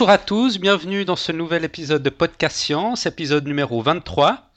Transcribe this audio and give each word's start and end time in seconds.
Bonjour 0.00 0.14
à 0.14 0.16
tous, 0.16 0.58
bienvenue 0.58 1.04
dans 1.04 1.14
ce 1.14 1.30
nouvel 1.30 1.62
épisode 1.62 2.02
de 2.02 2.08
Podcast 2.08 2.56
Science, 2.56 3.04
épisode 3.04 3.46
numéro 3.46 3.82
23. 3.82 4.50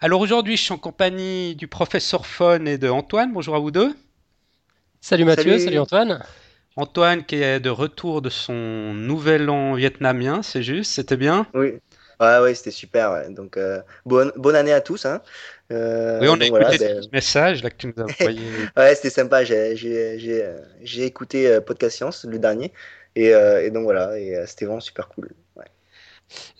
Alors 0.00 0.20
aujourd'hui, 0.20 0.56
je 0.56 0.62
suis 0.62 0.72
en 0.72 0.78
compagnie 0.78 1.54
du 1.54 1.68
professeur 1.68 2.26
Fon 2.26 2.66
et 2.66 2.76
de 2.76 2.88
Antoine. 2.88 3.32
Bonjour 3.32 3.54
à 3.54 3.60
vous 3.60 3.70
deux. 3.70 3.94
Salut 5.00 5.24
Mathieu, 5.24 5.60
salut, 5.60 5.78
Antoine. 5.78 6.24
Antoine 6.74 7.24
qui 7.24 7.36
est 7.36 7.60
de 7.60 7.70
retour 7.70 8.20
de 8.20 8.30
son 8.30 8.52
nouvel 8.94 9.48
an 9.48 9.74
vietnamien, 9.74 10.42
c'est 10.42 10.64
juste, 10.64 10.90
c'était 10.90 11.16
bien? 11.16 11.46
Oui, 11.54 11.74
ouais, 12.20 12.38
ouais 12.40 12.52
c'était 12.52 12.72
super. 12.72 13.30
Donc 13.30 13.56
euh, 13.56 13.80
bonne, 14.06 14.32
bonne 14.34 14.56
année 14.56 14.72
à 14.72 14.80
tous. 14.80 15.06
Hein. 15.06 15.22
Euh, 15.70 16.18
oui, 16.20 16.26
on 16.28 16.40
a 16.40 16.44
écouté 16.44 16.78
ben... 16.78 17.04
message 17.12 17.62
là, 17.62 17.70
que 17.70 17.76
tu 17.76 17.86
nous 17.86 18.02
as 18.02 18.06
envoyé. 18.20 18.40
ouais, 18.76 18.94
c'était 18.96 19.10
sympa. 19.10 19.44
J'ai 19.44 21.04
écouté 21.04 21.46
euh, 21.46 21.60
Podcast 21.60 21.96
Science, 21.96 22.24
le 22.28 22.40
dernier. 22.40 22.72
Et, 23.18 23.34
euh, 23.34 23.66
et 23.66 23.72
donc 23.72 23.82
voilà, 23.82 24.16
et 24.16 24.36
euh, 24.36 24.46
c'était 24.46 24.64
vraiment 24.64 24.78
super 24.78 25.08
cool. 25.08 25.30
Ouais. 25.56 25.64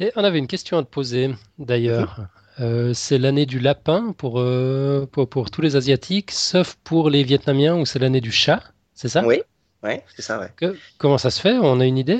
Et 0.00 0.10
on 0.16 0.24
avait 0.24 0.38
une 0.38 0.48
question 0.48 0.76
à 0.76 0.82
te 0.82 0.88
poser 0.88 1.30
d'ailleurs. 1.56 2.26
Euh, 2.58 2.92
c'est 2.94 3.18
l'année 3.18 3.46
du 3.46 3.60
lapin 3.60 4.12
pour, 4.18 4.40
euh, 4.40 5.06
pour, 5.12 5.28
pour, 5.28 5.52
tous 5.52 5.60
les 5.60 5.76
Asiatiques, 5.76 6.32
sauf 6.32 6.74
pour 6.82 7.10
les 7.10 7.22
Vietnamiens 7.22 7.76
où 7.76 7.86
c'est 7.86 8.00
l'année 8.00 8.20
du 8.20 8.32
chat, 8.32 8.60
c'est 8.92 9.06
ça? 9.08 9.24
Oui, 9.24 9.40
ouais, 9.84 10.02
c'est 10.16 10.22
ça. 10.22 10.40
Ouais. 10.40 10.50
Que, 10.56 10.76
comment 10.98 11.16
ça 11.16 11.30
se 11.30 11.40
fait? 11.40 11.52
On 11.52 11.78
a 11.78 11.84
une 11.84 11.96
idée? 11.96 12.18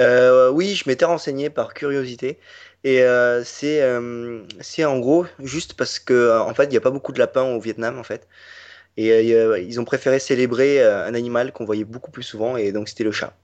Euh, 0.00 0.52
Oui, 0.52 0.76
je 0.76 0.88
m'étais 0.88 1.04
renseigné 1.04 1.50
par 1.50 1.74
curiosité. 1.74 2.38
Et 2.84 3.02
c'est 3.44 3.82
c'est 4.60 4.84
en 4.84 4.98
gros 5.00 5.26
juste 5.40 5.72
parce 5.72 5.98
que 5.98 6.38
en 6.38 6.54
fait 6.54 6.66
il 6.66 6.70
n'y 6.70 6.76
a 6.76 6.82
pas 6.82 6.90
beaucoup 6.90 7.12
de 7.12 7.18
lapins 7.18 7.44
au 7.56 7.58
Vietnam 7.58 7.98
en 7.98 8.04
fait. 8.04 8.28
Et 8.98 9.08
ils 9.30 9.80
ont 9.80 9.86
préféré 9.86 10.20
célébrer 10.20 10.84
un 10.84 11.14
animal 11.14 11.50
qu'on 11.52 11.64
voyait 11.64 11.84
beaucoup 11.84 12.10
plus 12.12 12.22
souvent 12.22 12.58
et 12.58 12.72
donc 12.72 12.88
c'était 12.88 13.02
le 13.02 13.10
chat. 13.10 13.34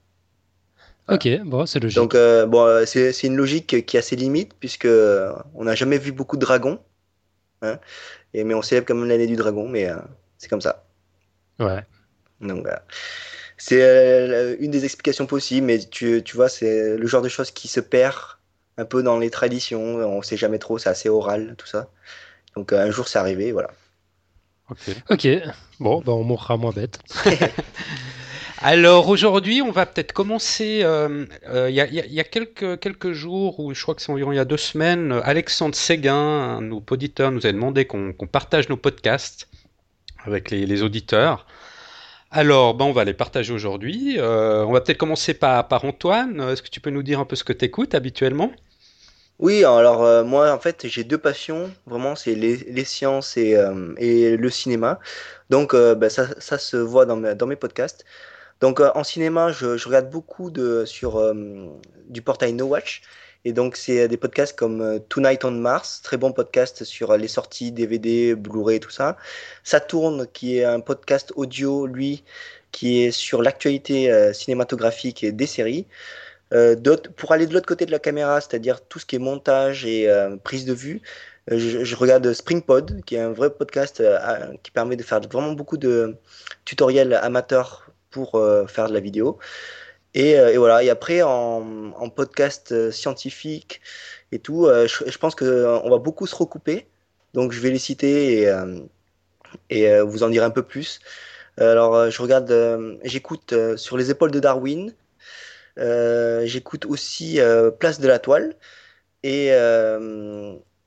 Ok, 1.09 1.27
bon, 1.45 1.65
c'est 1.65 1.79
logique. 1.79 1.97
Donc, 1.97 2.15
euh, 2.15 2.45
bon, 2.45 2.85
c'est 2.85 3.23
une 3.23 3.35
logique 3.35 3.85
qui 3.85 3.97
a 3.97 4.01
ses 4.01 4.15
limites, 4.15 4.53
puisque 4.59 4.85
euh, 4.85 5.33
on 5.55 5.65
n'a 5.65 5.75
jamais 5.75 5.97
vu 5.97 6.11
beaucoup 6.11 6.37
de 6.37 6.41
dragons. 6.41 6.79
Hein, 7.61 7.79
et, 8.33 8.43
mais 8.43 8.53
on 8.53 8.61
célèbre 8.61 8.87
quand 8.87 8.95
même 8.95 9.07
l'année 9.07 9.27
du 9.27 9.35
dragon, 9.35 9.67
mais 9.67 9.89
euh, 9.89 9.97
c'est 10.37 10.47
comme 10.47 10.61
ça. 10.61 10.85
Ouais. 11.59 11.83
Donc, 12.39 12.61
voilà. 12.61 12.83
C'est 13.57 13.81
euh, 13.81 14.55
une 14.59 14.71
des 14.71 14.85
explications 14.85 15.25
possibles, 15.25 15.67
mais 15.67 15.79
tu, 15.79 16.23
tu 16.23 16.35
vois, 16.35 16.49
c'est 16.49 16.97
le 16.97 17.07
genre 17.07 17.21
de 17.21 17.29
choses 17.29 17.51
qui 17.51 17.67
se 17.67 17.79
perd 17.79 18.17
un 18.77 18.85
peu 18.85 19.03
dans 19.03 19.19
les 19.19 19.29
traditions. 19.29 19.97
On 19.97 20.21
sait 20.21 20.37
jamais 20.37 20.59
trop, 20.59 20.77
c'est 20.77 20.89
assez 20.89 21.09
oral, 21.09 21.55
tout 21.57 21.67
ça. 21.67 21.89
Donc, 22.55 22.73
un 22.73 22.89
jour, 22.89 23.07
c'est 23.07 23.19
arrivé, 23.19 23.51
voilà. 23.51 23.69
Ok. 24.69 24.95
Ok. 25.09 25.27
Bon, 25.79 26.01
ben, 26.01 26.13
on 26.13 26.23
mourra 26.23 26.57
moins 26.57 26.71
bête. 26.71 26.99
Alors 28.63 29.09
aujourd'hui, 29.09 29.63
on 29.63 29.71
va 29.71 29.87
peut-être 29.87 30.13
commencer. 30.13 30.77
Il 30.81 30.85
euh, 30.85 31.25
euh, 31.49 31.69
y, 31.71 31.81
a, 31.81 31.87
y, 31.87 32.19
a, 32.19 32.23
quelques, 32.23 33.11
jours, 33.11 33.59
ou 33.59 33.73
je 33.73 33.81
crois 33.81 33.95
que 33.95 34.03
c'est 34.03 34.11
environ 34.11 34.31
il 34.31 34.35
y 34.35 34.39
a 34.39 34.45
deux 34.45 34.57
semaines, 34.57 35.19
Alexandre 35.23 35.73
Séguin, 35.73 36.61
nos 36.61 36.83
auditeurs, 36.91 37.31
nous 37.31 37.47
a 37.47 37.51
demandé 37.51 37.85
qu'on 37.85 38.13
qu 38.13 38.27
partage 38.27 38.69
nos 38.69 38.77
podcasts 38.77 39.47
avec 40.25 40.51
les, 40.51 40.83
auditeurs. 40.83 41.47
Alors, 42.29 42.75
ben, 42.75 42.85
on 42.85 42.91
va 42.91 43.03
les 43.03 43.15
partager 43.15 43.51
aujourd'hui. 43.51 44.19
Euh, 44.19 44.63
on 44.63 44.73
va 44.73 44.81
peut-être 44.81 44.99
commencer 44.99 45.33
par, 45.33 45.65
Antoine. 45.83 46.39
Est-ce 46.41 46.61
que 46.61 46.69
tu 46.69 46.79
peux 46.79 46.91
nous 46.91 47.03
dire 47.03 47.19
un 47.19 47.25
peu 47.25 47.35
ce 47.35 47.43
que 47.43 47.53
tu 47.53 47.65
écoutes 47.65 47.95
habituellement? 47.95 48.51
Oui, 49.39 49.63
alors 49.63 50.23
moi 50.23 50.51
en 50.51 50.59
fait 50.59 50.85
j'ai 50.87 51.03
deux 51.03 51.17
passions, 51.17 51.71
vraiment 51.87 52.15
c'est 52.15 52.35
les, 52.35 52.85
sciences 52.85 53.37
et, 53.37 53.57
le 54.37 54.49
cinéma. 54.51 54.99
Donc 55.49 55.73
ben, 55.73 56.09
ça, 56.09 56.59
se 56.59 56.77
voit 56.77 57.07
dans 57.07 57.47
mes 57.47 57.55
podcasts. 57.55 58.05
Donc 58.61 58.79
euh, 58.79 58.91
en 58.95 59.03
cinéma, 59.03 59.51
je, 59.51 59.77
je, 59.77 59.87
regarde 59.87 60.09
beaucoup 60.09 60.51
de, 60.51 60.85
sur 60.85 61.17
euh, 61.17 61.33
du 62.09 62.21
portail 62.21 62.53
No 62.53 62.65
Watch. 62.65 63.01
Et 63.43 63.53
donc 63.53 63.75
c'est 63.75 64.07
des 64.07 64.17
podcasts 64.17 64.57
comme 64.57 64.81
euh, 64.81 64.99
Tonight 64.99 65.43
on 65.45 65.51
Mars, 65.51 66.01
très 66.03 66.17
bon 66.17 66.31
podcast 66.31 66.83
sur 66.83 67.17
les 67.17 67.27
sorties 67.27 67.71
DVD, 67.71 68.35
Blu-ray, 68.35 68.79
tout 68.79 68.91
ça. 68.91 69.17
Saturn, 69.63 70.27
qui 70.31 70.57
est 70.57 70.63
un 70.63 70.79
podcast 70.79 71.33
audio, 71.35 71.87
lui, 71.87 72.23
qui 72.71 73.03
est 73.03 73.11
sur 73.11 73.41
l'actualité 73.41 74.11
euh, 74.11 74.31
cinématographique 74.33 75.23
et 75.23 75.31
des 75.31 75.47
séries. 75.47 75.87
Euh, 76.53 76.75
pour 77.17 77.31
aller 77.31 77.47
de 77.47 77.53
l'autre 77.53 77.65
côté 77.65 77.85
de 77.85 77.91
la 77.91 77.99
caméra, 77.99 78.41
c'est-à-dire 78.41 78.81
tout 78.85 78.99
ce 78.99 79.05
qui 79.05 79.15
est 79.15 79.19
montage 79.19 79.85
et 79.85 80.07
prise 80.43 80.65
de 80.65 80.73
vue, 80.73 81.01
je, 81.47 81.83
je, 81.83 81.95
regarde 81.95 82.31
SpringPod, 82.33 83.03
qui 83.05 83.15
est 83.15 83.21
un 83.21 83.31
vrai 83.31 83.49
podcast 83.49 84.03
qui 84.61 84.71
permet 84.71 84.97
de 84.97 85.03
faire 85.03 85.21
vraiment 85.21 85.53
beaucoup 85.53 85.77
de 85.77 86.17
tutoriels 86.65 87.13
amateurs 87.13 87.90
pour 88.11 88.35
euh, 88.35 88.67
faire 88.67 88.87
de 88.87 88.93
la 88.93 88.99
vidéo. 88.99 89.39
Et, 90.13 90.37
euh, 90.37 90.57
voilà. 90.57 90.83
Et 90.83 90.89
après, 90.89 91.21
en, 91.21 92.09
podcast 92.15 92.71
euh, 92.71 92.91
scientifique 92.91 93.81
et 94.31 94.39
tout, 94.39 94.67
je, 94.67 95.17
pense 95.17 95.35
qu'on 95.35 95.89
va 95.89 95.97
beaucoup 95.97 96.27
se 96.27 96.35
recouper. 96.35 96.87
Donc, 97.33 97.51
je 97.51 97.59
vais 97.61 97.69
les 97.71 97.79
citer 97.79 98.43
et, 98.43 98.51
et 99.69 100.01
vous 100.01 100.23
en 100.23 100.29
dire 100.29 100.43
un 100.43 100.49
peu 100.51 100.63
plus. 100.63 100.99
Alors, 101.57 102.09
je 102.09 102.21
regarde, 102.21 102.99
j'écoute 103.03 103.53
sur 103.75 103.97
les 103.97 104.09
épaules 104.11 104.31
de 104.31 104.39
Darwin. 104.39 104.93
j'écoute 105.77 106.85
aussi 106.85 107.39
Place 107.79 107.99
de 107.99 108.07
la 108.07 108.19
Toile. 108.19 108.55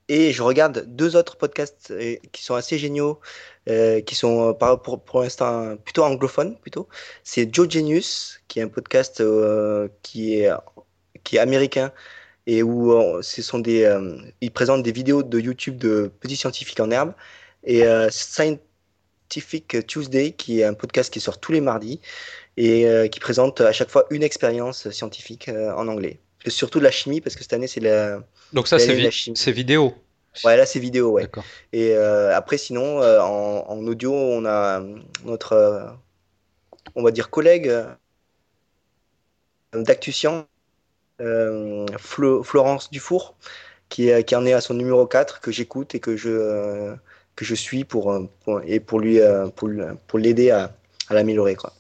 Et 0.09 0.33
je 0.33 0.43
regarde 0.43 0.85
deux 0.87 1.17
autres 1.17 1.37
podcasts 1.37 1.93
qui 2.33 2.45
sont 2.45 2.55
assez 2.55 2.79
géniaux 2.79 3.21
euh, 3.69 4.01
qui 4.03 4.15
sont 4.15 4.55
euh, 4.63 4.77
pour, 4.77 5.23
l'instant 5.23 5.77
plutôt 5.77 6.05
anglophones 6.05 6.59
plutôt. 6.59 6.89
C'est 7.23 7.53
Joe 7.55 7.69
Genius, 7.71 8.41
qui 8.49 8.61
est 8.61 8.63
un 8.63 8.69
podcast 8.69 9.21
euh, 9.21 9.89
qui 10.03 10.43
est 10.43 11.39
américain 11.39 11.93
et 12.47 12.63
où 12.63 12.93
euh, 12.93 13.23
ce 13.23 13.43
sont 13.43 13.59
des 13.59 13.85
euh, 13.85 14.19
ils 14.43 14.51
présentent 14.51 14.83
des 14.83 14.93
vidéos 14.93 15.23
de 15.23 15.41
YouTube 15.41 15.79
de 15.79 16.11
petits 16.21 16.37
scientifiques 16.37 16.81
en 16.81 16.91
herbe 16.91 17.15
et 17.65 17.85
Scientific 18.11 19.87
Tuesday 19.87 20.33
qui 20.33 20.61
est 20.61 20.65
un 20.65 20.75
podcast 20.75 21.13
qui 21.13 21.21
sort 21.21 21.41
tous 21.41 21.53
les 21.53 21.63
mardis 21.63 22.01
et 22.59 22.87
qui 23.11 23.21
présente 23.21 23.63
à 23.63 23.73
chaque 23.73 23.89
fois 23.89 24.05
une 24.11 24.23
expérience 24.23 24.91
scientifique 24.91 25.49
en 25.49 25.89
anglais. 25.89 26.21
Surtout 26.47 26.79
de 26.79 26.85
la 26.85 26.91
chimie 26.91 27.23
parce 27.23 27.35
que 27.37 27.43
cette 27.43 27.55
année 27.55 27.67
c'est 27.67 27.81
la 27.81 28.21
donc 28.55 28.69
ça 28.69 28.79
c'est 28.79 28.95
vi 28.95 29.11
vidéo 29.53 29.95
Ouais, 30.43 30.57
là 30.57 30.67
c'est 30.67 30.81
vidéo, 30.81 31.13
ouais. 31.13 31.29
Et 31.73 31.95
euh, 31.95 32.35
après, 32.37 32.59
sinon, 32.59 33.01
euh, 33.03 33.21
en, 33.21 33.65
en, 33.69 33.87
audio, 33.87 34.13
on 34.13 34.45
a 34.47 34.83
notre, 35.25 35.53
euh, 35.53 35.87
on 36.97 37.03
va 37.05 37.13
dire, 37.13 37.31
collègue 37.31 37.73
d'Actusian, 39.73 40.47
Flo, 41.99 42.43
Florence 42.43 42.91
Dufour, 42.91 43.37
qui, 43.89 44.11
qui 44.25 44.35
en 44.35 44.45
est 44.45 44.53
à 44.53 44.61
son 44.61 44.75
numéro 44.75 45.07
4, 45.07 45.41
que 45.41 45.53
j'écoute 45.53 45.95
et 45.95 46.01
que 46.01 46.17
je, 46.17 46.95
que 47.37 47.45
je 47.45 47.55
suis 47.55 47.85
pour, 47.85 48.29
pour 48.45 48.61
et 48.65 48.81
pour 48.81 48.99
lui 49.01 49.21
pour, 49.55 49.71
pour 50.09 50.19
l'aider 50.19 50.51
à, 50.51 50.77
à 51.09 51.15
l'améliorer. 51.15 51.55
Quoi. 51.55 51.73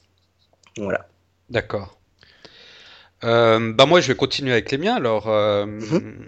Voilà. 0.76 1.08
D'accord. 1.50 1.98
Bah 3.22 3.86
moi, 3.86 4.00
je 4.00 4.08
vais 4.08 4.16
continuer 4.16 4.52
avec 4.52 4.70
les 4.70 4.78
miens. 4.78 4.94
Alors, 4.94 5.26
mm 5.26 5.78
-hmm. 5.78 6.26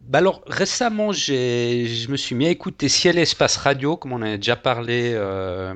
Bah 0.00 0.18
alors 0.18 0.42
récemment, 0.46 1.12
je 1.12 2.10
me 2.10 2.16
suis 2.16 2.34
mis 2.34 2.46
à 2.46 2.50
écouter 2.50 2.88
Ciel 2.88 3.18
et 3.18 3.22
Espace 3.22 3.56
Radio, 3.56 3.96
comme 3.96 4.12
on 4.12 4.22
a 4.22 4.36
déjà 4.36 4.54
parlé 4.54 5.12
euh, 5.14 5.74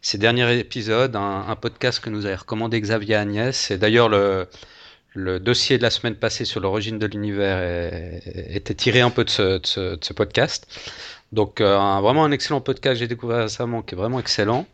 ces 0.00 0.18
derniers 0.18 0.58
épisodes, 0.58 1.14
un, 1.14 1.56
podcast 1.56 2.00
que 2.00 2.10
nous 2.10 2.26
avait 2.26 2.34
recommandé 2.36 2.80
Xavier 2.80 3.16
Agnès. 3.16 3.70
Et 3.70 3.78
d'ailleurs, 3.78 4.08
le, 4.08 4.48
le 5.14 5.38
dossier 5.40 5.78
de 5.78 5.82
la 5.82 5.90
semaine 5.90 6.16
passée 6.16 6.44
sur 6.44 6.60
l'origine 6.60 6.98
de 6.98 7.06
l'univers 7.06 8.20
était 8.24 8.74
tiré 8.74 9.00
un 9.00 9.10
peu 9.10 9.24
de 9.24 9.30
ce, 9.30 10.12
podcast. 10.12 10.66
Donc 11.32 11.60
euh, 11.60 11.76
vraiment 12.00 12.24
un 12.24 12.32
excellent 12.32 12.60
podcast 12.60 12.94
que 12.94 13.00
j'ai 13.00 13.08
découvert 13.08 13.42
récemment, 13.42 13.82
qui 13.82 13.94
est 13.94 13.98
vraiment 13.98 14.18
excellent. 14.20 14.66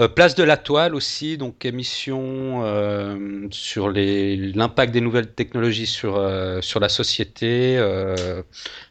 Euh, 0.00 0.08
Place 0.08 0.34
de 0.34 0.42
la 0.42 0.56
toile 0.56 0.94
aussi, 0.94 1.36
donc 1.36 1.66
émission 1.66 2.64
euh, 2.64 3.46
sur 3.50 3.90
l'impact 3.90 4.90
des 4.90 5.02
nouvelles 5.02 5.34
technologies 5.34 5.86
sur, 5.86 6.16
euh, 6.16 6.62
sur 6.62 6.80
la 6.80 6.88
société, 6.88 7.78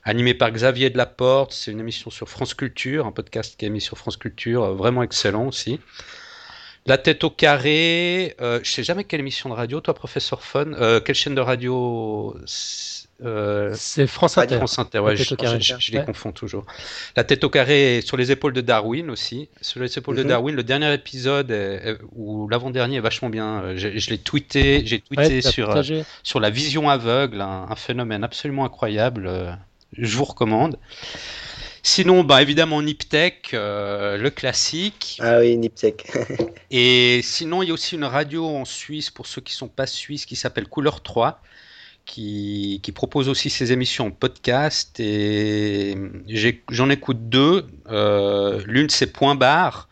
animée 0.04 0.36
par 0.36 0.52
Xavier 0.52 0.92
Delaporte. 0.92 1.54
C'est 1.54 1.72
une 1.72 1.80
émission 1.80 2.12
sur 2.12 2.30
France 2.30 2.54
Culture, 2.54 3.08
un 3.08 3.12
podcast 3.12 3.56
qui 3.58 3.66
est 3.66 3.70
mis 3.70 3.82
sur 3.82 3.98
France 3.98 4.18
Culture, 4.18 4.76
vraiment 4.76 5.02
excellent 5.02 5.48
aussi. 5.48 5.80
La 6.88 6.98
tête 6.98 7.24
au 7.24 7.30
carré, 7.30 8.36
euh, 8.42 8.60
je 8.64 8.72
sais 8.72 8.84
jamais 8.84 9.04
quelle 9.04 9.20
émission 9.20 9.50
de 9.50 9.54
radio, 9.54 9.82
toi, 9.82 9.94
professeur 9.94 10.42
Fun, 10.42 10.72
quelle 11.06 11.16
chaîne 11.16 11.36
de 11.36 11.42
radio 11.42 12.36
euh, 13.24 13.72
c'est 13.76 14.08
France 14.08 14.38
Inter. 14.38 14.58
France 14.58 14.80
Inter, 14.80 15.00
ouais, 15.00 15.16
je, 15.16 15.24
je, 15.24 15.36
je, 15.60 15.76
je, 15.80 15.92
les 15.92 16.00
ouais. 16.00 16.06
confonds 16.06 16.32
toujours. 16.32 16.66
La 17.16 17.24
tête 17.24 17.44
au 17.44 17.50
carré 17.50 18.02
sur 18.04 18.18
les 18.18 18.32
épaules 18.32 18.54
de 18.54 18.62
Darwin 18.62 19.10
aussi. 19.12 19.50
Sur 19.62 19.80
les 19.80 19.96
épaules 19.98 20.16
mm 20.16 20.20
-hmm. 20.20 20.24
de 20.24 20.30
Darwin, 20.30 20.56
le 20.56 20.64
dernier 20.64 20.94
épisode 20.94 21.52
est, 21.52 21.90
est, 21.90 21.98
ou 22.16 22.48
l'avant-dernier 22.50 22.98
est 22.98 23.02
vachement 23.02 23.30
bien. 23.30 23.76
Je, 23.76 23.98
je 23.98 24.10
l'ai 24.10 24.18
tweeté, 24.18 24.84
j'ai 24.86 25.00
tweeté 25.00 25.36
ouais, 25.36 25.42
sur 25.42 25.70
euh, 25.70 25.84
sur 26.24 26.40
la 26.40 26.50
vision 26.50 26.90
aveugle, 26.90 27.42
un, 27.42 27.68
un, 27.70 27.76
phénomène 27.76 28.24
absolument 28.24 28.66
incroyable. 28.66 29.28
Euh, 29.28 29.52
je 29.98 30.18
vous 30.18 30.26
recommande. 30.26 30.78
Sinon, 31.84 32.24
bah, 32.24 32.42
évidemment, 32.42 32.82
Niptech, 32.82 33.54
euh, 33.54 34.18
le 34.18 34.30
classique. 34.30 35.18
Ah 35.20 35.40
oui, 35.40 35.58
Niptech. 35.58 36.06
et 36.72 37.22
sinon, 37.24 37.64
il 37.64 37.70
y 37.70 37.72
a 37.72 37.74
aussi 37.74 37.96
une 37.96 38.04
radio 38.04 38.46
en 38.46 38.66
Suisse, 38.66 39.10
pour 39.10 39.26
ceux 39.26 39.42
qui 39.42 39.54
ne 39.54 39.58
sont 39.58 39.68
pas 39.68 39.88
suisses, 39.88 40.26
qui 40.26 40.36
s'appelle 40.36 40.68
Couleur 40.68 41.02
3, 41.02 41.42
qui, 42.06 42.80
qui, 42.84 42.92
propose 42.92 43.30
aussi 43.30 43.50
ses 43.50 43.72
émissions 43.72 44.08
en 44.08 44.12
podcast. 44.12 45.00
Et 45.00 45.98
j'en 46.70 46.90
écoute 46.92 47.30
deux. 47.30 47.66
Euh, 47.90 48.62
l'une, 48.68 48.90
c'est 48.90 49.08
Point 49.12 49.36
Barre. 49.36 49.90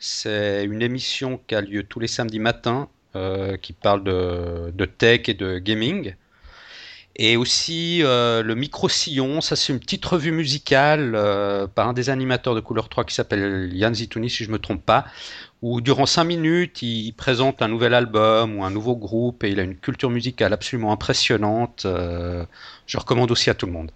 C'est 0.00 0.64
une 0.64 0.82
émission 0.82 1.40
qui 1.46 1.54
a 1.54 1.60
lieu 1.60 1.84
tous 1.84 2.00
les 2.00 2.08
samedis 2.08 2.40
matins, 2.40 2.88
euh, 3.16 3.56
qui 3.56 3.72
parle 3.72 4.02
de, 4.02 4.72
de, 4.74 4.84
tech 4.84 5.28
et 5.28 5.34
de 5.34 5.58
gaming. 5.58 6.14
Et 7.20 7.36
aussi 7.36 8.00
euh, 8.04 8.44
le 8.44 8.54
micro-sillon, 8.54 9.40
ça 9.40 9.56
c'est 9.56 9.72
une 9.72 9.80
petite 9.80 10.04
revue 10.04 10.30
musicale 10.30 11.14
euh, 11.16 11.66
par 11.66 11.88
un 11.88 11.92
des 11.92 12.10
animateurs 12.10 12.54
de 12.54 12.60
Couleur 12.60 12.88
3 12.88 13.04
qui 13.04 13.14
s'appelle 13.14 13.70
Yann 13.74 13.92
Zitouni, 13.92 14.30
si 14.30 14.44
je 14.44 14.48
ne 14.48 14.52
me 14.52 14.60
trompe 14.60 14.84
pas, 14.86 15.04
où 15.60 15.80
durant 15.80 16.06
5 16.06 16.22
minutes 16.22 16.80
il, 16.82 17.12
présente 17.14 17.60
un 17.60 17.66
nouvel 17.66 17.92
album 17.94 18.56
ou 18.56 18.64
un 18.64 18.70
nouveau 18.70 18.94
groupe 18.94 19.42
et 19.42 19.50
il 19.50 19.58
a 19.58 19.64
une 19.64 19.74
culture 19.74 20.10
musicale 20.10 20.52
absolument 20.52 20.92
impressionnante. 20.92 21.86
Euh, 21.86 22.44
je 22.86 22.98
recommande 22.98 23.32
aussi 23.32 23.50
à 23.50 23.54
tout 23.54 23.66
le 23.66 23.72
monde. 23.72 23.90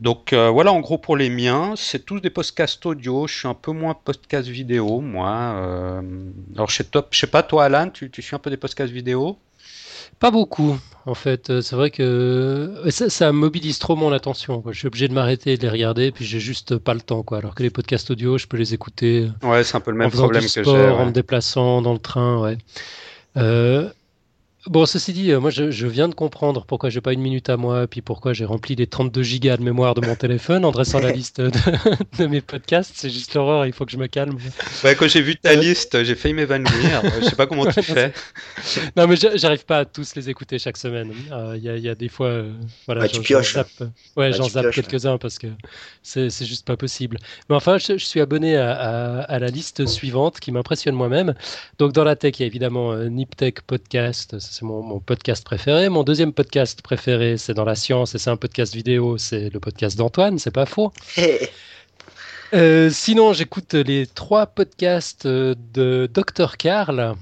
Donc 0.00 0.34
voilà 0.34 0.72
en 0.72 0.80
gros 0.80 0.98
pour 0.98 1.16
les 1.16 1.30
miens, 1.30 1.72
c'est 1.74 2.04
tous 2.04 2.20
des 2.20 2.28
podcasts 2.28 2.84
audio, 2.84 3.26
je 3.26 3.34
suis 3.38 3.48
un 3.48 3.54
peu 3.54 3.72
moins 3.72 3.94
podcast 3.94 4.46
vidéo 4.46 5.00
moi. 5.00 5.62
alors 6.54 6.68
je 6.68 6.76
sais, 6.76 6.86
je 7.10 7.18
sais 7.18 7.26
pas 7.26 7.42
toi 7.42 7.64
Alan, 7.64 7.88
tu, 7.88 8.10
tu 8.10 8.20
suis 8.20 8.36
un 8.36 8.38
peu 8.38 8.50
des 8.50 8.58
podcasts 8.58 8.92
vidéo? 8.92 9.38
Pas 10.18 10.30
beaucoup, 10.30 10.78
en 11.04 11.14
fait. 11.14 11.50
Euh, 11.50 11.60
c'est 11.60 11.76
vrai 11.76 11.90
que 11.90 12.02
euh, 12.02 12.90
ça, 12.90 13.32
mobilise 13.32 13.78
trop 13.78 13.96
mon 13.96 14.12
attention. 14.12 14.62
Je 14.70 14.78
suis 14.78 14.86
obligé 14.86 15.08
de 15.08 15.14
m'arrêter 15.14 15.52
et 15.52 15.56
de 15.56 15.62
les 15.62 15.68
regarder, 15.68 16.10
puis 16.10 16.24
j'ai 16.24 16.40
juste 16.40 16.78
pas 16.78 16.94
le 16.94 17.00
temps. 17.00 17.22
Quoi. 17.22 17.38
Alors 17.38 17.54
que 17.54 17.62
les 17.62 17.70
podcasts 17.70 18.10
audio, 18.10 18.38
je 18.38 18.46
peux 18.46 18.56
les 18.56 18.74
écouter. 18.74 19.28
Ouais, 19.42 19.64
c'est 19.64 19.76
un 19.76 19.80
peu 19.80 19.90
le 19.90 19.96
même 19.98 20.10
problème 20.10 20.42
que 20.42 20.64
j'ai. 20.64 20.70
En 20.70 21.06
me 21.06 21.12
déplaçant 21.12 21.82
dans 21.82 21.92
le 21.92 21.98
train, 21.98 22.40
ouais. 22.40 22.58
Euh, 23.36 23.90
Bon, 24.68 24.84
ceci 24.84 25.12
dit, 25.12 25.30
euh, 25.30 25.38
moi 25.38 25.50
je, 25.50 25.86
viens 25.86 26.08
de 26.08 26.14
comprendre 26.14 26.64
pourquoi 26.66 26.90
j'ai 26.90 27.00
pas 27.00 27.12
une 27.12 27.20
minute 27.20 27.48
à 27.48 27.56
moi, 27.56 27.86
puis 27.86 28.02
pourquoi 28.02 28.32
j'ai 28.32 28.44
rempli 28.44 28.74
les 28.74 28.88
32 28.88 29.22
gigas 29.22 29.56
de 29.58 29.62
mémoire 29.62 29.94
de 29.94 30.04
mon 30.04 30.16
téléphone 30.16 30.64
en 30.64 30.72
dressant 30.72 30.98
la 30.98 31.12
liste 31.12 31.40
de, 32.18 32.26
mes 32.26 32.40
podcasts. 32.40 32.92
C'est 32.96 33.10
juste 33.10 33.34
l'horreur, 33.34 33.66
il 33.66 33.72
faut 33.72 33.84
que 33.84 33.92
je 33.92 33.96
me 33.96 34.08
calme. 34.08 34.36
Ouais, 34.82 34.96
quand 34.96 35.06
j'ai 35.06 35.22
vu 35.22 35.36
ta 35.36 35.50
euh, 35.50 35.54
liste, 35.56 36.02
j'ai 36.02 36.16
failli 36.16 36.34
m'évanouir. 36.34 37.02
je 37.20 37.26
sais 37.26 37.36
pas 37.36 37.46
comment 37.46 37.66
tu 37.66 37.80
fais. 37.80 38.12
Non, 38.96 39.06
mais 39.06 39.14
j'arrive 39.16 39.64
pas 39.64 39.78
à 39.78 39.84
tous 39.84 40.16
les 40.16 40.28
écouter 40.28 40.58
chaque 40.58 40.78
semaine. 40.78 41.12
Euh, 41.30 41.54
il 41.56 41.62
y, 41.62 41.88
a 41.88 41.94
des 41.94 42.08
fois, 42.08 42.42
voilà, 42.86 43.02
bah, 43.02 43.08
j'en 43.12 43.42
zappe, 43.42 43.68
ouais, 44.16 44.32
j'en 44.32 44.48
zappe 44.48 44.72
quelques-uns 44.72 45.18
parce 45.18 45.38
que 45.38 45.46
c'est 46.02 46.44
juste 46.44 46.66
pas 46.66 46.76
possible. 46.76 47.18
Mais 47.48 47.54
enfin, 47.54 47.78
je, 47.78 47.98
suis 47.98 48.20
abonné 48.20 48.56
à, 48.56 49.38
la 49.38 49.46
liste 49.46 49.86
suivante 49.86 50.40
qui 50.40 50.50
m'impressionne 50.50 50.96
moi-même. 50.96 51.34
Donc 51.78 51.92
dans 51.92 52.04
la 52.04 52.16
tech, 52.16 52.34
il 52.38 52.42
y 52.42 52.44
a 52.44 52.46
évidemment 52.46 52.96
Niptech 52.96 53.60
Podcast 53.62 54.36
c'est 54.56 54.64
mon, 54.64 55.00
podcast 55.00 55.44
préféré. 55.44 55.90
Mon 55.90 56.02
deuxième 56.02 56.32
podcast 56.32 56.80
préféré, 56.80 57.36
c'est 57.36 57.52
dans 57.52 57.66
la 57.66 57.74
science 57.74 58.14
et 58.14 58.18
c'est 58.18 58.30
un 58.30 58.38
podcast 58.38 58.74
vidéo, 58.74 59.18
c'est 59.18 59.50
le 59.50 59.60
podcast 59.60 59.98
d'Antoine, 59.98 60.38
c'est 60.38 60.50
pas 60.50 60.64
faux. 60.66 60.92
Euh, 62.54 62.90
sinon, 62.90 63.32
j'écoute 63.32 63.74
les 63.74 64.06
trois 64.06 64.46
podcasts 64.46 65.26
de 65.26 66.08
Dr. 66.14 66.56
Karl. 66.56 67.16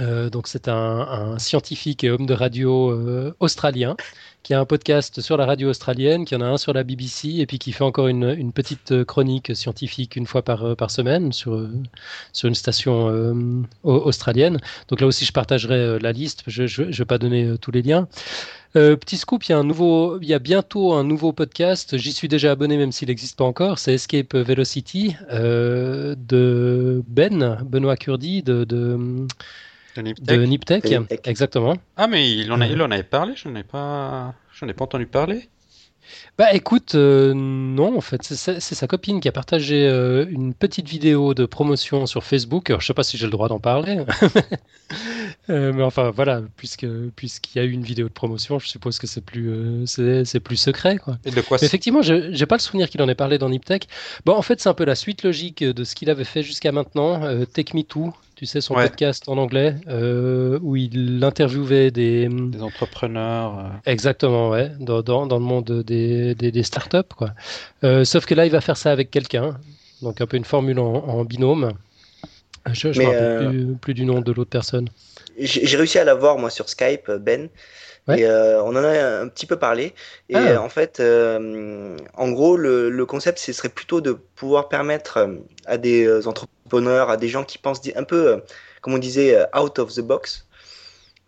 Euh, 0.00 0.30
donc, 0.30 0.48
c'est 0.48 0.68
un, 0.68 1.38
scientifique 1.38 2.02
et 2.04 2.10
homme 2.10 2.26
de 2.26 2.34
radio 2.34 2.90
euh, 2.90 3.34
australien 3.40 3.96
qui 4.42 4.54
a 4.54 4.60
un 4.60 4.64
podcast 4.64 5.20
sur 5.20 5.36
la 5.36 5.46
radio 5.46 5.68
australienne, 5.68 6.24
qui 6.24 6.34
en 6.34 6.40
a 6.40 6.46
un 6.46 6.56
sur 6.56 6.72
la 6.72 6.82
BBC, 6.82 7.28
et 7.38 7.46
puis 7.46 7.58
qui 7.58 7.72
fait 7.72 7.84
encore 7.84 8.08
une, 8.08 8.52
petite 8.52 8.90
euh, 8.90 9.04
chronique 9.04 9.54
scientifique 9.54 10.16
une 10.16 10.26
fois 10.26 10.42
par, 10.42 10.90
semaine 10.90 11.32
sur, 11.32 11.68
sur 12.32 12.48
une 12.48 12.54
station 12.54 13.46
australienne. 13.84 14.58
Donc 14.88 15.00
là 15.00 15.06
aussi, 15.06 15.24
je 15.24 15.32
partagerai 15.32 15.98
la 16.00 16.12
liste. 16.12 16.42
Je 16.48 16.62
ne 16.82 16.92
vais 16.92 17.04
pas 17.04 17.18
donner 17.18 17.56
tous 17.60 17.70
les 17.70 17.82
liens. 17.82 18.08
petit 18.74 19.16
scoop, 19.16 19.44
il 19.44 19.52
y, 19.52 19.54
a 19.54 19.58
un 19.58 19.64
nouveau, 19.64 20.18
il 20.20 20.28
y 20.28 20.34
a 20.34 20.40
bientôt 20.40 20.92
un 20.94 21.04
nouveau 21.04 21.32
podcast. 21.32 21.96
J'y 21.96 22.12
suis 22.12 22.28
déjà 22.28 22.50
abonné, 22.50 22.76
même 22.76 22.90
s'il 22.90 23.08
n'existe 23.08 23.38
pas 23.38 23.44
encore. 23.44 23.78
C'est 23.78 23.94
Escape 23.94 24.34
Velocity 24.34 25.14
de 25.30 27.02
Ben, 27.06 27.58
Benoît 27.64 27.96
Curdi, 27.96 28.42
de 28.42 28.64
de 29.96 30.46
Niptech. 30.46 30.84
exactement. 31.24 31.76
Ah, 31.96 32.06
mais 32.06 32.30
il 32.30 32.50
en, 32.52 32.60
a, 32.60 32.66
il 32.66 32.80
en 32.80 32.90
avait 32.90 33.02
parlé, 33.02 33.34
je 33.36 33.48
n'en 33.48 33.56
ai, 33.56 33.64
pas... 33.64 34.34
ai 34.66 34.72
pas 34.72 34.84
entendu 34.84 35.06
parler. 35.06 35.48
Bah 36.38 36.52
écoute, 36.54 36.94
euh, 36.94 37.32
non, 37.34 37.96
en 37.96 38.00
fait, 38.00 38.22
c'est 38.22 38.60
sa 38.60 38.86
copine 38.86 39.20
qui 39.20 39.28
a 39.28 39.32
partagé 39.32 39.86
euh, 39.86 40.26
une 40.28 40.54
petite 40.54 40.88
vidéo 40.88 41.34
de 41.34 41.44
promotion 41.44 42.06
sur 42.06 42.24
Facebook. 42.24 42.70
Alors, 42.70 42.80
je 42.80 42.86
sais 42.86 42.94
pas 42.94 43.04
si 43.04 43.16
j'ai 43.16 43.26
le 43.26 43.30
droit 43.30 43.48
d'en 43.48 43.60
parler, 43.60 43.98
euh, 45.50 45.72
mais 45.72 45.82
enfin 45.82 46.10
voilà, 46.10 46.42
puisque 46.56 46.86
puisqu'il 47.16 47.58
y 47.58 47.60
a 47.60 47.64
eu 47.64 47.70
une 47.70 47.82
vidéo 47.82 48.08
de 48.08 48.12
promotion, 48.12 48.58
je 48.58 48.68
suppose 48.68 48.98
que 48.98 49.06
c'est 49.06 49.20
plus 49.20 49.86
c'est 49.86 50.40
plus 50.40 50.56
secret 50.56 50.96
quoi. 50.96 51.18
Et 51.24 51.30
de 51.30 51.40
quoi 51.40 51.58
Effectivement, 51.62 52.02
je 52.02 52.32
j'ai 52.32 52.46
pas 52.46 52.56
le 52.56 52.62
souvenir 52.62 52.88
qu'il 52.88 53.02
en 53.02 53.08
ait 53.08 53.14
parlé 53.14 53.38
dans 53.38 53.48
Niptech. 53.48 53.86
Bon, 54.24 54.34
en 54.34 54.42
fait, 54.42 54.60
c'est 54.60 54.68
un 54.68 54.74
peu 54.74 54.84
la 54.84 54.94
suite 54.94 55.22
logique 55.22 55.62
de 55.62 55.84
ce 55.84 55.94
qu'il 55.94 56.10
avait 56.10 56.24
fait 56.24 56.42
jusqu'à 56.42 56.72
maintenant. 56.72 57.20
Take 57.52 57.76
Me 57.76 57.82
Too, 57.82 58.12
tu 58.46 58.52
sais, 58.52 58.60
son 58.60 58.74
podcast 58.74 59.28
en 59.28 59.38
anglais, 59.38 59.76
euh, 59.86 60.58
où 60.62 60.74
il 60.74 61.22
interviewait 61.22 61.92
des... 61.92 62.28
Des 62.28 62.62
entrepreneurs. 62.62 63.58
Euh. 63.58 63.68
Exactement, 63.86 64.50
ouais, 64.50 64.72
dans, 64.80 65.00
dans, 65.02 65.26
dans 65.26 65.38
le 65.38 65.44
monde 65.44 65.82
des, 65.86 66.34
des, 66.34 66.50
des 66.50 66.62
startups, 66.64 67.14
quoi. 67.16 67.30
Euh, 67.84 68.04
sauf 68.04 68.26
que 68.26 68.34
là, 68.34 68.44
il 68.44 68.50
va 68.50 68.60
faire 68.60 68.76
ça 68.76 68.90
avec 68.90 69.12
quelqu'un, 69.12 69.56
donc 70.02 70.20
un 70.20 70.26
peu 70.26 70.36
une 70.36 70.44
formule 70.44 70.80
en, 70.80 71.24
binôme. 71.24 71.72
Je 72.72 72.88
ne 72.88 72.98
me 72.98 73.04
rappelle 73.04 73.76
plus, 73.80 73.94
du 73.94 74.04
nom 74.04 74.20
de 74.20 74.32
l'autre 74.32 74.50
personne. 74.50 74.88
J'ai 75.38 75.76
réussi 75.76 75.98
à 75.98 76.04
l'avoir, 76.04 76.36
moi, 76.38 76.50
sur 76.50 76.68
Skype, 76.68 77.10
Ben. 77.20 77.48
Et 78.08 78.26
on 78.26 78.70
en 78.70 78.76
a 78.76 79.20
un 79.20 79.28
petit 79.28 79.46
peu 79.46 79.56
parlé. 79.56 79.94
Et 80.28 80.34
ah. 80.34 80.60
en 80.60 80.68
fait, 80.68 81.00
en 81.00 82.30
gros, 82.30 82.56
le, 82.56 82.90
le 82.90 83.06
concept, 83.06 83.38
ce 83.38 83.52
serait 83.52 83.68
plutôt 83.68 84.00
de 84.00 84.12
pouvoir 84.12 84.68
permettre 84.68 85.38
à 85.66 85.78
des 85.78 86.26
entrepreneurs 86.26 86.52
à 86.80 87.16
des 87.16 87.28
gens 87.28 87.44
qui 87.44 87.58
pensent 87.58 87.80
un 87.94 88.04
peu, 88.04 88.28
euh, 88.28 88.36
comme 88.80 88.94
on 88.94 88.98
disait, 88.98 89.34
euh, 89.34 89.44
out 89.58 89.78
of 89.78 89.94
the 89.94 90.00
box, 90.00 90.46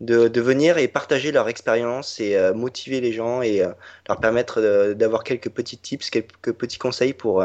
de, 0.00 0.28
de 0.28 0.40
venir 0.40 0.78
et 0.78 0.88
partager 0.88 1.32
leur 1.32 1.48
expérience 1.48 2.20
et 2.20 2.36
euh, 2.36 2.52
motiver 2.52 3.00
les 3.00 3.12
gens 3.12 3.42
et 3.42 3.62
leur 4.08 4.20
permettre 4.20 4.92
d'avoir 4.92 5.22
quelques 5.24 5.50
petits 5.50 5.78
tips, 5.78 6.10
quelques 6.10 6.52
petits 6.52 6.78
conseils 6.78 7.14
pour 7.14 7.44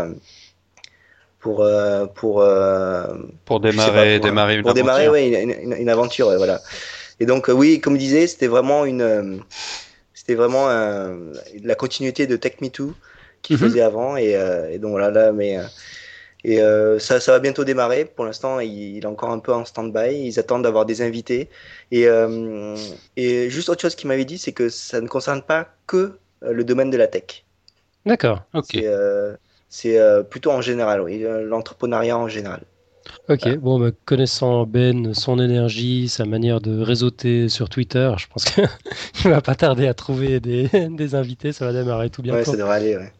pour 1.39 1.65
pour 2.15 2.43
pour 3.45 3.59
démarrer 3.61 4.15
une 4.15 4.21
démarrer 4.21 4.55
une 4.55 4.61
pour 4.61 4.71
aventure. 4.71 4.73
démarrer 4.73 5.41
une, 5.41 5.73
une, 5.73 5.89
aventure 5.89 6.35
voilà 6.37 6.59
et 7.19 7.25
donc 7.25 7.49
oui 7.49 7.79
comme 7.81 7.93
je 7.95 7.99
disais 7.99 8.27
c'était 8.27 8.47
vraiment 8.47 8.85
une 8.85 9.41
c'était 10.13 10.35
vraiment 10.35 10.67
la 10.67 11.75
continuité 11.75 12.27
de 12.27 12.35
Tech 12.35 12.61
Me 12.61 12.69
Too 12.69 12.93
qu'il 13.41 13.55
mhm. 13.55 13.61
faisait 13.61 13.81
avant 13.81 14.17
et, 14.17 14.37
et, 14.71 14.77
donc 14.79 14.91
voilà 14.91 15.11
là 15.11 15.31
mais 15.31 15.57
et 16.43 16.61
euh, 16.61 16.99
ça, 16.99 17.19
ça 17.19 17.33
va 17.33 17.39
bientôt 17.39 17.63
démarrer. 17.63 18.05
Pour 18.05 18.25
l'instant, 18.25 18.59
il, 18.59 18.97
est 18.97 19.05
encore 19.05 19.31
un 19.31 19.39
peu 19.39 19.53
en 19.53 19.65
stand-by. 19.65 20.27
Ils 20.27 20.39
attendent 20.39 20.63
d'avoir 20.63 20.85
des 20.85 21.01
invités. 21.01 21.49
Et, 21.91 22.07
euh, 22.07 22.75
et 23.17 23.49
juste 23.49 23.69
autre 23.69 23.81
chose 23.81 23.95
qu'il 23.95 24.07
m'avait 24.07 24.25
dit, 24.25 24.37
c'est 24.37 24.53
que 24.53 24.69
ça 24.69 25.01
ne 25.01 25.07
concerne 25.07 25.41
pas 25.41 25.67
que 25.85 26.17
euh, 26.43 26.53
le 26.53 26.63
domaine 26.63 26.89
de 26.89 26.97
la 26.97 27.07
tech. 27.07 27.43
D'accord, 28.05 28.43
ok. 28.53 28.77
C'est 29.71 29.99
plutôt 30.31 30.49
en 30.49 30.61
général, 30.61 30.99
oui, 31.01 31.23
l'entrepreneuriat 31.43 32.17
en 32.17 32.27
général. 32.27 32.61
Ok, 33.27 33.57
bon, 33.57 33.79
bah, 33.79 33.91
connaissant 34.05 34.65
Ben, 34.65 35.13
son 35.13 35.39
énergie, 35.39 36.09
sa 36.09 36.25
manière 36.25 36.61
de 36.61 36.81
réseauter 36.81 37.49
sur 37.49 37.69
Twitter, 37.69 38.11
je 38.17 38.27
pense 38.27 38.45
qu'il 38.45 38.63
ne 39.25 39.29
va 39.29 39.41
pas 39.41 39.55
tarder 39.55 39.87
à 39.87 39.93
trouver 39.93 40.39
des, 40.39 40.69
des, 40.89 41.15
invités, 41.15 41.51
ça 41.51 41.65
va 41.65 41.73
démarrer 41.73 42.09
tout 42.09 42.21
bientôt. 42.21 42.39
Ouais, 42.39 42.45
ça 42.45 42.57
devrait 42.57 42.75
aller, 42.75 42.97
ouais. 42.97 43.11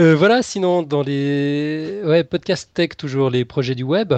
Euh, 0.00 0.14
voilà, 0.14 0.42
sinon, 0.42 0.82
dans 0.82 1.02
les 1.02 2.00
ouais, 2.04 2.24
podcasts 2.24 2.72
tech, 2.72 2.90
toujours 2.96 3.28
les 3.28 3.44
projets 3.44 3.74
du 3.74 3.82
web 3.82 4.14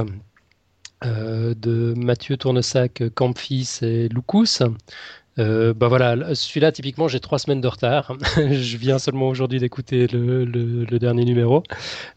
euh, 1.04 1.54
de 1.54 1.94
Mathieu 1.96 2.36
Tournesac, 2.36 3.02
Campfils 3.14 3.82
et 3.82 4.08
Lucas. 4.08 4.68
Euh, 5.38 5.74
bah 5.74 5.88
voilà, 5.88 6.34
celui-là, 6.34 6.70
typiquement, 6.70 7.08
j'ai 7.08 7.18
trois 7.18 7.38
semaines 7.38 7.60
de 7.60 7.68
retard. 7.68 8.16
Je 8.36 8.76
viens 8.76 8.98
seulement 8.98 9.28
aujourd'hui 9.28 9.58
d'écouter 9.58 10.06
le, 10.06 10.98
dernier 10.98 11.24
numéro, 11.24 11.62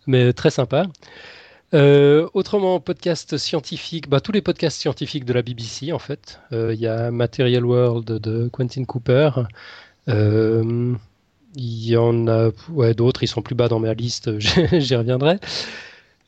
mais 0.06 0.34
très 0.34 0.52
sympa. 0.52 0.86
Autrement, 1.74 2.80
podcast 2.80 3.38
scientifique, 3.38 4.10
bah, 4.10 4.20
tous 4.22 4.32
les 4.32 4.42
podcasts 4.42 4.80
scientifiques 4.80 5.26
de 5.26 5.34
la 5.34 5.42
BBC, 5.42 5.92
en 5.92 6.00
fait. 6.00 6.40
Il 6.52 6.80
y 6.80 6.88
a 6.88 7.12
Material 7.12 7.66
World 7.66 8.06
de 8.06 8.50
Quentin 8.50 8.86
Cooper. 8.86 9.32
Il 10.08 10.98
y 11.56 11.98
en 11.98 12.28
a 12.28 12.52
d'autres, 12.94 13.24
ils 13.24 13.28
sont 13.28 13.42
plus 13.42 13.56
bas 13.56 13.68
dans 13.68 13.80
ma 13.80 13.94
liste, 13.94 14.40
j'y 14.40 14.96
reviendrai. 14.96 15.40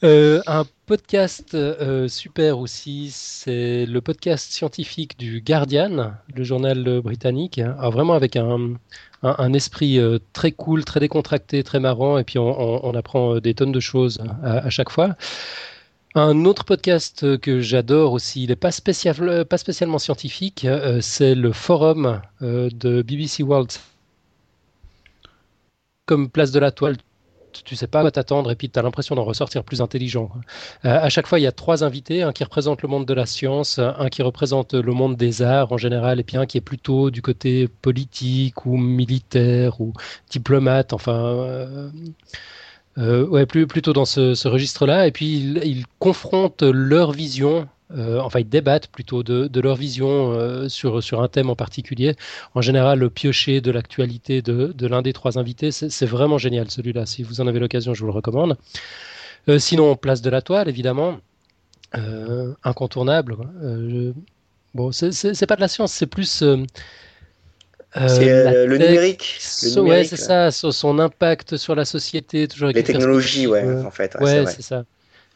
Un 0.01 0.65
podcast 0.86 1.58
super 2.08 2.60
aussi, 2.60 3.10
c'est 3.12 3.86
le 3.86 4.01
podcast 4.01 4.51
scientifique 4.51 5.20
du 5.20 5.41
Guardian, 5.41 6.13
le 6.34 6.44
journal 6.44 7.01
britannique, 7.01 7.60
vraiment 7.60 8.13
avec 8.13 8.36
un, 8.36 8.77
esprit 9.53 10.00
très 10.34 10.51
cool, 10.51 10.86
très 10.86 11.00
décontracté, 11.00 11.63
très 11.63 11.79
marrant, 11.79 12.18
et 12.18 12.24
puis 12.24 12.39
on, 12.39 12.94
apprend 12.96 13.39
des 13.39 13.53
tonnes 13.53 13.72
de 13.74 13.79
choses 13.79 14.20
à 14.44 14.70
chaque 14.70 14.89
fois. 14.89 15.15
Un 16.15 16.46
autre 16.46 16.65
podcast 16.65 17.38
que 17.38 17.62
j'adore 17.62 18.13
aussi, 18.13 18.44
il 18.44 18.50
n'est 18.50 18.56
pas, 18.56 18.72
pas 18.72 19.58
spécialement 19.58 20.00
scientifique, 20.00 20.65
euh, 20.65 21.01
c'est 21.01 21.36
le 21.36 21.51
forum 21.51 22.22
euh, 22.41 22.70
de 22.74 23.03
BBC 23.03 23.44
World. 23.44 23.72
Comme 26.08 26.32
place 26.32 26.51
de 26.51 26.60
la 26.60 26.72
toile, 26.72 26.98
tu 27.51 27.75
sais 27.75 27.88
pas 27.88 28.01
quoi 28.01 28.12
t'attendre 28.12 28.51
et 28.51 28.56
puis 28.56 28.70
tu 28.70 28.79
as 28.79 28.82
l'impression 28.82 29.15
d'en 29.15 29.24
ressortir 29.24 29.63
plus 29.63 29.82
intelligent. 29.82 30.29
Euh, 30.86 31.00
à 31.00 31.10
chaque 31.10 31.27
fois, 31.27 31.39
il 31.39 31.44
y 31.44 31.48
a 31.48 31.51
trois 31.51 31.84
invités, 31.84 32.24
un 32.24 32.32
qui 32.32 32.44
représente 32.44 32.82
le 32.82 32.89
monde 32.89 33.06
de 33.06 33.13
la 33.13 33.25
science, 33.25 33.79
un 33.79 34.10
qui 34.10 34.22
représente 34.22 34.74
le 34.74 34.91
monde 34.94 35.15
des 35.15 35.41
arts 35.41 35.72
en 35.72 35.77
général, 35.77 36.20
et 36.20 36.24
puis 36.24 36.38
un 36.38 36.46
qui 36.46 36.58
est 36.58 36.62
plutôt 36.62 37.12
du 37.12 37.22
côté 37.22 37.68
politique 37.68 38.65
ou 38.65 38.77
militaire 38.77 39.82
ou 39.82 39.94
diplomate, 40.29 40.94
enfin 40.94 41.91
euh, 43.00 43.25
ouais, 43.27 43.46
plus, 43.46 43.68
plutôt 43.68 43.94
dans 43.94 44.06
ce, 44.06 44.48
registre-là. 44.48 45.08
Et 45.08 45.12
puis, 45.12 45.38
ils, 45.63 45.86
confrontent 46.00 46.63
leur 46.63 47.12
vision, 47.12 47.68
euh, 47.98 48.19
enfin, 48.19 48.39
ils 48.39 48.50
débattent 48.50 48.88
plutôt 48.88 49.24
de, 49.24 49.60
leur 49.60 49.75
vision 49.75 50.31
euh, 50.31 50.69
sur, 50.69 51.03
sur 51.03 51.22
un 51.22 51.27
thème 51.27 51.50
en 51.50 51.55
particulier. 51.55 52.15
En 52.55 52.62
général, 52.62 53.00
le 53.00 53.10
piocher 53.10 53.62
de 53.62 53.72
l'actualité 53.72 54.41
de, 54.41 54.67
de 54.67 54.88
l'un 54.88 55.01
des 55.01 55.13
trois 55.13 55.38
invités, 55.38 55.72
c'est 55.72 56.05
vraiment 56.05 56.38
génial 56.38 56.69
celui-là. 56.69 57.05
Si 57.05 57.24
vous 57.24 57.41
en 57.41 57.48
avez 57.48 57.60
l'occasion, 57.60 57.93
je 57.93 58.01
vous 58.01 58.08
le 58.08 58.13
recommande. 58.13 58.58
sinon, 59.58 59.96
place 59.96 60.22
de 60.22 60.29
la 60.29 60.41
toile, 60.41 60.69
évidemment. 60.69 61.19
incontournable. 62.63 63.38
bon, 64.74 64.91
c'est 64.91 65.46
pas 65.48 65.55
de 65.55 65.62
la 65.62 65.67
science, 65.67 65.91
c'est 65.91 66.08
plus 66.08 66.43
euh, 67.98 68.08
c'est 68.08 68.29
euh, 68.29 68.67
le 68.67 68.77
numérique. 68.77 69.39
Le 69.63 69.81
ouais, 69.81 70.03
c'est 70.03 70.15
ça, 70.15 70.51
son 70.51 71.00
impact 71.00 71.58
sur 71.58 71.74
la 71.74 71.86
société, 71.86 72.48
toujours 72.48 72.69
Les 72.69 72.84
technologies, 72.84 73.48
ouais, 73.48 73.63
euh, 73.63 73.84
en 73.84 73.91
fait. 73.91 74.15
Ouais, 74.19 74.46
c'est 74.46 74.62
ça. 74.62 74.84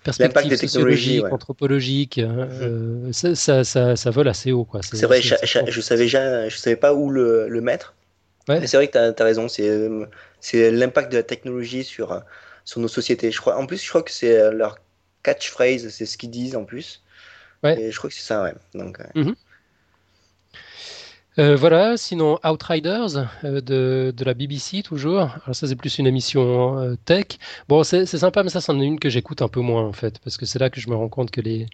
Perspective 0.03 0.49
des 0.49 0.57
technologies, 0.57 1.23
anthropologique, 1.31 2.17
mhm. 2.17 3.13
ça, 3.13 3.63
ça, 3.63 3.95
ça, 3.95 4.09
vole 4.11 4.27
assez 4.27 4.51
haut. 4.51 4.67
C'est 4.81 5.05
vrai, 5.05 5.21
je 5.21 5.81
savais, 5.81 6.07
je 6.07 6.57
savais 6.57 6.75
pas 6.75 6.93
où 6.93 7.09
le, 7.09 7.47
le 7.47 7.61
mettre. 7.61 7.93
Ouais. 8.49 8.67
C'est 8.67 8.75
vrai 8.75 8.89
que 8.89 9.11
tu 9.11 9.21
as, 9.21 9.25
raison, 9.25 9.47
c'est 9.47 10.71
l'impact 10.71 11.11
de 11.11 11.17
la 11.17 11.23
technologie 11.23 11.83
sur, 11.83 12.21
sur 12.65 12.81
nos 12.81 12.89
sociétés. 12.89 13.31
Je 13.31 13.39
crois, 13.39 13.57
en 13.57 13.65
plus, 13.65 13.81
je 13.81 13.87
crois 13.87 14.03
que 14.03 14.11
c'est 14.11 14.51
leur 14.51 14.77
catchphrase, 15.23 15.87
c'est 15.89 16.05
ce 16.05 16.17
qu'ils 16.17 16.31
disent 16.31 16.55
en 16.55 16.65
plus. 16.65 17.01
Ouais. 17.63 17.79
Et 17.79 17.91
je 17.91 17.97
crois 17.97 18.09
que 18.09 18.15
c'est 18.15 18.23
ça, 18.23 18.43
ouais. 18.43 18.53
Donc, 18.73 18.99
mhm. 19.15 19.35
Euh, 21.39 21.55
voilà, 21.55 21.97
sinon 21.97 22.37
Outriders 22.45 23.27
euh, 23.43 23.59
de, 23.61 24.23
la 24.23 24.33
BBC 24.35 24.83
toujours. 24.83 25.21
Alors 25.45 25.55
ça 25.55 25.67
c'est 25.67 25.75
plus 25.75 25.97
une 25.97 26.05
émission 26.05 26.77
euh, 26.77 26.95
tech. 27.05 27.25
Bon 27.67 27.83
c'est 27.83 28.05
sympa 28.05 28.43
mais 28.43 28.49
ça 28.49 28.61
c'en 28.61 28.79
est 28.79 28.85
une 28.85 28.99
que 28.99 29.09
j'écoute 29.09 29.41
un 29.41 29.47
peu 29.47 29.59
moins 29.61 29.83
en 29.83 29.93
fait 29.93 30.19
parce 30.19 30.37
que 30.37 30.45
c'est 30.45 30.59
là 30.59 30.69
que 30.69 30.79
je 30.79 30.89
me 30.89 30.95
rends 30.95 31.09
compte 31.09 31.31
que 31.31 31.41
les, 31.41 31.67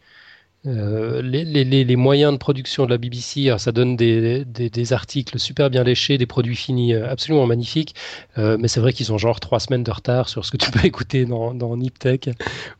les, 0.64 1.64
les, 1.64 1.96
moyens 1.96 2.34
de 2.34 2.38
production 2.38 2.86
de 2.86 2.90
la 2.90 2.98
BBC, 2.98 3.54
ça 3.58 3.72
donne 3.72 3.96
des, 3.96 4.94
articles 4.94 5.40
super 5.40 5.70
bien 5.70 5.84
léchés, 5.84 6.18
des 6.18 6.26
produits 6.26 6.56
finis 6.56 6.94
absolument 6.94 7.46
magnifiques, 7.46 7.96
mais 8.36 8.68
c'est 8.68 8.82
vrai 8.82 8.92
qu'ils 8.92 9.14
ont 9.14 9.18
genre 9.18 9.40
trois 9.40 9.62
semaines 9.62 9.84
de 9.84 9.92
retard 9.92 10.28
sur 10.28 10.46
ce 10.46 10.52
que 10.52 10.58
tu 10.58 10.70
peux 10.70 10.84
écouter 10.86 11.26
dans, 11.26 11.54
dans 11.54 11.78
Niptech 11.78 12.30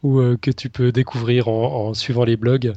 ou 0.04 0.20
que 0.42 0.52
tu 0.52 0.70
peux 0.70 0.92
découvrir 0.92 1.48
en 1.48 1.94
suivant 1.94 2.26
les 2.26 2.36
blogs. 2.36 2.74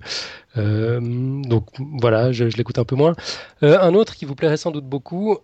Donc 0.56 1.66
voilà, 1.78 2.32
je, 2.32 2.44
l'écoute 2.44 2.78
un 2.78 2.84
peu 2.84 2.96
moins. 2.96 3.14
un 3.62 3.94
autre 3.94 4.14
qui 4.14 4.24
vous 4.24 4.34
plairait 4.34 4.56
sans 4.56 4.70
doute 4.70 4.84
beaucoup, 4.84 5.38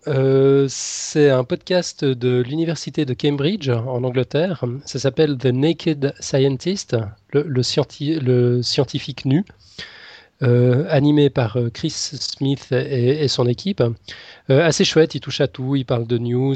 c'est 0.67 1.29
un 1.29 1.43
podcast 1.43 2.05
de 2.05 2.41
l'université 2.41 3.05
de 3.05 3.13
Cambridge 3.13 3.69
en 3.69 4.03
Angleterre. 4.03 4.63
Ça 4.85 4.99
s'appelle 4.99 5.37
The 5.37 5.47
Naked 5.47 6.13
Scientist, 6.19 6.95
le, 7.31 7.43
le, 7.43 8.61
scientifique 8.61 9.25
nu, 9.25 9.45
euh, 10.41 10.85
animé 10.89 11.29
par 11.29 11.57
euh, 11.57 11.69
Chris 11.69 11.89
Smith 11.89 12.71
et, 12.71 13.27
son 13.27 13.47
équipe. 13.47 13.81
Euh, 13.81 14.65
assez 14.65 14.85
chouette, 14.85 15.15
il 15.15 15.19
touche 15.19 15.41
à 15.41 15.47
tout, 15.47 15.75
il 15.75 15.85
parle 15.85 16.07
de 16.07 16.17
news 16.17 16.55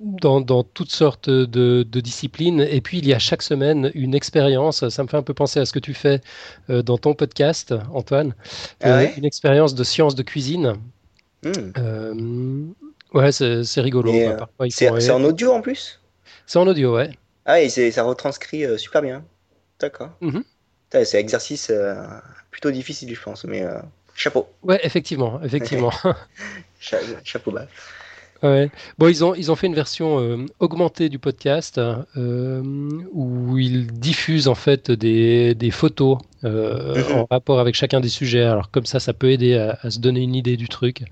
dans, 0.00 0.62
toutes 0.62 0.90
sortes 0.90 1.28
de, 1.28 1.82
disciplines. 2.00 2.60
Et 2.60 2.80
puis 2.80 2.98
il 2.98 3.06
y 3.06 3.14
a 3.14 3.18
chaque 3.18 3.42
semaine 3.42 3.90
une 3.94 4.14
expérience, 4.14 4.88
ça 4.88 5.02
me 5.02 5.08
fait 5.08 5.16
un 5.16 5.22
peu 5.22 5.34
penser 5.34 5.60
à 5.60 5.66
ce 5.66 5.72
que 5.72 5.78
tu 5.78 5.94
fais 5.94 6.20
dans 6.68 6.98
ton 6.98 7.14
podcast, 7.14 7.74
Antoine, 7.92 8.34
ah 8.82 9.04
une 9.04 9.24
expérience 9.24 9.74
de 9.74 9.84
science 9.84 10.14
de 10.14 10.22
cuisine. 10.22 10.74
Hmm. 11.44 12.72
ouais, 13.14 13.32
c'est 13.32 13.80
rigolo. 13.80 14.12
c'est 14.70 15.10
en 15.10 15.24
audio 15.24 15.52
en 15.52 15.60
plus? 15.60 16.00
C'est 16.46 16.58
en 16.58 16.66
audio, 16.66 16.96
ouais. 16.96 17.10
Ah, 17.44 17.60
et 17.60 17.68
ça 17.68 18.02
retranscrit 18.02 18.64
super 18.78 19.02
bien. 19.02 19.24
D'accord. 19.80 20.10
Mhm. 20.20 20.42
C'est 20.90 21.20
exercice 21.20 21.70
euh, 21.70 21.94
plutôt 22.50 22.70
difficile, 22.70 23.14
je 23.14 23.20
pense, 23.20 23.44
mais 23.44 23.62
euh, 23.62 23.78
chapeau. 24.14 24.48
Ouais, 24.62 24.80
effectivement, 24.82 25.40
effectivement. 25.42 25.92
chapeau 26.80 27.50
bas. 27.50 27.66
Ouais. 28.42 28.70
Bon, 28.98 29.08
ils 29.08 29.24
ont, 29.24 29.34
ils 29.34 29.50
ont 29.50 29.56
fait 29.56 29.66
une 29.66 29.74
version 29.74 30.20
euh, 30.20 30.46
augmentée 30.60 31.08
du 31.08 31.18
podcast 31.18 31.80
où 32.14 33.58
ils 33.58 33.88
diffusent 33.88 34.46
en 34.46 34.54
fait 34.54 34.92
des, 34.92 35.56
des 35.56 35.72
photos 35.72 36.18
mhm. 36.44 37.04
en 37.14 37.26
rapport 37.28 37.58
avec 37.58 37.74
chacun 37.74 38.00
des 38.00 38.08
sujets. 38.08 38.44
Alors 38.44 38.70
comme 38.70 38.86
ça, 38.86 39.00
ça 39.00 39.12
peut 39.12 39.30
aider 39.30 39.54
à, 39.54 39.90
se 39.90 39.98
donner 39.98 40.20
une 40.20 40.36
idée 40.36 40.56
du 40.56 40.68
truc. 40.68 41.02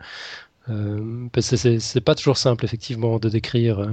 parce 1.32 1.50
que 1.50 1.78
c'est 1.80 2.00
pas 2.00 2.14
toujours 2.14 2.36
simple 2.36 2.64
effectivement 2.64 3.18
de 3.18 3.28
décrire 3.28 3.90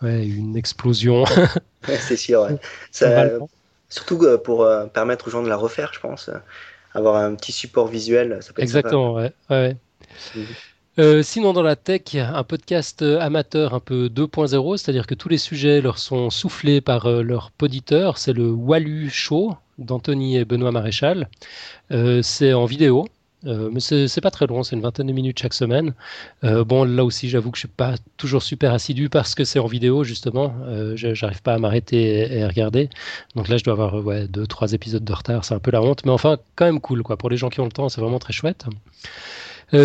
ouais, 0.00 0.26
une 0.26 0.56
explosion. 0.56 1.24
c'est 1.82 2.16
sûr. 2.16 2.48
Ça, 2.90 3.28
Surtout 3.92 4.24
euh, 4.24 4.38
pour 4.38 4.62
euh, 4.62 4.86
permettre 4.86 5.28
aux 5.28 5.30
gens 5.30 5.42
de 5.42 5.50
la 5.50 5.56
refaire, 5.56 5.92
je 5.92 6.00
pense. 6.00 6.30
Avoir 6.94 7.16
un 7.16 7.34
petit 7.34 7.52
support 7.52 7.88
visuel, 7.88 8.38
ça 8.40 8.52
Exactement. 8.58 9.18
Euh, 10.98 11.22
sinon, 11.22 11.54
dans 11.54 11.62
la 11.62 11.74
tech, 11.74 12.14
un 12.16 12.44
podcast 12.44 13.00
amateur 13.00 13.72
un 13.72 13.80
peu 13.80 14.08
2.0, 14.08 14.76
c'est-à-dire 14.76 15.06
que 15.06 15.14
tous 15.14 15.30
les 15.30 15.38
sujets 15.38 15.80
leur 15.80 15.96
sont 15.96 16.28
soufflés 16.28 16.82
par 16.82 17.08
leur 17.08 17.50
poditeur. 17.50 18.18
C'est 18.18 18.34
le 18.34 18.50
Wallu 18.50 19.08
Show 19.08 19.56
d'Anthony 19.78 20.36
et 20.36 20.44
Benoît 20.44 20.70
Maréchal. 20.70 21.30
c'est 22.22 22.52
en 22.52 22.66
vidéo, 22.66 23.06
euh, 23.46 23.70
mais 23.72 23.80
c'est 23.80 24.20
pas 24.20 24.30
très 24.30 24.46
long, 24.46 24.62
c'est 24.62 24.76
une 24.76 24.82
vingtaine 24.82 25.06
de 25.06 25.12
minutes 25.12 25.38
chaque 25.40 25.54
semaine. 25.54 25.94
Euh, 26.44 26.64
bon, 26.64 26.84
là 26.84 27.04
aussi, 27.04 27.28
j'avoue 27.28 27.50
que 27.50 27.56
je 27.56 27.62
suis 27.62 27.68
pas 27.68 27.94
toujours 28.16 28.42
super 28.42 28.72
assidu 28.72 29.08
parce 29.08 29.34
que 29.34 29.44
c'est 29.44 29.58
en 29.58 29.66
vidéo, 29.66 30.04
justement. 30.04 30.54
Euh, 30.66 30.94
j'arrive 30.96 31.42
pas 31.42 31.54
à 31.54 31.58
m'arrêter 31.58 32.36
et, 32.38 32.42
à 32.42 32.48
regarder. 32.48 32.88
Donc 33.34 33.48
là, 33.48 33.56
je 33.56 33.64
dois 33.64 33.72
avoir 33.72 33.94
ouais, 33.94 34.28
deux, 34.28 34.46
trois 34.46 34.72
épisodes 34.72 35.04
de 35.04 35.12
retard. 35.12 35.44
C'est 35.44 35.54
un 35.54 35.58
peu 35.58 35.70
la 35.70 35.82
honte, 35.82 36.04
mais 36.04 36.12
enfin, 36.12 36.38
quand 36.56 36.64
même 36.64 36.80
cool, 36.80 37.02
quoi. 37.02 37.16
Pour 37.16 37.30
les 37.30 37.36
gens 37.36 37.48
qui 37.48 37.60
ont 37.60 37.64
le 37.66 37.72
temps, 37.72 37.88
c'est 37.88 38.00
vraiment 38.00 38.18
très 38.18 38.32
chouette. 38.32 38.66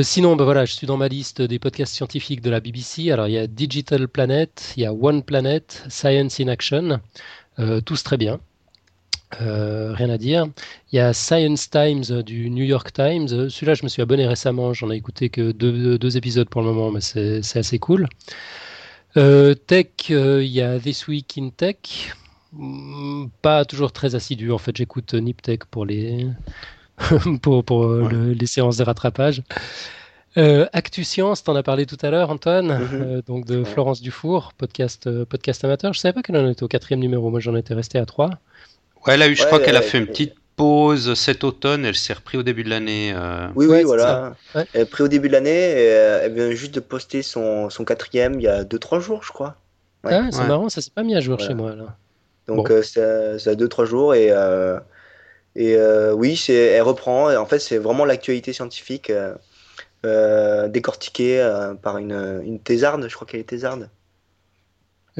sinon, 0.04 0.36
ben 0.36 0.44
voilà, 0.44 0.66
je 0.66 0.74
suis 0.74 0.88
dans 0.88 0.98
ma 0.98 1.08
liste 1.08 1.42
des 1.42 1.60
podcasts 1.60 1.94
scientifiques 1.94 2.42
de 2.42 2.50
la 2.50 2.60
BBC. 2.60 3.12
Alors, 3.12 3.28
il 3.28 3.34
y 3.34 3.38
a 3.38 3.48
Digital 3.48 4.08
Planet, 4.08 4.74
il 4.78 4.84
y 4.84 4.86
a 4.86 4.94
One 4.94 5.24
Planet, 5.24 5.84
Science 5.90 6.40
in 6.40 6.48
Action, 6.48 7.00
tous 7.86 8.04
très 8.04 8.18
bien. 8.18 8.40
Euh, 9.42 9.94
rien 9.94 10.10
à 10.10 10.18
dire. 10.18 10.48
Il 10.92 10.96
y 10.96 11.00
a 11.00 11.14
Science 11.14 11.70
Times 11.70 12.24
du 12.24 12.50
New 12.50 12.64
York 12.64 12.94
Times. 12.94 13.50
Celui-là, 13.50 13.74
je 13.74 13.84
me 13.84 13.90
suis 13.90 14.02
abonné 14.02 14.26
récemment. 14.26 14.74
J'en 14.74 14.90
ai 14.90 14.96
écouté 14.96 15.30
que 15.30 15.52
deux, 15.52 16.18
épisodes 16.18 16.50
pour 16.50 16.62
le 16.62 16.68
moment, 16.68 16.92
mais 16.92 17.02
c'est 17.02 17.60
assez 17.60 17.80
cool. 17.80 18.08
Euh, 19.18 19.54
tech, 19.54 19.88
euh, 20.12 20.44
il 20.44 20.52
y 20.52 20.62
a 20.62 20.80
This 20.80 21.08
Week 21.08 21.38
in 21.38 21.50
Tech. 21.50 22.16
Hmm, 22.54 23.26
pas 23.42 23.66
toujours 23.66 23.92
très 23.92 24.16
assidu. 24.16 24.52
En 24.52 24.58
fait, 24.58 24.76
j'écoute 24.78 25.14
NipTech 25.14 25.66
pour 25.66 25.86
les, 25.86 26.28
pour, 27.42 27.64
pour 27.66 27.98
les 28.10 28.46
séances 28.46 28.78
de 28.78 28.84
rattrapage. 28.84 29.44
Actu 30.72 31.04
Science, 31.04 31.44
t'en 31.44 31.56
as 31.56 31.64
parlé 31.64 31.88
tout 31.88 31.98
à 32.04 32.12
l'heure, 32.12 32.30
Antoine, 32.30 32.68
mm-hmm. 32.68 33.26
donc 33.26 33.46
de 33.46 33.64
Florence 33.64 34.02
Dufour, 34.02 34.54
podcast, 34.56 35.10
podcast 35.26 35.66
amateur. 35.66 35.94
Je 35.94 36.00
savais 36.00 36.14
pas 36.14 36.22
qu'elle 36.22 36.38
en 36.38 36.48
était 36.48 36.62
au 36.62 36.68
quatrième 36.68 37.00
numéro. 37.00 37.32
Moi, 37.32 37.40
j'en 37.40 37.56
étais 37.56 37.74
resté 37.74 37.98
à 37.98 38.06
trois. 38.06 38.30
Ouais, 39.08 39.14
elle 39.14 39.22
a 39.22 39.28
eu, 39.28 39.36
je 39.36 39.46
crois 39.46 39.60
qu'elle 39.60 39.78
a 39.78 39.82
fait 39.82 39.98
une 39.98 40.08
petite 40.08 40.36
pause 40.58 41.14
cet 41.14 41.44
automne, 41.44 41.86
elle 41.86 41.96
s'est 41.96 42.14
repris 42.14 42.38
au 42.38 42.44
début 42.44 42.64
de 42.64 42.70
l'année. 42.70 43.14
Euh. 43.16 43.48
Oui, 43.56 43.68
oui, 43.68 43.84
voilà. 43.84 44.36
Elle 44.54 44.82
est 44.82 44.86
pris 44.86 45.04
au 45.04 45.08
début 45.08 45.30
de 45.30 45.34
l'année, 45.34 45.74
euh, 45.78 46.22
elle 46.24 46.34
vient 46.34 46.52
juste 46.52 46.74
de 46.74 46.80
poster 46.82 47.22
son, 47.22 47.70
son 47.70 47.86
quatrième 47.86 48.34
il 48.40 48.44
y 48.44 48.48
a 48.48 48.64
2-3 48.64 49.00
jours, 49.00 49.24
je 49.24 49.32
crois. 49.32 49.56
Ah, 50.04 50.28
c'est 50.32 50.46
marrant, 50.46 50.68
ça 50.68 50.82
s'est 50.82 50.92
pas 50.94 51.04
mis 51.04 51.16
à 51.16 51.20
jour 51.22 51.40
chez 51.40 51.54
moi. 51.54 51.76
Là. 51.76 51.96
Donc 52.48 52.70
bon. 52.70 52.82
c'est 52.84 53.00
à 53.00 53.56
2-3 53.56 53.86
jours 53.86 54.16
et, 54.16 54.30
euh, 54.32 54.80
et 55.56 55.78
oui, 56.14 56.44
elle 56.50 56.82
reprend. 56.82 57.34
en 57.36 57.46
fait, 57.46 57.60
c'est 57.60 57.78
vraiment 57.78 58.04
l'actualité 58.04 58.52
scientifique 58.52 59.12
décortiquée 60.04 61.76
par 61.84 62.00
une, 62.00 62.42
une 62.44 62.60
thésarde, 62.60 63.08
je 63.08 63.14
crois 63.14 63.28
qu'elle 63.28 63.42
est 63.42 63.44
thésarde. 63.44 63.90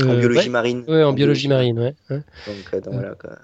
en 0.02 0.16
biologie 0.16 0.50
marine. 0.50 0.84
Oui, 0.88 1.04
en 1.04 1.14
biologie 1.14 1.48
marine, 1.48 1.80
ouais. 1.80 1.96
Donc, 2.10 2.84
donc 2.84 2.94
voilà, 2.94 3.14
quoi. 3.14 3.38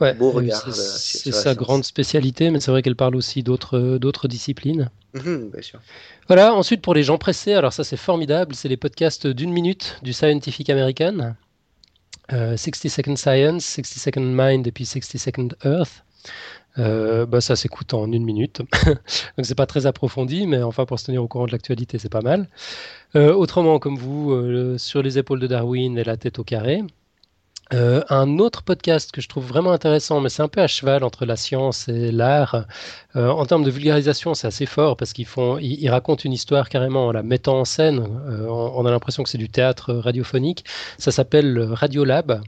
Ouais, 0.00 0.14
beau 0.14 0.30
regard. 0.30 0.62
C'est 0.74 1.32
sa 1.32 1.54
grande 1.54 1.84
spécialité, 1.84 2.50
mais 2.50 2.60
c'est 2.60 2.70
vrai 2.70 2.82
qu'elle 2.82 2.96
parle 2.96 3.16
aussi 3.16 3.42
d'autres 3.42 4.28
disciplines. 4.28 4.90
Mhm, 5.14 5.50
bien 5.52 5.62
sûr. 5.62 5.80
Voilà, 6.26 6.54
ensuite 6.54 6.82
pour 6.82 6.94
les 6.94 7.04
gens 7.04 7.18
pressés, 7.18 7.52
alors 7.52 7.72
ça 7.72 7.84
c'est 7.84 7.96
formidable, 7.96 8.54
c'est 8.54 8.68
les 8.68 8.76
podcasts 8.76 9.26
d'une 9.26 9.52
minute 9.52 9.98
du 10.02 10.12
Scientific 10.12 10.68
American. 10.70 11.34
60 12.30 12.88
Second 12.88 13.16
Science, 13.16 13.64
60 13.64 13.86
Second 13.86 14.22
Mind 14.22 14.66
et 14.66 14.72
puis 14.72 14.86
60 14.86 15.20
Second 15.20 15.48
Earth. 15.64 16.04
Euh, 16.78 17.24
bah 17.26 17.40
ça 17.40 17.54
s'écoute 17.54 17.94
en 17.94 18.10
une 18.10 18.24
minute. 18.24 18.62
Donc 19.36 19.44
c'est 19.44 19.54
pas 19.54 19.66
très 19.66 19.86
approfondi, 19.86 20.46
mais 20.46 20.62
enfin 20.62 20.86
pour 20.86 20.98
se 20.98 21.06
tenir 21.06 21.22
au 21.22 21.28
courant 21.28 21.46
de 21.46 21.52
l'actualité, 21.52 21.98
c'est 21.98 22.08
pas 22.08 22.22
mal. 22.22 22.48
Euh, 23.14 23.32
autrement, 23.32 23.78
comme 23.78 23.96
vous, 23.96 24.32
euh, 24.32 24.76
sur 24.78 25.02
les 25.02 25.18
épaules 25.18 25.38
de 25.38 25.46
Darwin 25.46 25.96
et 25.98 26.04
la 26.04 26.16
tête 26.16 26.38
au 26.38 26.44
carré. 26.44 26.82
Un 27.72 28.38
autre 28.38 28.62
podcast 28.62 29.10
que 29.10 29.20
je 29.20 29.28
trouve 29.28 29.46
vraiment 29.46 29.72
intéressant, 29.72 30.20
mais 30.20 30.28
c'est 30.28 30.42
un 30.42 30.48
peu 30.48 30.60
à 30.60 30.66
cheval 30.66 31.02
entre 31.02 31.24
la 31.24 31.36
science 31.36 31.88
et 31.88 32.12
l'art. 32.12 32.66
en 33.14 33.46
termes 33.46 33.64
de 33.64 33.70
vulgarisation, 33.70 34.34
c'est 34.34 34.46
assez 34.46 34.66
fort 34.66 34.96
parce 34.96 35.12
qu'ils 35.12 35.26
font, 35.26 35.58
ils, 35.58 35.88
racontent 35.88 36.22
une 36.24 36.32
histoire 36.32 36.68
carrément 36.68 37.06
en 37.06 37.12
la 37.12 37.22
mettant 37.22 37.60
en 37.60 37.64
scène. 37.64 38.00
On, 38.00 38.72
on, 38.76 38.86
a 38.86 38.90
l'impression 38.90 39.22
que 39.22 39.28
c'est 39.28 39.38
du 39.38 39.48
théâtre 39.48 39.94
radiophonique. 39.94 40.64
Ça 40.98 41.10
s'appelle 41.10 41.58
Radiolab. 41.60 42.42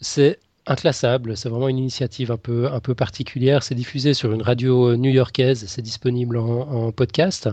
C'est 0.00 0.38
inclassable. 0.66 1.36
C'est 1.36 1.48
vraiment 1.48 1.68
une 1.68 1.78
initiative 1.78 2.30
un 2.30 2.36
peu, 2.36 2.70
un 2.72 2.80
peu 2.80 2.94
particulière. 2.94 3.62
C'est 3.62 3.74
diffusé 3.74 4.14
sur 4.14 4.32
une 4.32 4.42
radio 4.42 4.96
new-yorkaise. 4.96 5.64
C'est 5.66 5.82
disponible 5.82 6.36
en, 6.36 6.92
podcast. 6.92 7.48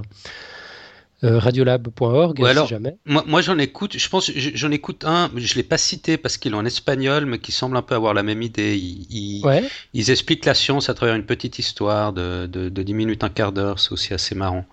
Euh, 1.24 1.40
radiolab.org 1.40 2.38
si 2.38 2.68
jamais. 2.68 2.98
Moi, 3.06 3.24
moi 3.26 3.42
j'en 3.42 3.58
écoute, 3.58 3.98
je 3.98 4.10
pense, 4.10 4.32
j'en 4.32 4.70
écoute 4.70 5.04
un, 5.04 5.32
je 5.36 5.56
l'ai 5.56 5.64
pas 5.64 5.80
cité 5.80 6.16
parce 6.16 6.38
qu'il 6.38 6.54
est 6.54 6.56
en 6.56 6.66
espagnol, 6.66 7.26
mais 7.26 7.40
qui 7.40 7.52
semble 7.52 7.76
un 7.76 7.82
peu 7.82 7.96
avoir 7.96 8.14
la 8.14 8.22
même 8.22 8.44
idée. 8.44 8.78
Ils, 8.78 9.44
ils, 9.94 10.12
expliquent 10.12 10.46
la 10.46 10.54
science 10.54 10.90
à 10.90 10.94
travers 10.94 11.16
une 11.16 11.26
petite 11.26 11.58
histoire 11.58 12.14
de, 12.14 12.46
de, 12.46 12.70
10 12.70 12.94
minutes, 12.94 13.24
un 13.24 13.30
quart 13.30 13.52
d'heure, 13.52 13.80
c'est 13.80 13.92
aussi 13.92 14.14
assez 14.14 14.36
marrant. 14.36 14.66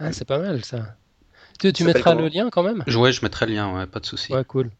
Ah, 0.00 0.12
c'est 0.12 0.24
pas 0.24 0.38
mal 0.38 0.64
ça. 0.64 0.96
Tu, 1.60 1.72
tu 1.72 1.84
mettras 1.84 2.16
le 2.16 2.26
lien 2.28 2.50
quand 2.50 2.64
même? 2.64 2.82
Ouais, 2.96 3.12
je 3.12 3.22
mettrai 3.22 3.46
le 3.46 3.52
lien, 3.52 3.72
ouais, 3.76 3.86
pas 3.86 4.00
de 4.00 4.06
souci. 4.06 4.32
Ouais, 4.32 4.44
cool. 4.44 4.70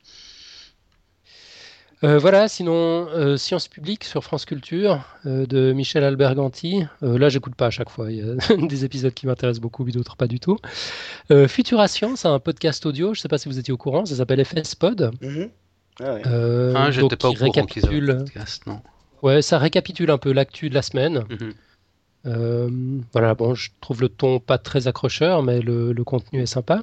Euh, 2.02 2.18
voilà, 2.18 2.48
sinon, 2.48 3.08
euh, 3.10 3.36
Sciences 3.36 3.68
publiques 3.68 4.04
sur 4.04 4.24
France 4.24 4.46
Culture 4.46 5.04
euh, 5.26 5.44
de 5.44 5.72
Michel 5.72 6.02
Alberganti. 6.02 6.84
là, 7.02 7.28
j'écoute 7.28 7.54
pas 7.54 7.66
à 7.66 7.70
chaque 7.70 7.90
fois. 7.90 8.10
Il 8.10 8.18
y 8.18 8.22
a 8.22 8.56
des 8.66 8.84
épisodes 8.84 9.12
qui 9.12 9.26
m'intéressent 9.26 9.60
beaucoup, 9.60 9.84
mais 9.84 9.92
d'autres 9.92 10.16
pas 10.16 10.26
du 10.26 10.40
tout. 10.40 10.58
Futura 11.48 11.88
Science, 11.88 12.24
un 12.24 12.38
podcast 12.38 12.86
audio. 12.86 13.14
Je 13.14 13.20
sais 13.20 13.28
pas 13.28 13.38
si 13.38 13.48
vous 13.48 13.58
étiez 13.58 13.72
au 13.72 13.76
courant. 13.76 14.06
Ça 14.06 14.16
s'appelle 14.16 14.44
FS 14.44 14.74
Pod. 14.74 15.10
Ah 16.02 16.14
ouais. 16.14 16.22
ah, 16.74 16.90
j'étais 16.90 17.16
pas 17.16 17.28
au 17.28 17.34
courant 17.34 17.44
récapitule... 17.46 18.16
podcast, 18.18 18.66
non. 18.66 18.80
Ouais, 19.22 19.42
ça 19.42 19.58
récapitule 19.58 20.10
un 20.10 20.16
peu 20.16 20.32
l'actu 20.32 20.70
de 20.70 20.74
la 20.74 20.80
semaine. 20.80 21.24
Mm-hmm. 22.24 23.02
voilà, 23.12 23.34
bon, 23.34 23.54
je 23.54 23.68
trouve 23.82 24.00
le 24.00 24.08
ton 24.08 24.40
pas 24.40 24.56
très 24.56 24.88
accrocheur, 24.88 25.42
mais 25.42 25.60
le, 25.60 25.92
le 25.92 26.04
contenu 26.04 26.40
est 26.40 26.46
sympa. 26.46 26.82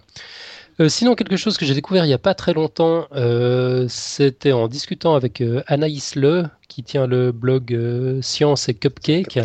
Euh, 0.80 0.90
sinon, 0.90 1.16
quelque 1.16 1.38
chose 1.38 1.58
que 1.58 1.66
j'ai 1.66 1.74
découvert 1.74 2.06
il 2.06 2.08
n'y 2.08 2.14
a 2.14 2.20
pas 2.20 2.36
très 2.36 2.54
longtemps, 2.54 3.08
euh, 3.14 3.88
c'était 3.90 4.52
en 4.52 4.68
discutant 4.68 5.16
avec 5.16 5.42
euh, 5.42 5.64
Anaïs 5.66 6.16
Le, 6.16 6.46
qui 6.68 6.84
tient 6.84 7.08
le 7.08 7.32
blog 7.32 7.76
Science 8.22 8.70
et 8.70 8.76
Cupcake. 8.76 9.40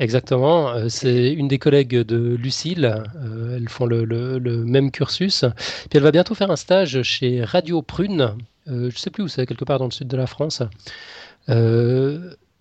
Exactement, 0.00 0.88
c'est 0.88 1.30
une 1.30 1.46
des 1.46 1.58
collègues 1.58 1.94
de 1.94 2.34
Lucille. 2.34 3.04
elles 3.54 3.68
font 3.68 3.84
le, 3.84 4.64
même 4.64 4.90
cursus. 4.90 5.44
Puis 5.90 5.98
elle 5.98 6.02
va 6.02 6.10
bientôt 6.10 6.34
faire 6.34 6.50
un 6.50 6.56
stage 6.56 7.02
chez 7.02 7.44
Radio 7.44 7.82
Prune. 7.82 8.34
je 8.66 8.72
ne 8.72 8.90
sais 8.90 9.10
plus 9.10 9.24
où 9.24 9.28
c'est, 9.28 9.44
quelque 9.44 9.66
part 9.66 9.78
dans 9.78 9.84
le 9.84 9.90
sud 9.90 10.08
de 10.08 10.16
la 10.16 10.26
France. 10.26 10.62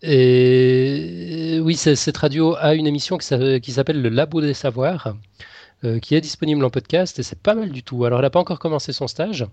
et 0.04 1.60
oui, 1.62 1.76
cette 1.76 2.18
radio 2.18 2.56
a 2.60 2.76
une 2.76 2.88
émission 2.88 3.18
qui 3.18 3.72
s'appelle 3.72 4.02
Le 4.02 4.10
Labo 4.10 4.42
des 4.42 4.54
Savoirs. 4.54 5.16
Euh, 5.86 6.00
qui 6.00 6.14
est 6.14 6.20
disponible 6.20 6.66
en 6.66 6.70
podcast 6.70 7.20
et 7.20 7.24
c'est 7.24 7.40
pas 7.40 7.56
mal 7.56 7.70
du 7.70 7.84
tout. 7.84 8.04
Alors 8.04 8.20
elle 8.20 8.26
n'a 8.26 8.30
pas 8.30 8.40
encore 8.40 8.60
commencé 8.60 8.92
son 8.92 9.08
stage. 9.08 9.48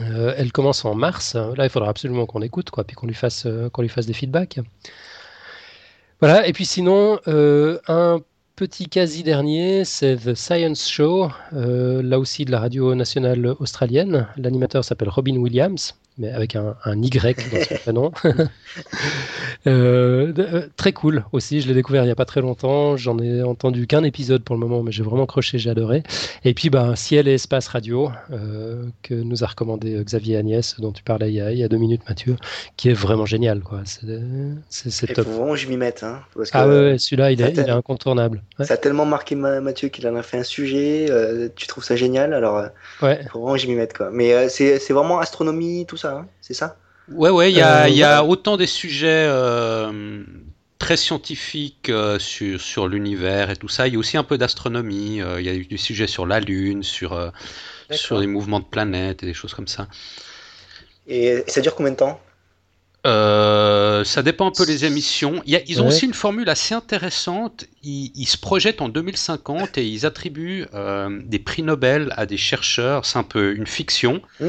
Euh, 0.00 0.34
elle 0.36 0.50
commence 0.50 0.84
en 0.84 0.96
mars. 0.96 1.36
Là, 1.36 1.64
il 1.64 1.70
faudra 1.70 1.88
absolument 1.88 2.26
qu'on 2.26 2.42
écoute, 2.42 2.70
quoi, 2.70 2.82
puis 2.82 2.96
qu'on 2.96 3.06
lui 3.06 3.14
fasse, 3.14 3.46
euh, 3.46 3.70
qu'on 3.70 3.86
fasse 3.86 4.06
des 4.06 4.12
feedbacks. 4.12 4.58
Voilà. 6.20 6.48
Et 6.48 6.52
puis 6.52 6.66
sinon, 6.66 7.20
un 7.26 8.20
petit 8.56 8.88
quasi 8.88 9.22
dernier, 9.22 9.84
c'est 9.84 10.16
The 10.16 10.34
Science 10.34 10.88
Show, 10.88 11.30
là 11.52 12.18
aussi 12.18 12.44
de 12.44 12.50
la 12.50 12.58
radio 12.58 12.94
nationale 12.96 13.54
australienne. 13.60 14.26
L'animateur 14.36 14.84
s'appelle 14.84 15.10
Robin 15.10 15.36
Williams 15.36 15.94
mais 16.18 16.30
avec 16.30 16.56
un, 16.56 16.74
Y 16.86 17.50
dans 17.52 17.64
son 17.64 17.74
prénom. 17.82 18.12
Euh, 19.66 20.32
euh, 20.38 20.68
très 20.76 20.92
cool 20.92 21.24
aussi, 21.32 21.60
je 21.60 21.66
l'ai 21.66 21.74
découvert 21.74 22.04
il 22.04 22.06
n'y 22.06 22.12
a 22.12 22.14
pas 22.14 22.24
très 22.24 22.40
longtemps. 22.40 22.96
J'en 22.96 23.18
ai 23.18 23.42
entendu 23.42 23.88
qu'un 23.88 24.04
épisode 24.04 24.44
pour 24.44 24.54
le 24.54 24.60
moment, 24.60 24.84
mais 24.84 24.92
j'ai 24.92 25.02
vraiment 25.02 25.26
croché, 25.26 25.58
j'ai 25.58 25.70
adoré. 25.70 26.04
Et 26.44 26.54
puis, 26.54 26.70
bah, 26.70 26.94
Ciel 26.94 27.26
et 27.26 27.34
Espace 27.34 27.66
Radio, 27.66 28.12
euh, 28.30 28.84
que 29.02 29.14
nous 29.14 29.42
a 29.42 29.48
recommandé 29.48 30.00
Xavier 30.04 30.36
Agnès, 30.36 30.78
dont 30.78 30.92
tu 30.92 31.02
parlais 31.02 31.32
il 31.32 31.34
y, 31.34 31.40
a, 31.40 31.50
il 31.50 31.58
y 31.58 31.64
a 31.64 31.68
deux 31.68 31.78
minutes, 31.78 32.02
Mathieu, 32.08 32.36
qui 32.76 32.90
est 32.90 32.92
vraiment 32.92 33.26
génial. 33.26 33.60
Quoi. 33.60 33.82
C'est, 33.84 35.06
top. 35.14 35.24
Faut 35.24 35.32
vraiment 35.32 35.54
que 35.54 35.58
je 35.58 35.68
m'y 35.68 35.76
mette. 35.76 36.04
Hein, 36.04 36.20
ah 36.52 36.68
ouais, 36.68 36.96
celui-là, 36.98 37.32
il, 37.32 37.40
est, 37.40 37.58
incontournable. 37.68 38.42
Ça 38.60 38.74
a 38.74 38.76
tellement 38.76 39.06
marqué 39.06 39.34
Mathieu 39.34 39.88
qu'il 39.88 40.06
en 40.06 40.14
a 40.14 40.22
fait 40.22 40.38
un 40.38 40.44
sujet. 40.44 41.06
tu 41.56 41.66
trouves 41.66 41.84
ça 41.84 41.96
génial, 41.96 42.34
alors 42.34 42.68
ouais. 43.02 43.20
faut 43.32 43.40
vraiment 43.40 43.54
que 43.54 43.62
je 43.62 43.66
m'y 43.66 43.74
mette. 43.74 43.96
Quoi. 43.96 44.10
Mais 44.12 44.48
c'est, 44.48 44.78
c'est 44.78 44.92
vraiment 44.92 45.18
astronomie, 45.18 45.86
tout 45.86 45.96
ça. 45.96 46.05
Hein, 46.14 46.28
c'est 46.40 46.54
ça? 46.54 46.76
Ouais, 47.10 47.30
ouais, 47.30 47.52
il 47.52 47.56
y, 47.56 47.60
a, 47.60 47.86
euh, 47.86 48.22
autant 48.22 48.56
des 48.56 48.66
sujets 48.66 49.26
euh, 49.28 50.24
très 50.78 50.96
scientifiques 50.96 51.88
euh, 51.88 52.18
sur, 52.18 52.60
sur 52.60 52.88
l'univers 52.88 53.50
et 53.50 53.56
tout 53.56 53.68
ça. 53.68 53.86
Il 53.86 53.94
y 53.94 53.96
a 53.96 53.98
aussi 53.98 54.16
un 54.16 54.24
peu 54.24 54.38
d'astronomie. 54.38 55.20
Il 55.38 55.44
y 55.44 55.48
a 55.48 55.54
du 55.54 55.78
sujet 55.78 56.06
sur 56.06 56.26
la 56.26 56.40
Lune, 56.40 56.82
sur, 56.82 57.32
sur 57.90 58.18
les 58.18 58.26
mouvements 58.26 58.60
de 58.60 58.64
planètes 58.64 59.22
et 59.22 59.26
des 59.26 59.34
choses 59.34 59.54
comme 59.54 59.68
ça. 59.68 59.86
Et, 61.06 61.44
ça 61.46 61.60
dure 61.60 61.76
combien 61.76 61.92
de 61.92 61.96
temps? 61.96 62.20
Ça 63.04 64.22
dépend 64.24 64.48
un 64.48 64.52
peu 64.52 64.66
des 64.66 64.84
émissions. 64.84 65.40
ils 65.46 65.80
ont 65.80 65.86
aussi 65.86 66.06
une 66.06 66.14
formule 66.14 66.48
assez 66.48 66.74
intéressante. 66.74 67.66
Ils, 67.84 68.26
se 68.26 68.36
projettent 68.36 68.82
en 68.82 68.88
2050 68.88 69.78
et 69.78 69.86
ils 69.86 70.06
attribuent 70.06 70.66
des 71.20 71.38
prix 71.38 71.62
Nobel 71.62 72.12
à 72.16 72.26
des 72.26 72.36
chercheurs. 72.36 73.06
C'est 73.06 73.18
un 73.18 73.22
peu 73.22 73.54
une 73.54 73.68
fiction. 73.68 74.22
Mmh. 74.40 74.46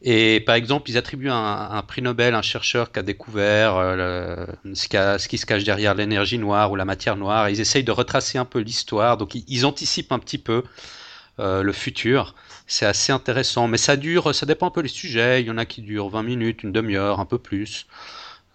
Et 0.00 0.40
par 0.40 0.54
exemple, 0.54 0.88
ils 0.90 0.96
attribuent 0.96 1.30
un, 1.30 1.82
prix 1.86 2.02
Nobel 2.02 2.34
à 2.34 2.38
un 2.38 2.42
chercheur 2.42 2.92
qui 2.92 3.00
a 3.00 3.02
découvert 3.02 3.76
euh, 3.76 4.46
ce, 4.74 5.26
qui 5.28 5.38
se 5.38 5.46
cache 5.46 5.64
derrière 5.64 5.94
l'énergie 5.94 6.38
noire 6.38 6.70
ou 6.70 6.76
la 6.76 6.84
matière 6.84 7.16
noire. 7.16 7.50
ils 7.50 7.60
essayent 7.60 7.84
de 7.84 7.92
retracer 7.92 8.38
un 8.38 8.44
peu 8.44 8.60
l'histoire. 8.60 9.16
Donc 9.16 9.34
ils, 9.34 9.66
anticipent 9.66 10.12
un 10.12 10.20
petit 10.20 10.38
peu 10.38 10.62
euh, 11.40 11.62
le 11.62 11.72
futur. 11.72 12.36
C'est 12.68 12.86
assez 12.86 13.10
intéressant. 13.10 13.66
Mais 13.66 13.78
ça 13.78 13.96
dure, 13.96 14.32
ça 14.34 14.46
dépend 14.46 14.68
un 14.68 14.70
peu 14.70 14.82
des 14.82 14.88
sujets. 14.88 15.42
Il 15.42 15.48
y 15.48 15.50
en 15.50 15.58
a 15.58 15.66
qui 15.66 15.82
durent 15.82 16.10
20 16.10 16.22
minutes, 16.22 16.62
une 16.62 16.72
demi-heure, 16.72 17.18
un 17.18 17.26
peu 17.26 17.38
plus. 17.38 17.86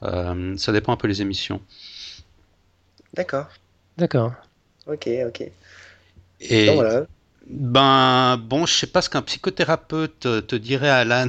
Euh, 0.03 0.55
ça 0.57 0.71
dépend 0.71 0.93
un 0.93 0.97
peu 0.97 1.09
des 1.09 1.21
émissions. 1.21 1.61
D'accord. 3.13 3.47
D'accord. 3.97 4.33
Ok, 4.87 5.09
ok. 5.27 5.43
Et, 6.39 6.73
voilà. 6.73 7.05
Ben 7.45 8.37
bon, 8.37 8.65
je 8.65 8.73
sais 8.73 8.87
pas 8.87 9.01
ce 9.01 9.09
qu'un 9.09 9.21
psychothérapeute 9.21 10.19
te 10.47 10.55
dirait, 10.55 10.89
Alan. 10.89 11.27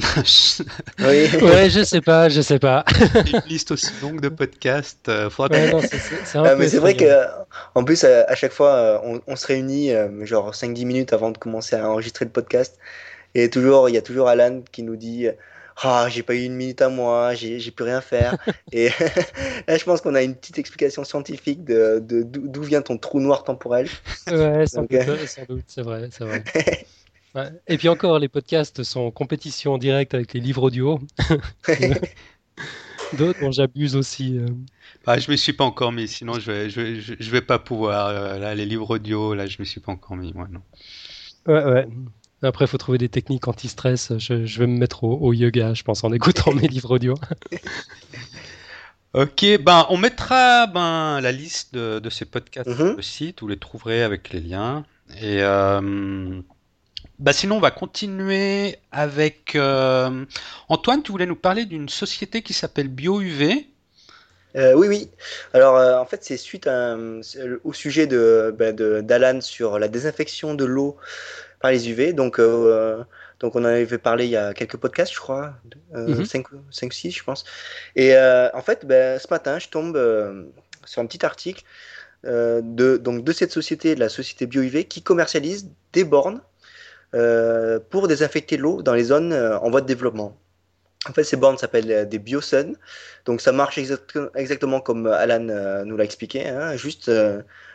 oui. 1.01 1.29
ouais, 1.43 1.69
je 1.69 1.83
sais 1.83 2.01
pas, 2.01 2.29
je 2.29 2.41
sais 2.41 2.61
pas. 2.61 2.85
Une 3.27 3.43
liste 3.49 3.73
aussi 3.73 3.91
longue 4.01 4.21
de 4.21 4.29
podcasts. 4.29 5.09
Euh, 5.09 5.29
c'est 5.29 6.57
mais 6.57 6.69
c'est 6.69 6.79
vrai 6.79 6.95
que, 6.95 7.05
en 7.75 7.83
plus, 7.83 8.05
à, 8.05 8.35
chaque 8.37 8.53
fois, 8.53 8.71
euh, 8.71 9.19
on, 9.27 9.35
se 9.35 9.47
réunit 9.47 9.91
euh, 9.91 10.25
genre 10.25 10.53
5-10 10.53 10.87
minutes 10.87 11.13
avant 11.13 11.33
de 11.33 11.39
commencer 11.39 11.75
à 11.75 11.91
enregistrer 11.91 12.25
le 12.25 12.31
podcast, 12.31 12.79
et 13.35 13.51
toujours, 13.51 13.89
il 13.89 13.95
y 13.97 13.99
a 13.99 14.03
toujours 14.03 14.29
Alan 14.29 14.63
qui 14.71 14.85
nous 14.85 14.97
dit 14.97 15.27
ah, 15.83 16.07
j'ai 16.09 16.23
pas 16.23 16.35
eu 16.35 16.45
une 16.45 16.55
minute 16.55 16.81
à 16.83 16.89
moi, 16.89 17.35
j'ai 17.35 17.71
plus 17.71 17.85
rien 17.85 18.01
faire. 18.01 18.37
et 18.73 18.89
là, 19.69 19.77
je 19.77 19.85
pense 19.85 20.01
qu'on 20.01 20.15
a 20.15 20.23
une 20.23 20.35
petite 20.35 20.59
explication 20.59 21.05
scientifique 21.05 21.65
de 21.65 22.01
d'où 22.01 22.63
vient 22.63 22.83
ton 22.83 22.99
trou 22.99 23.21
noir 23.21 23.45
temporel. 23.45 23.89
Ouais, 24.29 24.67
sans, 24.67 24.83
doute, 24.83 24.93
euh, 24.93 25.17
c'est 25.67 25.83
vrai, 25.83 26.09
c'est 26.11 26.25
vrai. 26.25 26.45
Et 27.67 27.79
puis 27.79 27.89
encore, 27.89 28.21
les 28.21 28.29
podcasts 28.29 28.85
sont 28.85 29.01
en 29.01 29.11
compétition 29.11 29.77
directe 29.77 30.15
avec 30.15 30.33
les 30.35 30.41
livres 30.41 30.63
audio. 30.63 31.01
D'autres 33.19 33.41
dont 33.41 33.51
j'abuse 33.51 33.97
aussi. 33.97 34.39
Euh. 34.39 34.47
Bah, 35.05 35.19
je 35.19 35.29
me 35.31 35.37
suis 35.37 35.53
pas 35.53 35.65
encore 35.65 35.91
mis, 35.91 36.07
sinon 36.07 36.35
je 36.35 36.51
vais, 36.51 36.71
je 36.71 36.81
vais, 36.81 37.01
je 37.01 37.31
vais 37.31 37.41
pas 37.41 37.59
pouvoir. 37.59 38.09
Euh, 38.09 38.39
là, 38.39 38.55
les 38.55 38.65
livres 38.65 38.89
audio, 38.95 39.35
là, 39.35 39.47
je 39.47 39.57
me 39.59 39.65
suis 39.65 39.81
pas 39.81 39.91
encore 39.93 40.17
mis, 40.17 40.33
moi, 40.33 40.47
non. 40.49 40.63
Ouais, 41.47 41.65
ouais. 41.65 41.89
Après, 42.45 42.67
il 42.67 42.69
faut 42.69 42.79
trouver 42.79 42.99
des 42.99 43.09
techniques 43.09 43.49
anti-stress. 43.49 44.13
Je, 44.19 44.59
vais 44.59 44.67
me 44.67 44.79
mettre 44.79 45.05
au, 45.05 45.33
yoga, 45.33 45.75
je 45.75 45.83
pense, 45.83 46.05
en 46.05 46.13
écoutant 46.13 46.53
mes 46.55 46.69
livres 46.69 46.91
audio. 46.91 47.15
ok, 49.15 49.59
ben, 49.61 49.87
on 49.89 49.97
mettra 49.97 50.67
ben, 50.67 51.21
la 51.21 51.33
liste 51.33 51.75
de, 51.75 52.11
ces 52.11 52.27
podcasts 52.27 52.69
mhm. 52.69 52.77
sur 52.77 52.97
le 52.97 53.03
site. 53.03 53.41
Vous 53.41 53.49
les 53.49 53.57
trouverez 53.57 54.03
avec 54.03 54.31
les 54.31 54.41
liens. 54.41 54.85
Et 55.21 55.43
euh, 55.43 56.41
ben, 57.19 57.33
sinon, 57.33 57.57
on 57.57 57.61
va 57.61 57.71
continuer 57.71 58.77
avec 58.93 59.57
euh, 59.57 60.25
Antoine. 60.69 61.03
Tu 61.03 61.13
voulais 61.13 61.27
nous 61.27 61.37
parler 61.37 61.65
d'une 61.65 61.89
société 61.89 62.43
qui 62.43 62.53
s'appelle 62.53 62.89
BioUV. 62.89 63.67
oui, 64.55 64.89
oui. 64.89 65.09
Alors, 65.55 66.01
en 66.01 66.05
fait, 66.05 66.23
c'est 66.25 66.37
suite 66.37 66.69
au 66.69 67.73
sujet 67.73 68.07
ben, 68.07 68.77
de, 68.77 69.01
d'Alan 69.01 69.41
sur 69.41 69.79
la 69.79 69.89
désinfection 69.89 70.55
de 70.55 70.67
l'eau 70.67 70.99
par 71.65 71.71
les 71.71 71.89
UV. 71.89 72.13
Donc, 72.13 72.39
donc, 73.41 73.57
on 73.57 73.61
en 73.61 73.65
avait 73.65 73.97
parlé 73.97 74.27
il 74.27 74.31
y 74.31 74.37
a 74.37 74.53
quelques 74.53 74.77
podcasts, 74.77 75.15
je 75.15 75.19
crois, 75.19 75.55
5, 75.95 76.47
6, 76.71 77.07
mhm. 77.07 77.11
je 77.11 77.25
pense. 77.25 77.45
Et 77.97 78.15
en 78.15 78.61
fait, 78.61 78.85
ben, 78.85 79.19
ce 79.19 79.29
matin, 79.31 79.59
je 79.59 79.69
tombe 79.69 79.97
sur 80.85 81.01
un 81.01 81.07
petit 81.07 81.25
article 81.25 81.65
de, 82.23 82.99
donc, 82.99 83.25
de 83.25 83.33
cette 83.33 83.51
société, 83.51 83.95
la 83.95 84.11
société 84.11 84.47
BioUV, 84.47 84.85
qui 84.85 85.01
commercialise 85.01 85.71
des 85.95 86.05
bornes 86.05 86.43
pour 87.89 88.09
désinfecter 88.09 88.59
l'eau 88.59 88.83
dans 88.83 88.93
les 88.93 89.05
zones 89.05 89.33
en 89.33 89.71
voie 89.71 89.81
de 89.81 89.87
développement. 89.87 90.37
En 91.09 91.13
fait, 91.13 91.25
ces 91.25 91.37
bornes 91.37 91.59
s'appellent 91.59 91.93
euh, 91.93 92.05
des 92.05 92.19
BioSun. 92.19 92.73
Donc, 93.27 93.41
ça 93.41 93.53
marche 93.53 93.79
exactement 93.79 94.81
comme 94.81 95.07
euh, 95.07 95.13
Alan 95.13 95.49
euh, 95.49 95.85
nous 95.85 95.97
l'a 95.97 96.05
expliqué. 96.05 96.49
Hein. 96.49 96.77
juste 96.77 97.11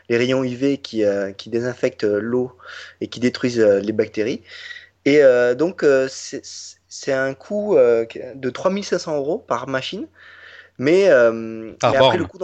les 0.10 0.18
rayons 0.18 0.44
UV 0.44 0.80
qui, 0.80 1.04
qui 1.38 1.50
désinfectent 1.52 2.04
l'eau 2.04 2.58
et 3.00 3.08
qui 3.08 3.20
détruisent 3.20 3.60
les 3.60 3.92
bactéries. 3.92 4.42
Et 5.06 5.22
donc, 5.56 5.86
c'est 6.08 7.14
un 7.14 7.34
coût 7.36 7.78
de 7.78 8.50
3500 8.50 9.18
euros 9.18 9.38
par 9.38 9.68
machine. 9.68 10.08
Mais, 10.80 11.10
par 11.80 11.96
après, 11.96 12.18
le 12.18 12.26
coût 12.26 12.40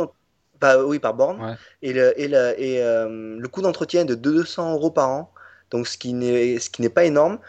bah, 0.62 0.84
oui, 0.86 1.00
par 1.00 1.15
borne. 1.15 1.58
Et 1.82 1.91
le, 1.91 2.13
et 2.19 2.26
et, 2.26 2.82
le 2.84 3.48
coût 3.48 3.63
d'entretien 3.63 4.02
est 4.02 4.06
de 4.06 4.13
200 4.13 4.74
euros 4.74 4.91
par 4.91 5.10
an. 5.10 5.34
Donc, 5.71 5.88
ce 5.88 5.98
qui 5.98 6.13
n'est 6.13 6.89
pas 6.89 7.06
énorme 7.06 7.39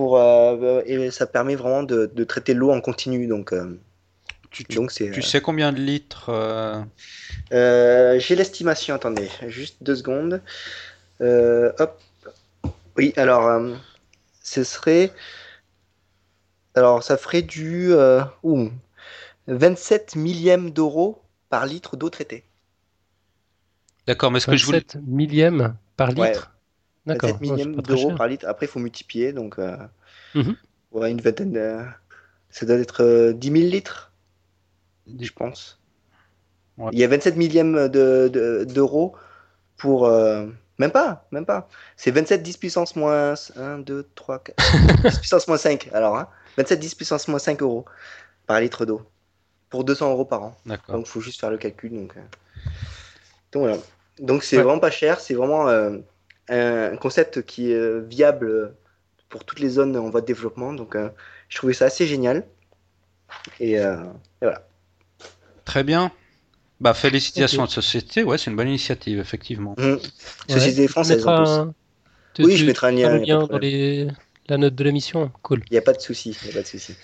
pour 0.00 0.16
euh, 0.16 0.80
et 0.86 1.10
ça 1.10 1.26
permet 1.26 1.56
vraiment 1.56 1.82
de, 1.82 2.24
traiter 2.24 2.54
l'eau 2.54 2.70
en 2.70 2.80
continu. 2.80 3.26
Donc, 3.26 3.52
euh, 3.52 3.78
tu, 4.50 4.64
donc 4.64 4.90
tu 4.90 5.04
euh, 5.04 5.20
sais 5.20 5.42
combien 5.42 5.72
de 5.72 5.78
litres 5.78 6.30
J'ai 7.50 8.34
l'estimation. 8.34 8.94
Attendez, 8.94 9.28
juste 9.48 9.76
deux 9.82 9.96
secondes. 9.96 10.40
hop. 11.20 12.00
Oui, 12.96 13.12
alors 13.18 13.60
ce 14.42 14.64
serait. 14.64 15.12
Alors, 16.74 17.02
ça 17.02 17.18
ferait 17.18 17.42
du 17.42 17.92
27 19.48 20.16
millièmes 20.16 20.70
d'euros 20.70 21.20
par 21.50 21.66
litre 21.66 21.98
d'eau 21.98 22.08
traitée. 22.08 22.44
D'accord, 24.06 24.30
mais 24.30 24.40
ce 24.40 24.46
que 24.46 24.56
je 24.56 24.64
voulais. 24.64 24.82
millièmes 25.06 25.76
par 25.98 26.12
litre? 26.12 26.52
7 27.18 27.40
millièmes 27.40 27.76
d'euros 27.76 28.14
par 28.14 28.28
litre. 28.28 28.46
Après, 28.48 28.66
il 28.66 28.68
faut 28.68 28.80
multiplier. 28.80 29.32
Donc, 29.32 29.58
euh, 29.58 29.76
mhm. 30.34 30.56
une 30.94 31.20
vingtaine 31.20 31.52
de... 31.52 31.78
Ça 32.50 32.66
doit 32.66 32.76
être 32.76 33.32
10 33.32 33.48
euh, 33.48 33.54
000 33.54 33.70
litres, 33.70 34.12
je 35.20 35.30
pense. 35.32 35.80
Il 36.92 36.98
y 36.98 37.04
a 37.04 37.08
27 37.08 37.36
millièmes 37.36 37.88
d'euros 37.88 39.14
de, 39.14 39.20
pour. 39.76 40.06
Euh, 40.06 40.46
même 40.78 40.90
pas, 40.90 41.26
même 41.30 41.44
pas. 41.44 41.68
C'est 41.96 42.10
27 42.10 42.42
10 42.42 42.56
puissance 42.56 42.96
moins 42.96 43.34
1, 43.56 43.78
2, 43.80 44.08
3, 44.14 44.38
4. 44.38 45.02
10 45.02 45.18
puissance 45.18 45.46
moins 45.46 45.58
5. 45.58 45.90
Alors, 45.92 46.16
hein, 46.16 46.28
27 46.56 46.80
10 46.80 46.94
puissance 46.94 47.28
moins 47.28 47.38
5 47.38 47.60
euros 47.62 47.84
par 48.46 48.60
litre 48.60 48.86
d'eau. 48.86 49.02
Pour 49.68 49.84
200 49.84 50.10
euros 50.10 50.24
par 50.24 50.42
an. 50.42 50.56
Donc, 50.66 50.80
il 51.00 51.06
faut 51.06 51.20
juste 51.20 51.38
faire 51.38 51.50
le 51.50 51.58
calcul. 51.58 51.90
Donc, 51.92 52.14
donc 53.52 53.62
voilà. 53.62 53.76
Donc, 54.18 54.42
c'est 54.42 54.56
vraiment 54.56 54.80
pas 54.80 54.90
cher. 54.90 55.20
C'est 55.20 55.34
vraiment 55.34 55.68
un 56.50 56.96
concept 56.96 57.42
qui 57.42 57.72
est 57.72 58.00
viable 58.00 58.74
pour 59.30 59.44
toutes 59.44 59.60
les 59.60 59.70
zones 59.70 59.96
en 59.96 60.10
voie 60.10 60.20
de 60.20 60.26
développement. 60.26 60.74
Donc, 60.74 60.94
euh, 60.94 61.08
je 61.48 61.56
trouvais 61.56 61.72
ça 61.72 61.86
assez 61.86 62.06
génial. 62.06 62.44
Et, 63.60 63.78
euh, 63.78 63.96
voilà. 64.42 64.66
Très 65.64 65.84
bien. 65.84 66.12
Bah, 66.80 66.92
félicitations 66.94 67.62
à 67.62 67.66
la 67.66 67.70
société. 67.70 68.24
Ouais, 68.24 68.36
c'est 68.36 68.50
une 68.50 68.56
bonne 68.56 68.68
initiative, 68.68 69.20
effectivement. 69.20 69.74
Mmh. 69.78 69.96
Société 70.48 70.88
française 70.88 71.26
en 71.26 71.72
plus. 72.34 72.44
oui, 72.44 72.56
je 72.56 72.66
mettrai 72.66 72.88
un 72.88 73.18
lien. 73.18 73.46
dans 73.46 73.58
les... 73.58 74.08
la 74.48 74.58
note 74.58 74.74
de 74.74 74.84
l'émission. 74.84 75.30
Cool. 75.42 75.62
Il 75.70 75.72
n'y 75.72 75.78
a 75.78 75.82
pas 75.82 75.92
de 75.92 76.00
souci. 76.00 76.36
Il 76.44 76.50
a 76.50 76.54
pas 76.54 76.62
de 76.62 76.66
souci. 76.66 76.94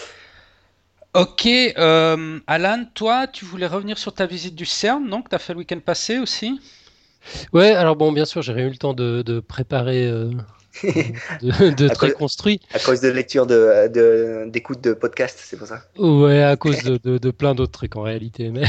Ok, 1.15 1.47
euh, 1.47 2.41
Alan, 2.47 2.85
toi, 2.93 3.27
tu 3.27 3.45
voulais 3.45 3.67
revenir 3.67 3.97
sur 3.97 4.13
ta 4.13 4.27
visite 4.27 4.55
du 4.55 4.67
CERN, 4.67 5.07
non 5.07 5.23
Que 5.23 5.31
tu 5.31 5.35
as 5.35 5.39
fait 5.39 5.55
le 5.55 5.61
week-end 5.61 5.81
passé 5.81 6.19
aussi? 6.19 6.61
Ouais, 7.53 7.71
alors 7.71 7.97
bon, 7.97 8.13
bien 8.13 8.25
sûr, 8.25 8.43
j'ai 8.43 8.53
eu 8.53 8.69
le 8.69 8.77
temps 8.77 8.95
de, 8.95 9.41
préparer, 9.41 10.07
euh, 10.07 10.31
de, 11.43 11.89
très 11.89 12.13
construit. 12.13 12.61
À 12.73 12.79
cause 12.79 13.01
de 13.01 13.09
lecture 13.09 13.47
de, 13.47 14.49
d'écoute 14.49 14.81
de, 14.81 14.93
podcast, 14.93 15.39
c'est 15.43 15.57
pour 15.57 15.67
ça 15.67 15.83
Ouais, 15.99 16.43
à 16.43 16.57
cause 16.57 16.83
de, 16.85 17.31
plein 17.31 17.55
d'autres 17.55 17.73
trucs 17.73 17.97
en 17.97 18.03
réalité. 18.03 18.51
Mais 18.51 18.65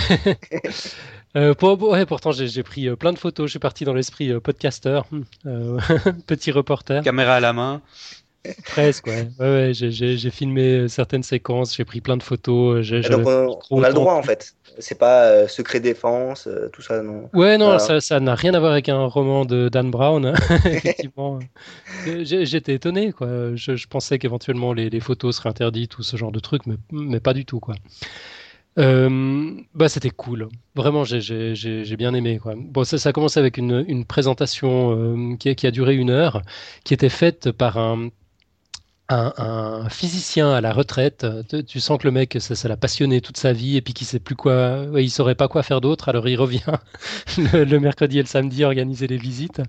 euh, 1.35 1.53
pour, 1.53 1.81
ouais, 1.81 2.05
pourtant, 2.05 2.31
j'ai, 2.31 2.63
pris 2.63 2.87
euh, 2.87 2.95
plein 2.95 3.13
de 3.13 3.19
photos. 3.19 3.47
Je 3.47 3.51
suis 3.51 3.59
parti 3.59 3.85
dans 3.85 3.93
l'esprit 3.93 4.33
podcaster, 4.39 5.01
petit 6.25 6.51
reporter. 6.51 7.03
Caméra 7.03 7.35
à 7.35 7.39
la 7.39 7.53
main. 7.53 7.81
Presque, 8.65 9.07
ouais. 9.07 9.27
ouais, 9.39 9.71
j'ai 9.73 10.29
filmé 10.29 10.87
certaines 10.87 11.23
séquences, 11.23 11.75
j'ai 11.75 11.85
pris 11.85 12.01
plein 12.01 12.17
de 12.17 12.23
photos. 12.23 12.85
on, 13.69 13.83
a 13.83 13.87
le 13.87 13.93
droit 13.93 14.13
en 14.13 14.23
fait. 14.23 14.53
C'est 14.79 14.97
pas 14.97 15.23
euh, 15.23 15.47
secret 15.47 15.79
défense, 15.79 16.47
euh, 16.47 16.69
tout 16.71 16.81
ça, 16.81 17.01
non. 17.01 17.29
Ouais, 17.33 17.57
non, 17.57 17.77
ça 17.79 18.19
n'a 18.19 18.35
rien 18.35 18.53
à 18.53 18.59
voir 18.59 18.71
avec 18.71 18.89
un 18.89 19.05
roman 19.05 19.45
de 19.45 19.69
Dan 19.69 19.89
Brown. 19.89 20.25
Hein. 20.25 20.33
Effectivement, 20.65 21.39
j'étais 22.05 22.75
étonné, 22.75 23.11
quoi. 23.11 23.55
Je, 23.55 23.87
pensais 23.87 24.19
qu'éventuellement 24.19 24.73
les, 24.73 24.99
photos 24.99 25.37
seraient 25.37 25.49
interdites 25.49 25.97
ou 25.97 26.03
ce 26.03 26.17
genre 26.17 26.31
de 26.31 26.39
trucs, 26.39 26.65
mais, 26.67 26.75
mais 26.91 27.19
pas 27.19 27.33
du 27.33 27.45
tout, 27.45 27.59
quoi. 27.59 27.75
Euh, 28.77 29.55
bah, 29.73 29.89
c'était 29.89 30.11
cool. 30.11 30.49
Vraiment, 30.75 31.03
j'ai 31.03 31.95
bien 31.97 32.13
aimé. 32.13 32.37
Quoi. 32.37 32.53
Bon, 32.55 32.83
ça, 32.83 32.99
ça 32.99 33.09
a 33.09 33.13
commencé 33.13 33.39
avec 33.39 33.57
une, 33.57 33.83
une 33.87 34.05
présentation 34.05 35.35
qui, 35.39 35.55
qui, 35.55 35.65
a 35.65 35.71
duré 35.71 35.95
une 35.95 36.11
heure, 36.11 36.43
qui 36.83 36.93
était 36.93 37.09
faite 37.09 37.51
par 37.51 37.77
un, 37.77 38.09
un, 39.09 39.87
physicien 39.89 40.51
à 40.51 40.61
la 40.61 40.73
retraite, 40.73 41.25
tu, 41.65 41.79
sens 41.79 41.97
que 41.97 42.07
le 42.07 42.11
mec, 42.11 42.37
ça, 42.39 42.67
l'a 42.67 42.75
passionné 42.75 43.21
toute 43.21 43.37
sa 43.37 43.53
vie 43.53 43.77
et 43.77 43.81
puis 43.81 43.93
qu'il 43.93 44.05
sait 44.05 44.19
plus 44.19 44.35
quoi, 44.35 44.85
il 44.95 45.09
saurait 45.09 45.35
pas 45.35 45.47
quoi 45.47 45.63
faire 45.63 45.79
d'autre, 45.79 46.09
alors 46.09 46.27
il 46.27 46.35
revient 46.35 46.59
le, 47.37 47.77
mercredi 47.79 48.19
et 48.19 48.21
le 48.21 48.27
samedi 48.27 48.65
organiser 48.65 49.07
les 49.07 49.17
visites. 49.17 49.61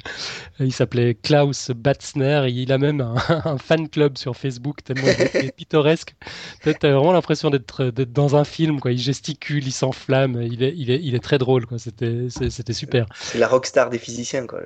Il 0.58 0.72
s'appelait 0.72 1.14
Klaus 1.14 1.70
Batzner 1.70 2.46
et 2.48 2.50
il 2.50 2.72
a 2.72 2.78
même 2.78 3.00
un, 3.28 3.58
fan 3.58 3.88
club 3.88 4.18
sur 4.18 4.36
Facebook 4.36 4.82
tellement 4.82 5.06
il 5.34 5.46
est 5.46 5.56
pittoresque. 5.56 6.14
Tu 6.62 6.70
as 6.70 6.92
vraiment 6.92 7.12
l'impression 7.12 7.50
d'être 7.50 7.90
dans 7.90 8.34
un 8.34 8.44
film, 8.44 8.80
quoi. 8.80 8.90
Il 8.90 8.98
gesticule, 8.98 9.66
il 9.66 9.72
s'enflamme, 9.72 10.42
il 10.42 10.62
est, 10.62 10.74
il, 10.76 10.90
est, 10.90 11.00
il 11.02 11.14
est 11.14 11.22
très 11.22 11.38
drôle, 11.38 11.66
quoi. 11.66 11.78
C'était 11.78 12.72
super. 12.72 13.06
C'est 13.14 13.38
la 13.38 13.46
rockstar 13.46 13.88
des 13.90 13.98
physiciens, 13.98 14.46
quoi. 14.46 14.60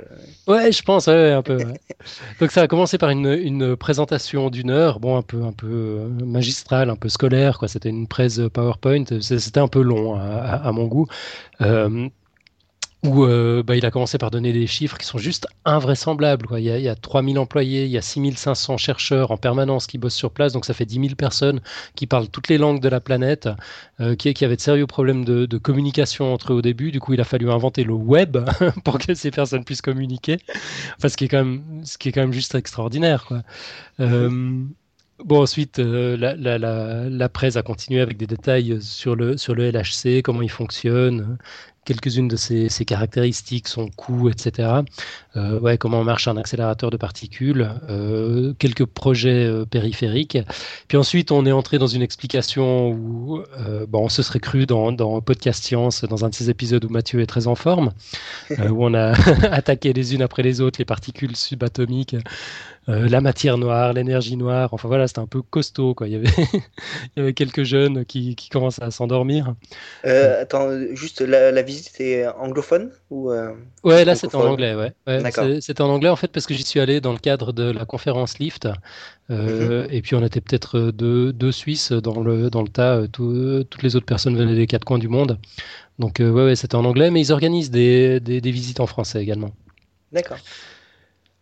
Ouais, 0.46 0.72
je 0.72 0.82
pense, 0.82 1.08
un 1.08 1.42
peu. 1.42 1.58
Donc 2.40 2.50
ça 2.50 2.62
a 2.62 2.68
commencé 2.68 2.96
par 2.96 3.10
une, 3.10 3.26
une 3.26 3.76
présentation 3.76 4.48
du 4.48 4.61
une 4.62 4.70
heure, 4.70 5.00
bon, 5.00 5.16
un 5.16 5.22
peu, 5.22 5.42
un 5.42 5.52
peu 5.52 5.66
euh, 5.66 6.08
magistral, 6.24 6.90
un 6.90 6.96
peu 6.96 7.08
scolaire, 7.08 7.58
quoi. 7.58 7.68
C'était 7.68 7.90
une 7.90 8.06
presse 8.06 8.40
PowerPoint, 8.52 9.04
c'était 9.20 9.60
un 9.60 9.68
peu 9.68 9.82
long 9.82 10.16
à, 10.16 10.72
mon 10.72 10.86
goût. 10.86 11.06
Euh, 11.60 12.08
où 13.04 13.24
euh, 13.24 13.64
bah, 13.64 13.74
il 13.74 13.84
a 13.84 13.90
commencé 13.90 14.16
par 14.16 14.30
donner 14.30 14.52
des 14.52 14.68
chiffres 14.68 14.96
qui 14.96 15.06
sont 15.06 15.18
juste 15.18 15.48
invraisemblables. 15.64 16.46
Il, 16.52 16.64
y 16.64 16.70
a, 16.70 16.78
il 16.78 16.84
y 16.84 16.88
a 16.88 16.94
3000 16.94 17.38
employés, 17.38 17.84
il 17.84 17.90
y 17.90 17.98
a 17.98 18.02
6500 18.02 18.76
chercheurs 18.76 19.32
en 19.32 19.36
permanence 19.36 19.88
qui 19.88 19.98
bossent 19.98 20.14
sur 20.14 20.30
place, 20.30 20.52
donc 20.52 20.64
ça 20.64 20.74
fait 20.74 20.84
10 20.84 20.94
000 20.94 21.14
personnes 21.16 21.60
qui 21.96 22.06
parlent 22.06 22.28
toutes 22.28 22.48
les 22.48 22.58
langues 22.58 22.80
de 22.80 22.88
la 22.88 23.00
planète, 23.00 23.48
euh, 24.00 24.14
qui, 24.14 24.44
avaient 24.44 24.56
de 24.56 24.60
sérieux 24.60 24.86
problèmes 24.86 25.24
de, 25.24 25.58
communication 25.58 26.32
entre 26.32 26.52
eux 26.52 26.56
au 26.56 26.62
début. 26.62 26.92
Du 26.92 27.00
coup, 27.00 27.12
il 27.12 27.20
a 27.20 27.24
fallu 27.24 27.50
inventer 27.50 27.82
le 27.82 27.92
web 27.92 28.38
pour 28.84 28.98
que 28.98 29.14
ces 29.14 29.30
personnes 29.32 29.64
puissent 29.64 29.82
communiquer, 29.82 30.38
enfin, 30.96 31.08
ce, 31.08 31.16
qui 31.16 31.24
est 31.24 31.28
quand 31.28 31.44
même, 31.44 31.82
ce 31.84 31.98
qui 31.98 32.08
est 32.08 32.12
quand 32.12 32.22
même 32.22 32.32
juste 32.32 32.54
extraordinaire. 32.54 33.28
Euh, 34.00 34.62
Bon, 35.24 35.40
ensuite, 35.40 35.78
la, 35.78 36.34
la, 36.34 37.28
presse 37.28 37.54
a 37.54 37.62
continué 37.62 38.00
avec 38.00 38.16
des 38.16 38.26
détails 38.26 38.82
sur 38.82 39.14
le, 39.14 39.36
sur 39.36 39.54
le 39.54 39.70
LHC, 39.70 40.20
comment 40.20 40.42
il 40.42 40.50
fonctionne, 40.50 41.38
quelques-unes 41.84 42.28
de 42.28 42.36
ses, 42.36 42.84
caractéristiques, 42.84 43.68
son 43.68 43.88
coût, 43.88 44.28
etc. 44.28 44.68
Euh, 45.36 45.58
ouais, 45.58 45.78
comment 45.78 46.04
marche 46.04 46.28
un 46.28 46.36
accélérateur 46.36 46.90
de 46.90 46.96
particules, 46.96 47.70
euh, 47.88 48.52
quelques 48.58 48.84
projets 48.84 49.46
euh, 49.46 49.64
périphériques. 49.64 50.38
Puis 50.88 50.96
ensuite, 50.96 51.32
on 51.32 51.44
est 51.46 51.52
entré 51.52 51.78
dans 51.78 51.86
une 51.86 52.02
explication 52.02 52.90
où 52.90 53.42
bon, 53.88 54.04
on 54.04 54.08
se 54.08 54.22
serait 54.22 54.40
cru 54.40 54.66
dans, 54.66 54.92
dans 54.92 55.20
Podcast 55.20 55.64
Science, 55.64 56.04
dans 56.04 56.24
un 56.24 56.28
de 56.28 56.34
ces 56.34 56.50
épisodes 56.50 56.84
où 56.84 56.88
Mathieu 56.88 57.20
est 57.20 57.26
très 57.26 57.46
en 57.46 57.54
forme, 57.54 57.92
où 58.50 58.84
on 58.84 58.94
a 58.94 59.12
attaqué 59.52 59.92
les 59.92 60.14
unes 60.14 60.22
après 60.22 60.42
les 60.42 60.60
autres 60.60 60.78
les 60.78 60.84
particules 60.84 61.36
subatomiques. 61.36 62.16
La 62.86 63.20
matière 63.20 63.58
noire, 63.58 63.92
l'énergie 63.92 64.36
noire. 64.36 64.70
Enfin 64.72 64.88
voilà, 64.88 65.06
c'était 65.06 65.20
un 65.20 65.26
peu 65.26 65.42
costaud. 65.42 65.94
Quoi. 65.94 66.08
Il, 66.08 66.12
y 66.12 66.16
avait 66.16 66.28
il 66.56 67.18
y 67.18 67.20
avait 67.20 67.32
quelques 67.32 67.62
jeunes 67.62 68.04
qui, 68.04 68.34
qui 68.36 68.48
commençaient 68.48 68.82
à 68.82 68.90
s'endormir. 68.90 69.54
attends, 70.04 70.68
juste 70.92 71.20
la, 71.20 71.52
la 71.52 71.62
visite 71.62 72.00
est 72.00 72.26
anglophone 72.26 72.90
ou 73.10 73.30
Ouais, 73.84 74.04
là 74.04 74.14
c'était 74.14 74.36
en 74.36 74.46
anglais, 74.46 74.74
ouais. 74.74 74.92
ouais 75.06 75.60
c'était 75.60 75.82
en 75.82 75.88
anglais 75.90 76.08
en 76.08 76.16
fait 76.16 76.28
parce 76.28 76.46
que 76.46 76.54
j'y 76.54 76.64
suis 76.64 76.80
allé 76.80 77.00
dans 77.00 77.12
le 77.12 77.18
cadre 77.18 77.52
de 77.52 77.70
la 77.70 77.84
conférence 77.84 78.38
Lift. 78.38 78.68
Mhm. 79.28 79.86
Et 79.90 80.02
puis 80.02 80.14
on 80.14 80.24
était 80.24 80.40
peut-être 80.40 80.90
deux, 80.90 81.32
deux, 81.32 81.52
Suisses 81.52 81.92
dans 81.92 82.20
le, 82.20 82.50
dans 82.50 82.62
le 82.62 82.68
tas. 82.68 83.06
toutes 83.08 83.82
les 83.82 83.96
autres 83.96 84.06
personnes 84.06 84.36
venaient 84.36 84.54
des 84.54 84.66
quatre 84.66 84.84
coins 84.84 84.98
du 84.98 85.08
monde. 85.08 85.38
Donc 85.98 86.16
ouais, 86.18 86.28
ouais 86.30 86.56
c'était 86.56 86.74
en 86.74 86.84
anglais, 86.84 87.10
mais 87.10 87.20
ils 87.20 87.32
organisent 87.32 87.70
des, 87.70 88.20
des, 88.20 88.40
des 88.40 88.50
visites 88.50 88.80
en 88.80 88.86
français 88.86 89.22
également. 89.22 89.50
D'accord. 90.12 90.38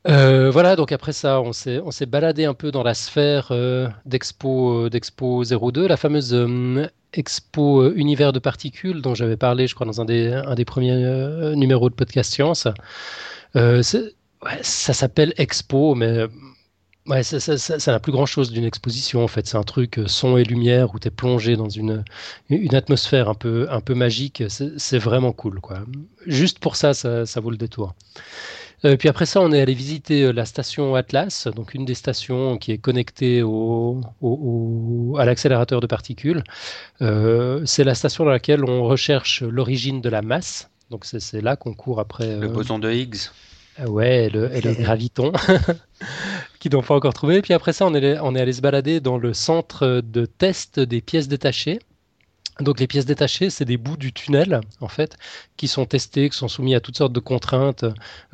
Euh, 0.08 0.50
voilà, 0.50 0.76
donc 0.76 0.92
après 0.92 1.12
ça, 1.12 1.40
on 1.42 1.52
s'est, 1.52 2.06
baladé 2.06 2.44
un 2.46 2.54
peu 2.54 2.70
dans 2.70 2.82
la 2.82 2.94
sphère 2.94 3.48
euh, 3.50 3.88
d'Expo, 4.06 4.86
euh, 4.86 4.90
d'Expo 4.90 5.44
02, 5.44 5.86
la 5.86 5.96
fameuse 5.98 6.34
Expo 7.12 7.92
Univers 7.92 8.32
de 8.32 8.38
particules 8.38 9.02
dont 9.02 9.14
j'avais 9.14 9.36
parlé, 9.36 9.66
je 9.66 9.74
crois, 9.74 9.86
dans 9.86 10.00
un 10.00 10.06
des, 10.06 10.32
un 10.32 10.54
des 10.54 10.64
premiers 10.64 11.54
numéros 11.54 11.90
de 11.90 11.94
Podcast 11.94 12.32
Science. 12.32 12.66
ça 13.54 14.92
s'appelle 14.94 15.34
Expo, 15.36 15.94
mais 15.94 16.24
ouais, 17.06 17.22
ça, 17.22 17.92
n'a 17.92 18.00
plus 18.00 18.12
grand-chose 18.12 18.52
d'une 18.52 18.64
exposition, 18.64 19.22
en 19.22 19.28
fait. 19.28 19.46
C'est 19.46 19.58
un 19.58 19.64
truc 19.64 20.00
son 20.06 20.38
et 20.38 20.44
lumière 20.44 20.94
où 20.94 20.98
tu 20.98 21.08
es 21.08 21.10
plongé 21.10 21.56
dans 21.56 21.68
une, 21.68 22.04
une 22.48 22.74
atmosphère 22.74 23.28
un 23.28 23.34
peu, 23.34 23.66
un 23.70 23.80
peu 23.82 23.94
magique. 23.94 24.44
C'est, 24.48 24.98
vraiment 24.98 25.32
cool, 25.32 25.60
quoi. 25.60 25.80
Juste 26.26 26.58
pour 26.58 26.76
ça, 26.76 26.94
ça 26.94 27.40
vaut 27.40 27.50
le 27.50 27.58
détour. 27.58 27.94
Euh, 28.84 28.96
puis 28.96 29.08
après 29.08 29.26
ça, 29.26 29.40
on 29.40 29.52
est 29.52 29.60
allé 29.60 29.74
visiter 29.74 30.22
euh, 30.22 30.32
la 30.32 30.44
station 30.44 30.94
Atlas, 30.94 31.48
donc 31.54 31.74
une 31.74 31.84
des 31.84 31.94
stations 31.94 32.56
qui 32.56 32.72
est 32.72 32.78
connectée 32.78 33.42
au, 33.42 34.00
à 35.18 35.24
l'accélérateur 35.24 35.80
de 35.80 35.86
particules. 35.86 36.42
Euh, 37.02 37.62
c'est 37.66 37.84
la 37.84 37.94
station 37.94 38.24
dans 38.24 38.30
laquelle 38.30 38.64
on 38.64 38.84
recherche 38.84 39.42
l'origine 39.42 40.00
de 40.00 40.08
la 40.08 40.22
masse. 40.22 40.70
Donc 40.90 41.04
c'est 41.04 41.40
là 41.40 41.56
qu'on 41.56 41.74
court 41.74 42.00
après. 42.00 42.38
Le 42.38 42.48
boson 42.48 42.78
de 42.78 42.90
Higgs. 42.90 43.30
Ouais, 43.86 44.26
et 44.26 44.30
le, 44.30 44.54
et 44.54 44.60
le 44.60 44.74
graviton, 44.82 45.32
qui 46.58 46.68
n'ont 46.70 46.82
pas 46.82 46.94
encore 46.94 47.14
trouvé. 47.14 47.42
Puis 47.42 47.54
après 47.54 47.72
ça, 47.72 47.86
on 47.86 47.94
est, 47.94 48.18
on 48.20 48.34
est 48.34 48.40
allé 48.40 48.52
se 48.52 48.60
balader 48.60 49.00
dans 49.00 49.18
le 49.18 49.32
centre 49.32 50.00
de 50.02 50.26
test 50.26 50.80
des 50.80 51.00
pièces 51.00 51.28
détachées. 51.28 51.78
Donc 52.58 52.80
les 52.80 52.86
pièces 52.86 53.06
détachées, 53.06 53.48
c'est 53.48 53.64
des 53.64 53.76
bouts 53.76 53.96
du 53.96 54.12
tunnel 54.12 54.60
en 54.80 54.88
fait 54.88 55.16
qui 55.56 55.68
sont 55.68 55.86
testés, 55.86 56.28
qui 56.28 56.36
sont 56.36 56.48
soumis 56.48 56.74
à 56.74 56.80
toutes 56.80 56.96
sortes 56.96 57.12
de 57.12 57.20
contraintes 57.20 57.84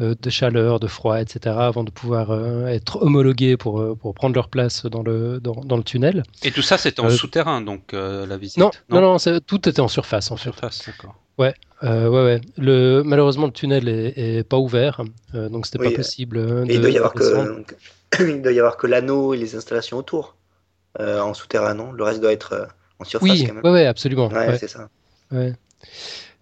euh, 0.00 0.14
de 0.20 0.30
chaleur, 0.30 0.80
de 0.80 0.86
froid, 0.86 1.20
etc. 1.20 1.54
avant 1.58 1.84
de 1.84 1.90
pouvoir 1.90 2.30
euh, 2.30 2.66
être 2.66 3.02
homologués 3.02 3.56
pour, 3.56 3.80
euh, 3.80 3.94
pour 3.94 4.14
prendre 4.14 4.34
leur 4.34 4.48
place 4.48 4.86
dans 4.86 5.02
le, 5.02 5.38
dans, 5.40 5.54
dans 5.64 5.76
le 5.76 5.82
tunnel. 5.82 6.24
Et 6.42 6.50
tout 6.50 6.62
ça, 6.62 6.78
c'était 6.78 7.00
en 7.00 7.10
souterrain 7.10 7.60
donc 7.60 7.92
la 7.92 8.36
visite 8.36 8.58
Non, 8.58 8.70
non, 8.88 9.00
non, 9.00 9.16
tout 9.46 9.68
était 9.68 9.80
en 9.80 9.88
surface 9.88 10.30
en, 10.30 10.36
surface, 10.36 10.82
d'accord. 10.86 11.14
Ouais, 11.38 11.54
ouais, 11.82 12.08
ouais. 12.08 12.40
Le, 12.56 13.02
malheureusement, 13.04 13.46
le 13.46 13.52
tunnel 13.52 13.88
est, 13.88 14.48
pas 14.48 14.56
ouvert, 14.56 15.02
donc 15.34 15.66
c'était 15.66 15.78
pas 15.78 15.90
possible. 15.90 16.64
il 16.68 16.80
doit 16.80 16.90
y 16.90 16.96
avoir 16.96 17.12
que, 17.12 17.64
il 18.20 18.42
doit 18.42 18.52
y 18.52 18.58
avoir 18.58 18.76
que 18.76 18.86
l'anneau 18.86 19.34
et 19.34 19.36
les 19.36 19.54
installations 19.54 19.98
autour 19.98 20.36
en 20.98 21.34
souterrain, 21.34 21.74
non? 21.74 21.92
Le 21.92 22.02
reste 22.04 22.20
doit 22.20 22.32
être 22.32 22.68
oui, 23.20 23.48
Ouais, 23.64 23.86
absolument. 23.86 24.28
Ouais, 24.28 24.58
c'est 24.58 24.68
ça. 24.68 24.88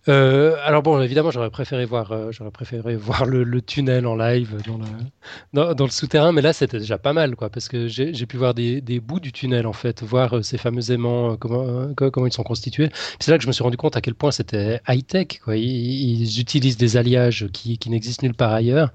Euh, 0.09 0.57
alors 0.63 0.83
bon, 0.83 1.01
évidemment, 1.01 1.31
j'aurais 1.31 1.51
préféré 1.51 1.87
voir, 1.87 2.13
euh, 2.13 2.31
j'aurais 2.31 2.51
préféré 2.51 2.95
voir 2.97 3.25
le, 3.25 3.63
tunnel 3.63 4.07
en 4.07 4.17
live 4.17 4.57
dans 4.67 4.79
le, 4.79 5.75
dans, 5.75 5.85
le 5.85 5.91
souterrain, 5.91 6.33
mais 6.33 6.43
là, 6.43 6.53
c'était 6.53 6.79
déjà 6.79 6.99
pas 6.99 7.15
mal, 7.15 7.37
quoi, 7.37 7.49
parce 7.49 7.69
que 7.69 7.89
j'ai 7.89 8.27
pu 8.27 8.37
voir 8.37 8.53
des, 8.53 8.81
des, 8.83 9.01
bouts 9.01 9.21
du 9.21 9.33
tunnel, 9.33 9.67
en 9.67 9.73
fait, 9.73 10.03
voir 10.03 10.37
euh, 10.37 10.43
ces 10.43 10.59
fameux 10.59 10.91
aimants, 10.91 11.37
comment, 11.37 11.95
comment 11.95 12.27
ils 12.27 12.33
sont 12.33 12.43
constitués. 12.43 12.91
C'est 13.19 13.31
là 13.31 13.39
que 13.39 13.43
je 13.43 13.49
me 13.49 13.53
suis 13.53 13.65
rendu 13.65 13.79
compte 13.79 13.97
à 13.97 14.03
quel 14.03 14.15
point 14.15 14.31
c'était 14.31 14.81
high-tech, 14.89 15.41
quoi. 15.43 15.57
Ils, 15.57 16.41
utilisent 16.41 16.77
des 16.77 16.97
alliages 16.97 17.47
qui, 17.53 17.79
qui 17.79 17.89
n'existent 17.89 18.27
nulle 18.27 18.35
part 18.35 18.53
ailleurs. 18.53 18.93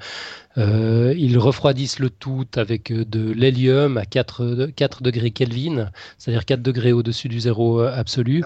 Ils 0.58 1.38
refroidissent 1.38 2.00
le 2.00 2.10
tout 2.10 2.48
avec 2.56 2.92
de 2.92 3.32
l'hélium 3.32 3.98
à 3.98 4.06
4, 4.06 4.68
4 4.76 5.04
degrés 5.04 5.32
Kelvin, 5.32 5.92
c'est-à-dire 6.18 6.46
4 6.46 6.62
degrés 6.62 6.92
au-dessus 6.92 7.30
du 7.30 7.40
zéro 7.40 7.80
absolu. 7.80 8.44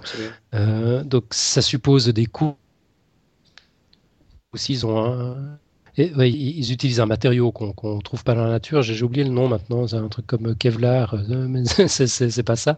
donc 0.53 1.25
ça 1.31 1.61
suppose 1.61 2.07
des 2.09 2.25
coûts 2.25 2.55
aussi, 4.53 4.73
ils 4.73 4.85
ont 4.85 5.03
un, 5.03 5.57
ils 5.97 6.71
utilisent 6.71 6.99
un 6.99 7.05
matériau 7.05 7.51
qu'on 7.51 7.95
ne 7.95 8.01
trouve 8.01 8.23
pas 8.23 8.33
dans 8.33 8.43
la 8.43 8.49
nature. 8.49 8.81
J'ai 8.81 9.03
oublié 9.03 9.23
le 9.23 9.29
nom 9.29 9.47
maintenant. 9.47 9.87
C'est 9.87 9.97
un 9.97 10.07
truc 10.07 10.25
comme 10.25 10.55
Kevlar, 10.55 11.13
euh, 11.13 11.63
c'est 11.87 12.43
pas 12.43 12.55
ça. 12.55 12.77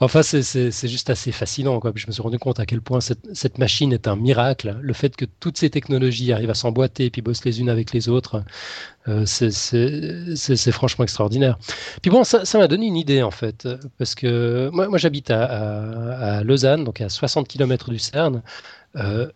Enfin, 0.00 0.22
c'est 0.22 0.88
juste 0.88 1.10
assez 1.10 1.32
fascinant. 1.32 1.80
Je 1.94 2.06
me 2.06 2.12
suis 2.12 2.22
rendu 2.22 2.38
compte 2.38 2.60
à 2.60 2.66
quel 2.66 2.82
point 2.82 3.00
cette, 3.00 3.58
machine 3.58 3.92
est 3.92 4.08
un 4.08 4.16
miracle. 4.16 4.76
Le 4.80 4.92
fait 4.92 5.16
que 5.16 5.24
toutes 5.40 5.56
ces 5.56 5.70
technologies 5.70 6.32
arrivent 6.32 6.50
à 6.50 6.54
s'emboîter 6.54 7.06
et 7.06 7.10
puis 7.10 7.22
bossent 7.22 7.44
les 7.44 7.60
unes 7.60 7.70
avec 7.70 7.92
les 7.92 8.08
autres, 8.08 8.42
euh, 9.08 9.24
c'est 9.26 10.72
franchement 10.72 11.04
extraordinaire. 11.04 11.58
Puis 12.02 12.10
bon, 12.10 12.24
ça 12.24 12.58
m'a 12.58 12.68
donné 12.68 12.86
une 12.86 12.96
idée 12.96 13.22
en 13.22 13.30
fait, 13.30 13.68
parce 13.96 14.14
que 14.14 14.68
moi, 14.72 14.98
j'habite 14.98 15.30
à, 15.30 16.42
Lausanne, 16.44 16.84
donc 16.84 17.00
à 17.00 17.08
60 17.08 17.48
km 17.48 17.90
du 17.90 17.98
CERN. 17.98 18.42
Euh, 18.96 19.30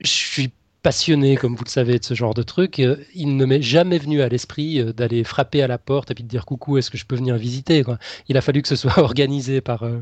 je 0.00 0.10
suis 0.10 0.52
passionné, 0.82 1.36
comme 1.36 1.54
vous 1.54 1.64
le 1.64 1.70
savez, 1.70 1.98
de 1.98 2.04
ce 2.04 2.14
genre 2.14 2.34
de 2.34 2.42
truc, 2.42 2.80
euh, 2.80 2.96
il 3.14 3.36
ne 3.36 3.44
m'est 3.44 3.62
jamais 3.62 3.98
venu 3.98 4.20
à 4.20 4.28
l'esprit 4.28 4.80
euh, 4.80 4.92
d'aller 4.92 5.24
frapper 5.24 5.62
à 5.62 5.66
la 5.66 5.78
porte 5.78 6.10
et 6.10 6.14
puis 6.14 6.24
de 6.24 6.28
dire 6.28 6.44
coucou, 6.44 6.78
est-ce 6.78 6.90
que 6.90 6.98
je 6.98 7.06
peux 7.06 7.16
venir 7.16 7.36
visiter 7.36 7.84
quoi. 7.84 7.98
Il 8.28 8.36
a 8.36 8.40
fallu 8.40 8.62
que 8.62 8.68
ce 8.68 8.76
soit 8.76 8.98
organisé 9.02 9.60
par. 9.60 9.84
Euh, 9.84 10.00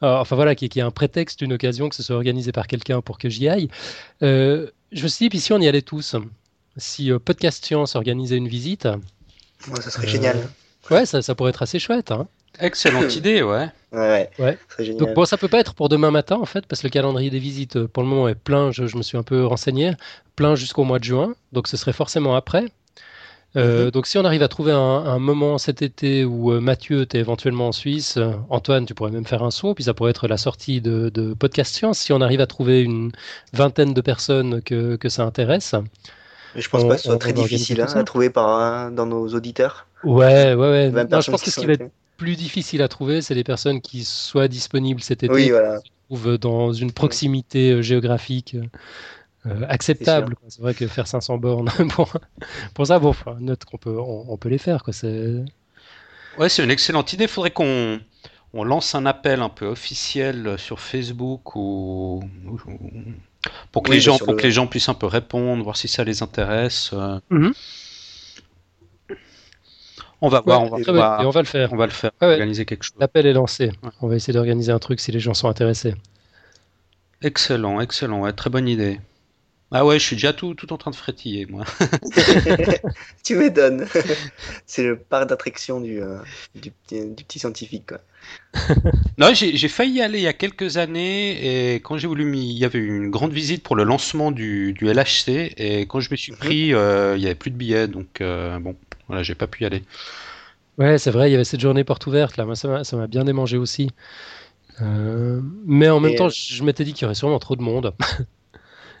enfin 0.00 0.36
voilà, 0.36 0.54
qu'il 0.54 0.74
y 0.74 0.78
ait 0.78 0.82
un 0.82 0.90
prétexte, 0.90 1.40
une 1.40 1.52
occasion, 1.52 1.88
que 1.88 1.94
ce 1.94 2.02
soit 2.02 2.16
organisé 2.16 2.52
par 2.52 2.66
quelqu'un 2.66 3.00
pour 3.00 3.18
que 3.18 3.28
j'y 3.28 3.48
aille. 3.48 3.68
je 4.20 4.68
me 4.92 5.08
suis 5.08 5.24
dit, 5.24 5.28
puis 5.28 5.40
si 5.40 5.52
on 5.52 5.58
y 5.58 5.66
allait 5.66 5.82
tous, 5.82 6.16
si 6.76 7.10
Podcast 7.24 7.64
Science 7.64 7.96
organisait 7.96 8.36
une 8.36 8.48
visite. 8.48 8.86
Ouais, 9.68 9.80
ça 9.80 9.90
serait 9.90 10.06
génial. 10.06 10.48
Ouais, 10.90 11.06
ça, 11.06 11.22
ça, 11.22 11.34
pourrait 11.34 11.50
être 11.50 11.62
assez 11.62 11.78
chouette. 11.78 12.12
Hein. 12.12 12.28
Excellente 12.60 13.14
idée, 13.16 13.42
ouais. 13.42 13.68
Ouais, 13.92 14.30
ouais. 14.38 14.58
Donc 14.98 15.14
bon, 15.14 15.24
ça 15.24 15.36
peut 15.36 15.48
pas 15.48 15.58
être 15.58 15.74
pour 15.74 15.88
demain 15.88 16.10
matin 16.10 16.36
en 16.36 16.44
fait, 16.44 16.66
parce 16.66 16.82
que 16.82 16.86
le 16.86 16.90
calendrier 16.90 17.30
des 17.30 17.38
visites 17.38 17.76
euh, 17.76 17.88
pour 17.88 18.02
le 18.02 18.08
moment 18.08 18.28
est 18.28 18.34
plein. 18.34 18.70
Je, 18.70 18.96
me 18.96 19.02
suis 19.02 19.16
un 19.16 19.22
peu 19.22 19.46
renseigné, 19.46 19.92
plein 20.34 20.54
jusqu'au 20.54 20.84
mois 20.84 20.98
de 20.98 21.04
juin. 21.04 21.34
Donc 21.52 21.68
ce 21.68 21.76
serait 21.76 21.92
forcément 21.92 22.34
après. 22.34 22.66
Euh, 23.56 23.86
mhm. 23.86 23.90
Donc 23.92 24.06
si 24.06 24.18
on 24.18 24.24
arrive 24.24 24.42
à 24.42 24.48
trouver 24.48 24.72
un, 24.72 25.18
moment 25.18 25.56
cet 25.56 25.80
été 25.80 26.24
où 26.24 26.52
euh, 26.52 26.60
Mathieu, 26.60 27.06
tu 27.06 27.16
es 27.16 27.20
éventuellement 27.20 27.68
en 27.68 27.72
Suisse, 27.72 28.18
Antoine, 28.50 28.84
tu 28.84 28.94
pourrais 28.94 29.12
même 29.12 29.24
faire 29.24 29.42
un 29.42 29.50
saut, 29.50 29.72
puis 29.72 29.84
ça 29.84 29.94
pourrait 29.94 30.10
être 30.10 30.28
la 30.28 30.36
sortie 30.36 30.82
de, 30.82 31.34
Podcast 31.38 31.74
Science, 31.74 31.98
si 31.98 32.12
on 32.12 32.20
arrive 32.20 32.42
à 32.42 32.46
trouver 32.46 32.82
une 32.82 33.12
vingtaine 33.54 33.94
de 33.94 34.00
personnes 34.02 34.60
que, 34.60 34.96
que 34.96 35.08
ça 35.08 35.22
intéresse. 35.22 35.74
Mais 36.54 36.60
je 36.60 36.68
pense 36.68 36.86
pas 36.86 36.96
que 36.96 37.00
ce 37.00 37.08
soit 37.08 37.18
très 37.18 37.32
difficile 37.32 37.80
hein, 37.80 37.86
à 37.94 38.04
trouver 38.04 38.28
par, 38.28 38.90
dans 38.90 39.06
nos 39.06 39.28
auditeurs. 39.28 39.86
Ouais, 40.04 40.54
ouais, 40.54 40.90
ouais. 40.92 40.92
je 40.92 41.30
pense 41.30 41.42
que 41.42 41.50
ce 41.50 41.60
qui 41.60 41.66
va 41.66 41.74
être 41.74 41.90
plus 42.16 42.36
difficile 42.36 42.82
à 42.82 42.88
trouver, 42.88 43.22
c'est 43.22 43.34
les 43.34 43.44
personnes 43.44 43.80
qui 43.80 44.04
soient 44.04 44.48
disponibles 44.48 45.00
cet 45.00 45.22
été, 45.22 45.32
oui, 45.32 45.50
voilà. 45.50 45.80
qui 45.80 45.88
se 45.88 46.06
trouvent 46.08 46.38
dans 46.38 46.72
une 46.72 46.92
proximité 46.92 47.72
euh, 47.72 47.82
géographique 47.82 48.56
euh, 49.46 49.62
acceptable. 49.68 50.34
C'est 50.48 50.60
vrai 50.60 50.74
que 50.74 50.86
faire 50.86 51.06
500 51.06 51.38
bornes 51.38 51.70
pour, 51.90 52.12
pour 52.74 52.86
ça, 52.86 52.98
bon, 52.98 53.14
note 53.40 53.64
qu'on 53.64 53.78
peut, 53.78 53.96
on, 53.98 54.36
peut 54.36 54.48
les 54.48 54.58
faire. 54.58 54.82
Quoi. 54.82 54.94
Ouais, 56.38 56.48
c'est 56.48 56.64
une 56.64 56.70
excellente 56.70 57.12
idée. 57.12 57.24
Il 57.24 57.30
faudrait 57.30 57.50
qu'on 57.50 58.00
on 58.52 58.64
lance 58.64 58.94
un 58.94 59.06
appel 59.06 59.42
un 59.42 59.48
peu 59.48 59.66
officiel 59.66 60.56
sur 60.58 60.80
Facebook 60.80 61.54
ou, 61.56 62.22
pour 63.72 63.82
que 63.82 63.92
les 63.92 64.00
gens, 64.00 64.18
pour 64.18 64.36
que 64.36 64.42
les 64.42 64.50
gens 64.50 64.66
puissent 64.66 64.88
un 64.88 64.94
peu 64.94 65.06
répondre, 65.06 65.62
voir 65.62 65.76
si 65.76 65.88
ça 65.88 66.04
les 66.04 66.22
intéresse. 66.22 66.90
Euh. 66.92 67.20
Mhm. 67.30 67.52
On 70.22 70.28
va 70.28 70.40
voir, 70.40 70.62
on 70.62 70.68
va, 70.68 71.18
on 71.26 71.30
va 71.30 71.40
le 71.40 71.46
faire. 71.46 71.72
On 71.72 71.76
va 71.76 71.86
le 71.86 71.92
faire, 71.92 72.10
organiser 72.20 72.64
quelque 72.64 72.84
chose. 72.84 72.96
L'appel 72.98 73.26
est 73.26 73.32
lancé. 73.34 73.70
On 74.00 74.08
va 74.08 74.16
essayer 74.16 74.32
d'organiser 74.32 74.72
un 74.72 74.78
truc 74.78 75.00
si 75.00 75.12
les 75.12 75.20
gens 75.20 75.34
sont 75.34 75.48
intéressés. 75.48 75.94
Excellent, 77.22 77.80
excellent, 77.80 78.30
très 78.32 78.50
bonne 78.50 78.68
idée. 78.68 79.00
Ah 79.72 79.84
ouais, 79.84 79.98
je 79.98 80.04
suis 80.04 80.16
déjà 80.16 80.32
tout, 80.32 80.54
tout 80.54 80.72
en 80.72 80.78
train 80.78 80.92
de 80.92 80.96
frétiller, 80.96 81.46
moi. 81.46 81.64
tu 83.24 83.34
m'étonnes. 83.34 83.86
C'est 84.66 84.84
le 84.84 84.96
parc 84.96 85.28
d'attraction 85.28 85.80
du, 85.80 86.00
euh, 86.00 86.18
du, 86.54 86.70
petit 86.90 87.40
scientifique. 87.40 87.86
Quoi. 87.86 87.98
non, 89.18 89.34
j'ai 89.34 89.68
failli 89.68 89.94
y 89.94 90.02
aller 90.02 90.18
il 90.18 90.24
y 90.24 90.28
a 90.28 90.32
quelques 90.32 90.76
années, 90.76 91.74
et 91.74 91.76
quand 91.76 91.98
j'ai 91.98 92.06
voulu, 92.06 92.36
il 92.36 92.58
y 92.58 92.64
avait 92.64 92.78
une 92.78 93.10
grande 93.10 93.32
visite 93.32 93.64
pour 93.64 93.74
le 93.74 93.82
lancement 93.82 94.30
du, 94.30 94.72
du 94.72 94.86
LHC, 94.86 95.54
et 95.56 95.86
quand 95.88 95.98
je 95.98 96.10
me 96.12 96.16
suis 96.16 96.32
mhm. 96.32 96.38
pris, 96.38 96.72
euh, 96.72 97.16
il 97.16 97.20
n'y 97.20 97.26
avait 97.26 97.34
plus 97.34 97.50
de 97.50 97.56
billets, 97.56 97.88
donc 97.88 98.20
euh, 98.20 98.60
bon, 98.60 98.76
voilà, 99.08 99.24
j'ai 99.24 99.34
pas 99.34 99.48
pu 99.48 99.64
y 99.64 99.66
aller. 99.66 99.82
Ouais, 100.78 100.98
c'est 100.98 101.10
vrai, 101.10 101.28
il 101.28 101.32
y 101.32 101.34
avait 101.34 101.44
cette 101.44 101.60
journée 101.60 101.84
porte 101.84 102.06
ouverte 102.06 102.36
là. 102.36 102.44
Moi, 102.44 102.54
ça 102.54 102.84
m'a 102.92 103.06
bien 103.06 103.24
démangé 103.24 103.56
aussi. 103.56 103.90
Euh, 104.82 105.40
mais 105.64 105.88
en 105.88 106.00
même 106.00 106.14
temps, 106.16 106.28
je, 106.28 106.62
m'étais 106.62 106.84
dit 106.84 106.92
qu'il 106.92 107.02
y 107.02 107.04
aurait 107.06 107.14
sûrement 107.14 107.38
trop 107.38 107.56
de 107.56 107.62
monde. 107.62 107.94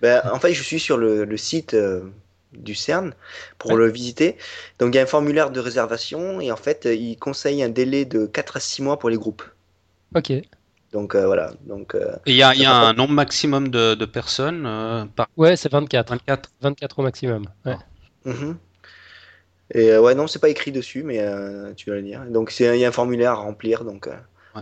Ben, 0.02 0.22
en 0.32 0.38
fait, 0.38 0.52
je 0.52 0.62
suis 0.62 0.80
sur 0.80 0.96
le, 0.96 1.36
site 1.36 1.74
euh, 1.74 2.02
du 2.52 2.74
CERN 2.74 3.14
pour 3.58 3.76
le 3.76 3.88
visiter. 3.88 4.36
Donc, 4.78 4.94
il 4.94 4.96
y 4.96 5.00
a 5.00 5.02
un 5.02 5.06
formulaire 5.06 5.50
de 5.50 5.60
réservation 5.60 6.40
et 6.40 6.50
en 6.52 6.56
fait, 6.56 6.86
il 6.90 7.16
conseille 7.16 7.62
un 7.62 7.68
délai 7.68 8.04
de 8.04 8.26
4 8.26 8.56
à 8.56 8.60
6 8.60 8.82
mois 8.82 8.98
pour 8.98 9.10
les 9.10 9.16
groupes. 9.16 9.42
Ok. 10.14 10.32
Donc 10.92 11.14
voilà. 11.14 11.52
Donc, 11.66 11.94
Et 12.26 12.30
il 12.30 12.36
y 12.36 12.42
a, 12.42 12.54
y 12.54 12.64
a 12.64 12.72
un 12.72 12.94
nombre 12.94 13.12
maximum 13.12 13.68
de, 13.68 13.94
de 13.94 14.04
personnes 14.06 14.62
par... 15.14 15.28
Ouais, 15.36 15.56
c'est 15.56 15.70
24. 15.70 16.10
24. 16.10 16.50
24 16.62 16.98
au 16.98 17.02
maximum. 17.02 17.44
Ouais. 17.66 17.76
Mhm. 18.24 18.56
Et 19.74 19.98
ouais, 19.98 20.14
non, 20.14 20.26
c'est 20.26 20.38
pas 20.38 20.48
écrit 20.48 20.72
dessus, 20.72 21.02
mais 21.02 21.22
tu 21.76 21.90
vas 21.90 21.96
le 21.96 22.02
dire. 22.02 22.24
Donc 22.30 22.54
il 22.58 22.76
y 22.76 22.84
a 22.84 22.88
un 22.88 22.92
formulaire 22.92 23.32
à 23.32 23.34
remplir, 23.34 23.84
donc, 23.84 24.08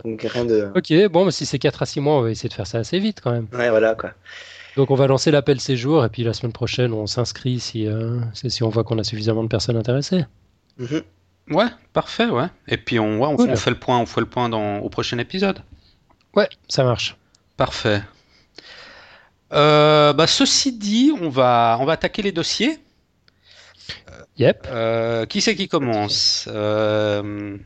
donc 0.03 0.23
rien 0.23 0.45
de. 0.45 0.71
Ok, 0.75 0.93
bon, 1.11 1.31
si 1.31 1.47
c'est 1.47 1.59
4 1.59 1.83
à 1.83 1.87
6 1.87 2.01
mois, 2.01 2.15
on 2.15 2.23
va 2.23 2.31
essayer 2.31 2.49
de 2.49 2.55
faire 2.55 2.67
ça 2.67 2.79
assez 2.79 2.99
vite 2.99 3.21
quand 3.23 3.31
même. 3.31 3.47
Ouais, 3.53 3.71
voilà 3.71 3.95
quoi. 3.95 4.11
Donc 4.77 4.91
on 4.91 4.95
va 4.95 5.07
lancer 5.07 5.31
l'appel 5.31 5.61
séjour 5.61 6.05
et 6.05 6.09
puis 6.09 6.25
la 6.25 6.33
semaine 6.33 6.53
prochaine 6.53 6.93
on 6.93 7.07
s'inscrit 7.07 7.61
si, 7.61 7.87
si 8.35 8.63
on 8.63 8.69
voit 8.69 8.85
qu'on 8.85 8.99
a 8.99 9.05
suffisamment 9.05 9.43
de 9.43 9.49
personnes 9.49 9.77
intéressées. 9.77 10.25
Mhm. 10.79 11.03
Ouais, 11.51 11.67
parfait, 11.93 12.27
ouais. 12.27 12.47
Et 12.69 12.77
puis 12.77 12.99
on, 12.99 13.21
ouais, 13.21 13.37
on, 13.39 13.57
fait 13.57 13.71
le 13.71 13.79
point, 13.79 13.99
on 13.99 14.07
fait 14.07 14.21
le 14.21 14.27
point 14.27 14.49
dans, 14.49 14.79
au 14.79 14.89
prochain 14.89 15.19
épisode. 15.19 15.61
Ouais, 16.35 16.49
ça 16.69 16.85
marche. 16.85 17.17
Parfait. 17.57 18.03
Euh, 19.53 20.13
bah, 20.15 20.27
ceci 20.27 20.73
dit, 20.73 21.13
on 21.21 21.29
va, 21.29 21.77
on 21.81 21.85
va 21.85 21.93
attaquer 21.93 22.23
les 22.23 22.33
dossiers. 22.33 22.79
Yep. 24.39 24.67
Euh, 24.71 25.27
qui 25.27 25.41
c'est 25.41 25.55
qui 25.55 25.69
commence? 25.69 26.49
Euh, 26.51 27.57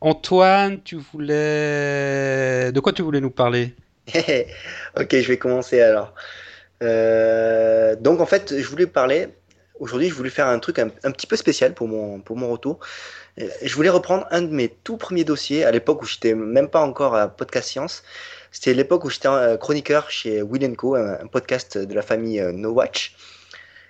Antoine, 0.00 0.82
tu 0.82 0.96
voulais. 0.96 2.72
De 2.72 2.80
quoi 2.80 2.92
tu 2.92 3.02
voulais 3.02 3.20
nous 3.20 3.30
parler? 3.30 3.74
Ok, 4.96 5.10
je 5.10 5.28
vais 5.28 5.38
commencer 5.38 5.80
alors. 5.80 6.14
donc 6.80 8.20
en 8.20 8.26
fait, 8.26 8.60
je 8.60 8.66
voulais 8.68 8.86
parler 8.86 9.28
Aujourd'hui, 9.80 10.08
je 10.08 10.14
voulais 10.14 10.30
faire 10.30 10.46
un 10.46 10.60
truc 10.60 10.78
un, 10.78 10.88
petit 10.88 11.26
peu 11.26 11.34
spécial 11.34 11.74
pour 11.74 11.88
mon, 11.88 12.20
pour 12.20 12.36
mon 12.36 12.48
retour. 12.48 12.78
Je 13.36 13.74
voulais 13.74 13.90
reprendre 13.90 14.24
un 14.30 14.42
de 14.42 14.52
mes 14.52 14.68
tout 14.68 14.96
premiers 14.96 15.24
dossiers 15.24 15.64
à 15.64 15.72
l'époque 15.72 16.02
où 16.02 16.06
j'étais 16.06 16.34
même 16.34 16.68
pas 16.68 16.80
encore 16.80 17.16
à 17.16 17.28
Podcast 17.28 17.70
Science. 17.70 18.04
C'était 18.52 18.72
l'époque 18.72 19.04
où 19.04 19.10
j'étais 19.10 19.26
euh, 19.26 19.56
chroniqueur 19.56 20.10
chez 20.10 20.40
Will 20.42 20.76
Co, 20.76 20.94
un, 20.94 21.26
podcast 21.26 21.76
de 21.76 21.92
la 21.92 22.02
famille 22.02 22.38
euh, 22.38 22.52
No 22.52 22.70
Watch. 22.70 23.16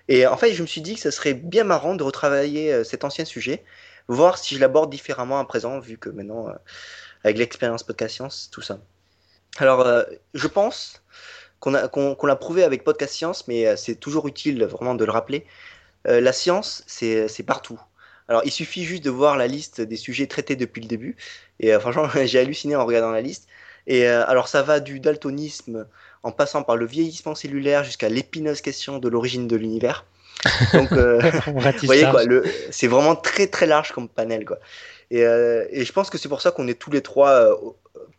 Et 0.08 0.26
en 0.26 0.38
fait, 0.38 0.54
je 0.54 0.62
me 0.62 0.66
suis 0.66 0.80
dit 0.80 0.94
que 0.94 1.00
ce 1.02 1.10
serait 1.10 1.34
bien 1.34 1.64
marrant 1.64 1.94
de 1.94 2.02
retravailler 2.02 2.72
euh, 2.72 2.84
cet 2.84 3.04
ancien 3.04 3.26
sujet, 3.26 3.62
voir 4.08 4.38
si 4.38 4.54
je 4.54 4.60
l'aborde 4.60 4.90
différemment 4.90 5.38
à 5.38 5.44
présent, 5.44 5.80
vu 5.80 5.98
que 5.98 6.08
maintenant, 6.08 6.48
avec 7.24 7.36
l'expérience 7.36 7.82
Podcast 7.82 8.14
Science, 8.14 8.48
tout 8.50 8.62
ça. 8.62 8.80
Alors, 9.58 9.86
je 10.34 10.46
pense 10.48 11.02
qu'on 11.60 11.70
l'a 11.70 12.36
prouvé 12.36 12.64
avec 12.64 12.84
Podcast 12.84 13.14
Science, 13.14 13.48
mais 13.48 13.76
c'est 13.76 13.94
toujours 13.94 14.26
utile 14.26 14.64
vraiment 14.64 14.94
de 14.94 15.04
le 15.04 15.12
rappeler. 15.12 15.46
Euh, 16.06 16.20
la 16.20 16.32
science, 16.32 16.84
c'est 16.86 17.46
partout. 17.46 17.80
Alors, 18.28 18.42
il 18.44 18.50
suffit 18.50 18.84
juste 18.84 19.04
de 19.04 19.10
voir 19.10 19.36
la 19.36 19.46
liste 19.46 19.80
des 19.80 19.96
sujets 19.96 20.26
traités 20.26 20.56
depuis 20.56 20.80
le 20.80 20.88
début. 20.88 21.16
Et 21.60 21.74
euh, 21.74 21.80
franchement, 21.80 22.08
j'ai 22.24 22.38
halluciné 22.38 22.76
en 22.76 22.84
regardant 22.84 23.10
la 23.10 23.20
liste. 23.20 23.48
Et 23.86 24.08
euh, 24.08 24.26
alors, 24.26 24.48
ça 24.48 24.62
va 24.62 24.80
du 24.80 25.00
daltonisme 25.00 25.86
en 26.22 26.32
passant 26.32 26.62
par 26.62 26.76
le 26.76 26.86
vieillissement 26.86 27.34
cellulaire 27.34 27.84
jusqu'à 27.84 28.08
l'épineuse 28.08 28.62
question 28.62 28.98
de 28.98 29.08
l'origine 29.08 29.46
de 29.46 29.56
l'univers. 29.56 30.06
Donc, 30.72 30.90
vous 30.92 31.86
voyez 31.86 32.06
quoi, 32.10 32.22
c'est 32.70 32.86
vraiment 32.86 33.14
très 33.14 33.46
très 33.46 33.66
large 33.66 33.92
comme 33.92 34.08
panel 34.08 34.44
quoi. 34.44 34.58
Et, 35.10 35.20
et 35.20 35.84
je 35.84 35.92
pense 35.92 36.08
que 36.08 36.16
c'est 36.16 36.30
pour 36.30 36.40
ça 36.40 36.50
qu'on 36.50 36.66
est 36.66 36.78
tous 36.78 36.90
les 36.90 37.02
trois 37.02 37.56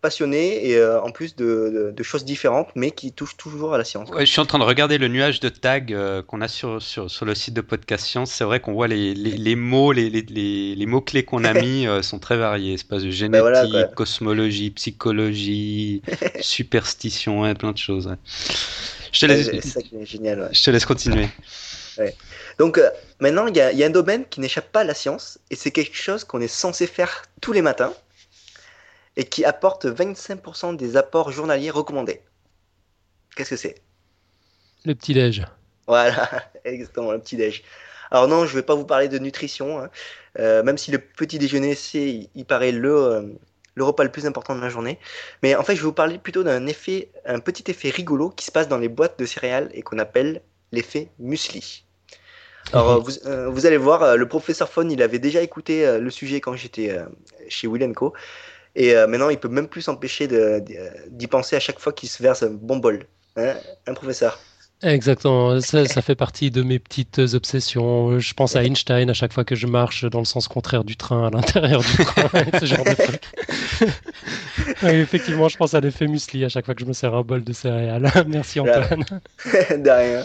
passionné 0.01 0.69
et 0.69 0.77
euh, 0.77 1.01
en 1.01 1.11
plus 1.11 1.35
de, 1.35 1.93
choses 2.03 2.25
différentes, 2.25 2.69
mais 2.75 2.91
qui 2.91 3.11
touchent 3.11 3.37
toujours 3.37 3.73
à 3.73 3.77
la 3.77 3.83
science. 3.83 4.09
je 4.17 4.25
suis 4.25 4.39
en 4.39 4.45
train 4.45 4.59
de 4.59 4.63
regarder 4.63 4.97
le 4.99 5.07
nuage 5.07 5.39
de 5.39 5.49
tags 5.49 5.79
euh, 5.89 6.21
qu'on 6.21 6.41
a 6.41 6.47
sur, 6.47 6.81
sur, 6.81 7.09
sur, 7.09 7.25
le 7.25 7.33
site 7.33 7.55
de 7.55 7.61
Podcast 7.61 8.05
Science. 8.05 8.31
C'est 8.31 8.43
vrai 8.43 8.59
qu'on 8.59 8.73
voit 8.73 8.87
les, 8.87 9.15
les, 9.15 9.55
mots, 9.55 9.91
les, 9.91 10.09
les, 10.09 10.85
mots 10.85 11.01
clés 11.01 11.23
qu'on 11.23 11.43
a 11.43 11.53
mis 11.59 11.87
euh, 11.87 12.03
sont 12.03 12.19
très 12.19 12.37
variés. 12.37 12.75
Espace 12.75 13.01
de 13.01 13.07
ben 13.07 13.11
génétique, 13.11 13.95
cosmologie, 13.95 14.69
psychologie, 14.71 16.03
superstition, 16.39 17.53
plein 17.55 17.71
de 17.71 17.77
choses. 17.77 18.15
Je 19.11 19.19
te 19.19 19.25
laisse, 19.25 19.49
génial, 20.03 20.49
je 20.51 20.63
te 20.63 20.69
laisse 20.69 20.85
continuer. 20.85 21.29
Donc 22.59 22.79
maintenant, 23.19 23.47
il 23.47 23.55
y, 23.55 23.59
y, 23.59 23.83
a 23.83 23.87
un 23.87 23.89
domaine 23.89 24.25
qui 24.29 24.39
n'échappe 24.39 24.71
pas 24.71 24.81
à 24.81 24.83
la 24.83 24.93
science, 24.93 25.39
et 25.49 25.55
c'est 25.55 25.71
quelque 25.71 25.97
chose 25.97 26.23
qu'on 26.23 26.41
est 26.41 26.47
censé 26.47 26.85
faire 26.85 27.23
tous 27.41 27.53
les 27.53 27.61
matins 27.61 27.93
et 29.17 29.25
qui 29.25 29.45
apporte 29.45 29.85
25% 29.85 30.75
des 30.75 30.97
apports 30.97 31.31
journaliers 31.31 31.71
recommandés. 31.71 32.21
Qu'est-ce 33.35 33.51
que 33.51 33.55
c'est? 33.55 33.75
Le 34.85 34.95
petit-déj. 34.95 35.45
Voilà, 35.87 36.29
exactement, 36.65 37.11
le 37.11 37.19
petit-déj. 37.19 37.63
Alors 38.11 38.27
non, 38.27 38.45
je 38.45 38.51
ne 38.51 38.59
vais 38.59 38.65
pas 38.65 38.75
vous 38.75 38.85
parler 38.85 39.07
de 39.07 39.17
nutrition, 39.17 39.79
hein. 39.79 39.89
euh, 40.39 40.63
même 40.63 40.77
si 40.77 40.91
le 40.91 40.99
petit 40.99 41.39
déjeuner, 41.39 41.75
c'est, 41.75 42.29
il 42.33 42.45
paraît 42.45 42.71
le, 42.71 42.95
euh, 42.95 43.21
le 43.73 43.83
repas 43.83 44.03
le 44.03 44.11
plus 44.11 44.25
important 44.25 44.55
de 44.55 44.61
la 44.61 44.69
journée. 44.69 44.99
Mais 45.41 45.55
en 45.55 45.63
fait, 45.63 45.75
je 45.75 45.81
vais 45.81 45.87
vous 45.87 45.93
parler 45.93 46.17
plutôt 46.17 46.43
d'un 46.43 46.67
effet, 46.67 47.09
un 47.25 47.39
petit 47.39 47.69
effet 47.69 47.89
rigolo 47.89 48.29
qui 48.29 48.45
se 48.45 48.51
passe 48.51 48.67
dans 48.67 48.77
les 48.77 48.89
boîtes 48.89 49.17
de 49.19 49.25
céréales 49.25 49.69
et 49.73 49.81
qu'on 49.81 49.99
appelle 49.99 50.41
l'effet 50.71 51.09
muesli. 51.19 51.83
Alors, 52.73 53.01
vous, 53.03 53.11
euh, 53.27 53.47
vous, 53.49 53.65
allez 53.65 53.77
voir, 53.77 54.17
le 54.17 54.27
professeur 54.27 54.69
Fon, 54.69 54.89
il 54.89 55.01
avait 55.01 55.19
déjà 55.19 55.41
écouté 55.41 55.99
le 55.99 56.09
sujet 56.09 56.41
quand 56.41 56.55
j'étais 56.55 56.97
chez 57.47 57.67
Will 57.67 57.93
Co. 57.93 58.13
Et 58.75 58.95
euh, 58.95 59.07
maintenant, 59.07 59.29
il 59.29 59.39
peut 59.39 59.47
même 59.47 59.67
plus 59.67 59.81
s'empêcher 59.81 60.27
d'y 61.09 61.27
penser 61.27 61.55
à 61.55 61.59
chaque 61.59 61.79
fois 61.79 61.93
qu'il 61.93 62.09
se 62.09 62.21
verse 62.21 62.43
un 62.43 62.49
bon 62.49 62.77
bol. 62.77 63.05
Hein, 63.37 63.55
un 63.87 63.93
professeur. 63.93 64.39
Exactement, 64.83 65.59
ça, 65.61 65.85
ça, 65.85 66.01
fait 66.01 66.15
partie 66.15 66.51
de 66.51 66.61
mes 66.61 66.79
petites 66.79 67.19
obsessions. 67.33 68.19
Je 68.19 68.33
pense 68.33 68.55
à 68.57 68.63
Einstein 68.63 69.09
à 69.09 69.13
chaque 69.13 69.31
fois 69.31 69.45
que 69.45 69.55
je 69.55 69.67
marche 69.67 70.03
dans 70.05 70.19
le 70.19 70.25
sens 70.25 70.49
contraire 70.49 70.83
du 70.83 70.97
train 70.97 71.27
à 71.27 71.29
l'intérieur 71.29 71.81
du 71.81 72.05
train, 72.05 72.29
ce 72.59 72.65
genre 72.65 72.83
de 72.83 72.93
truc. 72.93 73.23
effectivement, 74.83 75.47
je 75.47 75.55
pense 75.55 75.73
à 75.73 75.79
l'effet 75.79 76.07
muesli 76.07 76.43
à 76.43 76.49
chaque 76.49 76.65
fois 76.65 76.75
que 76.75 76.81
je 76.81 76.85
me 76.85 76.93
sers 76.93 77.13
un 77.15 77.21
bol 77.21 77.43
de 77.43 77.53
céréales. 77.53 78.11
Merci 78.27 78.59
Antoine. 78.59 79.05
de 79.45 79.89
rien. 79.89 80.23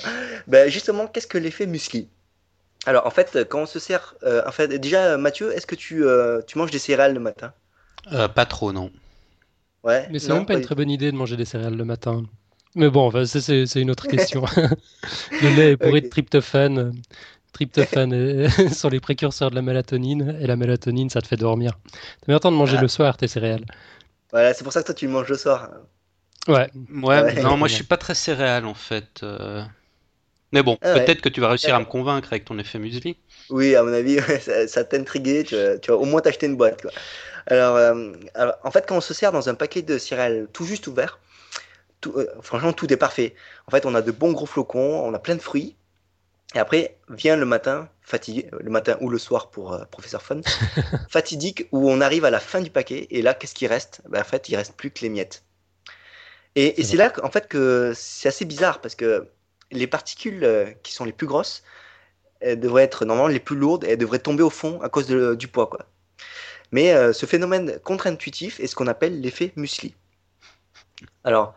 Ben, 0.49 0.69
justement, 0.69 1.07
qu'est-ce 1.07 1.29
que 1.29 1.39
l'effet 1.39 1.67
muesli 1.67 2.09
Alors 2.87 3.07
en 3.07 3.11
fait, 3.11 3.39
quand 3.49 3.63
on 3.63 3.67
se 3.67 3.79
sert, 3.79 4.17
euh, 4.25 4.43
en 4.47 4.53
fait, 4.53 4.67
déjà 4.69 5.17
Mathieu, 5.17 5.57
est-ce 5.57 5.67
que 5.67 5.77
tu, 5.77 6.05
euh, 6.05 6.43
tu 6.45 6.59
manges 6.59 6.73
des 6.73 6.81
céréales 6.81 7.15
le 7.15 7.21
matin? 7.21 7.53
Euh, 8.13 8.29
pas 8.29 8.47
trop, 8.47 8.73
non. 8.73 8.91
Ouais. 9.83 10.07
Mais 10.11 10.19
c'est 10.19 10.33
même 10.33 10.47
pas 10.47 10.55
une 10.55 10.63
très 10.63 10.75
bonne 10.75 10.91
idée 10.91 11.11
de 11.11 11.17
manger 11.17 11.37
des 11.37 11.45
céréales 11.45 11.77
le 11.77 11.85
matin. 11.85 12.25
Mais 12.75 12.91
bon, 12.91 13.11
c'est 13.25 13.81
une 13.81 13.91
autre 13.91 14.07
question. 14.09 14.45
le 15.43 15.57
lait 15.57 15.73
est 15.73 15.77
bourré 15.77 16.01
de 16.03 16.09
tryptophane. 16.09 16.93
Tryptophane 17.53 18.49
sont 18.73 18.89
les 18.89 19.01
précurseurs 19.01 19.51
de 19.51 19.57
la 19.57 19.63
mélatonine. 19.63 20.39
Et 20.41 20.47
la 20.47 20.57
mélatonine, 20.57 21.11
ça 21.11 21.21
te 21.21 21.27
fait 21.27 21.37
dormir. 21.37 21.79
T'as 22.21 22.27
bien 22.27 22.37
le 22.37 22.41
temps 22.41 22.53
de 22.53 22.57
manger 22.57 22.77
ah. 22.79 22.83
le 22.83 22.89
soir 22.89 23.17
tes 23.17 23.29
céréales. 23.29 23.65
Voilà, 24.31 24.55
c'est 24.55 24.63
pour 24.63 24.73
ça 24.73 24.81
que 24.81 24.87
toi 24.87 24.95
tu 24.95 25.09
manges 25.09 25.29
le 25.29 25.37
soir. 25.37 25.71
Ouais. 26.49 26.71
Ouais, 27.03 27.43
non, 27.43 27.57
moi 27.57 27.69
je 27.69 27.75
suis 27.75 27.85
pas 27.85 27.97
très 27.97 28.15
céréale 28.15 28.65
en 28.65 28.75
fait. 28.75 29.23
Euh. 29.23 29.63
Mais 30.53 30.63
bon, 30.63 30.79
ah 30.83 30.95
peut-être 30.95 31.21
que 31.21 31.29
tu 31.29 31.41
vas 31.41 31.49
réussir 31.49 31.75
à 31.75 31.81
me 31.81 31.85
convaincre 31.85 32.29
avec 32.33 32.45
ton 32.45 32.59
effet 32.59 32.79
muesli. 32.79 33.17
Oui, 33.51 33.75
à 33.75 33.83
mon 33.83 33.93
avis, 33.93 34.19
ça, 34.41 34.67
ça. 34.67 34.85
Tu, 34.85 35.45
tu, 35.45 35.91
vas 35.91 35.97
au 35.97 36.05
moins 36.05 36.21
t'acheter 36.21 36.47
une 36.47 36.57
boîte. 36.57 36.83
Quoi. 36.83 36.91
Euh, 37.51 38.13
alors, 38.35 38.57
en 38.63 38.71
fait, 38.71 38.87
quand 38.87 38.97
on 38.97 39.01
se 39.01 39.15
sert 39.15 39.33
dans 39.33 39.49
un 39.49 39.55
paquet 39.55 39.83
de 39.83 39.99
céréales 39.99 40.49
tout 40.53 40.65
juste 40.65 40.87
ouvert, 40.87 41.19
tout, 42.01 42.13
euh, 42.17 42.27
franchement, 42.43 42.73
tout 42.73 42.93
est 42.93 42.97
parfait. 42.97 43.35
En 43.67 43.71
fait, 43.71 43.87
on 43.87 43.95
a 43.95 44.03
de 44.03 44.13
bons 44.13 44.33
gros 44.33 44.47
flocons, 44.47 45.01
on 45.05 45.13
a 45.15 45.19
plein 45.19 45.35
de 45.35 45.43
fruits. 45.43 45.77
Et 46.55 46.59
après, 46.59 46.99
vient 47.09 47.37
le 47.37 47.47
matin, 47.47 47.89
fatigué, 48.03 48.49
le 48.59 48.71
matin 48.71 48.97
ou 49.01 49.09
le 49.09 49.19
soir 49.19 49.51
pour 49.51 49.73
euh, 49.73 49.85
Professeur 49.91 50.23
Fun, 50.23 50.41
fatidique, 51.09 51.69
où 51.73 51.91
on 51.91 52.01
arrive 52.01 52.25
à 52.25 52.31
la 52.31 52.41
fin 52.41 52.61
du 52.61 52.71
paquet. 52.71 53.07
Et 53.11 53.23
là, 53.23 53.35
qu'est-ce 53.35 53.55
qui 53.55 53.67
reste? 53.67 54.03
Ben, 54.09 54.21
En 54.21 54.25
fait, 54.25 54.49
il 54.49 54.57
reste 54.57 54.75
plus 54.75 54.91
que 54.91 55.01
les 55.03 55.09
miettes. 55.09 55.45
Et, 56.57 56.83
c'est 56.83 56.97
là, 56.97 57.13
en 57.23 57.31
fait, 57.31 57.47
que 57.47 57.93
c'est 57.95 58.29
assez 58.29 58.45
bizarre 58.45 58.81
parce 58.81 58.97
que 58.97 59.29
les 59.71 59.87
particules 59.87 60.75
qui 60.83 60.93
sont 60.93 61.05
les 61.05 61.13
plus 61.13 61.29
grosses, 61.29 61.63
elles 62.41 62.59
devraient 62.59 62.83
être 62.83 63.05
normalement 63.05 63.29
les 63.29 63.39
plus 63.39 63.55
lourdes 63.55 63.85
et 63.85 63.91
elles 63.91 63.99
devraient 63.99 64.19
tomber 64.19 64.43
au 64.43 64.51
fond 64.51 64.81
à 64.83 64.89
cause 64.89 65.07
du 65.07 65.47
poids. 65.47 65.69
Quoi. 65.69 65.87
Mais 66.73 66.93
euh, 66.93 67.13
ce 67.13 67.27
phénomène 67.27 67.79
contre-intuitif 67.81 68.61
est 68.61 68.67
ce 68.67 68.75
qu'on 68.75 68.87
appelle 68.87 69.21
l'effet 69.21 69.53
muesli. 69.57 69.95
Alors, 71.25 71.55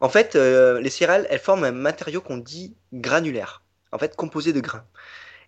en 0.00 0.08
fait, 0.08 0.36
euh, 0.36 0.80
les 0.80 0.90
céréales, 0.90 1.26
elles 1.30 1.38
forment 1.38 1.64
un 1.64 1.72
matériau 1.72 2.20
qu'on 2.20 2.38
dit 2.38 2.74
granulaire, 2.92 3.62
en 3.92 3.98
fait 3.98 4.16
composé 4.16 4.52
de 4.52 4.60
grains. 4.60 4.84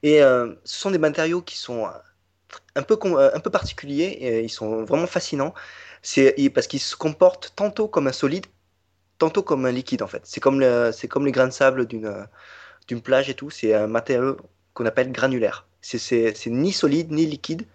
Et 0.03 0.23
euh, 0.23 0.55
ce 0.65 0.79
sont 0.79 0.91
des 0.91 0.99
matériaux 0.99 1.43
qui 1.43 1.57
sont 1.57 1.89
un 2.75 2.83
peu, 2.83 2.99
un 3.05 3.41
peu 3.41 3.51
particuliers, 3.51 4.17
et 4.21 4.41
ils 4.41 4.51
sont 4.51 4.85
vraiment 4.85 5.07
fascinants, 5.07 5.55
parce 6.55 6.67
qu'ils 6.67 6.81
se 6.81 6.97
comportent 6.97 7.53
tantôt 7.57 7.89
comme 7.89 8.07
un 8.07 8.13
solide, 8.13 8.47
tantôt 9.19 9.43
comme 9.43 9.65
un 9.67 9.73
liquide 9.73 10.03
en 10.03 10.07
fait. 10.07 10.23
C'est 10.25 10.41
comme, 10.41 10.65
comme 11.09 11.27
les 11.27 11.33
grains 11.33 11.49
de 11.49 11.53
sable 11.53 11.87
d'une 11.87 13.03
plage 13.03 13.31
et 13.31 13.35
tout, 13.35 13.51
c'est 13.51 13.75
un 13.75 13.87
matériau 13.87 14.37
qu'on 14.75 14.87
appelle 14.87 15.11
granulaire. 15.11 15.67
C'est, 15.81 16.35
ni 16.47 16.73
solide 16.73 17.11
ni 17.11 17.27
liquide, 17.27 17.67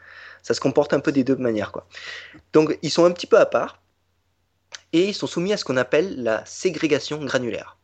ça 0.42 0.54
se 0.54 0.60
comporte 0.60 0.94
un 0.94 1.00
peu 1.00 1.12
des 1.12 1.24
deux 1.24 1.36
manières. 1.36 1.72
Quoi. 1.72 1.88
Donc 2.54 2.78
ils 2.82 2.92
sont 2.92 3.06
un 3.06 3.12
petit 3.12 3.28
peu 3.28 3.38
à 3.38 3.46
part 3.46 3.82
et 4.94 5.10
ils 5.10 5.14
sont 5.14 5.28
soumis 5.28 5.54
à 5.54 5.58
ce 5.58 5.66
qu'on 5.66 5.78
appelle 5.78 6.22
la 6.22 6.46
ségrégation 6.46 7.24
granulaire. 7.24 7.78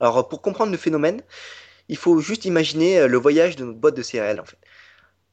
Alors 0.00 0.28
pour 0.28 0.42
comprendre 0.42 0.72
le 0.72 0.78
phénomène, 0.78 1.22
il 1.88 1.96
faut 1.96 2.20
juste 2.20 2.44
imaginer 2.44 3.00
euh, 3.00 3.08
le 3.08 3.18
voyage 3.18 3.56
de 3.56 3.64
notre 3.64 3.78
boîte 3.78 3.96
de 3.96 4.02
céréales 4.02 4.40
en 4.40 4.44
fait. 4.44 4.58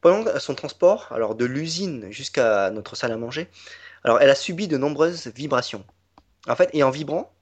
Pendant 0.01 0.39
son 0.39 0.55
transport, 0.55 1.07
alors 1.11 1.35
de 1.35 1.45
l'usine 1.45 2.11
jusqu'à 2.11 2.71
notre 2.71 2.95
salle 2.95 3.11
à 3.11 3.17
manger, 3.17 3.47
alors 4.03 4.19
elle 4.19 4.31
a 4.31 4.35
subi 4.35 4.67
de 4.67 4.77
nombreuses 4.77 5.27
vibrations. 5.27 5.85
en 6.47 6.55
fait, 6.55 6.69
et 6.73 6.81
en 6.81 6.89
vibrant, 6.89 7.35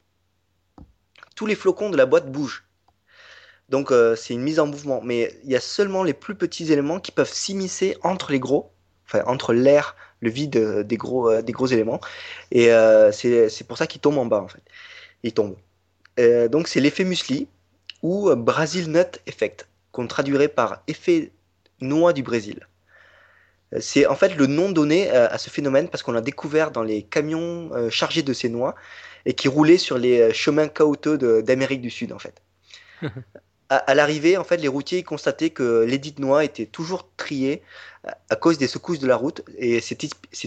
tous 1.35 1.45
les 1.45 1.55
flocons 1.55 1.89
de 1.89 1.95
la 1.95 2.05
boîte 2.05 2.29
bougent. 2.29 2.65
Donc 3.69 3.91
euh, 3.91 4.15
c'est 4.15 4.33
une 4.33 4.41
mise 4.41 4.59
en 4.59 4.67
mouvement. 4.67 5.01
Mais 5.01 5.39
il 5.43 5.51
y 5.51 5.55
a 5.55 5.61
seulement 5.61 6.03
les 6.03 6.13
plus 6.13 6.35
petits 6.35 6.71
éléments 6.71 6.99
qui 6.99 7.11
peuvent 7.11 7.31
s'immiscer 7.31 7.97
entre 8.03 8.31
les 8.31 8.39
gros, 8.39 8.73
entre 9.25 9.53
l'air, 9.53 9.95
le 10.21 10.29
vide 10.29 10.57
euh, 10.57 10.83
des 10.83 10.97
gros, 10.97 11.29
euh, 11.29 11.41
des 11.41 11.51
gros 11.51 11.67
éléments. 11.67 11.99
Et 12.51 12.69
c'est 13.11 13.67
pour 13.67 13.77
ça 13.77 13.87
qu'ils 13.87 14.01
tombent 14.01 14.17
en 14.17 14.25
bas 14.25 14.41
en 14.41 14.47
fait. 14.47 14.63
Ils 15.23 15.33
tombent. 15.33 15.57
donc 16.49 16.67
c'est 16.67 16.79
l'effet 16.79 17.03
muesli 17.03 17.47
ou 18.01 18.33
Brazil 18.35 18.89
Nut 18.91 19.19
Effect, 19.27 19.67
qu'on 19.91 20.07
traduirait 20.07 20.47
par 20.47 20.81
effet 20.87 21.31
noix 21.81 22.13
du 22.13 22.23
Brésil. 22.23 22.67
C'est 23.79 24.07
en 24.07 24.15
fait 24.15 24.35
le 24.35 24.47
nom 24.47 24.71
donné 24.71 25.09
à 25.11 25.37
ce 25.37 25.49
phénomène 25.49 25.89
parce 25.89 26.01
qu'on 26.01 26.13
l'a 26.13 26.21
découvert 26.21 26.71
dans 26.71 26.81
les 26.81 27.03
camions 27.03 27.69
chargés 27.89 28.23
de 28.23 28.33
ces 28.33 28.49
noix 28.49 28.75
et 29.25 29.33
qui 29.33 29.47
roulaient 29.47 29.77
sur 29.77 29.97
les 29.97 30.33
chemins 30.33 30.69
caouteux 30.69 31.17
d'Amérique 31.41 31.81
du 31.81 31.89
Sud 31.89 32.13
en 32.13 32.19
fait. 32.19 32.41
à, 33.69 33.93
l'arrivée, 33.93 34.35
en 34.37 34.43
fait, 34.43 34.57
les 34.57 34.67
routiers 34.67 35.03
constataient 35.03 35.51
que 35.51 35.83
l'édit 35.83 36.15
noix 36.17 36.43
était 36.43 36.65
toujours 36.65 37.07
trié 37.17 37.61
à 38.29 38.35
cause 38.35 38.57
des 38.57 38.67
secousses 38.67 38.99
de 38.99 39.07
la 39.07 39.15
route. 39.15 39.41
Et 39.57 39.79
c'est 39.79 39.95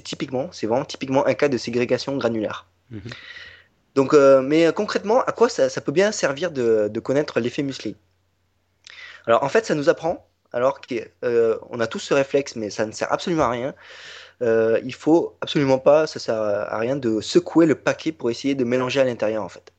typiquement, 0.03 0.51
c'est 0.51 0.67
vraiment 0.67 0.85
typiquement 0.85 1.25
un 1.27 1.35
cas 1.35 1.49
de 1.49 1.57
ségrégation 1.57 2.17
granulaire. 2.17 2.67
Mhm. 2.91 3.01
Donc, 3.95 4.15
euh, 4.15 4.43
mais 4.43 4.73
concrètement, 4.73 5.23
à 5.23 5.33
quoi 5.33 5.49
ça, 5.49 5.69
peut 5.81 5.93
bien 5.93 6.11
servir 6.11 6.51
de, 6.51 6.91
connaître 6.99 7.39
l'effet 7.39 7.63
muesli? 7.63 7.97
Alors, 9.27 9.45
en 9.45 9.49
fait, 9.49 9.67
ça 9.67 9.77
nous 9.77 9.89
apprend, 9.89 10.27
alors 10.53 10.81
qu'on 10.81 10.97
euh, 11.25 11.59
a 11.79 11.87
tous 11.87 12.01
ce 12.01 12.15
réflexe, 12.15 12.57
mais 12.57 12.71
ça 12.71 12.87
ne 12.87 12.93
sert 12.93 13.13
absolument 13.13 13.45
à 13.45 13.51
rien. 13.51 13.75
Euh, 14.41 14.81
il 14.83 14.95
faut 14.95 15.37
absolument 15.41 15.79
pas, 15.79 16.09
ça 16.09 16.19
sert 16.19 16.35
à 16.35 16.77
rien 16.79 16.97
de 16.97 17.21
secouer 17.21 17.67
le 17.67 17.77
paquet 17.77 18.11
pour 18.11 18.31
essayer 18.31 18.57
de 18.57 18.65
mélanger 18.65 19.01
à 19.01 19.05
l'intérieur, 19.05 19.45
en 19.45 19.49
fait 19.49 19.73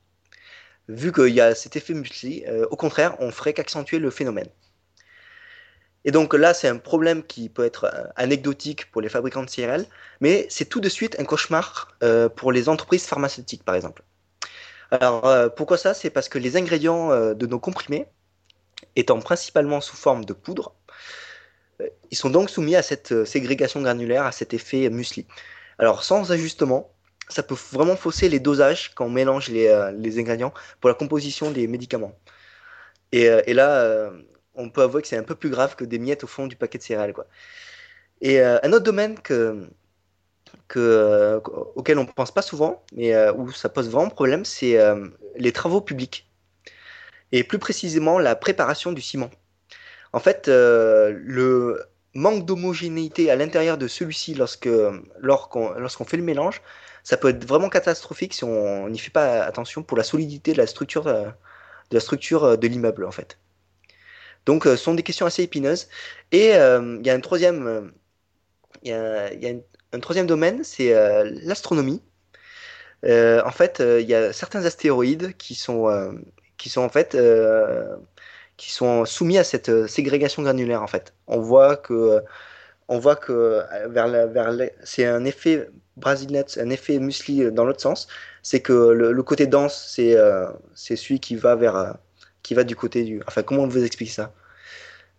vu 0.88 1.12
qu'il 1.12 1.34
y 1.34 1.40
a 1.40 1.54
cet 1.54 1.76
effet 1.76 1.94
muesli, 1.94 2.44
euh, 2.46 2.66
au 2.70 2.76
contraire, 2.76 3.16
on 3.20 3.30
ferait 3.30 3.52
qu'accentuer 3.52 3.98
le 3.98 4.10
phénomène. 4.10 4.48
Et 6.04 6.10
donc 6.10 6.34
là, 6.34 6.52
c'est 6.52 6.68
un 6.68 6.76
problème 6.76 7.22
qui 7.22 7.48
peut 7.48 7.64
être 7.64 7.84
euh, 7.84 8.04
anecdotique 8.16 8.90
pour 8.90 9.00
les 9.00 9.08
fabricants 9.08 9.42
de 9.42 9.50
CRL, 9.50 9.86
mais 10.20 10.46
c'est 10.50 10.66
tout 10.66 10.80
de 10.80 10.88
suite 10.88 11.18
un 11.18 11.24
cauchemar 11.24 11.96
euh, 12.02 12.28
pour 12.28 12.52
les 12.52 12.68
entreprises 12.68 13.06
pharmaceutiques, 13.06 13.64
par 13.64 13.74
exemple. 13.74 14.02
Alors, 14.90 15.52
pourquoi 15.56 15.76
ça? 15.76 15.92
C'est 15.92 16.10
parce 16.10 16.28
que 16.28 16.38
les 16.38 16.56
ingrédients 16.56 17.34
de 17.34 17.46
nos 17.46 17.58
comprimés, 17.58 18.06
étant 18.94 19.18
principalement 19.18 19.80
sous 19.80 19.96
forme 19.96 20.24
de 20.24 20.32
poudre, 20.34 20.76
ils 22.12 22.16
sont 22.16 22.30
donc 22.30 22.48
soumis 22.48 22.76
à 22.76 22.82
cette 22.82 23.24
ségrégation 23.24 23.80
granulaire, 23.80 24.24
à 24.24 24.30
cet 24.30 24.54
effet 24.54 24.88
muesli. 24.90 25.26
Alors, 25.78 26.04
sans 26.04 26.30
ajustement, 26.30 26.93
ça 27.28 27.42
peut 27.42 27.56
vraiment 27.72 27.96
fausser 27.96 28.28
les 28.28 28.40
dosages 28.40 28.92
quand 28.94 29.06
on 29.06 29.10
mélange 29.10 29.48
les, 29.48 29.68
euh, 29.68 29.92
les 29.92 30.18
ingrédients 30.18 30.52
pour 30.80 30.88
la 30.88 30.94
composition 30.94 31.50
des 31.50 31.66
médicaments. 31.66 32.12
Et, 33.12 33.28
euh, 33.28 33.42
et 33.46 33.54
là, 33.54 33.70
euh, 33.82 34.10
on 34.54 34.70
peut 34.70 34.82
avouer 34.82 35.02
que 35.02 35.08
c'est 35.08 35.16
un 35.16 35.22
peu 35.22 35.34
plus 35.34 35.50
grave 35.50 35.76
que 35.76 35.84
des 35.84 35.98
miettes 35.98 36.24
au 36.24 36.26
fond 36.26 36.46
du 36.46 36.56
paquet 36.56 36.78
de 36.78 36.82
céréales. 36.82 37.12
Quoi. 37.12 37.26
Et 38.20 38.40
un 38.40 38.72
autre 38.72 38.84
domaine 38.84 39.18
que, 39.18 39.68
que, 40.68 41.40
auquel 41.74 41.98
on 41.98 42.04
ne 42.04 42.08
pense 42.08 42.30
pas 42.30 42.42
souvent, 42.42 42.82
mais 42.94 43.12
où 43.30 43.50
ça 43.52 43.68
pose 43.68 43.90
vraiment 43.90 44.08
problème, 44.08 44.44
c'est 44.44 44.78
les 45.36 45.52
travaux 45.52 45.80
publics. 45.80 46.30
Et 47.32 47.42
plus 47.42 47.58
précisément, 47.58 48.18
la 48.18 48.36
préparation 48.36 48.92
du 48.92 49.02
ciment. 49.02 49.30
En 50.12 50.20
fait, 50.20 50.46
le 50.46 51.84
manque 52.14 52.46
d'homogénéité 52.46 53.30
à 53.30 53.36
l'intérieur 53.36 53.76
de 53.76 53.88
celui-ci 53.88 54.34
lorsqu'on 54.34 56.04
fait 56.06 56.16
le 56.16 56.22
mélange 56.22 56.62
ça 57.04 57.18
peut 57.18 57.28
être 57.28 57.44
vraiment 57.46 57.68
catastrophique 57.68 58.34
si 58.34 58.44
on 58.44 58.88
n'y 58.88 58.98
fait 58.98 59.10
pas 59.10 59.44
attention 59.44 59.82
pour 59.82 59.96
la 59.96 60.04
solidité 60.04 60.52
de 60.54 60.58
la 60.58 60.66
structure 60.66 61.06
euh, 61.06 61.30
euh, 61.92 62.56
de 62.56 62.66
l'immeuble 62.66 63.04
en 63.04 63.12
fait. 63.12 63.38
Donc 64.46 64.66
euh, 64.66 64.76
ce 64.76 64.84
sont 64.84 64.94
des 64.94 65.02
questions 65.02 65.26
assez 65.26 65.42
épineuses. 65.42 65.88
Et 66.32 66.48
il 66.48 67.06
y 67.06 67.10
a 67.10 67.14
un 67.14 67.20
troisième, 67.20 67.92
y 68.82 68.92
a, 68.92 69.30
un 69.92 70.00
troisième 70.00 70.26
domaine, 70.26 70.64
c'est 70.64 70.92
l'astronomie. 71.44 72.02
en 73.04 73.52
fait, 73.52 73.80
il 73.80 74.06
y 74.06 74.14
a 74.14 74.32
certains 74.32 74.64
astéroïdes 74.64 75.36
qui 75.36 75.54
sont, 75.54 75.86
qui 76.56 76.70
sont 76.70 76.82
en 76.82 76.88
fait 76.88 77.16
qui 78.56 78.72
sont 78.72 79.04
soumis 79.04 79.38
à 79.38 79.44
cette 79.44 79.86
ségrégation 79.88 80.42
granulaire 80.42 80.82
en 80.82 80.86
fait. 80.86 81.14
On 81.26 81.40
voit 81.40 81.76
que 81.76 82.22
on 82.88 82.98
voit 82.98 83.16
que 83.16 83.62
vers, 83.88 84.08
vers 84.28 84.52
c'est 84.84 85.06
un 85.06 85.24
effet 85.24 85.68
Brasilnet, 85.96 86.58
un 86.58 86.70
effet 86.70 86.98
muesli 86.98 87.42
euh, 87.42 87.50
dans 87.50 87.64
l'autre 87.64 87.80
sens, 87.80 88.08
c'est 88.42 88.60
que 88.60 88.72
le, 88.72 89.22
côté 89.22 89.46
dense, 89.46 89.86
c'est 89.88 90.16
euh, 90.16 90.50
c'est 90.74 90.96
celui 90.96 91.20
qui 91.20 91.36
va 91.36 91.54
vers 91.54 91.76
euh, 91.76 91.92
qui 92.42 92.54
va 92.54 92.64
du 92.64 92.74
côté 92.74 93.04
du. 93.04 93.22
Enfin, 93.26 93.42
comment 93.42 93.62
on 93.62 93.68
vous 93.68 93.84
explique 93.84 94.10
ça? 94.10 94.32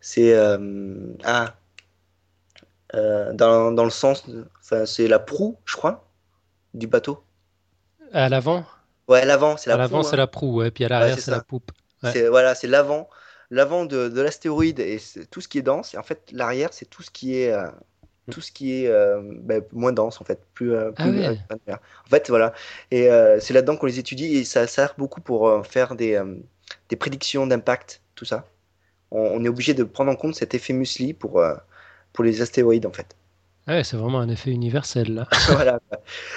C'est 0.01 0.35
ah 1.23 1.55
dans, 2.93 3.73
dans, 3.73 3.83
le 3.83 3.89
sens, 3.89 4.23
enfin, 4.61 4.85
c'est 4.85 5.09
la 5.09 5.19
proue, 5.19 5.57
je 5.65 5.75
crois, 5.75 6.07
du 6.73 6.87
bateau. 6.87 7.21
À 8.13 8.29
l'avant? 8.29 8.63
Ouais, 9.09 9.21
à 9.21 9.25
l'avant, 9.25 9.57
c'est 9.57 9.69
la. 9.69 9.75
À 9.75 9.77
l'avant, 9.79 10.03
c'est 10.03 10.15
la 10.15 10.27
proue, 10.27 10.63
et 10.63 10.71
puis 10.71 10.85
à 10.85 10.89
l'arrière, 10.89 11.19
c'est 11.19 11.31
la 11.31 11.41
poupe. 11.41 11.71
C'est 12.03 12.27
voilà, 12.27 12.53
c'est 12.55 12.67
l'avant, 12.67 13.09
l'avant 13.55 13.85
de, 13.85 14.09
de 14.09 14.21
l'astéroïde 14.21 14.79
et 14.79 14.99
tout 15.31 15.41
ce 15.41 15.47
qui 15.47 15.57
est 15.57 15.63
dense. 15.63 15.93
Et 15.93 15.97
en 15.97 16.03
fait, 16.03 16.29
l'arrière, 16.31 16.73
c'est 16.73 16.85
tout 16.85 17.03
ce 17.03 17.11
qui 17.11 17.35
est 17.35 17.53
Mm. 18.27 18.31
tout 18.31 18.41
ce 18.41 18.51
qui 18.51 18.73
est 18.73 18.87
euh, 18.87 19.21
ben, 19.23 19.61
moins 19.71 19.91
dense 19.91 20.19
en 20.19 20.25
fait 20.25 20.39
plus, 20.53 20.73
euh, 20.73 20.91
ah 20.97 21.05
en 21.07 22.09
fait 22.09 22.29
voilà. 22.29 22.53
Et 22.89 23.09
euh, 23.11 23.39
c'est 23.39 23.53
là-dedans 23.53 23.77
qu'on 23.77 23.85
les 23.85 23.99
étudie 23.99 24.37
et 24.37 24.43
ça 24.43 24.65
sert 24.65 24.95
beaucoup 24.97 25.21
pour 25.21 25.65
faire 25.65 25.95
des, 25.95 26.19
des 26.89 26.95
prédictions 26.95 27.45
d'impact 27.45 28.01
tout 28.15 28.25
ça. 28.25 28.45
On, 29.11 29.45
est 29.45 29.47
obligé 29.47 29.73
de 29.73 29.83
prendre 29.83 30.11
en 30.11 30.15
compte 30.15 30.35
cet 30.35 30.55
effet 30.55 30.73
muesli 30.73 31.13
pour 31.13 31.43
pour 32.13 32.23
les 32.23 32.41
astéroïdes 32.41 32.87
en 32.87 32.91
fait. 32.91 33.15
Ouais 33.67 33.83
c'est 33.83 33.97
vraiment 33.97 34.19
un 34.19 34.29
effet 34.29 34.51
universel 34.51 35.13
là. 35.13 35.27
Voilà. 35.49 35.79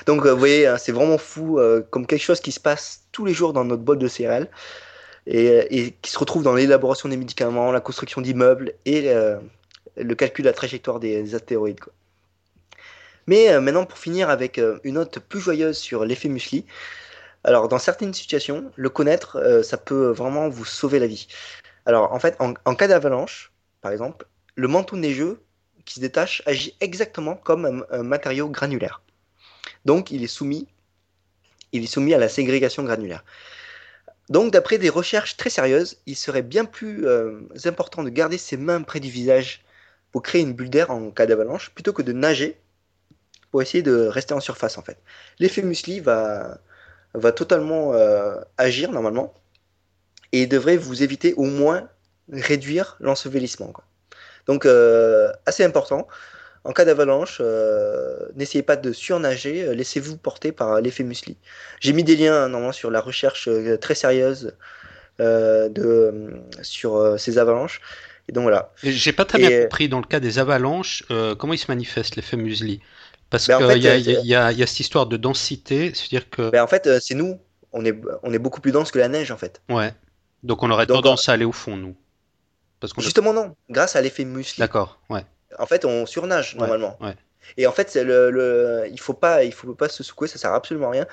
Donc 0.06 0.26
vous 0.26 0.36
voyez 0.36 0.66
hein, 0.66 0.76
c'est 0.76 0.92
vraiment 0.92 1.18
fou 1.18 1.58
comme 1.90 2.06
quelque 2.06 2.22
chose 2.22 2.40
qui 2.40 2.52
se 2.52 2.60
passe 2.60 3.06
tous 3.12 3.24
les 3.24 3.32
jours 3.32 3.54
dans 3.54 3.64
notre 3.64 3.82
bol 3.82 3.98
de 3.98 4.08
CRL 4.08 4.48
et, 5.28 5.78
et 5.78 5.92
qui 6.02 6.10
se 6.10 6.18
retrouve 6.18 6.42
dans 6.42 6.54
l'élaboration 6.54 7.08
des 7.08 7.16
médicaments 7.16 7.70
la 7.70 7.80
construction 7.80 8.20
d'immeubles 8.20 8.72
et 8.84 9.12
le 9.96 10.14
calcul 10.14 10.44
de 10.44 10.48
la 10.48 10.54
trajectoire 10.54 11.00
des, 11.00 11.34
astéroïdes. 11.34 11.80
Mais 13.26 13.50
euh, 13.50 13.60
maintenant, 13.60 13.84
pour 13.84 13.98
finir 13.98 14.30
avec 14.30 14.58
euh, 14.58 14.78
une 14.84 14.94
note 14.94 15.18
plus 15.18 15.40
joyeuse 15.40 15.76
sur 15.76 16.04
l'effet 16.04 16.28
muesli, 16.28 16.64
alors 17.44 17.68
dans 17.68 17.78
certaines 17.78 18.14
situations, 18.14 18.72
le 18.74 18.88
connaître, 18.88 19.36
euh, 19.36 19.62
ça 19.62 19.76
peut 19.76 20.08
vraiment 20.10 20.48
vous 20.48 20.64
sauver 20.64 20.98
la 20.98 21.06
vie. 21.06 21.28
Alors 21.84 22.12
en 22.12 22.18
fait, 22.18 22.36
en, 22.40 22.74
cas 22.74 22.88
d'avalanche, 22.88 23.52
par 23.80 23.92
exemple, 23.92 24.26
le 24.54 24.68
manteau 24.68 24.96
neigeux 24.96 25.42
qui 25.84 25.94
se 25.94 26.00
détache 26.00 26.42
agit 26.46 26.74
exactement 26.80 27.34
comme 27.34 27.84
un, 27.90 28.02
matériau 28.02 28.48
granulaire. 28.48 29.02
Donc 29.84 30.10
il 30.10 30.24
est 30.24 30.26
soumis, 30.26 30.66
il 31.72 31.84
est 31.84 31.86
soumis 31.86 32.14
à 32.14 32.18
la 32.18 32.28
ségrégation 32.28 32.82
granulaire. 32.82 33.24
Donc, 34.28 34.52
d'après 34.52 34.78
des 34.78 34.90
recherches 34.90 35.36
très 35.36 35.50
sérieuses, 35.50 35.96
il 36.06 36.16
serait 36.16 36.42
bien 36.42 36.64
plus 36.64 37.06
important 37.64 38.02
de 38.02 38.10
garder 38.10 38.38
ses 38.38 38.56
mains 38.56 38.82
près 38.82 39.00
du 39.00 39.08
visage 39.08 39.64
pour 40.12 40.22
créer 40.22 40.42
une 40.42 40.52
bulle 40.52 40.70
d'air 40.70 40.90
en 40.90 41.10
cas 41.10 41.26
d'avalanche 41.26 41.70
plutôt 41.70 41.92
que 41.92 42.02
de 42.02 42.12
nager 42.12 42.58
pour 43.50 43.62
essayer 43.62 43.82
de 43.82 44.06
rester 44.06 44.34
en 44.34 44.40
surface 44.40 44.78
en 44.78 44.82
fait. 44.82 44.98
L'effet 45.38 45.62
muesli 45.62 46.00
va, 46.00 46.58
va 47.14 47.32
totalement 47.32 47.94
euh, 47.94 48.36
agir 48.56 48.92
normalement 48.92 49.34
et 50.32 50.46
devrait 50.46 50.76
vous 50.76 51.02
éviter 51.02 51.34
au 51.34 51.44
moins 51.44 51.88
réduire 52.30 52.96
l'ensevelissement. 53.00 53.72
Donc 54.46 54.66
euh, 54.66 55.32
assez 55.46 55.64
important. 55.64 56.06
En 56.64 56.72
cas 56.72 56.84
d'avalanche, 56.84 57.38
euh, 57.40 58.18
n'essayez 58.34 58.62
pas 58.62 58.76
de 58.76 58.92
surnager, 58.92 59.74
laissez-vous 59.74 60.16
porter 60.16 60.52
par 60.52 60.80
l'effet 60.80 61.04
muesli. 61.04 61.36
J'ai 61.80 61.92
mis 61.92 62.04
des 62.04 62.16
liens 62.16 62.48
normalement 62.48 62.72
sur 62.72 62.90
la 62.90 63.00
recherche 63.00 63.48
très 63.80 63.94
sérieuse 63.94 64.54
de, 65.18 66.40
sur 66.62 67.18
ces 67.18 67.38
avalanches. 67.38 67.80
Et 68.28 68.32
donc 68.32 68.42
voilà. 68.42 68.72
J'ai 68.82 69.12
pas 69.12 69.24
très 69.24 69.38
bien 69.38 69.62
compris 69.62 69.88
dans 69.88 70.00
le 70.00 70.06
cas 70.06 70.20
des 70.20 70.38
avalanches 70.38 71.04
euh, 71.10 71.34
comment 71.34 71.54
il 71.54 71.58
se 71.58 71.66
manifeste 71.68 72.16
l'effet 72.16 72.36
muesli. 72.36 72.80
Parce 73.30 73.46
ben, 73.48 73.58
qu'il 73.58 73.84
y, 73.84 74.10
y, 74.10 74.28
y, 74.28 74.34
a 74.34 74.66
cette 74.66 74.80
histoire 74.80 75.06
de 75.06 75.16
densité, 75.16 75.92
c'est-à-dire 75.94 76.30
que. 76.30 76.50
Ben, 76.50 76.62
en 76.62 76.66
fait, 76.66 76.86
euh, 76.86 76.98
c'est 77.00 77.14
nous, 77.14 77.38
on 77.72 77.84
est, 77.84 77.98
on 78.22 78.32
est 78.32 78.38
beaucoup 78.38 78.60
plus 78.60 78.72
dense 78.72 78.90
que 78.90 78.98
la 78.98 79.08
neige 79.08 79.30
en 79.30 79.36
fait. 79.36 79.60
Ouais. 79.68 79.92
Donc 80.42 80.62
on 80.62 80.70
aurait 80.70 80.86
tendance 80.86 81.28
à 81.28 81.32
aller 81.32 81.44
au 81.44 81.52
fond, 81.52 81.76
nous. 81.76 81.96
Parce 82.80 82.92
Justement, 82.98 83.32
non. 83.32 83.56
Grâce 83.70 83.96
à 83.96 84.00
l'effet 84.00 84.24
muesli. 84.24 84.60
D'accord, 84.60 85.00
ouais. 85.10 85.24
En 85.58 85.66
fait, 85.66 85.84
on 85.84 86.06
surnage 86.06 86.56
normalement. 86.56 86.96
Ouais. 87.00 87.14
Et 87.56 87.66
en 87.66 87.72
fait, 87.72 87.94
le, 87.94 88.30
le, 88.30 88.84
il 88.90 89.00
faut 89.00 89.14
pas, 89.14 89.44
il 89.44 89.52
faut 89.52 89.74
pas 89.74 89.88
se 89.88 90.02
secouer, 90.02 90.28
ça 90.28 90.38
sert 90.38 90.52
absolument 90.52 90.88
à 90.88 90.90
rien. 90.90 91.06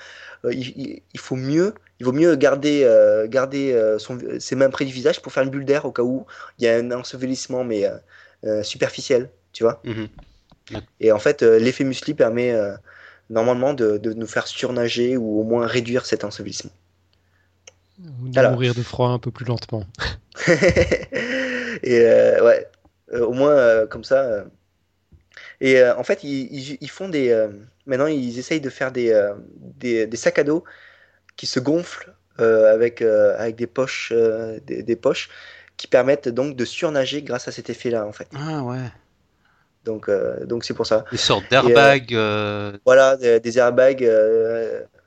Euh, 0.44 0.54
il, 0.54 1.02
il, 1.14 1.20
faut 1.20 1.38
mieux 1.38 1.74
il 2.00 2.06
vaut 2.06 2.12
mieux 2.12 2.36
garder, 2.36 2.84
euh, 2.84 3.28
garder 3.28 3.72
euh, 3.72 3.98
son, 4.00 4.20
ses 4.40 4.56
mains 4.56 4.70
près 4.70 4.86
du 4.86 4.92
visage 4.92 5.22
pour 5.22 5.32
faire 5.32 5.44
une 5.44 5.50
bulle 5.50 5.66
d'air 5.66 5.86
au 5.86 5.92
cas 5.92 6.04
où 6.04 6.26
il 6.60 6.66
y 6.66 6.68
a 6.68 6.76
un 6.76 6.92
ensevelissement 6.92 7.64
mais 7.64 7.90
euh, 8.44 8.64
superficiel, 8.64 9.30
tu 9.54 9.64
vois. 9.64 9.82
Mhm. 9.86 10.08
Et 11.00 11.12
en 11.12 11.20
fait, 11.20 11.44
l'effet 11.44 11.84
muesli 11.84 12.16
permet 12.16 12.56
normalement 13.30 13.76
de, 13.76 13.98
de, 13.98 14.14
nous 14.14 14.26
faire 14.26 14.48
surnager 14.48 15.16
ou 15.16 15.40
au 15.40 15.44
moins 15.44 15.68
réduire 15.68 16.08
cet 16.08 16.24
ensevelissement. 16.24 16.72
Ou 18.24 18.30
de 18.30 18.48
mourir 18.48 18.74
de 18.74 18.82
froid 18.82 19.10
un 19.10 19.20
peu 19.20 19.30
plus 19.30 19.46
lentement. 19.46 19.86
et 20.48 22.00
ouais, 22.42 22.68
au 23.12 23.34
moins 23.34 23.86
comme 23.88 24.04
ça. 24.04 24.46
Et 25.62 25.84
en 25.84 26.04
fait, 26.04 26.24
ils, 26.24 26.78
ils, 26.82 26.90
font 26.90 27.10
des. 27.10 27.48
maintenant, 27.86 28.08
ils 28.08 28.40
essayent 28.40 28.62
de 28.62 28.70
faire 28.70 28.92
des, 28.92 29.14
des, 29.60 30.08
des, 30.08 30.18
sacs 30.18 30.40
à 30.40 30.44
dos 30.44 30.64
qui 31.36 31.46
se 31.46 31.60
gonflent 31.60 32.14
avec, 32.38 33.02
avec 33.02 33.56
des 33.56 33.68
poches, 33.68 34.12
des, 34.12 34.84
des, 34.84 34.96
poches 34.96 35.30
qui 35.78 35.88
permettent 35.88 36.30
donc 36.30 36.56
de 36.56 36.66
surnager 36.66 37.22
grâce 37.22 37.48
à 37.48 37.52
cet 37.52 37.70
effet-là, 37.70 38.06
en 38.06 38.12
fait. 38.12 38.28
Ah 38.36 38.64
ouais. 38.64 38.92
Donc, 39.86 40.10
euh, 40.10 40.46
donc 40.46 40.66
c'est 40.66 40.74
pour 40.74 40.88
ça. 40.88 41.06
Des 41.12 41.18
sortes 41.18 41.50
d'airbags. 41.50 42.14
Euh, 42.14 42.74
euh, 42.74 42.78
voilà, 42.86 43.16
des, 43.16 43.58
airbags 43.58 44.04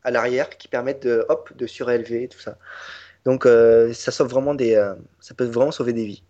à 0.04 0.10
l'arrière 0.10 0.48
qui 0.50 0.68
permettent 0.68 1.02
de, 1.02 1.26
hop, 1.28 1.50
de 1.54 1.66
surélever 1.66 2.28
tout 2.28 2.38
ça. 2.38 2.56
Donc, 3.24 3.44
ça 3.44 4.12
sauve 4.12 4.28
vraiment 4.28 4.54
des, 4.54 4.74
ça 5.20 5.34
peut 5.34 5.44
vraiment 5.44 5.72
sauver 5.72 5.92
des 5.92 6.06
vies. 6.06 6.22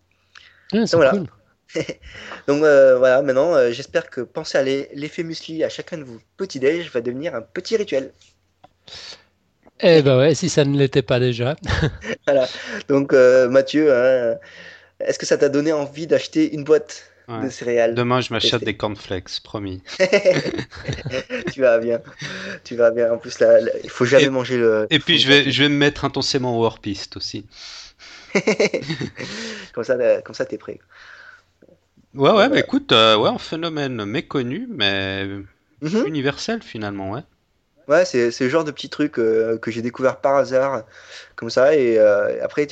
donc, 0.72 0.88
voilà. 0.94 1.10
Cool. 1.10 1.26
donc 2.48 2.60
voilà, 2.60 3.22
maintenant, 3.22 3.70
j'espère 3.70 4.10
que 4.10 4.20
penser 4.20 4.58
à 4.58 4.62
l'effet 4.62 5.22
musli 5.22 5.64
à 5.64 5.68
chacun 5.68 5.98
de 5.98 6.04
vous 6.04 6.20
petit 6.36 6.60
déj 6.60 6.90
va 6.90 7.00
devenir 7.00 7.34
un 7.34 7.42
petit 7.42 7.76
rituel. 7.76 8.12
Eh 9.80 10.02
ben 10.02 10.18
ouais, 10.18 10.34
si 10.34 10.48
ça 10.48 10.64
ne 10.64 10.76
l'était 10.76 11.02
pas 11.02 11.20
déjà. 11.20 11.56
voilà. 12.26 12.48
Donc 12.88 13.12
Mathieu, 13.12 13.92
hein, 13.94 14.36
est-ce 15.00 15.18
que 15.18 15.26
ça 15.26 15.36
t'a 15.36 15.48
donné 15.48 15.72
envie 15.72 16.06
d'acheter 16.06 16.52
une 16.54 16.64
boîte 16.64 17.08
de 17.28 17.50
céréales. 17.50 17.94
Demain, 17.94 18.20
je 18.20 18.32
m'achète 18.32 18.64
des 18.64 18.76
cornflakes, 18.76 19.40
promis. 19.42 19.82
tu 21.52 21.60
vas 21.60 21.78
bien. 21.78 22.00
Tu 22.64 22.74
vas 22.74 22.90
bien. 22.90 23.12
En 23.12 23.18
plus, 23.18 23.38
là, 23.40 23.58
il 23.84 23.90
faut 23.90 24.06
jamais 24.06 24.30
manger 24.30 24.56
le. 24.56 24.86
Et 24.90 24.98
puis, 24.98 25.18
je 25.18 25.28
vais, 25.28 25.50
je 25.50 25.62
vais 25.62 25.68
me 25.68 25.76
mettre 25.76 26.04
intensément 26.04 26.58
au 26.58 26.64
hors-piste 26.64 27.16
aussi. 27.16 27.46
comme 29.72 29.84
ça, 29.84 30.22
comme 30.22 30.34
ça, 30.34 30.46
t'es 30.46 30.58
prêt. 30.58 30.80
Ouais, 32.18 32.32
ouais, 32.32 32.48
mais 32.48 32.60
écoute, 32.60 32.92
euh, 32.92 33.16
ouais, 33.16 33.30
un 33.30 33.38
phénomène 33.38 34.04
méconnu, 34.04 34.66
mais 34.68 35.24
mhm. 35.80 36.06
universel 36.06 36.62
finalement, 36.62 37.12
ouais. 37.12 37.22
Ouais, 37.86 38.04
c'est, 38.04 38.30
c'est 38.32 38.44
le 38.44 38.50
genre 38.50 38.64
de 38.64 38.70
petit 38.70 38.90
truc 38.90 39.18
euh, 39.18 39.56
que 39.56 39.70
j'ai 39.70 39.82
découvert 39.82 40.20
par 40.20 40.34
hasard, 40.36 40.84
comme 41.36 41.48
ça, 41.48 41.74
et 41.74 41.96
euh, 41.98 42.44
après, 42.44 42.66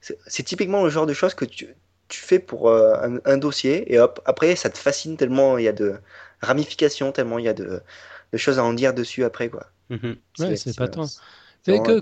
c'est, 0.00 0.18
c'est 0.26 0.42
typiquement 0.42 0.82
le 0.82 0.90
genre 0.90 1.06
de 1.06 1.14
choses 1.14 1.34
que 1.34 1.44
tu, 1.44 1.68
tu 2.08 2.20
fais 2.20 2.38
pour 2.38 2.68
euh, 2.68 3.18
un, 3.24 3.36
dossier 3.38 3.92
et 3.92 3.98
hop, 3.98 4.20
après 4.24 4.56
ça 4.56 4.70
te 4.70 4.78
fascine 4.78 5.16
tellement 5.16 5.56
il 5.58 5.64
y 5.64 5.68
a 5.68 5.72
de 5.72 5.96
ramifications, 6.42 7.12
tellement 7.12 7.38
il 7.38 7.44
y 7.44 7.48
a 7.48 7.54
de, 7.54 7.80
choses 8.36 8.58
à 8.58 8.64
en 8.64 8.72
dire 8.72 8.92
dessus 8.92 9.24
après 9.24 9.48
quoi. 9.48 9.66
Mhm. 9.90 10.16
Ouais, 10.40 10.56
c'est 10.56 10.76
pas 10.76 10.88
tant. 10.88 11.06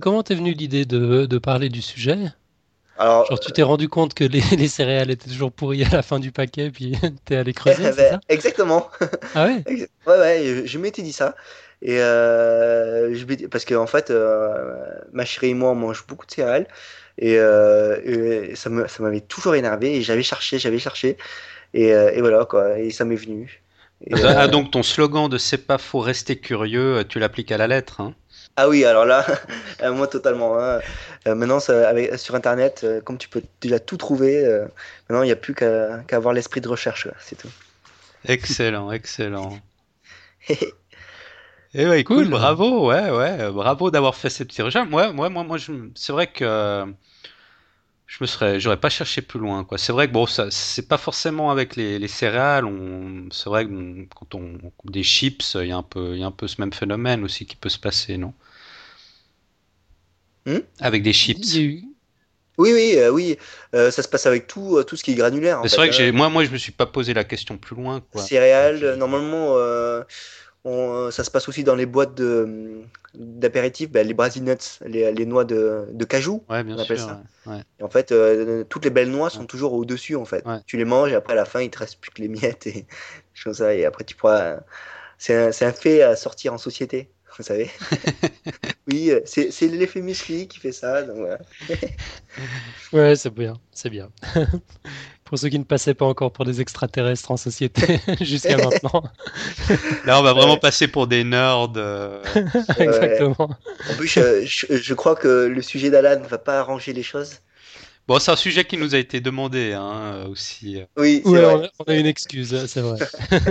Comment 0.00 0.22
t'es 0.22 0.34
venu 0.34 0.52
l'idée 0.52 0.84
de, 0.84 1.26
de, 1.26 1.38
parler 1.38 1.68
du 1.68 1.82
sujet? 1.82 2.32
Alors, 2.98 3.26
Genre, 3.26 3.40
tu 3.40 3.52
t'es 3.52 3.62
rendu 3.62 3.88
compte 3.88 4.14
que 4.14 4.24
les, 4.24 4.40
les, 4.56 4.68
céréales 4.68 5.10
étaient 5.10 5.30
toujours 5.30 5.52
pourries 5.52 5.84
à 5.84 5.88
la 5.88 6.02
fin 6.02 6.18
du 6.18 6.32
paquet, 6.32 6.70
puis 6.70 6.96
t'es 7.24 7.36
allé 7.36 7.52
creuser, 7.52 7.82
c'est 7.92 8.10
ça? 8.10 8.20
Exactement. 8.28 8.88
Ah 9.34 9.46
ouais? 9.46 9.64
Ouais, 10.06 10.18
ouais, 10.18 10.62
je, 10.64 10.78
m'étais 10.78 11.02
dit 11.02 11.12
ça. 11.12 11.34
Et 11.80 12.00
euh, 12.00 13.14
je, 13.14 13.46
parce 13.46 13.64
qu'en 13.64 13.82
en 13.82 13.86
fait, 13.86 14.10
euh, 14.10 14.74
ma 15.12 15.24
chérie 15.24 15.50
et 15.50 15.54
moi, 15.54 15.70
on 15.70 15.74
mange 15.74 16.06
beaucoup 16.06 16.26
de 16.26 16.32
céréales. 16.32 16.66
Euh, 17.22 18.50
et, 18.50 18.56
ça 18.56 18.70
m'avait 18.70 19.20
toujours 19.20 19.54
énervé 19.54 19.96
et 19.96 20.02
j'avais 20.02 20.22
cherché, 20.22 20.58
j'avais 20.58 20.78
cherché. 20.78 21.16
Et, 21.74 21.92
euh, 21.92 22.12
et, 22.12 22.20
voilà, 22.20 22.44
quoi. 22.44 22.78
Et 22.78 22.90
ça 22.90 23.04
m'est 23.04 23.16
venu. 23.16 23.62
ah, 24.12 24.44
euh, 24.44 24.48
donc 24.48 24.70
ton 24.70 24.82
slogan 24.82 25.28
de 25.28 25.38
c'est 25.38 25.66
pas 25.66 25.78
faux, 25.78 26.00
rester 26.00 26.36
curieux, 26.36 27.04
tu 27.08 27.18
l'appliques 27.18 27.52
à 27.52 27.56
la 27.56 27.66
lettre. 27.66 28.00
Hein? 28.00 28.14
Ah 28.56 28.68
oui, 28.68 28.84
alors 28.84 29.04
là, 29.04 29.24
moi 29.92 30.06
totalement. 30.06 30.58
Hein. 30.58 30.80
maintenant, 31.26 31.60
ça, 31.60 31.88
avec, 31.88 32.18
sur 32.18 32.34
Internet, 32.34 32.86
comme 33.04 33.18
tu 33.18 33.28
peux 33.28 33.42
déjà 33.60 33.78
tout 33.78 33.96
trouver, 33.96 34.44
maintenant 35.08 35.22
il 35.22 35.26
n'y 35.26 35.32
a 35.32 35.36
plus 35.36 35.54
qu'à 35.54 36.02
avoir 36.10 36.34
l'esprit 36.34 36.60
de 36.60 36.68
recherche, 36.68 37.08
c'est 37.20 37.36
tout. 37.36 37.50
Excellent, 38.26 38.92
excellent. 38.92 39.58
Et 40.48 40.58
eh 41.74 41.88
ouais, 41.88 42.04
cool. 42.04 42.28
bravo, 42.28 42.88
ouais, 42.88 43.10
ouais, 43.10 43.50
bravo 43.50 43.90
d'avoir 43.90 44.14
fait 44.14 44.30
ces 44.30 44.44
petits 44.44 44.62
recherches. 44.62 44.88
Moi, 44.88 45.12
moi, 45.12 45.28
moi, 45.28 45.44
moi, 45.44 45.58
c'est 45.94 46.12
vrai 46.12 46.26
que 46.26 46.86
je 48.12 48.18
me 48.20 48.26
serais, 48.26 48.60
j'aurais 48.60 48.76
pas 48.76 48.90
cherché 48.90 49.22
plus 49.22 49.40
loin, 49.40 49.64
quoi. 49.64 49.78
C'est 49.78 49.90
vrai 49.90 50.06
que 50.06 50.12
bon, 50.12 50.26
ça, 50.26 50.50
c'est 50.50 50.86
pas 50.86 50.98
forcément 50.98 51.50
avec 51.50 51.76
les, 51.76 51.98
les 51.98 52.08
céréales. 52.08 52.66
On, 52.66 53.28
c'est 53.30 53.48
vrai 53.48 53.64
que 53.64 54.04
quand 54.14 54.34
on 54.34 54.58
coupe 54.76 54.90
des 54.90 55.02
chips, 55.02 55.56
il 55.58 55.68
y 55.68 55.72
a 55.72 55.78
un 55.78 55.82
peu, 55.82 56.12
il 56.12 56.20
y 56.20 56.22
a 56.22 56.26
un 56.26 56.30
peu 56.30 56.46
ce 56.46 56.60
même 56.60 56.74
phénomène 56.74 57.24
aussi 57.24 57.46
qui 57.46 57.56
peut 57.56 57.70
se 57.70 57.78
passer, 57.78 58.18
non? 58.18 58.34
Hmm? 60.44 60.58
Avec 60.80 61.02
des 61.02 61.14
chips. 61.14 61.54
Oui, 61.54 61.86
oui, 62.74 62.96
euh, 62.98 63.08
oui. 63.08 63.38
Euh, 63.74 63.90
ça 63.90 64.02
se 64.02 64.08
passe 64.08 64.26
avec 64.26 64.46
tout, 64.46 64.76
euh, 64.76 64.84
tout 64.84 64.96
ce 64.96 65.02
qui 65.02 65.12
est 65.12 65.14
granulaire. 65.14 65.62
C'est 65.64 65.76
vrai 65.76 65.88
que 65.88 65.94
j'ai, 65.94 66.12
moi, 66.12 66.28
moi, 66.28 66.44
je 66.44 66.50
me 66.50 66.58
suis 66.58 66.72
pas 66.72 66.84
posé 66.84 67.14
la 67.14 67.24
question 67.24 67.56
plus 67.56 67.76
loin. 67.76 68.02
Quoi. 68.12 68.20
Céréales, 68.20 68.96
normalement, 68.96 69.56
euh, 70.64 71.10
ça 71.10 71.24
se 71.24 71.30
passe 71.30 71.48
aussi 71.48 71.64
dans 71.64 71.74
les 71.74 71.86
boîtes 71.86 72.20
d'apéritifs, 73.14 73.90
ben, 73.90 74.06
les 74.06 74.14
Brazil 74.14 74.44
nuts, 74.44 74.78
les, 74.86 75.12
les 75.12 75.26
noix 75.26 75.44
de, 75.44 75.86
de 75.90 76.04
cajou. 76.04 76.44
Ouais, 76.48 76.62
bien 76.62 76.78
sûr, 76.78 76.98
ça. 76.98 77.22
Et 77.78 77.82
en 77.82 77.88
fait, 77.88 78.12
euh, 78.12 78.64
toutes 78.64 78.84
les 78.84 78.90
belles 78.90 79.10
noix 79.10 79.28
sont 79.28 79.46
toujours 79.46 79.72
au-dessus, 79.72 80.14
en 80.14 80.24
fait. 80.24 80.44
Tu 80.66 80.76
les 80.76 80.84
manges 80.84 81.12
et 81.12 81.16
après, 81.16 81.32
à 81.32 81.36
la 81.36 81.44
fin, 81.44 81.60
il 81.60 81.70
te 81.70 81.78
reste 81.78 82.00
plus 82.00 82.10
que 82.10 82.22
les 82.22 82.28
miettes 82.28 82.66
et 82.66 82.86
choses 83.34 83.58
ça. 83.58 83.74
Et 83.74 83.84
après, 83.84 84.04
tu 84.04 84.14
pourras. 84.14 84.58
C'est 85.18 85.34
un, 85.36 85.72
fait 85.72 86.02
à 86.02 86.16
sortir 86.16 86.52
en 86.52 86.58
société, 86.58 87.10
vous 87.36 87.44
savez. 87.44 87.70
oui, 88.90 89.10
euh, 89.10 89.20
c'est, 89.24 89.50
l'effet 89.62 90.00
muscli 90.00 90.48
qui 90.48 90.58
fait 90.58 90.72
ça. 90.72 91.02
Donc 91.02 91.28
ouais, 92.92 93.16
c'est 93.16 93.32
bien, 93.32 93.54
c'est 93.72 93.90
bien 93.90 94.10
pour 95.32 95.38
ceux 95.38 95.48
qui 95.48 95.58
ne 95.58 95.64
passaient 95.64 95.94
pas 95.94 96.04
encore 96.04 96.30
pour 96.30 96.44
des 96.44 96.60
extraterrestres 96.60 97.30
en 97.30 97.38
société 97.38 97.98
jusqu'à 98.20 98.58
maintenant. 98.58 99.02
Là, 100.04 100.20
on 100.20 100.22
va 100.22 100.34
vraiment 100.34 100.58
passer 100.58 100.88
pour 100.88 101.06
des 101.06 101.24
nerds. 101.24 101.72
Euh. 101.76 102.22
Exactement. 102.78 103.48
En 103.90 103.94
plus, 103.96 104.08
je, 104.10 104.92
crois 104.92 105.16
que 105.16 105.46
le 105.46 105.62
sujet 105.62 105.88
d'Alan 105.88 106.20
ne 106.20 106.28
va 106.28 106.36
pas 106.36 106.58
arranger 106.58 106.92
les 106.92 107.02
choses. 107.02 107.38
Bon, 108.06 108.18
c'est 108.18 108.30
un 108.30 108.36
sujet 108.36 108.66
qui 108.66 108.76
nous 108.76 108.94
a 108.94 108.98
été 108.98 109.22
demandé 109.22 109.72
hein, 109.72 110.26
aussi. 110.28 110.82
Oui, 110.98 111.22
ouais, 111.24 111.40
vrai. 111.40 111.70
On, 111.78 111.84
a, 111.90 111.94
une 111.94 112.04
excuse, 112.04 112.66
c'est 112.66 112.82
vrai. 112.82 112.98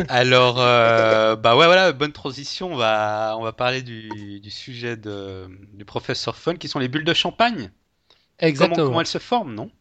Alors, 0.08 0.58
euh, 0.60 1.36
bah 1.36 1.56
ouais, 1.56 1.66
voilà, 1.66 1.94
bonne 1.94 2.12
transition. 2.12 2.74
On 2.74 2.76
va, 2.76 3.34
on 3.40 3.44
va 3.44 3.54
parler 3.54 3.82
du, 3.82 4.40
du 4.40 4.52
sujet 4.52 4.98
de, 4.98 5.48
du 5.74 5.84
professeur 5.84 6.36
Fun, 6.36 6.58
qui 6.58 6.68
sont 6.68 6.78
les 6.78 6.90
bulles 6.90 7.06
de 7.06 7.16
champagne. 7.16 7.72
Exactement. 8.38 8.76
Comment, 8.76 8.88
comment 8.88 9.02
elles 9.02 9.08
se 9.08 9.18
forment, 9.18 9.56
non? 9.56 9.72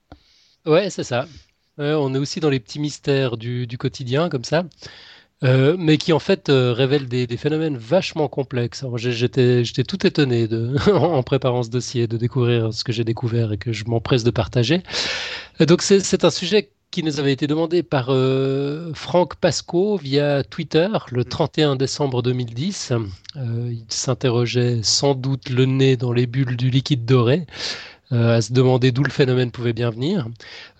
Ouais, 0.64 0.88
c'est 0.88 1.04
ça 1.04 1.26
on 1.80 2.14
est 2.14 2.18
aussi 2.18 2.40
dans 2.40 2.50
les 2.50 2.60
petits 2.60 2.78
mystères 2.78 3.36
du, 3.36 3.66
quotidien, 3.78 4.28
comme 4.28 4.44
ça. 4.44 4.64
Euh, 5.42 5.74
mais 5.78 5.96
qui 5.96 6.12
en 6.12 6.18
fait 6.18 6.50
euh, 6.50 6.74
révèlent 6.74 7.08
des, 7.08 7.26
phénomènes 7.38 7.78
vachement 7.78 8.28
complexes. 8.28 8.84
J'étais, 8.96 9.62
tout 9.88 10.06
étonné 10.06 10.46
de, 10.48 10.74
en 10.92 11.22
préparant 11.22 11.62
ce 11.62 11.70
dossier 11.70 12.06
de 12.06 12.18
découvrir 12.18 12.74
ce 12.74 12.84
que 12.84 12.92
j'ai 12.92 13.04
découvert 13.04 13.52
et 13.52 13.56
que 13.56 13.72
je 13.72 13.84
m'empresse 13.86 14.22
de 14.22 14.30
partager. 14.30 14.82
Euh, 15.60 15.66
donc 15.66 15.80
c'est, 15.80 16.24
un 16.24 16.30
sujet 16.30 16.70
qui 16.90 17.02
nous 17.02 17.20
avait 17.20 17.32
été 17.32 17.46
demandé 17.46 17.84
par 17.84 18.06
Franck 18.94 19.36
Pasco 19.36 19.96
via 19.96 20.42
Twitter 20.42 20.88
le 21.12 21.24
31 21.24 21.76
décembre 21.76 22.20
2010. 22.20 22.92
il 23.36 23.84
s'interrogeait 23.88 24.80
sans 24.82 25.14
doute 25.14 25.50
le 25.50 25.66
nez 25.66 25.96
dans 25.96 26.12
les 26.12 26.26
bulles 26.26 26.56
du 26.56 26.68
liquide 26.68 27.04
doré. 27.04 27.46
Euh, 28.12 28.38
à 28.38 28.40
se 28.40 28.52
demander 28.52 28.90
d'où 28.90 29.04
le 29.04 29.10
phénomène 29.10 29.52
pouvait 29.52 29.72
bien 29.72 29.88
venir. 29.88 30.26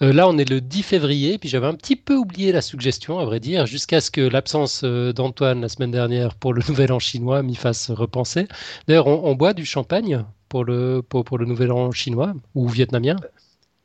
Euh, 0.03 0.13
là, 0.13 0.29
on 0.29 0.37
est 0.37 0.49
le 0.49 0.61
10 0.61 0.83
février, 0.83 1.39
puis 1.39 1.49
j'avais 1.49 1.69
un 1.69 1.75
petit 1.75 1.95
peu 1.95 2.17
oublié 2.17 2.51
la 2.51 2.61
suggestion, 2.61 3.21
à 3.21 3.25
vrai 3.25 3.39
dire, 3.39 3.67
jusqu'à 3.67 4.01
ce 4.01 4.11
que 4.11 4.21
l'absence 4.21 4.83
euh, 4.83 5.13
d'Antoine 5.13 5.61
la 5.61 5.69
semaine 5.69 5.93
dernière 5.93 6.35
pour 6.35 6.53
le 6.53 6.61
Nouvel 6.69 6.91
An 6.91 6.99
chinois 6.99 7.45
m'y 7.45 7.55
fasse 7.55 7.93
repenser. 7.93 8.49
D'ailleurs, 8.89 9.07
on, 9.07 9.35
boit 9.37 9.53
du 9.53 9.65
champagne 9.65 10.25
pour 10.49 10.65
le, 10.65 11.03
pour, 11.03 11.39
le 11.39 11.47
Nouvel 11.47 11.71
An 11.71 11.93
chinois 11.93 12.35
ou 12.57 12.69
vietnamien? 12.69 13.15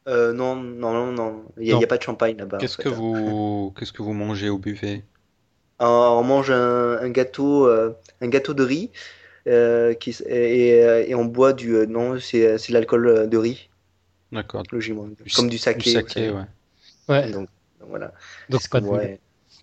Non, 0.08 0.56
non, 0.56 0.56
non, 0.56 1.12
non. 1.12 1.44
Il 1.60 1.76
n'y 1.76 1.84
a, 1.84 1.88
pas 1.88 1.98
de 1.98 2.04
champagne 2.04 2.38
là-bas. 2.38 2.58
Qu'est-ce 2.58 2.78
que 2.78 2.90
vous, 2.90 3.74
qu'est-ce 3.78 3.94
que 3.94 4.02
vous 4.02 4.14
mangez 4.14 4.50
au 4.50 4.58
buffet? 4.58 5.04
On 5.80 6.24
mange 6.24 6.50
un, 6.50 7.10
gâteau, 7.10 7.68
un 7.68 8.28
gâteau 8.28 8.56
de 8.56 8.64
riz 8.64 8.90
euh, 8.92 9.25
qui, 9.46 10.16
et, 10.26 11.10
et, 11.10 11.16
on 11.16 11.26
boit 11.26 11.54
du. 11.54 11.76
Euh, 11.76 11.86
non, 11.86 12.20
c'est 12.20 12.70
l'alcool 12.70 13.30
de 13.30 13.38
riz. 13.38 13.70
D'accord. 14.32 14.64
Logiquement. 14.72 15.08
Comme 15.36 15.50
du 15.50 15.58
saké. 15.58 15.92
Du 15.92 15.92
saké, 15.92 16.30
ouais. 16.32 16.46
ouais. 17.10 17.32
Donc, 17.32 17.48
voilà. 17.80 18.12
Donc 18.50 18.68
pas 18.70 18.82
de 18.82 18.90
bulle. 18.90 19.20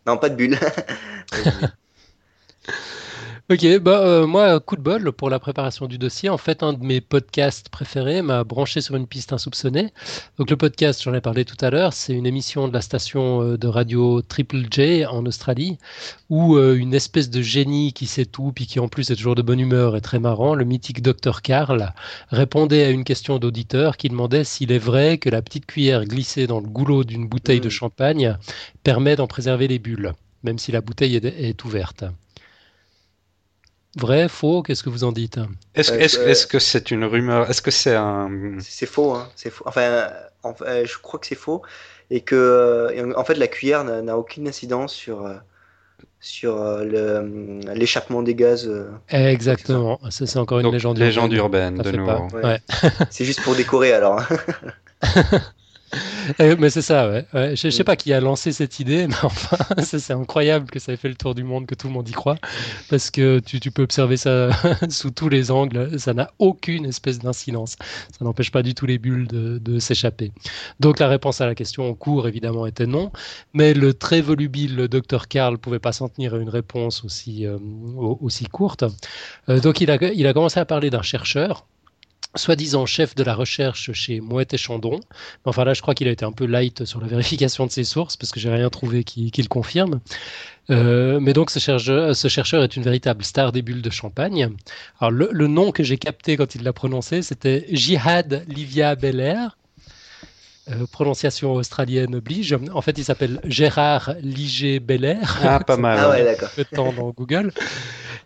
Non, 0.07 0.17
pas 0.17 0.29
de 0.29 0.35
bulle. 0.37 0.59
Ok, 3.53 3.67
bah, 3.81 4.01
euh, 4.01 4.27
moi, 4.27 4.61
coup 4.61 4.77
de 4.77 4.81
bol 4.81 5.13
pour 5.13 5.29
la 5.29 5.39
préparation 5.39 5.87
du 5.87 5.99
dossier. 5.99 6.31
En 6.31 6.39
fait, 6.39 6.63
un 6.63 6.73
de 6.73 6.83
mes 6.83 7.03
podcasts 7.03 7.69
préférés 7.69 8.23
m'a 8.23 8.45
branché 8.45 8.81
sur 8.81 8.97
une 8.97 9.07
piste 9.07 9.35
insoupçonnée. 9.35 9.93
Donc, 10.39 10.49
le 10.49 10.57
podcast, 10.57 11.03
j'en 11.03 11.13
ai 11.13 11.21
parlé 11.21 11.45
tout 11.45 11.59
à 11.61 11.69
l'heure, 11.69 11.93
c'est 11.93 12.15
une 12.15 12.25
émission 12.25 12.67
de 12.67 12.73
la 12.73 12.81
station 12.81 13.43
euh, 13.43 13.59
de 13.59 13.69
radio 13.69 14.23
Triple 14.23 14.63
J 14.71 15.05
en 15.05 15.27
Australie, 15.27 15.77
où 16.31 16.57
euh, 16.57 16.77
une 16.77 16.95
espèce 16.95 17.29
de 17.29 17.43
génie 17.43 17.93
qui 17.93 18.07
sait 18.07 18.25
tout, 18.25 18.53
puis 18.55 18.67
qui 18.67 18.81
en 18.81 18.89
plus 18.89 19.11
est 19.11 19.17
toujours 19.17 19.35
de 19.35 19.43
bonne 19.43 19.61
humeur 19.61 19.97
et 19.97 20.01
très 20.01 20.19
marrant, 20.19 20.55
le 20.55 20.65
mythique 20.65 21.03
Dr. 21.03 21.43
Karl, 21.43 21.93
répondait 22.31 22.85
à 22.85 22.89
une 22.91 23.05
question 23.05 23.39
d'auditeur 23.39 23.99
qui 23.99 24.09
demandait 24.09 24.45
s'il 24.45 24.73
est 24.73 24.79
vrai 24.79 25.19
que 25.19 25.29
la 25.29 25.43
petite 25.43 25.67
cuillère 25.67 26.07
glissée 26.07 26.47
dans 26.47 26.61
le 26.61 26.69
goulot 26.69 27.05
d'une 27.05 27.29
bouteille 27.29 27.61
de 27.61 27.69
champagne 27.69 28.39
permet 28.83 29.17
d'en 29.17 29.27
préserver 29.27 29.69
les 29.69 29.79
bulles, 29.79 30.15
même 30.43 30.59
si 30.59 30.73
la 30.73 30.81
bouteille 30.81 31.17
est 31.17 31.65
ouverte. 31.67 32.07
Vrai, 33.97 34.29
faux, 34.29 34.63
qu'est-ce 34.63 34.83
que 34.83 34.89
vous 34.89 35.05
en 35.05 35.13
dites? 35.13 35.39
Est-ce 35.75 36.47
que 36.47 36.59
c'est 36.59 36.91
une 36.91 37.05
rumeur? 37.05 37.51
Est-ce 37.51 37.63
que 37.63 37.71
c'est 37.71 37.95
un... 37.95 38.31
C'est 38.61 38.87
faux, 38.87 39.13
hein. 39.13 39.29
c'est 39.37 39.51
faux. 39.51 39.65
Enfin, 39.67 40.09
je 40.45 40.99
crois 40.99 41.21
que 41.21 41.27
c'est 41.27 41.35
faux 41.35 41.63
et 42.13 42.21
que 42.21 42.37
euh, 42.37 43.13
en 43.17 43.25
fait 43.25 43.35
la 43.35 43.49
cuillère 43.49 43.85
n'a 43.85 44.19
aucune 44.19 44.47
incidence 44.47 44.93
sur 44.93 45.25
euh, 45.25 45.35
sur 46.21 46.61
euh, 46.61 47.61
l'échappement 47.75 48.23
des 48.23 48.35
gaz. 48.35 48.71
Exactement, 49.09 49.99
ça 50.11 50.27
c'est 50.27 50.39
encore 50.39 50.61
une 50.61 50.71
légende, 50.71 50.99
légende 50.99 51.33
urbaine. 51.33 51.79
de 51.79 51.91
nouveau. 51.91 52.29
c'est 53.11 53.25
juste 53.25 53.43
pour 53.43 53.57
décorer 53.57 53.93
alors. 53.93 54.23
Eh, 56.39 56.57
mais 56.57 56.71
c'est 56.71 56.83
ça, 56.83 57.09
ouais. 57.09 57.27
Je, 57.33 57.67
ne 57.67 57.71
sais 57.71 57.85
pas 57.85 57.97
qui 57.97 58.13
a 58.13 58.21
lancé 58.21 58.53
cette 58.53 58.81
idée, 58.81 59.07
mais 59.09 59.15
enfin, 59.23 59.57
c'est 59.83 60.13
incroyable 60.13 60.71
que 60.71 60.79
ça 60.79 60.93
ait 60.93 60.97
fait 60.97 61.09
le 61.09 61.15
tour 61.15 61.35
du 61.35 61.45
monde, 61.45 61.67
que 61.67 61.75
tout 61.75 61.89
le 61.89 61.93
monde 61.93 62.09
y 62.09 62.13
croit, 62.13 62.37
parce 62.89 63.11
que 63.11 63.41
tu, 63.41 63.61
tu 63.61 63.71
peux 63.71 63.83
observer 63.83 64.17
ça 64.17 64.51
sous 64.89 65.11
tous 65.11 65.29
les 65.29 65.51
angles, 65.51 65.99
ça 65.99 66.15
n'a 66.15 66.31
aucune 66.39 66.87
espèce 66.87 67.19
d'incidence. 67.19 67.77
Ça 68.17 68.25
n'empêche 68.25 68.51
pas 68.51 68.63
du 68.63 68.75
tout 68.75 68.87
les 68.87 68.99
bulles 68.99 69.27
de, 69.27 69.59
de 69.59 69.79
s'échapper. 69.79 70.33
Donc 70.81 70.99
la 70.99 71.09
réponse 71.09 71.41
à 71.41 71.47
la 71.47 71.55
question 71.55 71.89
en 71.89 71.95
cours, 71.95 72.29
évidemment, 72.29 72.67
était 72.67 72.87
non, 72.87 73.11
mais 73.53 73.75
le 73.75 73.95
très 73.95 74.21
volubile 74.21 74.89
docteur 74.89 75.29
Karl 75.29 75.59
pouvait 75.59 75.79
pas 75.79 75.93
s'en 75.93 76.09
tenir 76.09 76.35
à 76.35 76.39
une 76.39 76.49
réponse 76.49 77.05
aussi, 77.05 77.47
euh, 77.47 77.59
aussi 78.21 78.47
courte. 78.47 78.85
Euh, 79.49 79.61
donc 79.61 79.81
il 79.81 79.91
a, 79.91 79.97
il 80.13 80.27
a 80.27 80.33
commencé 80.33 80.61
à 80.61 80.65
parler 80.65 80.91
d'un 80.91 81.03
chercheur 81.03 81.67
soi-disant 82.35 82.87
chef 82.87 83.15
de 83.15 83.23
la 83.23 83.35
recherche 83.35 83.93
chez 83.93 84.21
Mouette 84.21 84.55
et 84.55 84.59
Chandon. 84.59 85.01
Enfin 85.45 85.65
là, 85.65 85.75
je 85.75 85.83
crois 85.83 85.95
qu'il 85.95 86.09
a 86.09 86.11
été 86.11 86.25
un 86.25 86.33
peu 86.33 86.47
light 86.47 86.85
sur 86.85 87.01
la 87.01 87.07
vérification 87.07 87.67
de 87.67 87.71
ses 87.71 87.85
sources 87.85 88.17
parce 88.17 88.33
que 88.33 88.41
j'ai 88.41 88.51
rien 88.51 88.71
trouvé 88.71 89.05
qui, 89.05 89.31
le 89.37 89.49
confirme. 89.49 90.01
Euh, 90.71 91.19
mais 91.21 91.33
donc 91.33 91.51
ce 91.51 91.59
chercheur, 91.59 92.15
ce 92.15 92.29
chercheur, 92.29 92.63
est 92.63 92.77
une 92.77 92.83
véritable 92.83 93.25
star 93.25 93.53
des 93.53 93.63
bulles 93.63 93.83
de 93.83 93.91
champagne. 93.91 94.51
Alors 95.01 95.11
le, 95.11 95.47
nom 95.47 95.73
que 95.73 95.83
j'ai 95.83 95.99
capté 95.99 96.37
quand 96.37 96.55
il 96.55 96.63
l'a 96.63 96.73
prononcé, 96.73 97.23
c'était 97.23 97.67
Jihad 97.71 98.45
Livia 98.49 98.95
Belair. 98.95 99.57
Euh, 100.71 100.87
prononciation 100.91 101.55
australienne 101.55 102.15
oblige. 102.15 102.57
En 102.73 102.83
fait, 102.83 102.97
il 102.97 103.05
s'appelle 103.05 103.41
Gérard 103.45 104.15
Liger 104.23 104.79
Belair. 104.79 105.41
Ah, 105.43 105.59
pas 105.59 105.77
mal. 105.77 105.99
ah 106.01 106.11
ouais, 106.11 106.25
d'accord. 106.25 106.51
Peu 106.55 106.63
de 106.63 106.69
temps 106.69 106.93
dans 106.93 107.11
Google. 107.11 107.53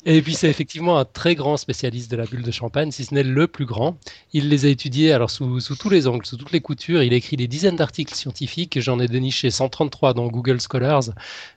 Et 0.09 0.23
puis 0.23 0.35
c'est 0.35 0.49
effectivement 0.49 0.99
un 0.99 1.05
très 1.05 1.35
grand 1.35 1.57
spécialiste 1.57 2.09
de 2.13 2.17
la 2.17 2.27
bulle 2.27 2.45
de 2.45 2.51
champagne, 2.53 2.93
si 2.93 3.05
ce 3.05 3.13
n'est 3.13 3.25
le 3.25 3.49
plus 3.49 3.67
grand. 3.67 3.99
Il 4.33 4.49
les 4.49 4.65
a 4.65 4.69
étudiés 4.69 5.13
alors 5.13 5.31
sous, 5.31 5.59
tous 5.61 5.91
les 5.91 6.07
angles, 6.07 6.25
sous 6.25 6.37
toutes 6.37 6.53
les 6.53 6.61
coutures. 6.61 7.03
Il 7.03 7.13
a 7.13 7.17
écrit 7.17 7.37
des 7.37 7.49
dizaines 7.49 7.75
d'articles 7.75 8.15
scientifiques. 8.15 8.81
J'en 8.81 9.01
ai 9.01 9.09
déniché 9.09 9.51
133 9.51 10.15
dans 10.15 10.29
Google 10.29 10.61
Scholars. 10.61 11.11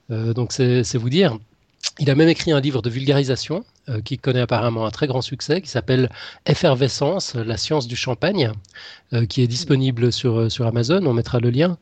Euh, 0.10 0.34
donc 0.34 0.52
c'est 0.52 0.95
vous 0.95 1.12
dire. 1.12 1.38
Il 2.00 2.10
a 2.10 2.16
même 2.16 2.28
écrit 2.28 2.52
un 2.52 2.60
livre 2.60 2.82
de 2.82 2.89
vulgarisation 2.89 3.64
euh, 3.88 4.02
qui 4.02 4.18
connaît 4.18 4.41
apparemment 4.41 4.86
un 4.86 4.91
très 4.91 5.08
grand 5.08 5.22
succès, 5.22 5.62
qui 5.62 5.70
s'appelle 5.70 6.10
Effervescence, 6.45 7.36
la 7.36 7.56
science 7.56 7.88
du 7.88 7.95
champagne, 7.95 8.52
euh, 9.14 9.26
qui 9.28 9.43
est 9.43 9.47
disponible 9.47 10.12
sur, 10.12 10.52
sur 10.52 10.66
Amazon. 10.66 11.06
On 11.06 11.14
mettra 11.14 11.39
le 11.39 11.52
lien. 11.52 11.78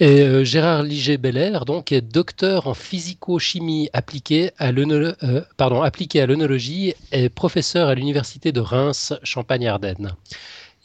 Et 0.00 0.20
euh, 0.20 0.44
Gérard 0.44 0.84
Liger-Belair 0.84 1.64
donc 1.64 1.90
est 1.90 2.00
docteur 2.00 2.68
en 2.68 2.74
physico-chimie 2.74 3.90
appliquée 3.92 4.52
à 4.58 4.68
euh, 4.68 6.26
l'œnologie 6.26 6.94
et 7.10 7.28
professeur 7.28 7.88
à 7.88 7.94
l'université 7.96 8.52
de 8.52 8.60
Reims, 8.60 9.12
Champagne-Ardenne. 9.24 10.14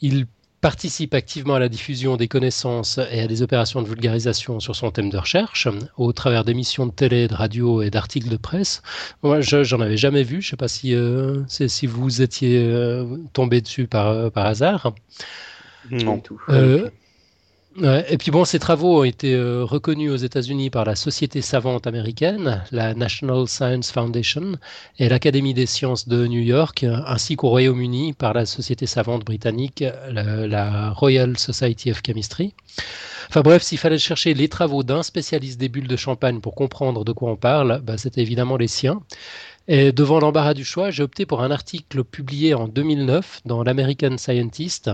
Il 0.00 0.26
participe 0.60 1.14
activement 1.14 1.54
à 1.54 1.58
la 1.60 1.68
diffusion 1.68 2.16
des 2.16 2.26
connaissances 2.26 2.98
et 3.12 3.20
à 3.20 3.26
des 3.28 3.42
opérations 3.42 3.82
de 3.82 3.88
vulgarisation 3.88 4.58
sur 4.58 4.74
son 4.74 4.90
thème 4.90 5.10
de 5.10 5.18
recherche, 5.18 5.68
au 5.96 6.12
travers 6.12 6.42
d'émissions 6.42 6.86
de 6.86 6.92
télé, 6.92 7.28
de 7.28 7.34
radio 7.34 7.82
et 7.82 7.90
d'articles 7.90 8.30
de 8.30 8.36
presse. 8.36 8.82
Moi, 9.22 9.42
j'en 9.42 9.80
avais 9.80 9.98
jamais 9.98 10.22
vu. 10.22 10.40
Je 10.40 10.46
ne 10.46 10.50
sais 10.50 10.56
pas 10.56 10.68
si, 10.68 10.94
euh, 10.94 11.42
si 11.48 11.86
vous 11.86 12.22
étiez 12.22 12.66
tombé 13.34 13.60
dessus 13.60 13.86
par, 13.86 14.32
par 14.32 14.46
hasard. 14.46 14.94
Non. 15.90 16.22
Et 17.82 18.18
puis 18.18 18.30
bon, 18.30 18.44
ces 18.44 18.60
travaux 18.60 19.00
ont 19.00 19.04
été 19.04 19.34
euh, 19.34 19.64
reconnus 19.64 20.12
aux 20.12 20.16
États-Unis 20.16 20.70
par 20.70 20.84
la 20.84 20.94
Société 20.94 21.42
savante 21.42 21.88
américaine, 21.88 22.62
la 22.70 22.94
National 22.94 23.48
Science 23.48 23.90
Foundation 23.90 24.52
et 25.00 25.08
l'Académie 25.08 25.54
des 25.54 25.66
sciences 25.66 26.06
de 26.06 26.28
New 26.28 26.40
York, 26.40 26.86
ainsi 27.06 27.34
qu'au 27.34 27.48
Royaume-Uni 27.48 28.12
par 28.12 28.32
la 28.32 28.46
Société 28.46 28.86
savante 28.86 29.24
britannique, 29.24 29.82
la, 30.08 30.90
Royal 30.90 31.36
Society 31.36 31.90
of 31.90 32.00
Chemistry. 32.06 32.54
Enfin 33.28 33.40
bref, 33.40 33.62
s'il 33.62 33.78
fallait 33.78 33.98
chercher 33.98 34.34
les 34.34 34.48
travaux 34.48 34.84
d'un 34.84 35.02
spécialiste 35.02 35.58
des 35.58 35.68
bulles 35.68 35.88
de 35.88 35.96
champagne 35.96 36.40
pour 36.40 36.54
comprendre 36.54 37.04
de 37.04 37.10
quoi 37.10 37.32
on 37.32 37.36
parle, 37.36 37.80
bah, 37.82 37.98
c'était 37.98 38.22
évidemment 38.22 38.56
les 38.56 38.68
siens. 38.68 39.02
Et 39.66 39.90
devant 39.90 40.20
l'embarras 40.20 40.54
du 40.54 40.64
choix, 40.64 40.90
j'ai 40.90 41.02
opté 41.02 41.26
pour 41.26 41.42
un 41.42 41.50
article 41.50 42.04
publié 42.04 42.54
en 42.54 42.68
2009 42.68 43.40
dans 43.46 43.64
l'American 43.64 44.16
Scientist 44.18 44.90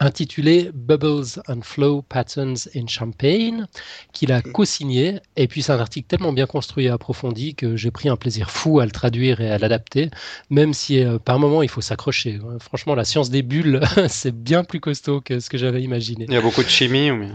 intitulé 0.00 0.70
Bubbles 0.72 1.40
and 1.48 1.60
Flow 1.62 2.02
Patterns 2.02 2.68
in 2.74 2.86
Champagne, 2.86 3.66
qu'il 4.12 4.32
a 4.32 4.42
co-signé. 4.42 5.20
Et 5.36 5.48
puis 5.48 5.62
c'est 5.62 5.72
un 5.72 5.78
article 5.78 6.06
tellement 6.06 6.32
bien 6.32 6.46
construit 6.46 6.86
et 6.86 6.88
approfondi 6.88 7.54
que 7.54 7.76
j'ai 7.76 7.90
pris 7.90 8.08
un 8.08 8.16
plaisir 8.16 8.50
fou 8.50 8.80
à 8.80 8.84
le 8.84 8.90
traduire 8.90 9.40
et 9.40 9.50
à 9.50 9.58
l'adapter, 9.58 10.10
même 10.50 10.72
si 10.72 11.02
euh, 11.02 11.18
par 11.18 11.38
moment 11.38 11.62
il 11.62 11.68
faut 11.68 11.80
s'accrocher. 11.80 12.38
Franchement, 12.60 12.94
la 12.94 13.04
science 13.04 13.30
des 13.30 13.42
bulles, 13.42 13.80
c'est 14.08 14.34
bien 14.34 14.64
plus 14.64 14.80
costaud 14.80 15.20
que 15.20 15.40
ce 15.40 15.50
que 15.50 15.58
j'avais 15.58 15.82
imaginé. 15.82 16.26
Il 16.28 16.34
y 16.34 16.36
a 16.36 16.40
beaucoup 16.40 16.62
de 16.62 16.68
chimie 16.68 17.10
ou 17.10 17.26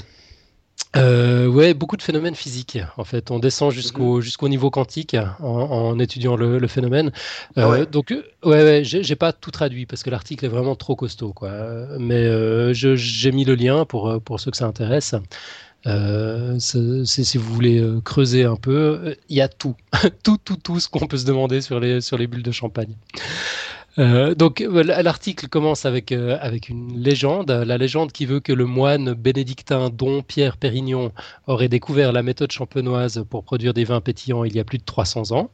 euh, 0.95 1.47
ouais, 1.47 1.73
beaucoup 1.73 1.97
de 1.97 2.03
phénomènes 2.03 2.35
physiques. 2.35 2.77
En 2.97 3.03
fait, 3.03 3.31
on 3.31 3.39
descend 3.39 3.71
jusqu'au 3.71 4.17
mhm. 4.17 4.21
jusqu'au 4.21 4.47
niveau 4.47 4.69
quantique 4.69 5.15
en, 5.39 5.97
étudiant 5.97 6.35
le, 6.35 6.67
phénomène. 6.67 7.11
Euh, 7.57 7.83
ah 7.83 7.85
donc, 7.85 8.11
euh, 8.11 8.23
ouais, 8.43 8.63
ouais 8.63 8.81
j'ai 8.83 9.15
pas 9.15 9.33
tout 9.33 9.51
traduit 9.51 9.85
parce 9.85 10.03
que 10.03 10.09
l'article 10.11 10.45
est 10.45 10.49
vraiment 10.49 10.75
trop 10.75 10.95
costaud, 10.95 11.33
quoi. 11.33 11.51
Mais 11.99 12.25
euh, 12.25 12.73
j'ai 12.73 13.31
mis 13.31 13.43
le 13.43 13.55
lien 13.55 13.85
pour 13.85 14.21
pour 14.21 14.39
ceux 14.39 14.51
que 14.51 14.57
ça 14.57 14.67
intéresse. 14.67 15.15
si 16.59 17.37
vous 17.37 17.53
voulez 17.53 17.83
creuser 18.05 18.43
un 18.43 18.55
peu, 18.55 19.15
il 19.29 19.37
y 19.37 19.41
a 19.41 19.47
tout, 19.47 19.75
tout, 20.23 20.37
tout, 20.43 20.57
tout 20.57 20.79
ce 20.79 20.89
qu'on 20.89 21.07
peut 21.07 21.17
se 21.17 21.25
demander 21.25 21.61
sur 21.61 21.79
les 21.79 22.01
sur 22.01 22.17
les 22.17 22.27
bulles 22.27 22.43
de 22.43 22.51
champagne. 22.51 22.95
Euh, 23.99 24.33
donc 24.33 24.61
euh, 24.61 24.83
l'article 24.83 25.47
commence 25.47 25.85
avec, 25.85 26.11
euh, 26.11 26.37
une 26.69 26.97
légende, 26.99 27.51
la 27.51 27.77
légende 27.77 28.11
qui 28.11 28.25
veut 28.25 28.39
que 28.39 28.51
le 28.51 28.65
moine 28.65 29.13
bénédictin 29.13 29.89
Don 29.89 30.23
Pierre 30.23 30.57
Pérignon 30.57 31.11
aurait 31.47 31.69
découvert 31.69 32.11
la 32.11 32.23
méthode 32.23 32.51
champenoise 32.51 33.23
pour 33.29 33.43
produire 33.43 33.73
des 33.73 33.83
vins 33.83 34.01
pétillants 34.01 34.43
il 34.43 34.55
y 34.55 34.59
a 34.59 34.63
plus 34.63 34.79
de 34.79 34.83
300 34.83 35.31
ans. 35.31 35.51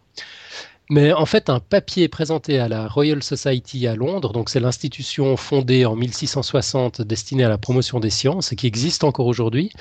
Mais 0.90 1.14
en 1.14 1.26
fait, 1.26 1.50
un 1.50 1.60
papier 1.60 2.08
présenté 2.08 2.60
à 2.60 2.68
la 2.68 2.88
Royal 2.88 3.22
Society 3.22 3.86
à 3.88 3.96
Londres, 3.96 4.34
donc 4.34 4.50
c'est 4.50 4.60
l'institution 4.60 5.38
fondée 5.38 5.86
en 5.86 5.96
1660 5.96 7.02
destinée 7.02 7.44
à 7.44 7.50
la 7.50 7.58
promotion 7.60 8.00
des 8.00 8.10
sciences 8.10 8.52
et 8.52 8.56
qui 8.56 8.66
existe 8.66 9.04
encore 9.04 9.28
aujourd'hui, 9.28 9.72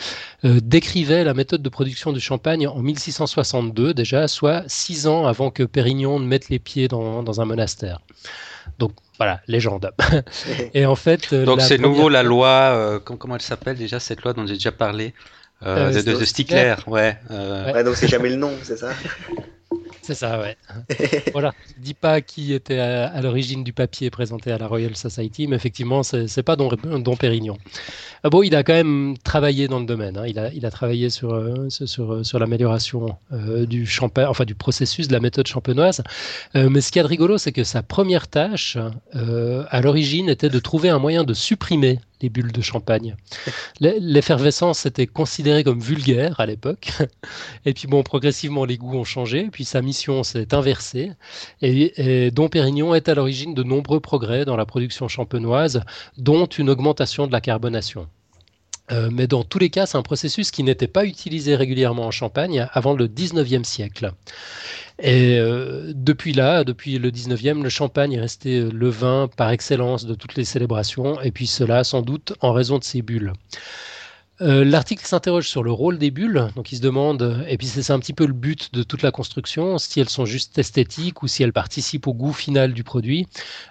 décrivait 0.45 1.25
la 1.25 1.33
méthode 1.33 1.63
de 1.63 1.69
production 1.69 2.13
du 2.13 2.21
champagne 2.21 2.69
en 2.69 2.81
1662 2.81 3.95
déjà, 3.95 4.29
soit 4.29 4.65
six 4.67 5.07
ans 5.07 5.27
avant 5.27 5.51
que 5.51 5.63
Pérignon 5.63 6.21
ne 6.21 6.27
mette 6.27 6.51
les 6.51 6.59
pieds 6.59 6.89
dans, 6.89 7.23
dans 7.23 7.41
un 7.41 7.47
monastère. 7.47 8.01
Donc 8.79 8.93
voilà, 9.17 9.41
légende. 9.49 9.91
et 10.75 10.87
en 10.87 10.95
fait. 10.95 11.33
Euh, 11.33 11.45
donc 11.45 11.61
c'est 11.61 11.79
nouveau 11.79 12.09
la 12.09 12.23
loi, 12.23 12.49
euh, 12.49 12.99
comment, 13.01 13.35
elle 13.35 13.43
s'appelle 13.43 13.77
déjà 13.77 13.99
cette 14.01 14.23
loi 14.23 14.33
dont 14.33 14.47
j'ai 14.47 14.55
déjà 14.55 14.73
parlé 14.73 15.15
euh, 15.65 15.91
de, 15.91 16.03
de, 16.03 16.25
Stickler, 16.25 16.77
ouais. 16.87 17.17
ouais. 17.31 17.85
Donc 17.85 17.97
c'est 17.97 18.09
jamais 18.09 18.29
le 18.29 18.37
nom, 18.37 18.53
c'est 18.63 18.77
ça? 18.77 18.91
C'est 20.09 20.15
ça, 20.15 20.41
ouais. 20.41 20.57
voilà. 21.33 21.53
Je 21.77 21.83
dis 21.83 21.93
pas 21.93 22.23
qui 22.23 22.55
était 22.55 22.79
à, 22.79 23.21
l'origine 23.21 23.63
du 23.63 23.75
papier 23.75 24.09
présenté 24.09 24.51
à 24.51 24.57
la 24.57 24.67
Royal 24.67 24.97
Society, 24.97 25.47
mais 25.47 25.57
effectivement, 25.57 26.03
c'est 26.03 26.43
pas 26.43 26.57
Don, 26.57 26.71
Don 26.99 27.15
Pérignon. 27.15 27.59
Ah 28.25 28.31
bon, 28.31 28.43
il 28.43 28.57
a 28.57 28.63
quand 28.63 28.73
même 28.73 29.17
travaillé 29.23 29.69
dans 29.69 29.81
le 29.81 29.85
domaine. 29.85 30.17
Hein. 30.17 30.25
Il, 30.27 30.39
a, 30.39 30.51
il 30.55 30.65
a 30.65 30.71
travaillé 30.71 31.11
sur, 31.11 31.35
euh, 31.35 31.69
sur, 31.69 32.25
sur 32.25 32.39
l'amélioration 32.39 33.19
euh, 33.35 33.67
du 33.67 33.85
champagne, 33.85 34.25
enfin 34.29 34.47
du 34.47 34.55
processus 34.55 35.09
de 35.09 35.13
la 35.13 35.21
méthode 35.21 35.47
champenoise. 35.47 36.03
Euh, 36.57 36.71
mais 36.71 36.81
ce 36.81 36.91
qui 36.91 36.99
est 36.99 37.03
de 37.03 37.07
rigolo, 37.07 37.37
c'est 37.37 37.53
que 37.53 37.65
sa 37.65 37.83
première 37.83 38.29
tâche, 38.29 38.79
à 39.13 39.81
l'origine, 39.83 40.31
était 40.31 40.49
de 40.49 40.59
trouver 40.59 40.89
un 40.89 40.99
moyen 40.99 41.23
de 41.23 41.35
supprimer 41.35 41.99
les 42.21 42.29
bulles 42.29 42.53
de 42.53 42.61
champagne. 42.61 43.17
L'effervescence 43.81 44.87
était 44.87 45.07
considérée 45.07 45.65
comme 45.65 45.81
vulgaire 45.81 46.41
à 46.41 46.47
l'époque. 46.47 46.91
Et 47.65 47.75
puis 47.75 47.87
bon, 47.87 48.03
progressivement, 48.03 48.65
les 48.65 48.77
goûts 48.77 48.97
ont 48.97 49.05
changé. 49.05 49.49
Puis 49.51 49.65
sa 49.65 49.83
mission 49.83 50.23
s'est 50.23 50.55
inversée. 50.55 51.13
Et, 51.63 52.27
et 52.27 52.31
Dom 52.31 52.49
Pérignon 52.49 52.95
est 52.95 53.09
à 53.09 53.15
l'origine 53.15 53.55
de 53.55 53.63
nombreux 53.63 54.01
progrès 54.01 54.45
dans 54.45 54.57
la 54.57 54.67
production 54.67 55.09
champenoise, 55.09 55.83
dont 56.17 56.47
une 56.47 56.71
augmentation 56.71 57.27
de 57.27 57.33
la 57.33 57.41
carbonation. 57.41 58.09
Euh, 58.91 59.11
mais 59.13 59.27
dans 59.27 59.45
tous 59.45 59.59
les 59.59 59.71
cas, 59.71 59.87
c'est 59.87 59.99
un 59.99 60.03
processus 60.03 60.51
qui 60.51 60.63
n'était 60.63 60.89
pas 60.89 61.05
utilisé 61.05 61.57
régulièrement 61.57 62.07
en 62.07 62.11
Champagne 62.11 62.67
avant 62.73 62.95
le 62.95 63.07
19e 63.07 63.65
siècle. 63.65 64.13
Et 65.01 65.39
euh, 65.39 65.93
depuis 65.95 66.33
là, 66.33 66.65
depuis 66.65 66.99
le 66.99 67.11
19e, 67.11 67.63
le 67.63 67.69
champagne 67.69 68.15
est 68.15 68.21
resté 68.21 68.63
le 68.63 68.89
vin 68.89 69.29
par 69.37 69.51
excellence 69.51 70.07
de 70.07 70.15
toutes 70.15 70.35
les 70.35 70.45
célébrations, 70.45 71.21
et 71.21 71.31
puis 71.31 71.47
cela 71.47 71.85
sans 71.85 72.03
doute 72.03 72.33
en 72.41 72.53
raison 72.53 72.79
de 72.79 72.85
ses 72.85 73.03
bulles. 73.03 73.33
Euh, 74.41 74.65
l'article 74.65 75.05
s'interroge 75.05 75.49
sur 75.49 75.63
le 75.63 75.73
rôle 75.73 75.99
des 75.99 76.11
bulles, 76.11 76.49
donc 76.55 76.71
il 76.73 76.77
se 76.77 76.83
demande, 76.83 77.45
et 77.49 77.57
puis 77.59 77.67
c'est 77.67 77.91
un 77.93 77.99
petit 77.99 78.13
peu 78.13 78.27
le 78.27 78.33
but 78.33 78.73
de 78.73 78.83
toute 78.83 79.03
la 79.03 79.11
construction, 79.11 79.79
si 79.79 80.01
elles 80.01 80.09
sont 80.09 80.25
juste 80.25 80.59
esthétiques 80.59 81.23
ou 81.23 81.29
si 81.29 81.43
elles 81.43 81.53
participent 81.53 82.07
au 82.07 82.15
goût 82.15 82.33
final 82.33 82.73
du 82.73 82.85
produit. 82.85 83.27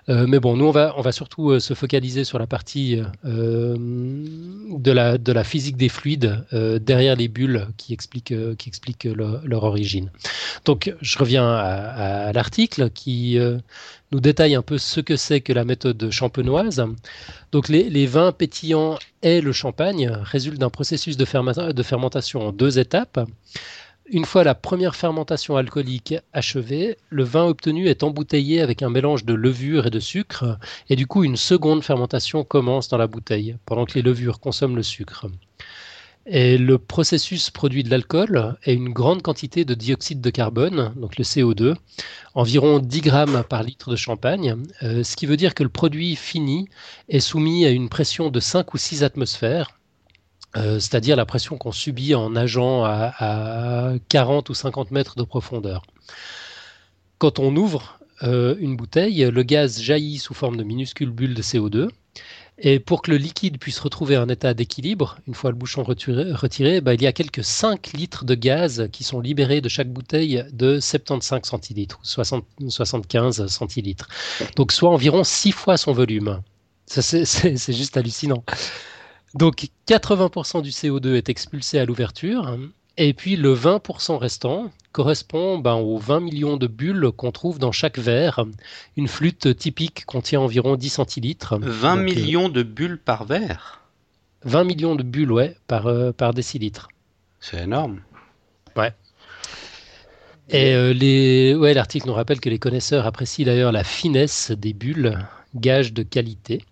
Euh, 0.09 0.25
mais 0.27 0.39
bon, 0.39 0.57
nous 0.57 0.65
on 0.65 0.71
va, 0.71 0.93
on 0.97 1.01
va 1.01 1.11
surtout 1.11 1.51
euh, 1.51 1.59
se 1.59 1.73
focaliser 1.73 2.23
sur 2.23 2.39
la 2.39 2.47
partie 2.47 3.01
de, 3.23 4.91
la, 4.91 5.17
de 5.17 5.31
la 5.31 5.43
physique 5.43 5.77
des 5.77 5.89
fluides 5.89 6.45
derrière 6.51 7.15
les 7.15 7.27
bulles 7.27 7.67
qui 7.77 7.93
explique, 7.93 8.33
qui 8.57 8.69
explique 8.69 9.05
leur 9.05 9.63
origine. 9.63 10.11
Donc 10.65 10.93
je 11.01 11.17
reviens 11.17 11.47
à, 11.47 12.27
à 12.27 12.33
l'article 12.33 12.89
qui 12.89 13.39
nous 14.11 14.19
détaille 14.19 14.55
un 14.55 14.61
peu 14.61 14.77
ce 14.77 15.01
que 15.01 15.15
c'est 15.15 15.41
que 15.41 15.53
la 15.53 15.65
méthode 15.65 16.09
champenoise. 16.11 16.85
Donc 17.51 17.69
les, 17.69 18.05
vins 18.05 18.31
pétillants 18.31 18.97
et 19.21 19.41
le 19.41 19.51
champagne 19.51 20.09
résultent 20.09 20.59
d'un 20.59 20.69
processus 20.69 21.17
de, 21.17 21.25
fermentation 21.25 22.47
en 22.47 22.51
deux 22.51 22.79
étapes. 22.79 23.19
Une 24.09 24.23
fois 24.23 24.45
la 24.45 24.55
première 24.55 24.95
fermentation 24.95 25.57
alcoolique 25.57 26.15
achevée, 26.31 26.97
le 27.09 27.23
vin 27.25 27.43
obtenu 27.43 27.87
est 27.87 28.03
embouteillé 28.03 28.61
avec 28.61 28.81
un 28.81 28.89
mélange 28.89 29.25
de 29.25 29.33
levure 29.33 29.87
et 29.87 29.89
de 29.89 29.99
sucre, 29.99 30.57
et 30.89 30.95
du 30.95 31.07
coup 31.07 31.25
une 31.25 31.35
seconde 31.35 31.83
fermentation 31.83 32.45
commence 32.45 32.87
dans 32.87 32.97
la 32.97 33.07
bouteille, 33.07 33.57
pendant 33.65 33.85
que 33.85 33.95
les 33.95 34.01
levures 34.01 34.39
consomment 34.39 34.77
le 34.77 34.83
sucre. 34.83 35.27
Et 36.29 36.57
le 36.57 36.77
processus 36.77 37.49
produit 37.51 37.83
de 37.83 37.89
l'alcool 37.89 38.57
et 38.65 38.73
une 38.73 38.89
grande 38.89 39.21
quantité 39.21 39.63
de 39.63 39.73
dioxyde 39.73 40.19
de 40.19 40.29
carbone, 40.29 40.93
donc 40.97 41.17
le 41.17 41.23
CO2, 41.23 41.75
environ 42.35 42.79
10 42.79 43.01
grammes 43.01 43.43
par 43.49 43.63
litre 43.63 43.91
de 43.91 43.95
champagne, 43.95 44.57
euh, 44.83 45.03
ce 45.03 45.15
qui 45.15 45.25
veut 45.25 45.37
dire 45.37 45.55
que 45.55 45.63
le 45.63 45.69
produit 45.69 46.17
fini 46.17 46.67
est 47.07 47.21
soumis 47.21 47.65
à 47.65 47.69
une 47.69 47.87
pression 47.87 48.29
de 48.29 48.41
5 48.41 48.73
ou 48.73 48.77
6 48.77 49.03
atmosphères, 49.03 49.79
euh, 50.57 50.79
c'est-à-dire 50.79 51.15
la 51.15 51.25
pression 51.25 51.57
qu'on 51.57 51.71
subit 51.71 52.13
en 52.13 52.31
nageant 52.31 52.83
à, 52.83 53.13
à, 53.19 53.93
40 54.09 54.49
ou 54.49 54.53
50 54.53 54.91
mètres 54.91 55.15
de 55.15 55.23
profondeur. 55.23 55.83
Quand 57.19 57.39
on 57.39 57.55
ouvre 57.55 57.99
euh, 58.23 58.57
une 58.59 58.75
bouteille, 58.75 59.23
le 59.31 59.43
gaz 59.43 59.81
jaillit 59.81 60.17
sous 60.17 60.33
forme 60.33 60.57
de 60.57 60.63
minuscules 60.63 61.09
bulles 61.09 61.35
de 61.35 61.41
CO2 61.41 61.87
et 62.59 62.79
pour 62.79 63.03
que 63.03 63.11
le 63.11 63.17
liquide 63.17 63.59
puisse 63.59 63.79
retrouver 63.79 64.15
un 64.15 64.29
état 64.29 64.53
d'équilibre, 64.55 65.19
une 65.27 65.35
fois 65.35 65.51
le 65.51 65.55
bouchon 65.55 65.83
retiré, 65.83 66.81
bah, 66.81 66.95
il 66.95 67.01
y 67.01 67.07
a 67.07 67.13
quelques 67.13 67.43
5 67.43 67.93
litres 67.93 68.25
de 68.25 68.33
gaz 68.33 68.89
qui 68.91 69.03
sont 69.03 69.19
libérés 69.19 69.61
de 69.61 69.69
chaque 69.69 69.91
bouteille 69.91 70.43
de 70.51 70.79
75 70.79 71.43
centilitres, 71.43 71.99
75 72.03 73.45
centilitres. 73.47 74.07
Donc 74.55 74.71
soit 74.71 74.89
environ 74.89 75.23
6 75.23 75.51
fois 75.51 75.77
son 75.77 75.93
volume. 75.93 76.41
C'est 76.87 77.73
juste 77.73 77.95
hallucinant. 77.95 78.43
Donc 79.35 79.67
80% 79.87 80.63
du 80.63 80.71
CO2 80.71 81.15
est 81.15 81.29
expulsé 81.29 81.77
à 81.77 81.85
l'ouverture 81.85 82.57
et 82.97 83.13
puis 83.13 83.35
le 83.35 83.53
20% 83.53 84.17
restant 84.17 84.71
correspond 84.91 85.59
ben, 85.59 85.75
aux 85.75 85.97
20 85.97 86.19
millions 86.21 86.57
de 86.57 86.65
bulles 86.65 87.11
qu'on 87.15 87.31
trouve 87.31 87.59
dans 87.59 87.71
chaque 87.71 87.99
verre. 87.99 88.43
Une 88.95 89.07
flûte 89.07 89.55
typique 89.55 90.05
contient 90.05 90.41
environ 90.41 90.75
10 90.75 90.89
centilitres. 90.89 91.57
20 91.59 91.97
euh, 91.97 92.03
millions 92.03 92.49
de 92.49 92.63
bulles 92.63 92.97
par 92.97 93.25
verre? 93.25 93.81
20 94.43 94.63
millions 94.63 94.95
de 94.95 95.03
bulles, 95.03 95.31
ouais, 95.31 95.55
par, 95.67 95.87
euh, 95.87 96.11
par 96.11 96.33
décilitre. 96.33 96.87
C'est 97.39 97.63
énorme. 97.63 98.01
Ouais. 98.75 98.93
Et 100.49 100.73
euh, 100.73 100.93
les... 100.93 101.53
ouais, 101.55 101.73
l'article 101.73 102.07
nous 102.07 102.13
rappelle 102.13 102.39
que 102.39 102.49
les 102.49 102.59
connaisseurs 102.59 103.05
apprécient 103.05 103.45
d'ailleurs 103.45 103.71
la 103.71 103.83
finesse 103.83 104.51
des 104.51 104.73
bulles, 104.73 105.19
gage 105.55 105.93
de 105.93 106.03
qualité. 106.03 106.63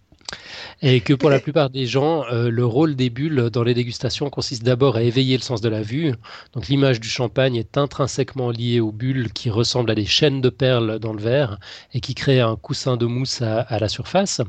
Et 0.82 1.00
que 1.00 1.14
pour 1.14 1.30
la 1.30 1.40
plupart 1.40 1.70
des 1.70 1.86
gens, 1.86 2.26
euh, 2.32 2.50
le 2.50 2.66
rôle 2.66 2.96
des 2.96 3.10
bulles 3.10 3.50
dans 3.52 3.64
les 3.64 3.74
dégustations 3.74 4.30
consiste 4.30 4.64
d'abord 4.64 4.98
à 4.98 5.04
éveiller 5.04 5.38
le 5.38 5.42
sens 5.42 5.62
de 5.62 5.70
la 5.70 5.82
vue. 5.82 6.14
Donc 6.54 6.68
l'image 6.68 7.00
du 7.00 7.08
champagne 7.08 7.56
est 7.56 7.78
intrinsèquement 7.78 8.52
liée 8.52 8.80
aux 8.80 8.92
bulles 8.92 9.32
qui 9.32 9.50
ressemblent 9.50 9.92
à 9.92 9.96
des 9.96 10.06
chaînes 10.06 10.42
de 10.42 10.50
perles 10.50 11.00
dans 11.00 11.14
le 11.14 11.22
verre 11.22 11.60
et 11.94 12.02
qui 12.02 12.14
créent 12.14 12.42
un 12.42 12.56
coussin 12.56 12.98
de 12.98 13.06
mousse 13.06 13.42
à, 13.42 13.80
la 13.80 13.88
surface. 13.88 14.42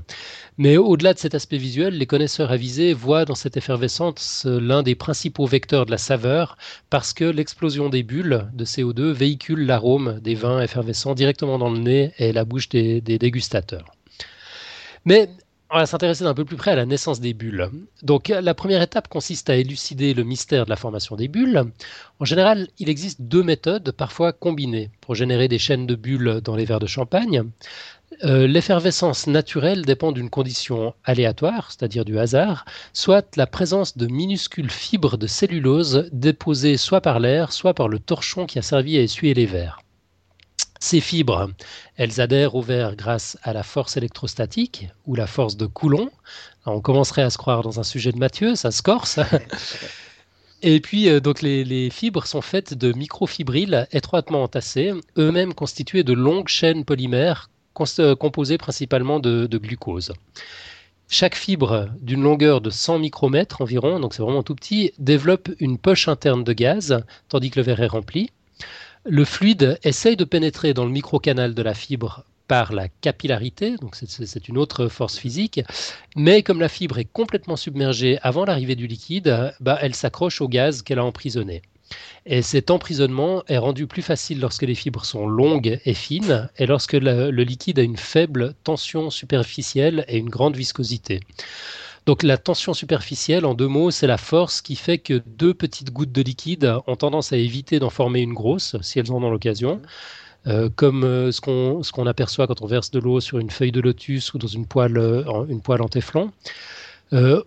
Mais 0.59 0.77
au-delà 0.77 1.15
de 1.15 1.19
cet 1.19 1.35
aspect 1.35 1.59
visuel, 1.59 1.97
les 1.97 2.07
connaisseurs 2.07 2.51
avisés 2.51 2.93
voient 2.93 3.25
dans 3.25 3.35
cette 3.35 3.57
effervescence 3.57 4.47
l'un 4.47 4.83
des 4.83 4.95
principaux 4.95 5.47
vecteurs 5.47 5.87
de 5.87 5.91
la 5.91 5.99
saveur 5.99 6.57
parce 6.91 7.13
que 7.13 7.25
l'explosion 7.25 7.89
des 7.89 8.03
bulles 8.03 8.47
de 8.53 8.65
CO2 8.65 9.13
véhicule 9.13 9.67
l'arôme 9.67 10.19
des 10.21 10.35
vins 10.35 10.61
effervescents 10.61 11.15
directement 11.15 11.59
dans 11.59 11.71
le 11.71 11.79
nez 11.79 12.13
et 12.19 12.33
la 12.33 12.45
bouche 12.45 12.69
des, 12.69 13.01
des 13.01 13.19
dégustateurs. 13.19 13.87
Mais 15.05 15.31
on 15.77 15.81
va 15.81 15.85
s'intéresser 15.87 16.25
d'un 16.25 16.33
peu 16.33 16.47
plus 16.47 16.57
près 16.57 16.71
à 16.71 16.75
la 16.77 16.87
naissance 16.87 17.21
des 17.21 17.35
bulles. 17.35 17.71
Donc 18.03 18.29
la 18.29 18.55
première 18.55 18.81
étape 18.81 19.09
consiste 19.09 19.51
à 19.51 19.57
élucider 19.57 20.15
le 20.15 20.23
mystère 20.23 20.65
de 20.65 20.71
la 20.71 20.77
formation 20.77 21.17
des 21.17 21.29
bulles. 21.29 21.65
En 22.19 22.25
général, 22.25 22.69
il 22.79 22.89
existe 22.89 23.21
deux 23.21 23.43
méthodes, 23.43 23.93
parfois 23.93 24.33
combinées, 24.33 24.89
pour 25.03 25.15
générer 25.15 25.49
des 25.49 25.59
chaînes 25.59 25.87
de 25.87 25.95
bulles 25.95 26.41
dans 26.43 26.57
les 26.57 26.65
verres 26.65 26.81
de 26.81 26.87
champagne. 26.87 27.45
Euh, 28.25 28.47
l'effervescence 28.47 29.27
naturelle 29.27 29.85
dépend 29.85 30.13
d'une 30.13 30.31
condition 30.31 30.95
aléatoire, 31.05 31.71
c'est-à-dire 31.71 32.07
du 32.07 32.19
hasard, 32.19 32.65
soit 32.95 33.37
la 33.37 33.47
présence 33.47 33.99
de 33.99 34.07
minuscules 34.07 34.71
fibres 34.71 35.19
de 35.19 35.27
cellulose 35.27 36.09
déposées 36.11 36.79
soit 36.79 37.03
par 37.03 37.21
l'air, 37.21 37.53
soit 37.53 37.75
par 37.75 37.89
le 37.89 37.99
torchon 37.99 38.47
qui 38.47 38.59
a 38.59 38.63
servi 38.63 38.97
à 38.97 39.03
essuyer 39.03 39.35
les 39.35 39.47
verres. 39.47 39.81
Ces 40.81 41.01
fibres, 41.01 41.51
elles 41.97 42.21
adhèrent 42.21 42.55
au 42.55 42.63
verre 42.63 42.97
grâce 42.97 43.39
à 43.43 43.53
la 43.53 43.63
force 43.63 43.97
électrostatique 43.97 44.89
ou 45.07 45.15
la 45.15 45.27
force 45.27 45.57
de 45.57 45.67
Coulomb. 45.67 46.11
on 46.67 46.81
commencerait 46.81 47.23
à 47.23 47.31
se 47.31 47.39
croire 47.39 47.63
dans 47.63 47.81
un 47.81 47.85
sujet 47.85 48.13
de 48.13 48.19
Mathieu, 48.19 48.55
ça 48.55 48.71
se 48.71 48.83
corse. 48.83 49.19
Et 50.63 50.81
puis, 50.81 51.09
euh, 51.09 51.21
donc 51.21 51.43
les, 51.43 51.91
fibres 51.91 52.27
sont 52.27 52.41
faites 52.41 52.75
de 52.75 52.93
microfibrilles 52.93 53.87
étroitement 53.93 54.43
entassées, 54.43 54.93
eux-mêmes 55.19 55.55
constitués 55.55 56.03
de 56.03 56.13
longues 56.13 56.49
chaînes 56.49 56.85
polymères 56.85 57.51
euh, 57.99 58.17
composées 58.17 58.59
principalement 58.59 59.21
de, 59.21 59.47
de 59.47 59.59
glucose. 59.59 60.13
Chaque 61.09 61.37
fibre 61.37 61.89
d'une 62.01 62.23
longueur 62.23 62.61
de 62.61 62.71
100 62.71 62.99
micromètres 62.99 63.61
environ, 63.61 64.01
donc 64.01 64.15
c'est 64.15 64.23
vraiment 64.23 64.43
tout 64.43 64.57
petit, 64.57 64.93
développe 64.99 65.51
une 65.61 65.79
poche 65.79 66.09
interne 66.09 66.43
de 66.43 66.53
gaz, 66.53 67.01
tandis 67.29 67.51
que 67.51 67.61
le 67.61 67.65
verre 67.65 67.83
est 67.83 67.87
rempli. 67.87 68.31
Le 69.09 69.25
fluide 69.25 69.79
essaye 69.85 70.17
de 70.17 70.25
pénétrer 70.25 70.75
dans 70.75 70.85
le 70.85 70.91
microcanal 70.91 71.55
de 71.55 71.63
la 71.63 71.75
fibre 71.75 72.25
par 72.49 72.73
la 72.73 72.89
capillarité, 72.89 73.77
donc 73.77 73.95
c'est 73.95 74.49
une 74.49 74.59
autre 74.59 74.89
force 74.89 75.17
physique, 75.17 75.61
mais 76.17 76.43
comme 76.43 76.59
la 76.59 76.69
fibre 76.69 76.99
est 76.99 77.05
complètement 77.13 77.55
submergée 77.55 78.19
avant 78.23 78.45
l'arrivée 78.45 78.75
du 78.75 78.89
liquide, 78.89 79.55
bah, 79.61 79.79
elle 79.81 79.95
s'accroche 79.95 80.41
au 80.41 80.49
gaz 80.49 80.83
qu'elle 80.83 80.99
a 80.99 81.05
emprisonné. 81.05 81.63
Et 82.25 82.43
cet 82.43 82.69
emprisonnement 82.73 83.45
est 83.47 83.59
rendu 83.59 83.87
plus 83.87 84.03
facile 84.03 84.41
lorsque 84.41 84.63
les 84.63 84.75
fibres 84.75 85.05
sont 85.05 85.29
longues 85.29 85.79
et 85.85 85.95
fines 85.95 86.49
et 86.57 86.67
lorsque 86.67 86.95
le 86.95 87.31
liquide 87.31 87.79
a 87.79 87.83
une 87.83 87.97
faible 87.97 88.55
tension 88.65 89.11
superficielle 89.11 90.05
et 90.09 90.19
une 90.19 90.31
grande 90.31 90.57
viscosité. 90.57 91.21
Donc 92.07 92.23
la 92.23 92.39
tension 92.39 92.73
superficielle, 92.73 93.45
en 93.45 93.55
deux 93.55 93.67
mots, 93.67 93.91
c'est 93.91 94.07
la 94.07 94.17
force 94.17 94.63
qui 94.63 94.77
fait 94.77 94.99
que 94.99 95.23
deux 95.27 95.53
petites 95.53 95.93
gouttes 95.93 96.13
de 96.13 96.23
liquide 96.23 96.77
ont 96.87 96.95
tendance 96.95 97.33
à 97.33 97.37
éviter 97.37 97.81
d'en 97.81 97.91
former 97.91 98.21
une 98.21 98.33
grosse, 98.33 98.77
si 98.81 99.01
elles 99.01 99.11
en 99.11 99.21
ont 99.23 99.31
l'occasion. 99.31 99.83
Euh, 100.47 100.71
comme 100.75 101.03
euh, 101.03 101.33
ce 101.33 101.41
qu'on 101.41 102.07
aperçoit 102.07 102.47
quand 102.47 102.63
on 102.63 102.67
verse 102.67 102.93
de 102.93 103.01
l'eau 103.01 103.19
sur 103.19 103.41
une 103.41 103.51
feuille 103.51 103.73
de 103.73 103.81
lotus 103.81 104.33
ou 104.35 104.39
dans 104.39 104.47
une 104.47 104.67
poêle, 104.67 104.97
euh, 104.97 105.45
une 105.49 105.61
poêle 105.61 105.83
en 105.83 105.89
téflon. 105.89 106.31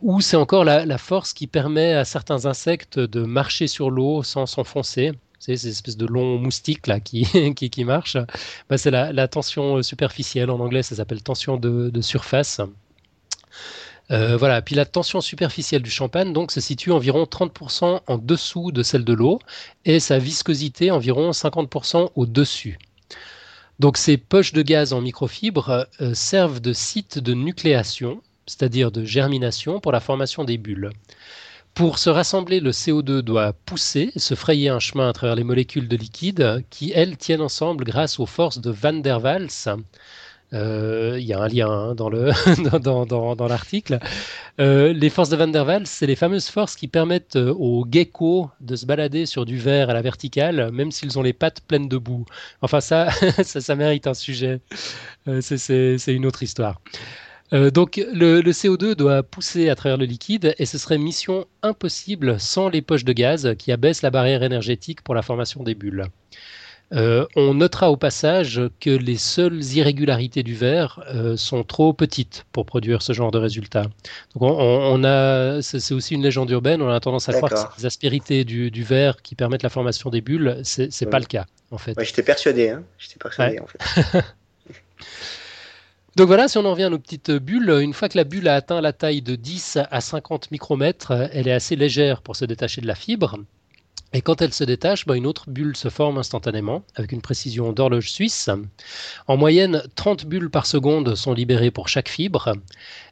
ou 0.02 0.20
c'est 0.20 0.36
encore 0.36 0.66
la, 0.66 0.98
force 0.98 1.32
qui 1.32 1.48
permet 1.48 1.94
à 1.94 2.04
certains 2.04 2.46
insectes 2.46 3.00
de 3.00 3.24
marcher 3.24 3.68
sur 3.68 3.90
l'eau 3.90 4.24
sans 4.24 4.46
s'enfoncer. 4.46 5.14
C'est 5.40 5.56
ces 5.56 5.70
espèces 5.70 5.96
de 5.96 6.06
longs 6.06 6.38
moustiques 6.38 6.88
là 6.88 7.00
qui, 7.00 7.24
qui, 7.56 7.70
qui 7.70 7.86
marchent. 7.86 8.18
Bah, 8.70 8.78
c'est 8.78 8.92
la, 8.92 9.28
tension 9.30 9.82
superficielle. 9.84 10.50
En 10.50 10.60
anglais, 10.60 10.84
ça 10.84 10.96
s'appelle 10.96 11.24
tension 11.24 11.56
de, 11.56 11.90
de 11.90 12.02
surface. 12.02 12.60
Euh, 14.12 14.38
voilà. 14.38 14.62
Puis 14.62 14.76
la 14.76 14.86
tension 14.86 15.22
superficielle 15.22 15.82
du 15.82 15.92
champagne 15.92 16.34
donc 16.34 16.52
se 16.52 16.62
situe 16.62 16.92
environ 16.92 17.24
30% 17.24 18.02
en 18.08 18.18
dessous 18.18 18.72
de 18.72 18.84
celle 18.84 19.06
de 19.06 19.14
l'eau 19.14 19.40
et 19.86 20.00
sa 20.00 20.18
viscosité 20.18 20.92
environ 20.92 21.32
50% 21.32 22.12
au-dessus. 22.16 22.80
Donc 23.80 23.98
ces 23.98 24.18
poches 24.18 24.54
de 24.54 24.62
gaz 24.62 24.94
en 24.94 25.02
microfibre 25.02 25.88
euh, 26.02 26.14
servent 26.14 26.60
de 26.60 26.74
site 26.74 27.20
de 27.20 27.34
nucléation, 27.34 28.22
c'est-à-dire 28.46 28.92
de 28.92 29.06
germination 29.06 29.80
pour 29.80 29.92
la 29.92 30.00
formation 30.00 30.44
des 30.44 30.58
bulles. 30.58 30.92
Pour 31.76 31.98
se 31.98 32.10
rassembler, 32.10 32.60
le 32.60 32.72
CO2 32.72 33.22
doit 33.22 33.54
pousser, 33.54 34.12
se 34.18 34.36
frayer 34.36 34.68
un 34.68 34.80
chemin 34.80 35.08
à 35.08 35.14
travers 35.14 35.36
les 35.36 35.46
molécules 35.46 35.88
de 35.88 35.96
liquide 35.96 36.66
qui, 36.70 36.92
elles, 36.94 37.16
tiennent 37.16 37.42
ensemble 37.42 37.86
grâce 37.86 38.20
aux 38.20 38.26
forces 38.26 38.60
de 38.60 38.70
Van 38.70 38.94
der 38.94 39.24
Waals. 39.24 39.70
Euh, 40.54 41.18
il 41.20 41.26
y 41.26 41.34
a 41.34 41.40
un 41.40 41.48
lien 41.48 41.70
hein, 41.70 41.96
dans, 41.96 42.10
le 42.10 42.32
dans, 42.80 43.06
dans, 43.06 43.36
dans 43.36 43.48
l'article. 43.48 44.00
Euh, 44.60 44.94
les 44.94 45.10
forces 45.10 45.30
de 45.30 45.36
Van 45.36 45.48
der 45.48 45.66
Waals, 45.66 45.86
c'est 45.86 46.08
les 46.08 46.16
fameuses 46.16 46.48
forces 46.48 46.76
qui 46.76 46.88
permettent 46.88 47.36
euh, 47.36 47.54
aux 47.54 47.86
geckos 47.90 48.50
de 48.60 48.76
se 48.76 48.86
balader 48.86 49.26
sur 49.26 49.46
du 49.46 49.58
verre 49.58 49.90
à 49.90 49.94
la 49.94 50.02
verticale, 50.02 50.72
même 50.72 50.92
s'ils 50.92 51.20
ont 51.20 51.22
les 51.22 51.34
pattes 51.34 51.62
pleines 51.62 51.88
de 51.88 51.98
boue. 51.98 52.26
Enfin, 52.62 52.82
ça, 52.82 53.10
ça, 53.44 53.76
mérite 53.76 54.08
un 54.08 54.14
sujet. 54.14 54.62
c'est, 55.42 56.00
une 56.08 56.26
autre 56.26 56.44
histoire. 56.44 56.82
Donc 57.52 57.98
le, 58.14 58.42
le, 58.42 58.52
CO2 58.52 58.94
doit 58.94 59.24
pousser 59.24 59.70
à 59.70 59.76
travers 59.76 59.98
le 59.98 60.06
liquide 60.06 60.54
et 60.60 60.68
ce 60.68 60.78
serait 60.78 61.00
mission 61.00 61.48
impossible 61.64 62.40
sans 62.40 62.70
les 62.70 62.84
poches 62.84 63.06
de 63.06 63.14
gaz 63.14 63.56
qui 63.58 63.72
abaissent 63.72 64.04
la 64.04 64.12
barrière 64.12 64.44
énergétique 64.44 65.02
pour 65.02 65.16
la 65.16 65.24
formation 65.24 65.64
des 65.64 65.74
bulles. 65.74 66.06
Euh, 66.92 67.26
on 67.36 67.54
notera 67.54 67.92
au 67.92 67.98
passage 67.98 68.62
que 68.80 68.90
les 68.90 69.18
seules 69.18 69.64
irrégularités 69.76 70.42
du 70.42 70.56
verre 70.56 71.04
euh, 71.14 71.38
sont 71.38 71.64
trop 71.64 71.94
petites 71.94 72.46
pour 72.52 72.66
produire 72.66 73.02
ce 73.04 73.14
genre 73.14 73.30
de 73.32 73.38
résultat. 73.38 73.84
Donc 74.34 74.42
on, 74.42 74.48
on 74.50 75.04
a, 75.04 75.62
c'est 75.62 75.94
aussi 75.94 76.16
une 76.16 76.24
légende 76.24 76.50
urbaine. 76.50 76.82
On 76.82 76.90
a 76.90 77.00
tendance 77.00 77.30
à 77.30 77.34
croire 77.34 77.52
que 77.52 77.60
c'est 77.60 77.80
les 77.80 77.86
aspérités 77.86 78.44
du, 78.44 78.72
du, 78.72 78.84
verre 78.84 79.22
qui 79.22 79.36
permettent 79.36 79.64
la 79.64 79.70
formation 79.70 80.10
des 80.10 80.22
bulles. 80.22 80.60
C'est 80.64 80.90
ouais. 81.02 81.10
pas 81.10 81.20
le 81.20 81.26
cas 81.26 81.46
en 81.72 81.78
fait. 81.78 81.96
Ouais, 81.96 82.06
j'étais 82.06 82.24
persuadé. 82.24 82.70
Hein 82.70 82.84
j'étais 82.98 83.20
persuadé 83.20 83.60
ouais. 83.60 83.62
en 83.62 83.68
fait. 83.68 84.24
Donc 86.16 86.28
voilà, 86.28 86.48
si 86.48 86.58
on 86.58 86.66
en 86.66 86.72
revient 86.72 86.86
à 86.86 86.90
nos 86.90 87.00
petites 87.00 87.32
bulles, 87.32 87.70
une 87.82 87.94
fois 87.94 88.10
que 88.10 88.18
la 88.18 88.24
bulle 88.24 88.48
a 88.48 88.56
atteint 88.56 88.82
la 88.82 88.94
taille 88.94 89.22
de 89.22 89.36
10 89.36 89.78
à 89.90 90.02
50 90.02 90.50
micromètres, 90.52 91.14
elle 91.32 91.48
est 91.48 91.54
assez 91.54 91.76
légère 91.76 92.24
pour 92.24 92.36
se 92.36 92.46
détacher 92.46 92.82
de 92.82 92.88
la 92.88 92.96
fibre. 92.96 93.38
Et 94.12 94.22
quand 94.22 94.42
elle 94.42 94.54
se 94.54 94.64
détache, 94.64 95.06
bah, 95.06 95.16
une 95.16 95.28
autre 95.28 95.50
bulle 95.50 95.76
se 95.76 95.90
forme 95.90 96.18
instantanément, 96.18 96.84
avec 96.96 97.12
une 97.12 97.22
précision 97.22 97.72
d'horloge 97.72 98.10
suisse. 98.10 98.50
En 99.28 99.38
moyenne, 99.38 99.84
30 99.96 100.26
bulles 100.26 100.50
par 100.50 100.66
seconde 100.66 101.14
sont 101.14 101.34
libérées 101.34 101.70
pour 101.70 101.90
chaque 101.90 102.10
fibre, 102.10 102.54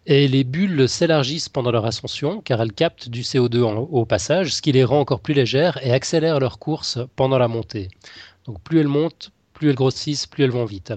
et 0.07 0.27
les 0.27 0.43
bulles 0.43 0.89
s'élargissent 0.89 1.49
pendant 1.49 1.71
leur 1.71 1.85
ascension, 1.85 2.41
car 2.41 2.61
elles 2.61 2.73
captent 2.73 3.09
du 3.09 3.21
CO2 3.21 3.63
en, 3.63 3.75
au 3.77 4.05
passage, 4.05 4.53
ce 4.53 4.61
qui 4.61 4.71
les 4.71 4.83
rend 4.83 4.99
encore 5.01 5.19
plus 5.19 5.35
légères 5.35 5.79
et 5.85 5.91
accélère 5.91 6.39
leur 6.39 6.57
course 6.57 6.97
pendant 7.15 7.37
la 7.37 7.47
montée. 7.47 7.89
Donc 8.45 8.59
plus 8.61 8.79
elles 8.79 8.87
montent, 8.87 9.31
plus 9.53 9.69
elles 9.69 9.75
grossissent, 9.75 10.25
plus 10.25 10.45
elles 10.45 10.51
vont 10.51 10.65
vite. 10.65 10.93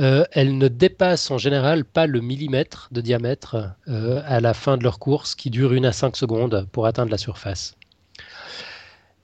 Euh, 0.00 0.24
elles 0.32 0.58
ne 0.58 0.68
dépassent 0.68 1.30
en 1.30 1.38
général 1.38 1.84
pas 1.84 2.06
le 2.06 2.20
millimètre 2.20 2.88
de 2.90 3.00
diamètre 3.00 3.70
euh, 3.86 4.20
à 4.26 4.40
la 4.40 4.52
fin 4.52 4.76
de 4.76 4.82
leur 4.82 4.98
course, 4.98 5.34
qui 5.34 5.50
dure 5.50 5.72
une 5.72 5.86
à 5.86 5.92
5 5.92 6.16
secondes 6.16 6.68
pour 6.72 6.86
atteindre 6.86 7.10
la 7.10 7.18
surface. 7.18 7.76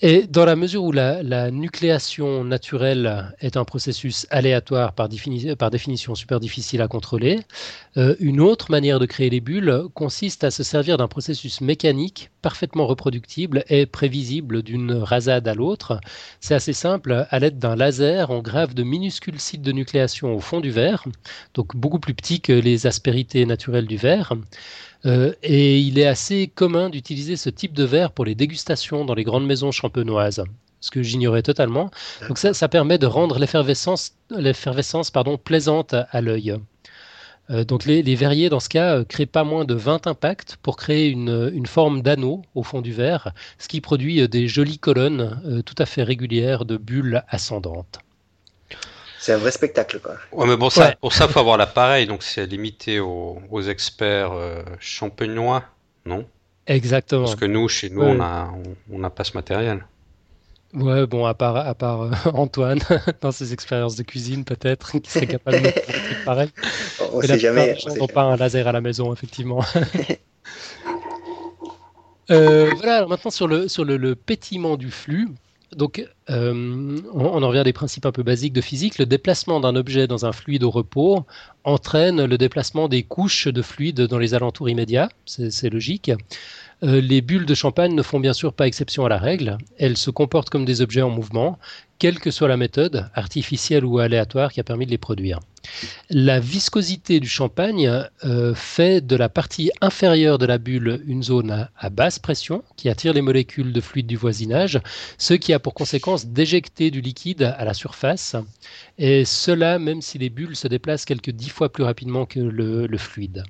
Et 0.02 0.26
dans 0.26 0.46
la 0.46 0.56
mesure 0.56 0.84
où 0.84 0.92
la, 0.92 1.50
nucléation 1.50 2.42
naturelle 2.42 3.34
est 3.40 3.58
un 3.58 3.64
processus 3.64 4.26
aléatoire 4.30 4.94
par 4.94 5.10
définition 5.10 6.14
super 6.14 6.40
difficile 6.40 6.80
à 6.80 6.88
contrôler, 6.88 7.40
euh, 7.98 8.16
une 8.18 8.40
autre 8.40 8.70
manière 8.70 8.98
de 8.98 9.04
créer 9.04 9.28
les 9.28 9.40
bulles 9.40 9.84
consiste 9.92 10.42
à 10.42 10.50
se 10.50 10.62
servir 10.62 10.96
d'un 10.96 11.06
processus 11.06 11.60
mécanique 11.60 12.30
parfaitement 12.40 12.86
reproductible 12.86 13.62
et 13.68 13.84
prévisible 13.84 14.62
d'une 14.62 14.92
rasade 14.92 15.46
à 15.46 15.54
l'autre. 15.54 16.00
C'est 16.40 16.54
assez 16.54 16.72
simple, 16.72 17.26
à 17.28 17.38
l'aide 17.38 17.58
d'un 17.58 17.76
laser, 17.76 18.30
on 18.30 18.40
grave 18.40 18.72
de 18.72 18.82
minuscules 18.82 19.38
sites 19.38 19.60
de 19.60 19.72
nucléation 19.72 20.34
au 20.34 20.40
fond 20.40 20.60
du 20.60 20.70
verre, 20.70 21.04
donc 21.52 21.76
beaucoup 21.76 21.98
plus 21.98 22.14
petits 22.14 22.40
que 22.40 22.54
les 22.54 22.86
aspérités 22.86 23.44
naturelles 23.44 23.86
du 23.86 23.98
verre. 23.98 24.32
Euh, 25.06 25.32
et 25.42 25.78
il 25.78 25.98
est 25.98 26.06
assez 26.06 26.48
commun 26.48 26.90
d'utiliser 26.90 27.36
ce 27.36 27.50
type 27.50 27.72
de 27.72 27.84
verre 27.84 28.12
pour 28.12 28.24
les 28.24 28.34
dégustations 28.34 29.04
dans 29.04 29.14
les 29.14 29.24
grandes 29.24 29.46
maisons 29.46 29.72
champenoises 29.72 30.44
ce 30.82 30.90
que 30.90 31.02
j'ignorais 31.02 31.42
totalement. 31.42 31.90
Donc 32.28 32.38
ça, 32.38 32.68
permet 32.68 32.96
de 32.96 33.04
rendre 33.04 33.38
l'effervescence, 33.38 34.14
plaisante 35.44 35.94
à, 36.10 36.20
l'œil. 36.22 36.56
Euh, 37.50 37.64
donc 37.64 37.84
les, 37.84 38.14
verriers, 38.14 38.48
dans 38.48 38.60
ce 38.60 38.70
cas, 38.70 38.96
euh, 38.96 39.04
créent 39.04 39.26
pas 39.26 39.44
moins 39.44 39.66
de 39.66 39.74
20 39.74 40.06
impacts 40.06 40.56
pour 40.62 40.78
créer 40.78 41.10
une, 41.10 41.66
forme 41.66 42.00
d'anneau 42.00 42.40
au 42.54 42.62
fond 42.62 42.80
du 42.80 42.94
verre, 42.94 43.34
ce 43.58 43.68
qui 43.68 43.82
produit 43.82 44.26
des 44.26 44.48
jolies 44.48 44.78
colonnes 44.78 45.62
tout 45.66 45.74
à 45.76 45.84
fait 45.84 46.02
régulières 46.02 46.64
de 46.64 46.78
bulles 46.78 47.24
ascendantes. 47.28 47.98
C'est 49.20 49.34
un 49.34 49.36
vrai 49.36 49.50
spectacle, 49.50 50.00
quoi. 50.00 50.14
Ouais, 50.32 50.46
mais 50.46 50.56
bon, 50.56 50.70
ça, 50.70 50.88
ouais. 50.88 50.96
pour 50.98 51.12
ça, 51.12 51.26
il 51.26 51.32
faut 51.32 51.40
avoir 51.40 51.58
l'appareil, 51.58 52.06
donc 52.06 52.22
c'est 52.22 52.46
limité 52.46 53.00
aux, 53.00 53.38
aux 53.50 53.60
experts 53.60 54.32
euh, 54.32 54.62
champenois, 54.78 55.62
non? 56.06 56.24
Exactement. 56.66 57.24
Parce 57.24 57.36
que 57.36 57.44
nous, 57.44 57.68
chez 57.68 57.90
nous, 57.90 58.00
ouais. 58.00 58.12
on 58.12 58.14
n'a 58.14 58.50
on, 58.90 59.10
pas 59.10 59.24
ce 59.24 59.32
matériel. 59.34 59.84
Ouais, 60.72 61.06
bon, 61.06 61.26
à 61.26 61.34
part, 61.34 61.54
à 61.54 61.74
part 61.74 62.00
euh, 62.00 62.10
Antoine, 62.32 62.80
dans 63.20 63.30
ses 63.30 63.52
expériences 63.52 63.94
de 63.94 64.04
cuisine, 64.04 64.46
peut-être, 64.46 64.98
qui 65.02 65.10
serait 65.10 65.26
capable 65.26 65.60
de 65.60 65.68
faire 65.68 66.24
pareil. 66.24 66.50
On 67.12 67.20
sait 67.20 67.38
jamais. 67.38 67.76
On 67.90 67.96
n'ont 67.96 68.06
pas 68.06 68.22
un 68.22 68.36
laser 68.36 68.66
à 68.68 68.72
la 68.72 68.80
maison, 68.80 69.12
effectivement. 69.12 69.62
euh, 72.30 72.70
voilà, 72.74 72.96
alors 72.96 73.10
maintenant 73.10 73.30
sur 73.30 73.48
le, 73.48 73.68
sur 73.68 73.84
le, 73.84 73.98
le 73.98 74.14
pétillement 74.14 74.78
du 74.78 74.90
flux. 74.90 75.28
Donc, 75.76 76.04
euh, 76.30 77.00
on, 77.12 77.42
en 77.42 77.48
revient 77.48 77.62
des 77.64 77.72
principes 77.72 78.04
un 78.04 78.12
peu 78.12 78.22
basiques 78.22 78.52
de 78.52 78.60
physique. 78.60 78.98
Le 78.98 79.06
déplacement 79.06 79.60
d'un 79.60 79.76
objet 79.76 80.06
dans 80.06 80.26
un 80.26 80.32
fluide 80.32 80.64
au 80.64 80.70
repos 80.70 81.24
entraîne 81.64 82.24
le 82.24 82.38
déplacement 82.38 82.88
des 82.88 83.04
couches 83.04 83.46
de 83.46 83.62
fluide 83.62 84.02
dans 84.02 84.18
les 84.18 84.34
alentours 84.34 84.68
immédiats. 84.68 85.08
C'est 85.26 85.70
logique. 85.70 86.10
Euh, 86.82 87.00
les 87.00 87.20
bulles 87.20 87.46
de 87.46 87.54
champagne 87.54 87.94
ne 87.94 88.02
font 88.02 88.20
bien 88.20 88.32
sûr 88.32 88.52
pas 88.52 88.66
exception 88.66 89.04
à 89.04 89.08
la 89.08 89.18
règle. 89.18 89.58
Elles 89.78 89.96
se 89.96 90.10
comportent 90.10 90.50
comme 90.50 90.64
des 90.64 90.80
objets 90.80 91.02
en 91.02 91.10
mouvement, 91.10 91.58
quelle 91.98 92.18
que 92.18 92.30
soit 92.30 92.48
la 92.48 92.56
méthode, 92.56 93.10
artificielle 93.14 93.84
ou 93.84 93.98
aléatoire, 93.98 94.50
qui 94.52 94.60
a 94.60 94.64
permis 94.64 94.86
de 94.86 94.90
les 94.90 94.98
produire. 94.98 95.40
La 96.08 96.40
viscosité 96.40 97.20
du 97.20 97.28
champagne 97.28 97.92
euh, 98.24 98.54
fait 98.54 99.06
de 99.06 99.14
la 99.14 99.28
partie 99.28 99.70
inférieure 99.82 100.38
de 100.38 100.46
la 100.46 100.56
bulle 100.56 101.02
une 101.06 101.22
zone 101.22 101.68
à, 101.76 101.90
basse 101.90 102.18
pression 102.18 102.64
qui 102.76 102.88
attire 102.88 103.12
les 103.12 103.20
molécules 103.20 103.74
de 103.74 103.80
fluide 103.82 104.06
du 104.06 104.16
voisinage, 104.16 104.80
ce 105.18 105.34
qui 105.34 105.52
a 105.52 105.58
pour 105.58 105.74
conséquence 105.74 106.26
d'éjecter 106.26 106.90
du 106.90 107.02
liquide 107.02 107.42
à 107.42 107.64
la 107.66 107.74
surface, 107.74 108.36
et 108.96 109.26
cela 109.26 109.78
même 109.78 110.00
si 110.00 110.16
les 110.16 110.30
bulles 110.30 110.56
se 110.56 110.68
déplacent 110.68 111.04
quelques 111.04 111.30
dix 111.30 111.50
fois 111.50 111.70
plus 111.70 111.84
rapidement 111.84 112.24
que 112.24 112.40
le 112.40 112.98
fluide. 112.98 113.44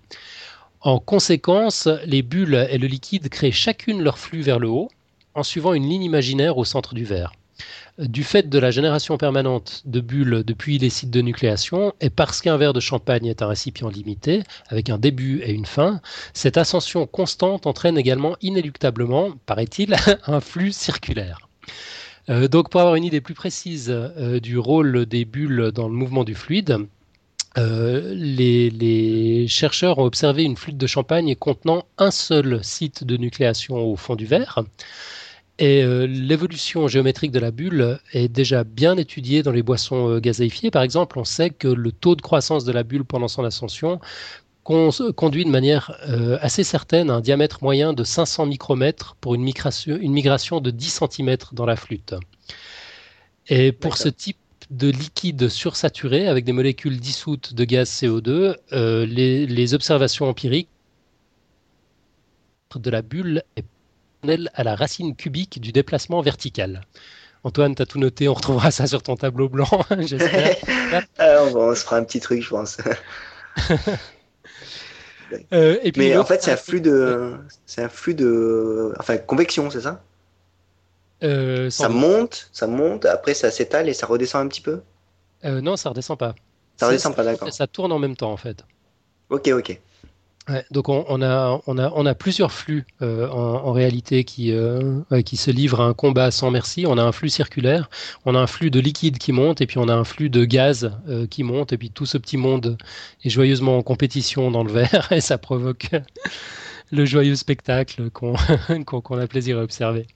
En 0.82 0.98
conséquence, 0.98 1.88
les 2.06 2.22
bulles 2.22 2.66
et 2.70 2.78
le 2.78 2.86
liquide 2.86 3.28
créent 3.28 3.52
chacune 3.52 4.02
leur 4.02 4.18
flux 4.18 4.40
vers 4.40 4.58
le 4.58 4.68
haut 4.68 4.88
en 5.34 5.42
suivant 5.42 5.74
une 5.74 5.86
ligne 5.86 6.04
imaginaire 6.04 6.56
au 6.56 6.64
centre 6.64 6.94
du 6.94 7.04
verre. 7.04 7.32
Du 7.98 8.24
fait 8.24 8.48
de 8.48 8.58
la 8.58 8.70
génération 8.70 9.18
permanente 9.18 9.82
de 9.84 10.00
bulles 10.00 10.42
depuis 10.46 10.78
les 10.78 10.88
sites 10.88 11.10
de 11.10 11.20
nucléation, 11.20 11.92
et 12.00 12.08
parce 12.08 12.40
qu'un 12.40 12.56
verre 12.56 12.72
de 12.72 12.80
champagne 12.80 13.26
est 13.26 13.42
un 13.42 13.48
récipient 13.48 13.90
limité, 13.90 14.42
avec 14.68 14.88
un 14.88 14.96
début 14.96 15.42
et 15.42 15.52
une 15.52 15.66
fin, 15.66 16.00
cette 16.32 16.56
ascension 16.56 17.06
constante 17.06 17.66
entraîne 17.66 17.98
également 17.98 18.36
inéluctablement, 18.40 19.32
paraît-il, 19.44 19.96
un 20.26 20.40
flux 20.40 20.72
circulaire. 20.72 21.50
Euh, 22.30 22.48
donc 22.48 22.70
pour 22.70 22.80
avoir 22.80 22.94
une 22.94 23.04
idée 23.04 23.20
plus 23.20 23.34
précise 23.34 23.90
euh, 23.90 24.40
du 24.40 24.56
rôle 24.56 25.04
des 25.04 25.26
bulles 25.26 25.72
dans 25.74 25.88
le 25.88 25.94
mouvement 25.94 26.24
du 26.24 26.34
fluide, 26.34 26.86
euh, 27.58 28.14
les, 28.14 28.70
les, 28.70 29.48
chercheurs 29.48 29.98
ont 29.98 30.04
observé 30.04 30.44
une 30.44 30.56
flûte 30.56 30.76
de 30.76 30.86
champagne 30.86 31.34
contenant 31.34 31.84
un 31.98 32.10
seul 32.10 32.62
site 32.62 33.04
de 33.04 33.16
nucléation 33.16 33.76
au 33.76 33.96
fond 33.96 34.14
du 34.14 34.26
verre. 34.26 34.62
Et 35.60 35.82
euh, 35.82 36.06
l'évolution 36.06 36.88
géométrique 36.88 37.32
de 37.32 37.38
la 37.38 37.50
bulle 37.50 37.98
est 38.14 38.28
déjà 38.28 38.64
bien 38.64 38.96
étudiée 38.96 39.42
dans 39.42 39.52
les 39.52 39.62
boissons 39.62 40.08
euh, 40.08 40.18
gazéifiées. 40.18 40.70
Par 40.70 40.80
exemple, 40.80 41.18
on 41.18 41.24
sait 41.24 41.50
que 41.50 41.68
le 41.68 41.92
taux 41.92 42.16
de 42.16 42.22
croissance 42.22 42.64
de 42.64 42.72
la 42.72 42.82
bulle 42.82 43.04
pendant 43.04 43.28
son 43.28 43.44
ascension 43.44 44.00
conduit 44.64 45.44
de 45.44 45.50
manière 45.50 45.98
euh, 46.08 46.38
assez 46.40 46.64
certaine 46.64 47.10
à 47.10 47.14
un 47.14 47.20
diamètre 47.20 47.58
moyen 47.62 47.92
de 47.92 48.04
500 48.04 48.46
micromètres 48.46 49.16
pour 49.20 49.34
une 49.34 49.42
migration, 49.42 49.98
une 50.00 50.12
migration 50.12 50.60
de 50.60 50.70
10 50.70 51.00
cm 51.10 51.36
dans 51.52 51.66
la 51.66 51.76
flûte. 51.76 52.14
Et 53.48 53.72
pour 53.72 53.98
ce 53.98 54.08
type 54.08 54.38
de 54.70 54.88
liquide 54.88 55.48
sursaturé 55.48 56.28
avec 56.28 56.44
des 56.44 56.52
molécules 56.52 56.98
dissoutes 56.98 57.54
de 57.54 57.64
gaz 57.64 57.90
CO2, 57.90 58.56
euh, 58.72 59.04
les, 59.04 59.46
les, 59.46 59.74
observations 59.74 60.28
empiriques 60.28 60.68
de 62.76 62.90
la 62.90 63.02
bulle 63.02 63.42
est 63.56 63.64
à 64.54 64.64
la 64.64 64.76
racine 64.76 65.16
cubique 65.16 65.60
du 65.60 65.72
déplacement 65.72 66.20
vertical. 66.20 66.82
Antoine, 67.42 67.74
tu 67.74 67.82
as 67.82 67.86
tout 67.86 67.98
noté, 67.98 68.28
on 68.28 68.34
retrouvera 68.34 68.70
ça 68.70 68.86
sur 68.86 69.02
ton 69.02 69.16
tableau 69.16 69.48
blanc, 69.48 69.84
j'espère. 69.98 70.56
ah, 71.18 71.42
on, 71.54 71.74
se 71.74 71.82
fera 71.84 71.96
un 71.96 72.04
petit 72.04 72.20
truc, 72.20 72.42
je 72.42 72.50
pense. 72.50 72.76
euh, 75.52 75.78
et 75.82 75.90
puis 75.92 76.02
Mais 76.02 76.16
en 76.16 76.24
fait, 76.24 76.42
c'est 76.42 76.52
un 76.52 76.56
flux 76.56 76.82
de, 76.82 77.34
c'est 77.64 77.82
un 77.82 77.88
flux 77.88 78.14
de, 78.14 78.92
enfin, 78.98 79.16
convection, 79.16 79.70
c'est 79.70 79.80
ça? 79.80 80.04
Euh, 81.22 81.70
ça 81.70 81.88
monte, 81.88 82.48
ça 82.52 82.66
monte, 82.66 83.04
après 83.04 83.34
ça 83.34 83.50
s'étale 83.50 83.88
et 83.88 83.94
ça 83.94 84.06
redescend 84.06 84.46
un 84.46 84.48
petit 84.48 84.60
peu? 84.60 84.80
Euh, 85.44 85.60
Non, 85.60 85.76
ça 85.76 85.90
redescend 85.90 86.18
pas. 86.18 86.34
Ça 86.76 86.86
redescend 86.86 87.14
pas, 87.14 87.24
d'accord. 87.24 87.52
Ça 87.52 87.66
tourne 87.66 87.92
en 87.92 87.98
même 87.98 88.16
temps 88.16 88.32
en 88.32 88.36
fait. 88.36 88.64
Ok, 89.28 89.48
ok. 89.48 89.78
donc 90.70 90.88
on, 90.88 91.22
a, 91.22 91.60
on, 91.66 91.78
a, 91.78 91.92
on 91.94 92.06
a 92.06 92.14
plusieurs 92.14 92.50
flux 92.50 92.84
euh, 93.02 93.28
en, 93.28 93.72
réalité 93.72 94.24
qui, 94.24 94.52
qui 95.24 95.36
se 95.36 95.50
livrent 95.50 95.82
à 95.82 95.84
un 95.84 95.92
combat 95.92 96.30
sans 96.30 96.50
merci. 96.50 96.86
On 96.86 96.96
a 96.96 97.02
un 97.02 97.12
flux 97.12 97.28
circulaire, 97.28 97.90
on 98.24 98.34
a 98.34 98.38
un 98.38 98.46
flux 98.46 98.70
de 98.70 98.80
liquide 98.80 99.18
qui 99.18 99.32
monte 99.32 99.60
et 99.60 99.66
puis 99.66 99.78
on 99.78 99.88
a 99.88 99.94
un 99.94 100.04
flux 100.04 100.30
de 100.30 100.44
gaz 100.44 100.90
qui 101.30 101.44
monte 101.44 101.72
et 101.72 101.78
puis 101.78 101.90
tout 101.90 102.06
ce 102.06 102.18
petit 102.18 102.38
monde 102.38 102.78
est 103.24 103.30
joyeusement 103.30 103.76
en 103.76 103.82
compétition 103.82 104.50
dans 104.50 104.64
le 104.64 104.72
verre 104.72 105.08
et 105.12 105.20
ça 105.20 105.38
provoque 105.38 105.90
le 106.90 107.04
joyeux 107.04 107.36
spectacle 107.36 108.10
qu'on 108.10 108.34
a 109.18 109.26
plaisir 109.26 109.58
à 109.58 109.62
observer. 109.62 110.06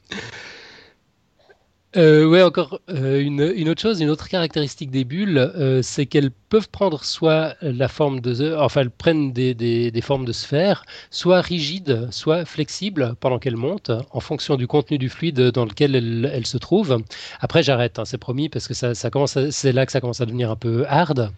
Euh, 1.97 2.27
ouais, 2.27 2.43
encore 2.43 2.81
euh, 2.91 3.21
une, 3.21 3.53
une, 3.55 3.69
autre 3.69 3.81
chose, 3.81 4.01
une 4.01 4.11
autre 4.11 4.29
caractéristique 4.29 4.91
des 4.91 5.05
bulles, 5.05 5.39
euh, 5.39 5.81
c'est 5.81 6.07
qu'elles 6.07 6.33
peuvent 6.33 6.69
prendre 6.69 7.05
soit 7.05 7.55
la 7.63 7.87
forme 7.87 8.21
de, 8.21 8.57
enfin, 8.57 8.81
elles 8.81 8.91
prennent 8.91 9.33
des, 9.33 9.55
des, 9.55 9.93
des, 9.93 10.01
formes 10.01 10.25
de 10.25 10.33
sphères, 10.33 10.85
soit 11.11 11.41
rigides, 11.41 12.09
soit 12.11 12.45
flexibles 12.45 13.15
pendant 13.21 13.39
qu'elles 13.39 13.57
montent, 13.57 13.93
en 14.11 14.21
fonction 14.21 14.57
du 14.57 14.67
contenu 14.67 14.99
du 14.99 15.09
fluide 15.09 15.41
dans 15.53 15.65
lequel 15.65 15.95
elles, 15.95 16.31
elles 16.33 16.47
se 16.47 16.59
trouvent. 16.59 17.01
Après, 17.39 17.63
j'arrête, 17.63 18.01
hein, 18.01 18.05
c'est 18.05 18.19
promis, 18.19 18.49
parce 18.49 18.67
que 18.67 18.75
ça, 18.75 18.95
ça 18.95 19.11
commence, 19.11 19.39
c'est 19.51 19.73
là 19.73 19.87
que 19.87 19.93
ça 19.93 20.01
commence 20.01 20.21
à 20.21 20.27
devenir 20.27 20.51
un 20.51 20.57
peu 20.57 20.85
hard. 20.89 21.31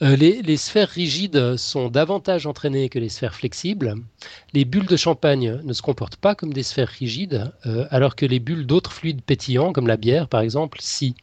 Euh, 0.00 0.14
les, 0.14 0.56
sphères 0.56 0.88
rigides 0.88 1.56
sont 1.56 1.88
davantage 1.88 2.46
entraînées 2.46 2.88
que 2.88 3.00
les 3.00 3.08
sphères 3.08 3.34
flexibles. 3.34 3.96
Les 4.52 4.64
bulles 4.64 4.86
de 4.86 4.96
champagne 4.96 5.60
ne 5.64 5.72
se 5.72 5.82
comportent 5.82 6.16
pas 6.16 6.36
comme 6.36 6.52
des 6.52 6.62
sphères 6.62 6.88
rigides, 6.88 7.52
euh, 7.66 7.86
alors 7.90 8.14
que 8.14 8.24
les 8.24 8.38
bulles 8.38 8.66
d'autres 8.66 8.92
fluides 8.92 9.22
pétillants, 9.22 9.72
comme 9.72 9.88
la 9.88 9.96
bière 9.96 10.28
par 10.28 10.40
exemple, 10.40 10.78
si. 10.80 11.14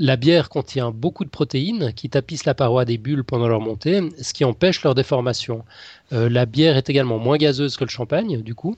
La 0.00 0.16
bière 0.16 0.48
contient 0.48 0.90
beaucoup 0.90 1.24
de 1.24 1.30
protéines 1.30 1.92
qui 1.92 2.08
tapissent 2.08 2.46
la 2.46 2.54
paroi 2.54 2.84
des 2.84 2.96
bulles 2.98 3.22
pendant 3.22 3.48
leur 3.48 3.60
montée, 3.60 4.00
ce 4.20 4.32
qui 4.32 4.44
empêche 4.44 4.82
leur 4.82 4.94
déformation. 4.94 5.64
Euh, 6.12 6.28
la 6.28 6.46
bière 6.46 6.76
est 6.76 6.88
également 6.90 7.18
moins 7.18 7.36
gazeuse 7.36 7.76
que 7.76 7.84
le 7.84 7.90
champagne, 7.90 8.42
du 8.42 8.54
coup. 8.54 8.76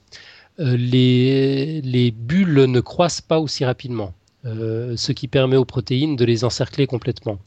les, 0.59 1.81
les 1.81 2.11
bulles 2.11 2.65
ne 2.65 2.81
croissent 2.81 3.23
pas 3.23 3.39
aussi 3.39 3.65
rapidement. 3.65 4.13
Ce 4.45 5.13
qui 5.13 5.29
permet 5.29 5.57
aux 5.57 5.65
protéines 5.65 6.17
de 6.17 6.25
les 6.25 6.45
encercler 6.45 6.87
complètement. 6.87 7.39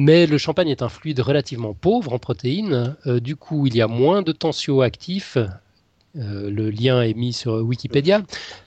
Mais 0.00 0.26
le 0.28 0.38
champagne 0.38 0.68
est 0.68 0.82
un 0.82 0.88
fluide 0.88 1.18
relativement 1.18 1.74
pauvre 1.74 2.12
en 2.12 2.20
protéines. 2.20 2.96
Euh, 3.08 3.18
du 3.18 3.34
coup, 3.34 3.66
il 3.66 3.74
y 3.74 3.82
a 3.82 3.88
moins 3.88 4.22
de 4.22 4.30
tensioactifs. 4.30 5.38
Euh, 6.16 6.50
le 6.50 6.70
lien 6.70 7.02
est 7.02 7.14
mis 7.14 7.32
sur 7.32 7.54
Wikipédia 7.54 8.22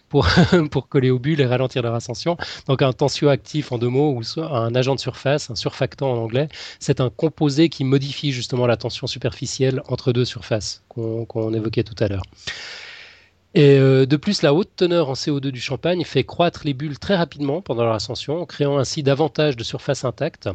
pour, 0.10 0.28
pour 0.72 0.90
coller 0.90 1.10
aux 1.10 1.20
bulles 1.20 1.40
et 1.40 1.46
ralentir 1.46 1.84
leur 1.84 1.96
ascension. 1.96 2.36
Donc 2.68 2.82
un 2.82 2.92
tensioactif 2.92 3.72
en 3.72 3.78
deux 3.78 3.88
mots, 3.88 4.20
ou 4.20 4.42
un 4.42 4.76
agent 4.76 4.96
de 4.96 5.00
surface, 5.00 5.50
un 5.50 5.56
surfactant 5.56 6.12
en 6.12 6.18
anglais, 6.18 6.50
c'est 6.80 7.00
un 7.00 7.10
composé 7.10 7.70
qui 7.70 7.86
modifie 7.86 8.34
justement 8.34 8.68
la 8.68 8.76
tension 8.76 9.08
superficielle 9.08 9.82
entre 9.88 10.12
deux 10.12 10.26
surfaces 10.26 10.84
qu'on 10.90 11.54
évoquait 11.54 11.84
tout 11.84 11.96
à 12.04 12.10
l'heure. 12.10 12.24
Euh, 13.58 14.06
de 14.06 14.16
plus, 14.16 14.42
la 14.42 14.54
haute 14.54 14.72
teneur 14.76 15.10
en 15.10 15.14
CO2 15.14 15.50
du 15.50 15.60
champagne 15.60 16.04
fait 16.04 16.24
croître 16.24 16.62
les 16.64 16.74
bulles 16.74 17.00
très 17.00 17.16
rapidement 17.16 17.62
pendant 17.62 17.84
leur 17.84 17.94
ascension, 17.94 18.46
créant 18.46 18.78
ainsi 18.78 19.04
davantage 19.04 19.58
de 19.58 19.64
surface 19.64 20.06
intacte. 20.06 20.50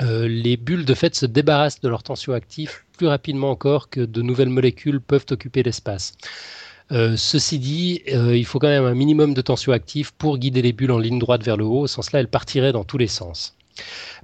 Euh, 0.00 0.28
les 0.28 0.56
bulles 0.56 0.84
de 0.84 0.94
fait 0.94 1.14
se 1.14 1.26
débarrassent 1.26 1.80
de 1.80 1.88
leur 1.88 2.02
tensioactif 2.02 2.84
plus 2.96 3.06
rapidement 3.06 3.50
encore 3.50 3.90
que 3.90 4.00
de 4.00 4.22
nouvelles 4.22 4.48
molécules 4.48 5.00
peuvent 5.00 5.26
occuper 5.30 5.62
l'espace. 5.62 6.14
Euh, 6.92 7.16
ceci 7.16 7.58
dit, 7.58 8.02
il 8.06 8.44
faut 8.44 8.58
quand 8.58 8.68
même 8.68 8.84
un 8.84 8.94
minimum 8.94 9.34
de 9.34 9.40
tensioactif 9.40 10.12
pour 10.12 10.38
guider 10.38 10.62
les 10.62 10.72
bulles 10.72 10.92
en 10.92 10.98
ligne 10.98 11.18
droite 11.18 11.42
vers 11.42 11.56
le 11.56 11.64
haut, 11.64 11.86
sans 11.86 12.02
cela 12.02 12.20
elles 12.20 12.28
partiraient 12.28 12.72
dans 12.72 12.84
tous 12.84 12.98
les 12.98 13.06
sens. 13.06 13.56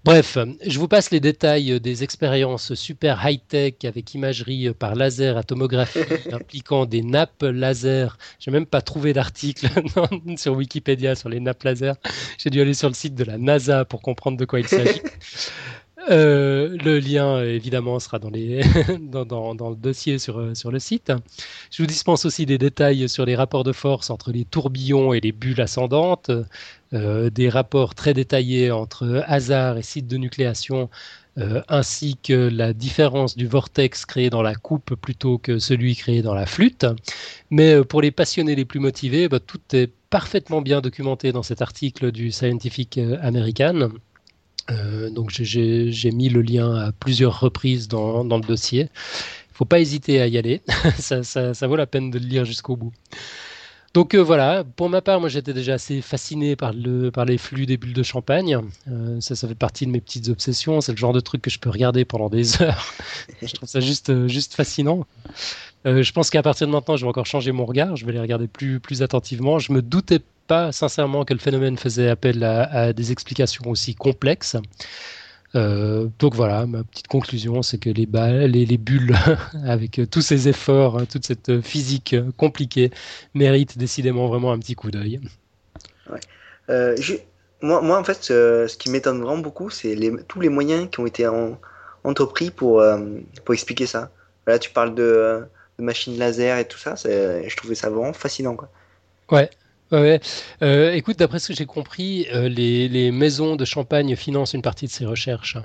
Bref, 0.03 0.39
je 0.65 0.79
vous 0.79 0.89
passe 0.89 1.11
les 1.11 1.21
détails 1.21 1.79
des 1.81 2.03
expériences 2.05 2.73
super 2.75 3.21
high-tech 3.23 3.75
avec 3.85 4.15
imagerie 4.15 4.73
par 4.73 4.95
laser 4.95 5.37
à 5.37 5.43
tomographie 5.43 6.01
impliquant 6.33 6.87
des 6.87 7.03
nappes 7.03 7.43
laser. 7.43 8.17
J'ai 8.39 8.51
même 8.51 8.65
pas 8.65 8.81
trouvé 8.81 9.13
d'article 9.13 9.69
sur 10.37 10.55
Wikipédia 10.55 11.15
sur 11.15 11.29
les 11.29 11.41
nappes 11.41 11.63
laser. 11.65 11.97
J'ai 12.39 12.49
dû 12.49 12.61
aller 12.61 12.75
sur 12.75 12.89
le 12.89 12.95
site 12.95 13.15
de 13.15 13.25
la 13.25 13.37
NASA 13.37 13.85
pour 13.85 14.01
comprendre 14.01 14.39
de 14.39 14.45
quoi 14.47 14.61
il 14.61 14.69
s'agit. 14.69 15.03
Euh, 16.09 16.77
le 16.83 16.99
lien, 16.99 17.43
évidemment, 17.43 17.99
sera 17.99 18.19
dans, 18.21 18.31
le 18.33 19.77
dossier 19.77 20.19
sur, 20.19 20.39
euh, 20.39 20.55
sur 20.55 20.71
le 20.71 20.79
site. 20.79 21.13
Je 21.71 21.83
vous 21.83 21.87
dispense 21.87 22.25
aussi 22.25 22.47
des 22.47 22.59
détails 22.59 23.09
sur 23.09 23.25
les 23.25 23.37
rapports 23.37 23.65
de 23.65 23.73
force 23.73 24.11
entre 24.11 24.33
les 24.33 24.45
tourbillons 24.45 25.13
et 25.13 25.21
les 25.21 25.33
bulles 25.33 25.61
ascendantes, 25.61 26.31
euh, 26.93 27.31
des 27.31 27.49
rapports 27.49 27.95
très 27.95 28.15
détaillés 28.15 28.71
entre 28.71 29.23
hasard 29.27 29.77
et 29.77 29.83
site 29.83 30.07
de 30.07 30.17
nucléation, 30.17 30.89
ainsi 31.69 32.19
que 32.23 32.51
la 32.53 32.75
différence 32.75 33.35
du 33.35 33.47
vortex 33.47 34.05
créé 34.05 34.29
dans 34.29 34.43
la 34.43 34.55
coupe 34.55 34.95
plutôt 34.95 35.39
que 35.39 35.59
celui 35.59 35.97
créé 35.97 36.21
dans 36.21 36.35
la 36.35 36.45
flûte. 36.45 36.85
Mais 37.49 37.83
pour 37.83 38.03
les 38.03 38.11
passionnés 38.11 38.55
les 38.55 38.67
plus 38.67 38.81
motivés, 38.81 39.27
bah, 39.27 39.41
tout 39.41 39.61
est 39.73 39.91
parfaitement 40.11 40.61
bien 40.61 40.83
documenté 40.83 41.33
dans 41.33 41.43
cet 41.43 41.63
article 41.63 42.13
du 42.13 42.31
Scientific 42.31 43.01
American. 43.23 43.91
Euh, 44.71 45.11
donc 45.11 45.31
j'ai 45.31 46.11
mis 46.13 46.29
le 46.29 46.43
lien 46.43 46.75
à 46.75 46.93
plusieurs 46.93 47.41
reprises 47.41 47.89
dans, 47.89 48.23
le 48.23 48.47
dossier. 48.47 48.83
Il 48.83 49.53
ne 49.53 49.55
faut 49.55 49.65
pas 49.65 49.81
hésiter 49.81 50.21
à 50.21 50.27
y 50.27 50.39
aller, 50.39 50.63
ça, 50.99 51.67
vaut 51.67 51.77
la 51.77 51.87
peine 51.87 52.11
de 52.11 52.19
le 52.19 52.27
lire 52.27 52.45
jusqu'au 52.45 52.77
bout. 52.77 52.93
Donc 53.93 54.15
euh, 54.15 54.19
voilà, 54.19 54.63
pour 54.63 54.89
ma 54.89 55.03
part, 55.03 55.19
moi 55.19 55.29
j'étais 55.29 55.53
déjà 55.53 55.75
assez 55.75 56.01
fasciné 56.01 56.55
par, 56.55 56.73
le, 56.73 57.11
par 57.11 57.25
les 57.25 57.39
flux 57.39 57.67
des 57.67 57.77
bulles 57.77 57.93
de 57.93 58.05
champagne. 58.05 58.61
Euh, 58.89 59.21
ça, 59.21 59.35
ça 59.35 59.49
fait 59.49 59.57
partie 59.57 59.85
de 59.85 59.91
mes 59.91 60.01
petites 60.01 60.29
obsessions. 60.29 60.81
C'est 60.81 60.93
le 60.93 60.97
genre 60.97 61.13
de 61.13 61.19
truc 61.19 61.43
que 61.43 61.51
je 61.51 61.59
peux 61.59 61.71
regarder 61.71 62.05
pendant 62.05 62.29
des 62.29 62.63
heures. 62.63 62.87
je 63.43 63.53
trouve 63.53 63.69
ça 63.69 63.81
juste, 63.81 64.29
juste 64.29 64.55
fascinant. 64.55 65.07
je 65.85 66.13
pense 66.13 66.31
qu'à 66.31 66.43
partir 66.43 66.69
de 66.69 66.73
maintenant, 66.73 66.97
je 66.97 67.05
vais 67.05 67.09
encore 67.09 67.27
changer 67.27 67.51
mon 67.51 67.65
regard. 67.65 67.97
Je 67.97 68.07
vais 68.07 68.13
les 68.13 68.21
regarder 68.21 68.47
plus, 68.47 68.79
plus 68.79 69.03
attentivement. 69.03 69.59
Je 69.59 69.73
me 69.73 69.83
doutais 69.83 70.21
pas 70.51 70.73
sincèrement 70.73 71.25
que 71.25 71.33
le 71.33 71.39
phénomène 71.39 71.79
faisait 71.79 72.09
appel 72.09 72.43
à, 72.43 72.93
des 72.93 73.13
explications 73.13 73.71
aussi 73.71 73.95
complexes. 73.95 74.57
Euh, 75.55 76.09
donc 76.19 76.35
voilà, 76.35 76.67
ma 76.67 76.83
petite 76.83 77.07
conclusion, 77.07 77.63
c'est 77.63 77.79
que 77.79 77.89
les, 77.89 78.09
les, 78.49 78.67
les, 78.67 78.77
bulles, 78.77 79.15
avec 79.65 80.01
tous 80.11 80.23
ces 80.23 80.49
efforts, 80.49 80.99
hein, 80.99 81.07
toute 81.07 81.25
cette 81.25 81.61
physique 81.61 82.17
compliquée, 82.37 82.91
méritent 83.33 83.79
décidément 83.79 84.27
vraiment 84.27 84.51
un 84.51 84.59
petit 84.59 84.75
coup 84.75 84.91
d'œil. 84.91 85.21
Euh, 86.69 86.97
moi, 87.63 87.81
moi, 87.81 87.97
en 87.97 88.03
fait, 88.03 88.25
ce, 88.25 88.77
qui 88.77 88.91
m'étonne 88.91 89.23
vraiment 89.23 89.43
beaucoup, 89.43 89.71
c'est 89.71 89.97
tous 90.27 90.41
les 90.41 90.49
moyens 90.49 90.89
qui 90.91 90.99
ont 90.99 91.07
été 91.07 91.29
entrepris 92.03 92.51
pour, 92.51 92.81
euh, 92.81 92.99
pour 93.45 93.55
expliquer 93.55 93.87
ça. 93.87 94.11
Là, 94.49 94.59
tu 94.59 94.71
parles 94.71 94.97
de, 94.97 95.45
de 95.79 95.85
machines 95.85 96.19
laser 96.19 96.59
et 96.59 96.65
tout 96.65 96.79
ça, 96.79 96.97
je 96.97 97.57
trouvais 97.57 97.77
ça 97.77 97.89
vraiment 97.89 98.13
fascinant. 98.13 98.57
Quoi. 98.57 98.69
Ouais, 99.31 99.49
Ouais, 99.93 100.21
euh, 100.63 100.93
écoute, 100.93 101.19
d'après 101.19 101.41
ce 101.41 101.49
que 101.49 101.55
j'ai 101.55 101.67
compris, 101.67 102.27
euh, 102.33 102.49
les, 102.49 103.11
maisons 103.11 103.57
de 103.57 103.65
champagne 103.65 104.15
financent 104.15 104.55
une 104.55 104.63
partie 104.63 104.87
de 104.87 104.91
ces 104.91 105.05
recherches. 105.05 105.59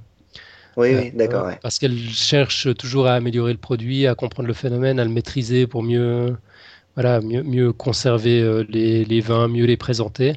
Oui, 0.77 0.89
oui, 0.93 1.07
euh, 1.07 1.11
d'accord. 1.13 1.51
Parce 1.61 1.77
qu'elles 1.77 1.97
cherchent 1.97 2.73
toujours 2.75 3.07
à 3.07 3.13
améliorer 3.13 3.53
le 3.53 3.59
produit, 3.59 4.07
à 4.07 4.15
comprendre 4.15 4.47
le 4.47 4.53
phénomène, 4.53 4.99
à 4.99 5.03
le 5.03 5.11
maîtriser 5.11 5.67
pour 5.67 5.83
mieux, 5.83 6.35
voilà, 6.95 7.21
mieux, 7.21 7.43
mieux 7.43 7.71
conserver 7.71 8.65
les, 8.67 9.21
vins, 9.21 9.47
mieux 9.47 9.65
les 9.65 9.77
présenter. 9.77 10.33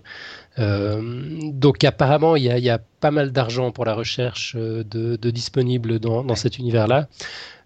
donc 0.58 1.82
apparemment, 1.82 2.36
il 2.36 2.44
y, 2.44 2.70
a, 2.70 2.78
pas 3.00 3.10
mal 3.10 3.32
d'argent 3.32 3.70
pour 3.70 3.84
la 3.84 3.94
recherche 3.94 4.54
de, 4.54 5.30
disponible 5.30 5.98
dans, 5.98 6.22
dans 6.22 6.36
cet 6.36 6.58
univers-là. 6.58 7.08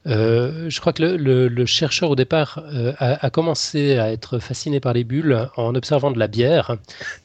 Euh, 0.06 0.68
je 0.68 0.80
crois 0.80 0.92
que 0.92 1.02
le, 1.02 1.66
chercheur 1.66 2.10
au 2.10 2.16
départ 2.16 2.62
euh, 2.64 2.92
a, 2.98 3.30
commencé 3.30 3.98
à 3.98 4.10
être 4.10 4.38
fasciné 4.38 4.80
par 4.80 4.92
les 4.92 5.04
bulles 5.04 5.48
en 5.56 5.74
observant 5.74 6.10
de 6.10 6.18
la 6.18 6.26
bière. 6.26 6.76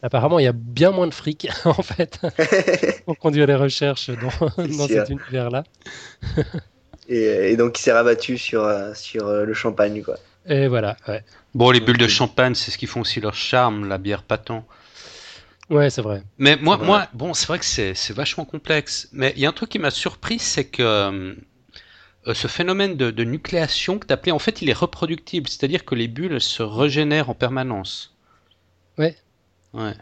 Apparemment, 0.04 0.40
il 0.40 0.44
y 0.44 0.48
a 0.48 0.54
bien 0.54 0.92
moins 0.92 1.08
de 1.08 1.14
fric 1.14 1.50
en 1.66 1.82
fait 1.82 2.20
pour 3.06 3.18
conduire 3.18 3.48
les 3.48 3.56
recherches 3.56 4.12
dans, 4.12 4.88
cet 4.88 5.10
univers-là. 5.10 5.64
et, 7.10 7.58
donc, 7.58 7.80
il 7.80 7.82
s'est 7.82 7.94
rabattu 7.94 8.38
sur, 8.38 8.64
euh, 8.64 8.94
sur 8.94 9.28
le 9.28 9.54
champagne, 9.54 10.04
quoi. 10.04 10.18
Et 10.48 10.68
voilà. 10.68 10.96
Ouais. 11.08 11.24
Bon, 11.56 11.72
les 11.72 11.82
bulles 11.82 11.98
de 11.98 12.08
champagne, 12.08 12.56
c'est 12.56 12.72
ce 12.72 12.78
qui 12.78 12.86
font 12.86 13.02
aussi 13.02 13.20
leur 13.20 13.34
charme, 13.34 13.88
la 13.88 13.98
bière 13.98 14.24
pas 14.24 14.38
tant. 14.38 14.66
Ouais, 15.70 15.90
c'est 15.90 16.02
vrai. 16.02 16.24
Mais 16.38 16.56
moi, 16.56 16.78
moi, 16.78 17.08
bon, 17.14 17.34
c'est 17.34 17.48
vrai 17.48 17.60
que 17.60 17.66
c'est 17.66 18.14
vachement 18.14 18.46
complexe. 18.46 19.10
Mais 19.12 19.34
il 19.36 19.42
y 19.42 19.46
a 19.46 19.50
un 19.50 19.54
truc 19.54 19.70
qui 19.70 19.80
m'a 19.80 19.92
surpris, 19.92 20.40
c'est 20.40 20.66
que 20.66 20.82
euh, 20.82 21.34
ce 22.34 22.48
phénomène 22.48 22.96
de, 22.96 23.24
nucléation 23.24 24.00
que 24.00 24.08
tu 24.08 24.14
appelais, 24.14 24.32
en 24.32 24.40
fait, 24.40 24.62
il 24.62 24.70
est 24.70 24.78
reproductible, 24.78 25.48
c'est-à-dire 25.48 25.86
que 25.86 25.96
les 25.96 26.08
bulles 26.08 26.42
se 26.42 26.64
régénèrent 26.64 27.30
en 27.30 27.34
permanence. 27.34 28.16
Ouais. 28.98 29.16
Ouais. 29.74 29.94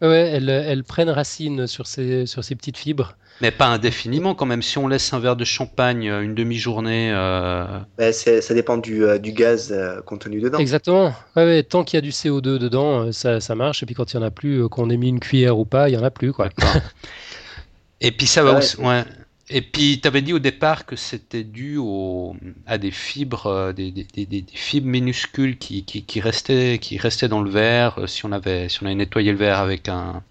Ouais, 0.00 0.30
elles, 0.30 0.84
prennent 0.84 1.10
racine 1.10 1.66
sur 1.66 1.86
ces, 1.88 2.26
sur 2.26 2.44
ces 2.44 2.54
petites 2.54 2.76
fibres. 2.76 3.16
Mais 3.40 3.50
pas 3.50 3.66
indéfiniment 3.66 4.34
quand 4.34 4.46
même. 4.46 4.62
Si 4.62 4.78
on 4.78 4.86
laisse 4.86 5.12
un 5.12 5.18
verre 5.18 5.36
de 5.36 5.44
champagne 5.44 6.08
euh, 6.08 6.22
une 6.22 6.34
demi-journée. 6.34 7.12
Euh... 7.12 7.66
Bah, 7.96 8.12
ça 8.12 8.54
dépend 8.54 8.76
du, 8.76 9.04
euh, 9.04 9.18
du 9.18 9.32
gaz 9.32 9.74
contenu 10.06 10.40
dedans. 10.40 10.58
Exactement. 10.58 11.12
Ouais, 11.34 11.44
ouais, 11.44 11.62
tant 11.64 11.82
qu'il 11.82 11.96
y 11.96 11.98
a 11.98 12.00
du 12.00 12.10
CO2 12.10 12.58
dedans, 12.58 13.10
ça, 13.10 13.40
ça, 13.40 13.54
marche. 13.56 13.82
Et 13.82 13.86
puis 13.86 13.94
quand 13.94 14.12
il 14.12 14.18
n'y 14.18 14.22
en 14.22 14.26
a 14.26 14.30
plus, 14.30 14.68
qu'on 14.68 14.88
ait 14.90 14.96
mis 14.96 15.08
une 15.08 15.20
cuillère 15.20 15.58
ou 15.58 15.64
pas, 15.64 15.88
il 15.88 15.92
n'y 15.92 15.98
en 15.98 16.04
a 16.04 16.10
plus. 16.10 16.32
Quoi. 16.32 16.48
Et 18.00 18.12
puis 18.12 18.26
ça 18.26 18.44
va 18.44 18.58
aussi. 18.58 18.76
Ouais. 18.80 19.04
Et 19.50 19.62
puis, 19.62 19.98
tu 20.00 20.06
avais 20.06 20.20
dit 20.20 20.34
au 20.34 20.38
départ 20.38 20.84
que 20.84 20.94
c'était 20.94 21.44
dû 21.44 21.78
au, 21.78 22.36
à 22.66 22.76
des 22.76 22.90
fibres, 22.90 23.46
euh, 23.46 23.72
des, 23.72 23.90
des, 23.90 24.04
des, 24.04 24.26
des 24.26 24.44
fibres 24.52 24.88
minuscules 24.88 25.56
qui, 25.56 25.84
qui, 25.84 26.04
qui, 26.04 26.20
restaient, 26.20 26.78
qui 26.78 26.98
restaient 26.98 27.28
dans 27.28 27.40
le 27.40 27.50
verre 27.50 27.98
euh, 27.98 28.06
si 28.06 28.26
on 28.26 28.32
avait, 28.32 28.68
si 28.68 28.82
on 28.82 28.86
avait 28.86 28.94
nettoyé 28.94 29.32
le 29.32 29.38
verre 29.38 29.58
avec 29.58 29.88
un, 29.88 30.22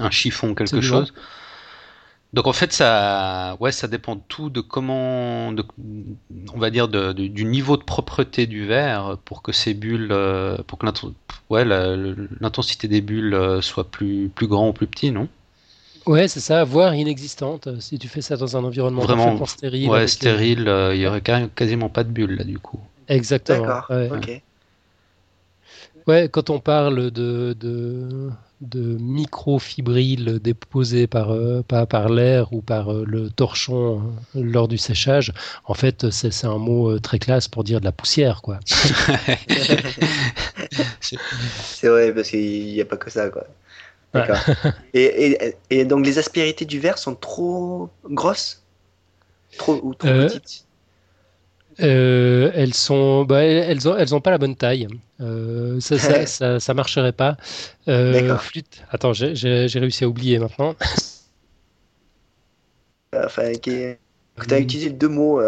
un 0.00 0.10
chiffon, 0.10 0.54
quelque 0.54 0.82
chose. 0.82 1.14
Donc 2.34 2.46
en 2.46 2.52
fait, 2.52 2.72
ça, 2.72 3.56
ouais, 3.60 3.72
ça 3.72 3.88
dépend 3.88 4.16
tout 4.16 4.50
de 4.50 4.60
comment, 4.60 5.52
de, 5.52 5.64
on 6.54 6.58
va 6.58 6.70
dire, 6.70 6.88
de, 6.88 7.12
du 7.12 7.44
niveau 7.44 7.76
de 7.76 7.84
propreté 7.84 8.46
du 8.46 8.66
verre 8.66 9.18
pour 9.24 9.42
que 9.42 9.52
ces 9.52 9.74
bulles, 9.74 10.08
euh, 10.12 10.58
pour 10.66 10.78
que 10.78 10.86
l'intensité 12.40 12.88
des 12.88 13.00
bulles 13.02 13.58
soit 13.62 13.90
plus, 13.90 14.28
plus 14.28 14.46
grand 14.46 14.68
ou 14.68 14.72
plus 14.72 14.86
petit, 14.86 15.10
non? 15.10 15.28
Ouais, 16.06 16.28
c'est 16.28 16.40
ça, 16.40 16.64
voire 16.64 16.94
inexistante. 16.94 17.68
Si 17.80 17.98
tu 17.98 18.08
fais 18.08 18.22
ça 18.22 18.36
dans 18.36 18.56
un 18.56 18.64
environnement 18.64 19.02
vraiment 19.02 19.44
stérile. 19.46 19.88
Ouais, 19.88 20.06
stérile, 20.06 20.68
euh, 20.68 20.94
il 20.94 21.00
y 21.00 21.06
aurait 21.06 21.22
quasiment 21.54 21.88
pas 21.88 22.04
de 22.04 22.10
bulles 22.10 22.36
là 22.36 22.44
du 22.44 22.58
coup. 22.58 22.80
Exactement. 23.08 23.66
D'accord. 23.66 23.86
Ouais. 23.90 24.10
Ok. 24.10 24.42
Ouais, 26.08 26.28
quand 26.28 26.50
on 26.50 26.58
parle 26.58 27.12
de, 27.12 27.56
de, 27.58 28.30
de 28.60 28.80
microfibrilles 28.98 30.40
déposées 30.40 31.06
par, 31.06 31.32
euh, 31.32 31.62
par, 31.62 31.86
par 31.86 32.08
l'air 32.08 32.52
ou 32.52 32.60
par 32.60 32.92
euh, 32.92 33.04
le 33.06 33.30
torchon 33.30 34.02
euh, 34.34 34.42
lors 34.42 34.66
du 34.66 34.78
séchage, 34.78 35.32
en 35.64 35.74
fait, 35.74 36.10
c'est, 36.10 36.32
c'est 36.32 36.48
un 36.48 36.58
mot 36.58 36.90
euh, 36.90 36.98
très 36.98 37.20
classe 37.20 37.46
pour 37.46 37.62
dire 37.62 37.78
de 37.78 37.84
la 37.84 37.92
poussière, 37.92 38.42
quoi. 38.42 38.58
C'est 41.00 41.88
vrai, 41.88 42.12
parce 42.12 42.30
qu'il 42.30 42.72
n'y 42.72 42.80
a 42.80 42.84
pas 42.84 42.96
que 42.96 43.10
ça, 43.10 43.28
quoi. 43.28 43.44
D'accord. 44.14 44.38
Et, 44.94 45.32
et, 45.32 45.56
et 45.70 45.84
donc 45.84 46.04
les 46.04 46.18
aspérités 46.18 46.64
du 46.64 46.78
verre 46.78 46.98
sont 46.98 47.14
trop 47.14 47.88
grosses? 48.04 48.62
Trop 49.56 49.80
ou 49.82 49.94
trop 49.94 50.08
Euh, 50.08 50.26
petites? 50.26 50.66
Euh, 51.80 52.50
elles 52.54 52.74
sont, 52.74 53.24
bah, 53.24 53.42
elles 53.42 53.88
ont, 53.88 53.96
elles 53.96 54.14
ont 54.14 54.20
pas 54.20 54.30
la 54.30 54.38
bonne 54.38 54.56
taille. 54.56 54.86
Euh, 55.20 55.80
ça, 55.80 55.98
ça, 55.98 56.26
ça, 56.26 56.60
ça 56.60 56.74
marcherait 56.74 57.12
pas. 57.12 57.36
D'accord. 57.86 58.42
flûte. 58.42 58.82
Attends, 58.90 59.14
j'ai, 59.14 59.66
réussi 59.66 60.04
à 60.04 60.08
oublier 60.08 60.38
maintenant. 60.38 60.74
Enfin, 63.14 63.52
tu 63.62 63.96
as 64.50 64.58
utilisé 64.58 64.90
les 64.90 64.96
deux 64.96 65.08
mots. 65.08 65.40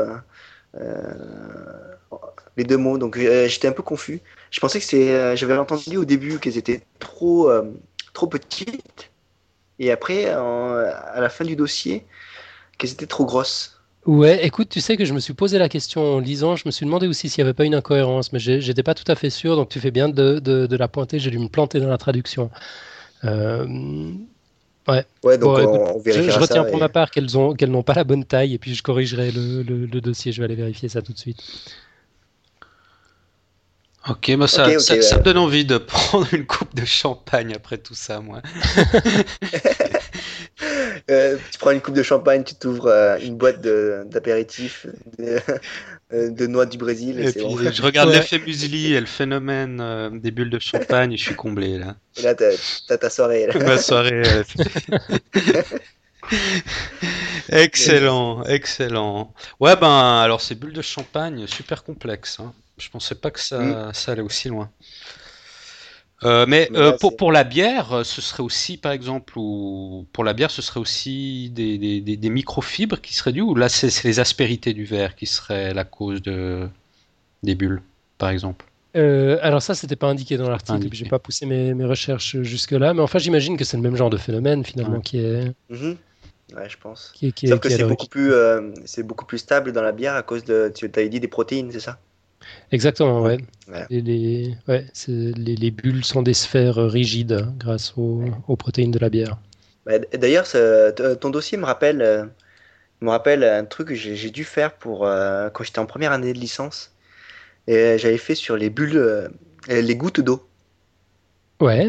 les 2.56 2.64
deux 2.64 2.78
mots, 2.78 2.96
donc 2.96 3.18
j'étais 3.18 3.68
un 3.68 3.72
peu 3.72 3.82
confus. 3.82 4.20
Je 4.50 4.60
pensais 4.60 4.78
que 4.78 4.86
c'est. 4.86 5.36
J'avais 5.36 5.56
entendu 5.56 5.98
au 5.98 6.06
début 6.06 6.38
qu'elles 6.38 6.56
étaient 6.56 6.82
trop, 6.98 7.50
trop 8.14 8.28
petites. 8.28 9.12
Et 9.78 9.92
après, 9.92 10.26
à 10.26 11.20
la 11.20 11.30
fin 11.30 11.44
du 11.44 11.56
dossier, 11.56 12.06
qu'elles 12.78 12.92
étaient 12.92 13.06
trop 13.08 13.26
grosses. 13.26 13.80
Ouais, 14.06 14.44
écoute, 14.44 14.68
tu 14.68 14.80
sais 14.82 14.98
que 14.98 15.06
je 15.06 15.14
me 15.14 15.18
suis 15.18 15.32
posé 15.32 15.58
la 15.58 15.68
question 15.70 16.02
en 16.16 16.18
lisant. 16.20 16.56
Je 16.56 16.64
me 16.66 16.70
suis 16.70 16.84
demandé 16.84 17.06
aussi 17.06 17.30
s'il 17.30 17.42
n'y 17.42 17.48
avait 17.48 17.54
pas 17.54 17.64
une 17.64 17.74
incohérence, 17.74 18.32
mais 18.34 18.38
j'étais 18.38 18.82
pas 18.82 18.94
tout 18.94 19.10
à 19.10 19.14
fait 19.14 19.30
sûr. 19.30 19.56
Donc 19.56 19.70
tu 19.70 19.80
fais 19.80 19.90
bien 19.90 20.10
de, 20.10 20.38
de, 20.40 20.66
de 20.66 20.76
la 20.76 20.88
pointer. 20.88 21.18
J'ai 21.18 21.30
dû 21.30 21.38
me 21.38 21.48
planter 21.48 21.80
dans 21.80 21.88
la 21.88 21.96
traduction. 21.98 22.50
Euh, 23.24 23.66
Ouais, 25.24 25.38
donc 25.38 25.58
Bon, 25.58 25.58
on, 25.58 25.64
écoute, 25.64 25.82
on 25.96 25.98
je, 26.04 26.38
retiens 26.38 26.64
pour 26.64 26.78
et- 26.78 26.78
ma 26.78 26.88
part 26.88 27.10
qu'elles 27.10 27.36
ont 27.38 27.54
qu'elles 27.54 27.70
n'ont 27.70 27.82
pas 27.82 27.94
la 27.94 28.04
bonne 28.04 28.24
taille 28.24 28.54
et 28.54 28.58
puis 28.58 28.74
je 28.74 28.82
corrigerai 28.82 29.30
le, 29.32 29.62
le- 29.62 29.86
le 29.86 30.00
dossier. 30.00 30.32
Je 30.32 30.40
vais 30.40 30.44
aller 30.44 30.54
vérifier 30.54 30.88
ça 30.88 31.02
tout 31.02 31.12
de 31.12 31.18
suite. 31.18 31.42
Ok, 34.08 34.28
moi 34.36 34.48
ça, 34.48 34.68
Ok, 34.68 34.80
ça, 34.80 34.94
me 35.18 35.22
donne 35.22 35.38
envie 35.38 35.64
de 35.64 35.78
prendre 35.78 36.32
une 36.34 36.46
coupe 36.46 36.74
de 36.74 36.84
champagne 36.84 37.52
après 37.54 37.78
tout 37.78 37.94
ça, 37.94 38.20
moi. 38.20 38.42
Euh, 41.10 41.36
tu 41.52 41.58
prends 41.58 41.72
une 41.72 41.80
coupe 41.80 41.94
de 41.96 42.02
champagne, 42.02 42.44
tu 42.44 42.54
t'ouvres 42.54 42.86
euh, 42.86 43.18
une 43.18 43.36
boîte 43.36 43.60
de- 43.60 44.04
d'apéritifs 44.06 44.86
de, 45.18 45.38
euh, 46.12 46.30
de 46.30 46.46
noix 46.46 46.64
du 46.64 46.78
Brésil. 46.78 47.20
Et, 47.20 47.32
puis 47.32 47.42
bon. 47.42 47.58
je 47.58 47.82
regarde 47.82 48.08
Ouais. 48.08 48.16
l'effet 48.16 48.38
muesli 48.38 48.94
et 48.94 49.00
le 49.00 49.06
phénomène 49.06 49.80
euh, 49.80 50.10
des 50.10 50.30
bulles 50.30 50.48
de 50.50 50.60
champagne 50.60 51.12
et 51.12 51.16
je 51.16 51.24
suis 51.24 51.34
comblé 51.34 51.76
là. 51.78 51.96
Et 52.16 52.22
là, 52.22 52.34
t'as 52.34 52.52
t'as 52.86 52.96
ta 52.96 53.10
soirée. 53.10 53.48
là. 53.48 53.58
Ma 53.64 53.76
soirée. 53.76 54.22
euh, 54.24 54.42
excellent, 57.50 58.42
excellent. 58.44 59.34
Ouais, 59.60 59.76
ben 59.76 60.20
alors 60.22 60.40
ces 60.40 60.54
bulles 60.54 60.72
de 60.72 60.82
champagne, 60.82 61.46
super 61.46 61.84
complexes. 61.84 62.38
hein. 62.40 62.52
Je 62.78 62.88
pensais 62.90 63.14
pas 63.14 63.30
que 63.30 63.40
ça, 63.40 63.92
ça 63.92 64.12
allait 64.12 64.22
aussi 64.22 64.48
loin. 64.48 64.70
Euh, 66.22 66.46
mais 66.48 66.70
Mais 66.70 66.78
euh, 66.78 66.92
là, 66.92 66.98
pour, 67.00 67.16
pour 67.16 67.32
la 67.32 67.44
bière, 67.44 67.92
euh, 67.92 68.04
ce 68.04 68.22
serait 68.22 68.42
aussi, 68.42 68.78
par 68.78 68.92
exemple, 68.92 69.34
ou 69.36 70.06
pour 70.12 70.24
la 70.24 70.32
bière, 70.32 70.50
ce 70.50 70.62
serait 70.62 70.80
aussi 70.80 71.50
des, 71.50 71.76
des, 71.76 72.00
des, 72.00 72.16
des 72.16 72.30
microfibres 72.30 73.00
qui 73.00 73.14
seraient 73.14 73.32
dues, 73.32 73.42
ou 73.42 73.54
là, 73.54 73.68
c'est 73.68 74.04
les 74.04 74.20
aspérités 74.20 74.72
du 74.72 74.84
verre 74.84 75.16
qui 75.16 75.26
seraient 75.26 75.74
la 75.74 75.84
cause 75.84 76.22
de, 76.22 76.68
des 77.42 77.54
bulles, 77.54 77.82
par 78.18 78.30
exemple? 78.30 78.66
Euh, 78.96 79.38
alors 79.42 79.60
ça, 79.60 79.74
c'était 79.74 79.96
pas 79.96 80.06
indiqué 80.08 80.36
dans 80.36 80.48
l'article. 80.48 80.88
J'ai 80.92 81.06
pas 81.06 81.18
poussé 81.18 81.46
mes, 81.46 81.74
mes 81.74 81.84
recherches 81.84 82.40
jusque 82.42 82.70
là, 82.72 82.94
mais 82.94 83.02
enfin, 83.02 83.18
j'imagine 83.18 83.56
que 83.56 83.64
c'est 83.64 83.76
le 83.76 83.82
même 83.82 83.96
genre 83.96 84.10
de 84.10 84.16
phénomène 84.16 84.64
finalement 84.64 84.98
Ouais. 84.98 85.02
qui 85.02 85.18
est 85.18 85.52
Mhm. 85.68 85.96
Ouais, 86.54 86.68
je 86.68 86.76
pense. 86.78 87.12
qui 87.12 87.26
est 87.26 87.32
qui 87.32 87.46
est, 87.46 87.50
Sauf 87.50 87.60
que 87.60 87.68
est 87.68 87.76
c'est 87.76 87.84
beaucoup 87.84 88.06
plus, 88.06 88.32
euh, 88.32 88.72
c'est 88.84 89.02
beaucoup 89.02 89.24
plus 89.26 89.38
stable 89.38 89.72
dans 89.72 89.82
la 89.82 89.92
bière 89.92 90.14
à 90.14 90.22
cause 90.22 90.44
de, 90.44 90.70
tu 90.74 90.84
avais 90.86 91.08
dit 91.08 91.18
des 91.20 91.28
protéines, 91.28 91.72
c'est 91.72 91.80
ça? 91.80 91.98
Exactement, 92.74 93.22
ouais. 93.22 93.38
Et 93.88 94.00
les, 94.00 94.56
ouais, 94.66 94.84
les, 95.06 95.54
les 95.56 95.70
bulles 95.70 96.04
sont 96.04 96.22
des 96.22 96.34
sphères 96.34 96.76
rigides 96.76 97.32
hein, 97.32 97.54
grâce 97.56 97.94
aux, 97.96 98.22
aux 98.48 98.56
protéines 98.56 98.90
de 98.90 98.98
la 98.98 99.10
bière. 99.10 99.38
Bah, 99.86 99.98
D'ailleurs, 100.12 100.46
t- 100.48 101.16
ton 101.20 101.30
dossier 101.30 101.58
me 101.58 101.64
rappelle, 101.64 102.02
euh, 102.02 102.24
me 103.00 103.10
rappelle 103.10 103.44
un 103.44 103.64
truc 103.64 103.88
que 103.88 103.94
j'ai 103.94 104.30
dû 104.30 104.44
faire 104.44 104.74
pour 104.78 105.06
euh, 105.06 105.50
quand 105.50 105.64
j'étais 105.64 105.80
en 105.80 105.86
première 105.86 106.12
année 106.12 106.32
de 106.34 106.38
licence. 106.38 106.92
Et 107.68 107.76
euh, 107.76 107.98
j'avais 107.98 108.18
fait 108.18 108.34
sur 108.36 108.56
les 108.56 108.70
bulles, 108.70 108.96
euh, 108.98 109.28
les 109.68 109.96
gouttes 109.96 110.20
d'eau. 110.20 110.48
Ouais. 111.60 111.88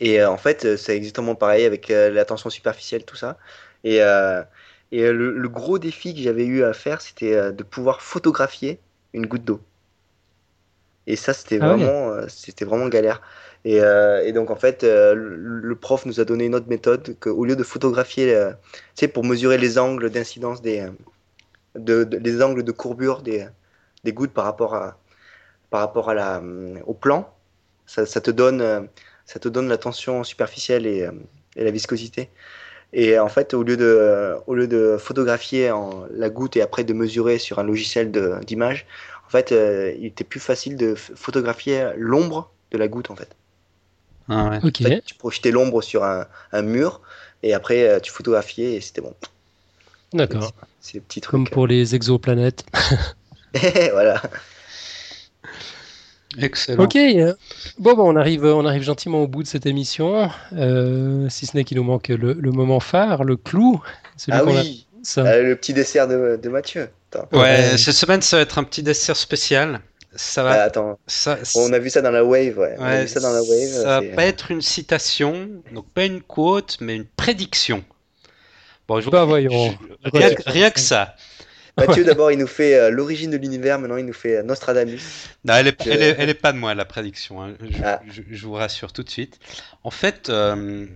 Et 0.00 0.20
euh, 0.20 0.30
en 0.30 0.36
fait, 0.36 0.64
euh, 0.64 0.76
c'est 0.76 0.96
exactement 0.96 1.34
pareil 1.34 1.64
avec 1.64 1.90
euh, 1.90 2.10
la 2.10 2.24
tension 2.24 2.50
superficielle, 2.50 3.04
tout 3.04 3.16
ça. 3.16 3.38
Et, 3.84 4.02
euh, 4.02 4.42
et 4.92 5.02
euh, 5.04 5.12
le, 5.12 5.32
le 5.38 5.48
gros 5.48 5.78
défi 5.78 6.14
que 6.14 6.20
j'avais 6.20 6.44
eu 6.46 6.62
à 6.64 6.72
faire, 6.72 7.00
c'était 7.00 7.34
euh, 7.34 7.52
de 7.52 7.62
pouvoir 7.62 8.02
photographier 8.02 8.80
une 9.12 9.26
goutte 9.26 9.44
d'eau. 9.44 9.60
Et 11.06 11.16
ça, 11.16 11.32
c'était 11.34 11.58
Ah 11.58 11.66
vraiment, 11.66 12.10
euh, 12.10 12.26
c'était 12.28 12.64
vraiment 12.64 12.88
galère. 12.88 13.22
Et, 13.64 13.80
euh, 13.80 14.24
et 14.24 14.32
donc, 14.32 14.50
en 14.50 14.56
fait, 14.56 14.84
euh, 14.84 15.14
le, 15.14 15.76
prof 15.76 16.06
nous 16.06 16.20
a 16.20 16.24
donné 16.24 16.46
une 16.46 16.54
autre 16.54 16.68
méthode 16.68 17.16
qu'au 17.20 17.44
lieu 17.44 17.56
de 17.56 17.62
photographier, 17.64 18.34
euh, 18.34 18.52
tu 18.96 19.00
sais, 19.00 19.08
pour 19.08 19.24
mesurer 19.24 19.58
les 19.58 19.78
angles 19.78 20.10
d'incidence 20.10 20.62
des, 20.62 20.88
de, 21.74 22.04
de- 22.04 22.18
les 22.18 22.42
angles 22.42 22.62
de 22.64 22.72
courbure 22.72 23.22
des, 23.22 23.46
des 24.04 24.12
gouttes 24.12 24.32
par 24.32 24.44
rapport 24.44 24.74
à, 24.74 24.98
par 25.70 25.80
rapport 25.80 26.10
à 26.10 26.14
la, 26.14 26.42
au 26.86 26.94
plan, 26.94 27.34
ça, 27.86 28.06
ça 28.06 28.20
te 28.20 28.30
donne, 28.30 28.88
ça 29.26 29.40
te 29.40 29.48
donne 29.48 29.68
la 29.68 29.78
tension 29.78 30.24
superficielle 30.24 30.86
et, 30.86 31.08
et 31.56 31.64
la 31.64 31.70
viscosité. 31.70 32.30
Et 32.92 33.18
en 33.18 33.28
fait, 33.28 33.54
au 33.54 33.62
lieu 33.62 33.76
de, 33.76 34.36
au 34.46 34.54
lieu 34.54 34.68
de 34.68 34.96
photographier 34.98 35.70
en, 35.70 36.06
la 36.10 36.30
goutte 36.30 36.56
et 36.56 36.62
après 36.62 36.84
de 36.84 36.92
mesurer 36.94 37.38
sur 37.38 37.58
un 37.58 37.64
logiciel 37.64 38.10
d'image, 38.46 38.86
en 39.26 39.30
fait, 39.30 39.52
euh, 39.52 39.94
il 39.98 40.06
était 40.06 40.24
plus 40.24 40.40
facile 40.40 40.76
de 40.76 40.94
photographier 40.94 41.90
l'ombre 41.96 42.52
de 42.70 42.78
la 42.78 42.88
goutte, 42.88 43.10
en 43.10 43.16
fait. 43.16 43.34
Ah 44.28 44.50
ouais. 44.50 44.58
Ok. 44.62 44.80
En 44.80 44.84
fait, 44.84 45.02
tu 45.04 45.14
projetais 45.14 45.50
l'ombre 45.50 45.82
sur 45.82 46.04
un, 46.04 46.26
un 46.52 46.62
mur 46.62 47.00
et 47.42 47.54
après 47.54 47.88
euh, 47.88 48.00
tu 48.00 48.10
photographiais 48.10 48.74
et 48.74 48.80
c'était 48.80 49.00
bon. 49.00 49.14
D'accord. 50.12 50.52
C'est 50.80 50.94
le 50.98 51.02
petit 51.02 51.20
truc. 51.20 51.30
Comme 51.30 51.48
pour 51.48 51.66
les 51.66 51.94
exoplanètes. 51.94 52.64
voilà. 53.92 54.20
Excellent. 56.38 56.84
Ok. 56.84 56.96
euh, 56.96 57.34
Bon, 57.78 57.94
bon, 57.94 58.12
on 58.12 58.16
arrive, 58.16 58.44
on 58.44 58.66
arrive 58.66 58.82
gentiment 58.82 59.22
au 59.22 59.28
bout 59.28 59.42
de 59.42 59.48
cette 59.48 59.66
émission. 59.66 60.28
Euh, 60.52 61.28
si 61.28 61.46
ce 61.46 61.56
n'est 61.56 61.64
qu'il 61.64 61.76
nous 61.76 61.84
manque 61.84 62.08
le, 62.08 62.32
le 62.32 62.50
moment 62.50 62.80
phare, 62.80 63.24
le 63.24 63.36
clou. 63.36 63.80
Celui 64.16 64.38
Ah 64.38 64.44
oui, 64.44 64.85
ça. 65.06 65.22
euh, 65.26 65.42
le 65.42 65.56
petit 65.56 65.72
dessert 65.72 66.08
de, 66.08 66.38
de 66.42 66.48
Mathieu. 66.48 66.88
Attends. 67.12 67.28
Ouais, 67.32 67.40
Ouais. 67.72 67.78
cette 67.78 67.94
semaine, 67.94 68.22
ça 68.22 68.36
va 68.36 68.42
être 68.42 68.58
un 68.58 68.64
petit 68.64 68.82
dessert 68.82 69.16
spécial. 69.16 69.80
Ça 70.14 70.40
Ah, 70.40 70.44
va. 70.44 70.62
attends, 70.62 70.98
Ça, 71.06 71.38
on 71.56 71.72
a 71.74 71.78
vu 71.78 71.90
ça 71.90 72.00
dans 72.00 72.10
la 72.10 72.24
wave, 72.24 72.56
ouais. 72.58 72.74
on 72.78 72.84
a 72.84 72.88
Ouais, 72.88 73.02
vu 73.02 73.08
ça 73.08 73.20
dans 73.20 73.32
la 73.32 73.42
wave. 73.42 73.68
ça 73.68 74.00
c'est- 74.00 74.08
va 74.08 74.16
pas 74.16 74.24
être 74.24 74.50
une 74.50 74.62
citation, 74.62 75.48
donc 75.72 75.90
pas 75.92 76.04
une 76.06 76.22
quote, 76.22 76.78
mais 76.80 76.96
une 76.96 77.04
prédiction. 77.04 77.84
Bon, 78.88 79.00
je, 79.00 79.10
Bah, 79.10 79.24
voyons. 79.24 79.76
je- 80.04 80.10
rien, 80.18 80.34
que- 80.34 80.42
rien 80.46 80.70
que 80.70 80.80
ça. 80.80 81.16
Mathieu, 81.76 82.04
d'abord, 82.04 82.32
il 82.32 82.38
nous 82.38 82.46
fait 82.46 82.74
euh, 82.74 82.88
l'origine 82.90 83.30
de 83.30 83.36
l'univers, 83.36 83.78
maintenant, 83.78 83.98
il 83.98 84.06
nous 84.06 84.14
fait 84.14 84.38
euh, 84.38 84.42
Nostradamus. 84.42 85.02
Non, 85.44 85.54
elle 85.54 85.66
est, 85.68 85.82
Je- 85.84 85.90
elle 85.90 86.02
est, 86.02 86.16
elle 86.18 86.28
est 86.30 86.34
pas 86.34 86.52
de 86.52 86.56
moi 86.58 86.74
la 86.74 86.86
prédiction. 86.86 87.42
hein. 87.42 87.54
Je, 87.60 87.82
Ah. 87.84 88.00
je- 88.10 88.22
je 88.30 88.46
vous 88.46 88.54
rassure 88.54 88.94
tout 88.94 89.02
de 89.02 89.10
suite. 89.10 89.38
En 89.84 89.90
fait, 89.90 90.30
euh, 90.30 90.86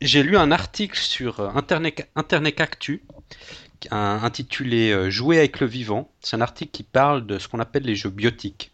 j'ai 0.00 0.22
lu 0.22 0.38
un 0.38 0.50
article 0.50 0.98
sur 0.98 1.40
Internet, 1.54 2.08
Internet 2.16 2.58
Actu 2.62 3.02
intitulé 3.90 4.90
euh, 4.90 5.10
Jouer 5.10 5.38
avec 5.38 5.60
le 5.60 5.66
vivant. 5.66 6.10
C'est 6.20 6.36
un 6.36 6.40
article 6.40 6.70
qui 6.72 6.82
parle 6.82 7.26
de 7.26 7.38
ce 7.38 7.48
qu'on 7.48 7.60
appelle 7.60 7.84
les 7.84 7.94
jeux 7.94 8.10
biotiques. 8.10 8.72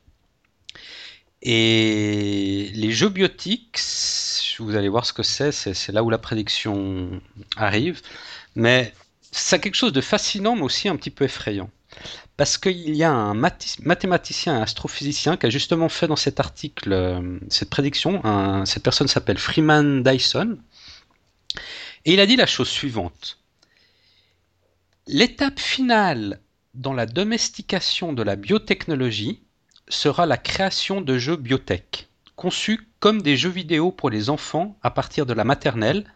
Et 1.43 2.71
les 2.75 2.91
jeux 2.91 3.11
biotiques, 3.11 3.79
vous 4.59 4.77
allez 4.77 4.89
voir 4.89 5.05
ce 5.05 5.13
que 5.13 5.23
c'est. 5.23 5.53
C'est 5.53 5.93
là 5.93 6.03
où 6.03 6.09
la 6.09 6.19
prédiction 6.19 7.21
arrive. 7.57 8.01
Mais 8.55 8.95
c'est 9.31 9.61
quelque 9.61 9.75
chose 9.75 9.93
de 9.93 10.01
fascinant, 10.01 10.57
mais 10.57 10.63
aussi 10.63 10.89
un 10.89 10.97
petit 10.97 11.11
peu 11.11 11.25
effrayant. 11.25 11.71
Parce 12.37 12.57
qu'il 12.59 12.97
y 12.97 13.05
a 13.05 13.13
un 13.13 13.35
mathématicien 13.35 14.59
et 14.59 14.63
astrophysicien 14.63 15.37
qui 15.37 15.47
a 15.47 15.51
justement 15.51 15.89
fait 15.89 16.09
dans 16.09 16.17
cet 16.17 16.41
article 16.41 16.93
euh, 16.93 17.39
cette 17.51 17.71
prédiction. 17.71 18.23
cette 18.65 18.83
personne 18.83 19.07
s'appelle 19.07 19.39
Freeman 19.39 20.03
Dyson. 20.03 20.59
Et 22.07 22.15
il 22.15 22.21
a 22.21 22.27
dit 22.27 22.37
la 22.37 22.47
chose 22.47 22.69
suivante. 22.69 23.39
L'étape 25.07 25.61
finale 25.61 26.41
dans 26.73 26.95
la 26.95 27.05
domestication 27.05 28.15
de 28.15 28.23
la 28.23 28.37
biotechnologie 28.37 29.43
sera 29.87 30.25
la 30.25 30.39
création 30.39 31.03
de 31.03 31.19
jeux 31.19 31.37
biotech, 31.37 32.09
conçus 32.37 32.89
comme 33.01 33.21
des 33.21 33.37
jeux 33.37 33.51
vidéo 33.51 33.93
pour 33.93 34.09
les 34.09 34.31
enfants 34.31 34.79
à 34.83 34.91
partir 34.91 35.27
de 35.27 35.35
la 35.35 35.45
maternelle, 35.45 36.11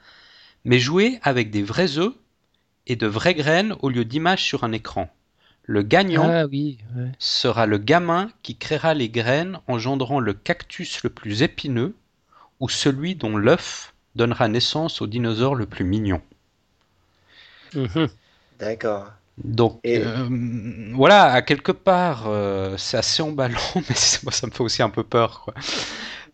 mais 0.64 0.78
joués 0.78 1.18
avec 1.22 1.50
des 1.50 1.62
vrais 1.62 1.98
œufs 1.98 2.14
et 2.86 2.96
de 2.96 3.06
vraies 3.06 3.34
graines 3.34 3.76
au 3.80 3.90
lieu 3.90 4.06
d'images 4.06 4.42
sur 4.42 4.64
un 4.64 4.72
écran. 4.72 5.14
Le 5.64 5.82
gagnant 5.82 6.30
ah 6.30 6.46
sera 7.18 7.66
le 7.66 7.76
gamin 7.76 8.30
qui 8.42 8.56
créera 8.56 8.94
les 8.94 9.10
graines 9.10 9.60
engendrant 9.66 10.18
le 10.18 10.32
cactus 10.32 11.02
le 11.02 11.10
plus 11.10 11.42
épineux 11.42 11.94
ou 12.58 12.70
celui 12.70 13.16
dont 13.16 13.36
l'œuf 13.36 13.92
donnera 14.14 14.48
naissance 14.48 15.02
au 15.02 15.06
dinosaure 15.06 15.54
le 15.54 15.66
plus 15.66 15.84
mignon. 15.84 16.22
Mhm. 17.74 18.08
D'accord. 18.58 19.12
Donc 19.44 19.80
euh, 19.86 20.28
voilà, 20.94 21.32
à 21.32 21.42
quelque 21.42 21.72
part, 21.72 22.24
euh, 22.26 22.74
c'est 22.76 22.96
assez 22.96 23.22
emballant, 23.22 23.58
mais 23.76 23.94
moi 24.24 24.32
ça 24.32 24.46
me 24.46 24.52
fait 24.52 24.62
aussi 24.62 24.82
un 24.82 24.90
peu 24.90 25.04
peur. 25.04 25.42
Quoi. 25.44 25.54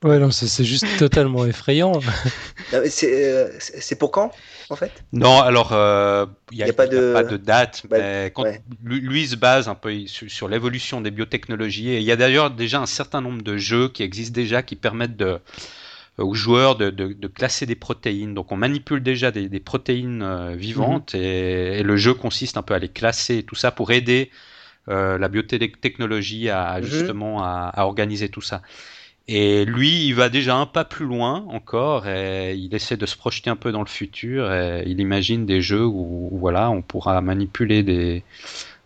Ouais, 0.03 0.19
non, 0.19 0.31
c'est 0.31 0.65
juste 0.65 0.87
totalement 0.99 1.47
effrayant. 1.47 1.93
Euh, 2.73 3.51
c'est 3.59 3.97
pour 3.97 4.11
quand, 4.11 4.33
en 4.69 4.75
fait? 4.75 4.91
Non, 5.13 5.41
alors, 5.41 5.69
il 6.51 6.57
n'y 6.57 6.69
a, 6.69 6.73
pas, 6.73 6.89
de... 6.89 7.37
date, 7.37 7.83
bah, 7.89 7.99
mais 7.99 8.33
quand, 8.35 8.45
lui, 8.83 9.29
se 9.29 9.37
base 9.37 9.69
un 9.69 9.77
peu 9.77 10.07
sur, 10.07 10.49
l'évolution 10.49 11.01
des 11.01 11.13
biotechnologies. 11.13 11.91
Et 11.91 11.99
il 11.99 12.03
y 12.03 12.11
a 12.11 12.17
d'ailleurs 12.17 12.51
déjà 12.51 12.81
un 12.81 12.87
certain 12.87 13.21
nombre 13.21 13.43
de 13.43 13.59
jeux 13.59 13.89
qui 13.89 14.03
existent 14.03 14.35
déjà 14.35 14.63
qui 14.63 14.75
permettent 14.75 15.17
de, 15.17 15.39
aux 16.19 16.35
joueurs 16.35 16.77
de, 16.77 16.91
de, 16.91 17.27
classer 17.29 17.67
des 17.67 17.75
protéines. 17.75 18.35
Donc 18.35 18.53
on 18.53 18.57
manipule 18.57 19.03
déjà 19.03 19.31
des, 19.31 19.49
des 19.49 19.61
protéines 19.61 20.55
vivantes 20.55 21.15
mhm. 21.15 21.21
et, 21.21 21.79
et, 21.79 21.83
le 21.83 21.97
jeu 21.97 22.15
consiste 22.15 22.57
un 22.57 22.63
peu 22.63 22.75
à 22.75 22.79
les 22.79 22.89
classer 22.89 23.39
et 23.39 23.43
tout 23.43 23.57
ça 23.57 23.73
pour 23.73 23.91
aider 23.91 24.31
euh, 24.89 25.17
la 25.17 25.29
biotechnologie 25.29 26.51
à, 26.51 26.79
mhm. 26.79 26.85
justement 26.85 27.43
à, 27.43 27.71
à, 27.75 27.85
organiser 27.85 28.29
tout 28.29 28.43
ça. 28.43 28.61
Et 29.27 29.65
lui, 29.65 30.07
il 30.07 30.15
va 30.15 30.29
déjà 30.29 30.55
un 30.57 30.67
pas 30.67 30.85
plus 30.85 31.07
loin 31.07 31.47
encore 31.49 32.07
et 32.07 32.55
il 32.55 32.75
essaie 32.75 32.99
de 32.99 33.07
se 33.07 33.17
projeter 33.17 33.49
un 33.49 33.57
peu 33.57 33.73
dans 33.73 33.81
le 33.81 33.89
futur 33.89 34.53
et 34.53 34.85
il 34.87 35.01
imagine 35.01 35.47
des 35.47 35.63
jeux 35.63 35.87
où, 35.87 36.29
voilà, 36.33 36.71
on 36.71 36.83
pourra 36.83 37.23
manipuler 37.23 37.83
des, 37.83 38.23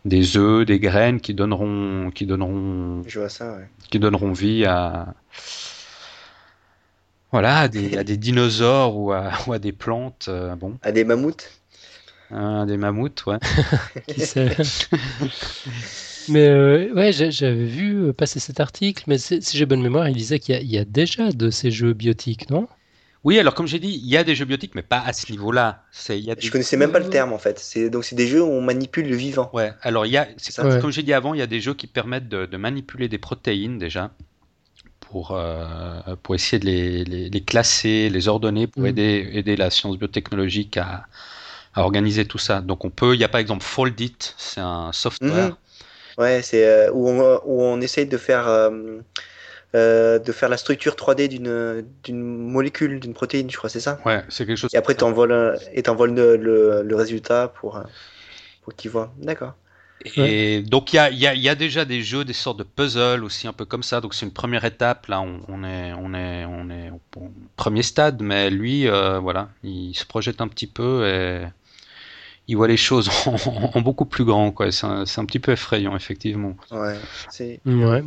des 0.05 0.37
œufs, 0.37 0.65
des 0.65 0.79
graines 0.79 1.21
qui 1.21 1.35
donneront, 1.35 2.13
qui 2.15 2.25
donneront, 2.25 3.03
Je 3.09 3.19
vois 3.19 3.29
ça, 3.29 3.57
ouais. 3.57 3.69
qui 3.91 3.99
donneront 3.99 4.31
vie 4.31 4.65
à, 4.65 5.13
voilà, 7.31 7.59
à 7.59 7.69
des, 7.69 7.97
à 7.97 8.05
des 8.05 8.17
dinosaures 8.17 8.97
ou 8.97 9.13
à, 9.13 9.33
ou 9.47 9.53
à, 9.53 9.59
des 9.59 9.73
plantes. 9.73 10.27
Euh, 10.29 10.55
bon. 10.57 10.79
À 10.83 10.93
des 10.93 11.05
mammouths 11.05 11.51
À 12.31 12.65
des 12.67 12.77
mammouths, 12.77 13.27
ouais. 13.27 13.39
qui 14.09 14.21
sait 14.21 14.57
Mais 16.31 16.47
euh, 16.47 16.93
ouais, 16.95 17.13
j'avais 17.13 17.65
vu 17.65 18.09
euh, 18.09 18.13
passer 18.13 18.39
cet 18.39 18.61
article, 18.61 19.05
mais 19.07 19.17
si 19.17 19.41
j'ai 19.51 19.65
bonne 19.65 19.81
mémoire, 19.81 20.09
il 20.09 20.17
disait 20.17 20.39
qu'il 20.39 20.61
y, 20.63 20.75
y, 20.75 20.79
a 20.79 20.85
déjà 20.85 21.33
de 21.33 21.49
ces 21.49 21.71
jeux 21.71 21.95
biotiques, 21.95 22.51
non? 22.51 22.69
Oui, 23.25 23.39
alors 23.39 23.55
comme 23.55 23.67
j'ai 23.67 23.79
dit, 23.79 24.01
il 24.03 24.09
y 24.09 24.17
a 24.17 24.25
des 24.25 24.35
jeux 24.35 24.45
biotiques, 24.45 24.75
mais 24.75 24.83
pas 24.83 25.01
à 25.01 25.13
ce 25.13 25.31
niveau-là. 25.33 25.85
Il 26.11 26.17
y 26.21 26.31
a 26.31 26.37
Je 26.39 26.51
connaissais 26.51 26.77
même 26.77 26.93
pas 26.93 27.01
le 27.01 27.09
terme 27.09 27.33
en 27.33 27.39
fait. 27.39 27.63
Donc 27.91 28.05
c'est 28.05 28.15
des 28.15 28.27
jeux 28.27 28.43
où 28.43 28.47
on 28.47 28.61
manipule 28.61 29.09
le 29.09 29.17
vivant. 29.17 29.51
Ouais, 29.53 29.73
alors 29.83 30.07
il 30.07 30.13
y 30.13 30.17
a, 30.17 30.29
ça, 30.37 30.79
comme 30.81 30.93
j'ai 30.93 31.03
dit 31.03 31.13
avant, 31.13 31.35
il 31.35 31.41
y 31.41 31.43
a 31.43 31.47
des 31.47 31.61
jeux 31.61 31.75
qui 31.75 31.87
permettent 31.87 32.29
de, 32.29 32.47
de 32.47 32.57
manipuler 32.57 33.09
des 33.09 33.19
protéines 33.19 33.79
déjà 33.79 34.13
pour, 35.11 35.33
euh, 35.33 36.01
pour 36.23 36.35
essayer 36.35 36.59
de 36.59 36.67
les, 36.67 37.05
les, 37.05 37.31
les, 37.31 37.41
classer, 37.41 38.09
les 38.11 38.29
ordonner, 38.29 38.67
pour 38.67 38.83
mm. 38.83 38.87
aider, 38.87 39.31
aider 39.33 39.57
la 39.57 39.71
science 39.71 39.99
biotechnologique 39.99 40.77
à, 40.77 41.07
à 41.75 41.83
organiser 41.83 42.27
tout 42.27 42.39
ça. 42.39 42.61
Donc 42.61 42.85
on 42.85 42.91
peut, 42.91 43.15
il 43.15 43.21
y 43.21 43.25
a 43.25 43.29
par 43.29 43.41
exemple 43.41 43.65
Foldit, 43.65 44.17
c'est 44.37 44.61
un 44.61 44.93
software. 44.93 45.51
Mm-hmm. 45.51 46.21
Ouais, 46.23 46.43
c'est 46.43 46.67
euh, 46.67 46.91
où, 46.93 47.09
on, 47.09 47.41
où 47.45 47.63
on 47.63 47.81
essaye 47.81 48.07
de 48.07 48.17
faire, 48.17 48.49
euh, 48.49 48.99
de 49.73 50.33
faire 50.33 50.49
la 50.49 50.57
structure 50.57 50.95
3D 50.95 51.29
d'une, 51.29 52.23
molécule, 52.23 52.99
d'une 52.99 53.15
protéine, 53.15 53.51
je 53.51 53.57
crois, 53.57 53.71
c'est 53.71 53.81
ça? 53.81 54.01
Ouais, 54.05 54.25
c'est 54.29 54.45
quelque 54.45 54.59
chose. 54.59 54.71
Et 54.75 54.77
après, 54.77 54.97
tu 54.97 55.05
envoies, 55.05 55.27
et 55.73 55.83
le, 55.83 56.37
le, 56.37 56.83
le, 56.83 56.97
résultat 56.97 57.49
pour, 57.49 57.81
pour 58.63 58.75
qu'il 58.75 58.91
voit. 58.91 59.13
D'accord. 59.19 59.55
Et 60.05 60.63
donc 60.63 60.93
il 60.93 60.97
y 60.97 60.99
a, 60.99 61.11
y, 61.11 61.27
a, 61.27 61.35
y 61.35 61.49
a, 61.49 61.55
déjà 61.55 61.85
des 61.85 62.03
jeux, 62.03 62.25
des 62.25 62.33
sortes 62.33 62.59
de 62.59 62.65
puzzles 62.65 63.25
aussi 63.25 63.49
un 63.49 63.53
peu 63.53 63.65
comme 63.65 63.83
ça. 63.83 64.01
Donc 64.01 64.15
c'est 64.15 64.27
une 64.27 64.33
première 64.33 64.65
étape. 64.65 65.07
Là, 65.07 65.21
on, 65.21 65.41
on, 65.49 65.65
est, 65.65 65.93
on 65.93 66.15
est, 66.15 66.45
on 66.45 66.71
est 66.71 66.91
au 66.91 67.01
premier 67.57 67.83
stade, 67.83 68.23
mais 68.23 68.51
lui, 68.51 68.87
euh, 68.87 69.19
voilà, 69.19 69.49
il 69.65 69.95
se 69.95 70.05
projette 70.07 70.41
un 70.41 70.49
petit 70.49 70.67
peu 70.67 71.07
et 71.07 71.47
il 72.47 72.57
voit 72.57 72.69
les 72.69 72.77
choses 72.77 73.11
en, 73.27 73.37
en 73.75 73.81
beaucoup 73.81 74.07
plus 74.07 74.25
grand. 74.25 74.53
Quoi. 74.53 74.71
C'est, 74.73 74.87
un, 74.87 75.05
c'est 75.07 75.21
un 75.21 75.25
petit 75.25 75.41
peu 75.41 75.53
effrayant, 75.53 75.95
effectivement. 75.97 76.57
Ouais. 76.71 76.97
C'est... 77.29 77.61
Ouais. 77.67 78.05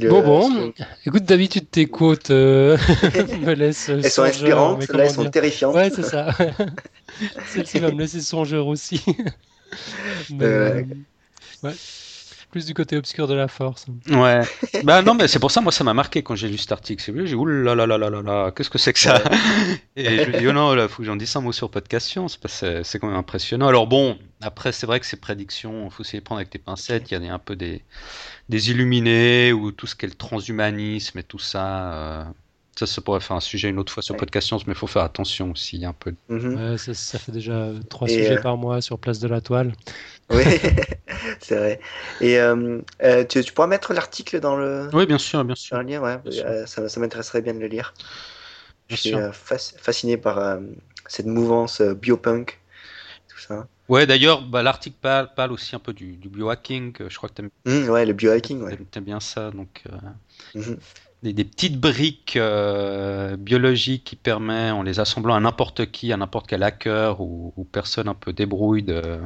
Le, 0.00 0.08
bon, 0.08 0.22
bon. 0.22 0.72
Écoute, 1.06 1.24
d'habitude, 1.24 1.70
tes 1.70 1.86
quotes 1.86 2.30
euh, 2.30 2.76
me 3.40 3.52
laissent. 3.54 3.88
Elles 3.88 4.10
sont 4.10 4.22
inspirantes, 4.22 4.88
là, 4.88 5.04
elles 5.04 5.10
sont 5.10 5.30
terrifiantes. 5.30 5.74
Ouais, 5.74 5.90
c'est 5.90 6.02
ça. 6.02 6.30
Celle-ci 7.48 7.78
va 7.78 7.90
me 7.90 8.00
laisser 8.00 8.20
songeur 8.20 8.66
aussi. 8.66 9.02
mais, 10.30 10.44
euh, 10.44 10.82
ouais. 11.62 11.72
Plus 12.52 12.66
du 12.66 12.74
côté 12.74 12.98
obscur 12.98 13.26
de 13.26 13.32
la 13.32 13.48
force. 13.48 13.86
Ouais. 14.10 14.42
bah 14.84 15.00
non, 15.00 15.14
mais 15.14 15.26
c'est 15.26 15.38
pour 15.38 15.50
ça, 15.50 15.62
moi, 15.62 15.72
ça 15.72 15.84
m'a 15.84 15.94
marqué 15.94 16.22
quand 16.22 16.34
j'ai 16.34 16.48
lu 16.48 16.58
cet 16.58 16.70
article. 16.70 17.02
J'ai 17.02 17.24
dit, 17.24 17.34
oulala, 17.34 17.74
là 17.74 17.86
là 17.86 17.96
là 17.96 18.10
là 18.10 18.22
là, 18.22 18.50
qu'est-ce 18.50 18.68
que 18.68 18.76
c'est 18.76 18.92
que 18.92 18.98
ça? 18.98 19.22
Et 19.96 20.18
je 20.18 20.30
me 20.30 20.38
dis, 20.38 20.46
oh 20.46 20.52
non, 20.52 20.74
il 20.76 20.86
faut 20.86 20.98
que 20.98 21.04
j'en 21.04 21.16
dise 21.16 21.34
un 21.34 21.40
mot 21.40 21.52
sur 21.52 21.70
Podcast 21.70 22.06
Science, 22.06 22.36
parce 22.36 22.60
que 22.60 22.82
c'est 22.82 22.98
quand 22.98 23.06
même 23.08 23.16
impressionnant. 23.16 23.68
Alors 23.68 23.86
bon, 23.86 24.18
après, 24.42 24.70
c'est 24.70 24.86
vrai 24.86 25.00
que 25.00 25.06
ces 25.06 25.16
prédictions, 25.16 25.86
il 25.86 25.90
faut 25.90 26.02
essayer 26.02 26.18
de 26.18 26.24
prendre 26.24 26.40
avec 26.40 26.52
des 26.52 26.58
pincettes. 26.58 27.10
Il 27.10 27.24
y 27.24 27.26
a 27.26 27.32
un 27.32 27.38
peu 27.38 27.56
des, 27.56 27.82
des 28.50 28.70
illuminés, 28.70 29.54
ou 29.54 29.72
tout 29.72 29.86
ce 29.86 29.96
qu'est 29.96 30.06
le 30.06 30.12
transhumanisme 30.12 31.18
et 31.18 31.22
tout 31.22 31.38
ça. 31.38 31.94
Euh, 31.94 32.24
ça, 32.78 32.86
ça 32.86 33.00
pourrait 33.02 33.20
faire 33.20 33.36
un 33.36 33.40
sujet 33.40 33.68
une 33.68 33.78
autre 33.78 33.92
fois 33.92 34.02
sur 34.02 34.16
Podcast 34.16 34.46
Science, 34.48 34.66
mais 34.66 34.72
il 34.72 34.78
faut 34.78 34.86
faire 34.86 35.02
attention 35.02 35.50
aussi 35.50 35.84
un 35.84 35.92
peu. 35.92 36.14
Mhm. 36.28 36.76
ça, 36.78 37.18
fait 37.18 37.32
déjà 37.32 37.68
trois 37.88 38.08
sujets 38.08 38.38
euh, 38.38 38.42
par 38.42 38.56
mois 38.56 38.80
sur 38.80 38.98
Place 38.98 39.18
de 39.20 39.28
la 39.28 39.40
Toile. 39.40 39.72
Oui, 40.30 40.44
c'est 41.40 41.56
vrai. 41.56 41.80
Et 42.20 42.38
euh, 42.38 42.80
euh, 43.02 43.24
tu, 43.24 43.42
pourras 43.52 43.66
mettre 43.66 43.92
l'article 43.92 44.40
dans 44.40 44.56
le. 44.56 44.88
Oui, 44.92 45.06
bien 45.06 45.18
sûr, 45.18 45.44
bien 45.44 45.54
sûr. 45.54 45.76
Dans 45.76 45.82
le 45.82 45.88
lien, 45.88 46.00
ouais. 46.00 46.66
ça, 46.66 46.88
ça 46.88 47.00
m'intéresserait 47.00 47.42
bien 47.42 47.54
de 47.54 47.60
le 47.60 47.66
lire. 47.66 47.94
Je 48.88 48.96
suis 48.96 49.14
fasciné 49.32 50.16
par 50.16 50.58
cette 51.06 51.26
mouvance 51.26 51.80
biopunk, 51.80 52.60
tout 53.28 53.38
ça. 53.38 53.66
Ouais, 53.88 54.06
d'ailleurs, 54.06 54.42
bah, 54.42 54.62
l'article 54.62 54.96
parle, 55.00 55.28
parle, 55.34 55.52
aussi 55.52 55.74
un 55.74 55.78
peu 55.78 55.92
du, 55.92 56.16
du 56.16 56.28
biohacking. 56.28 56.94
Je 57.08 57.16
crois 57.16 57.28
que 57.28 57.34
tu 57.34 57.42
aimes. 57.42 57.50
Mmh, 57.64 57.90
ouais, 57.90 58.06
le 58.06 58.12
biohacking, 58.12 58.62
ouais. 58.62 58.78
T'aimes 58.90 59.04
bien 59.04 59.20
ça, 59.20 59.50
donc. 59.50 59.84
Mmh 60.54 60.74
des, 61.22 61.44
petites 61.44 61.78
briques 61.78 62.36
euh, 62.36 63.36
biologiques 63.36 64.04
qui 64.04 64.16
permettent, 64.16 64.72
en 64.72 64.82
les 64.82 64.98
assemblant 64.98 65.34
à 65.34 65.40
n'importe 65.40 65.90
qui, 65.90 66.12
à 66.12 66.16
n'importe 66.16 66.48
quel 66.48 66.62
hacker 66.62 67.20
ou, 67.20 67.66
personne 67.70 68.08
un 68.08 68.14
peu 68.14 68.32
débrouille 68.32 68.82
de 68.82 69.18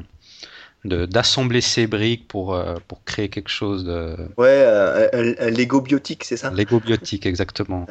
d'assembler 0.87 1.61
ces 1.61 1.87
briques 1.87 2.29
pour, 2.29 2.55
euh, 2.55 2.77
pour 2.89 3.03
créer 3.05 3.29
quelque 3.29 3.49
chose 3.49 3.85
de... 3.85 4.17
Ouais, 4.37 4.49
euh, 4.49 5.35
un, 5.39 5.51
Lego 5.51 5.81
biotique, 5.81 6.25
c'est 6.25 6.37
ça? 6.37 6.51
Lego 6.51 6.81
biotique, 6.81 7.27
exactement. 7.27 7.87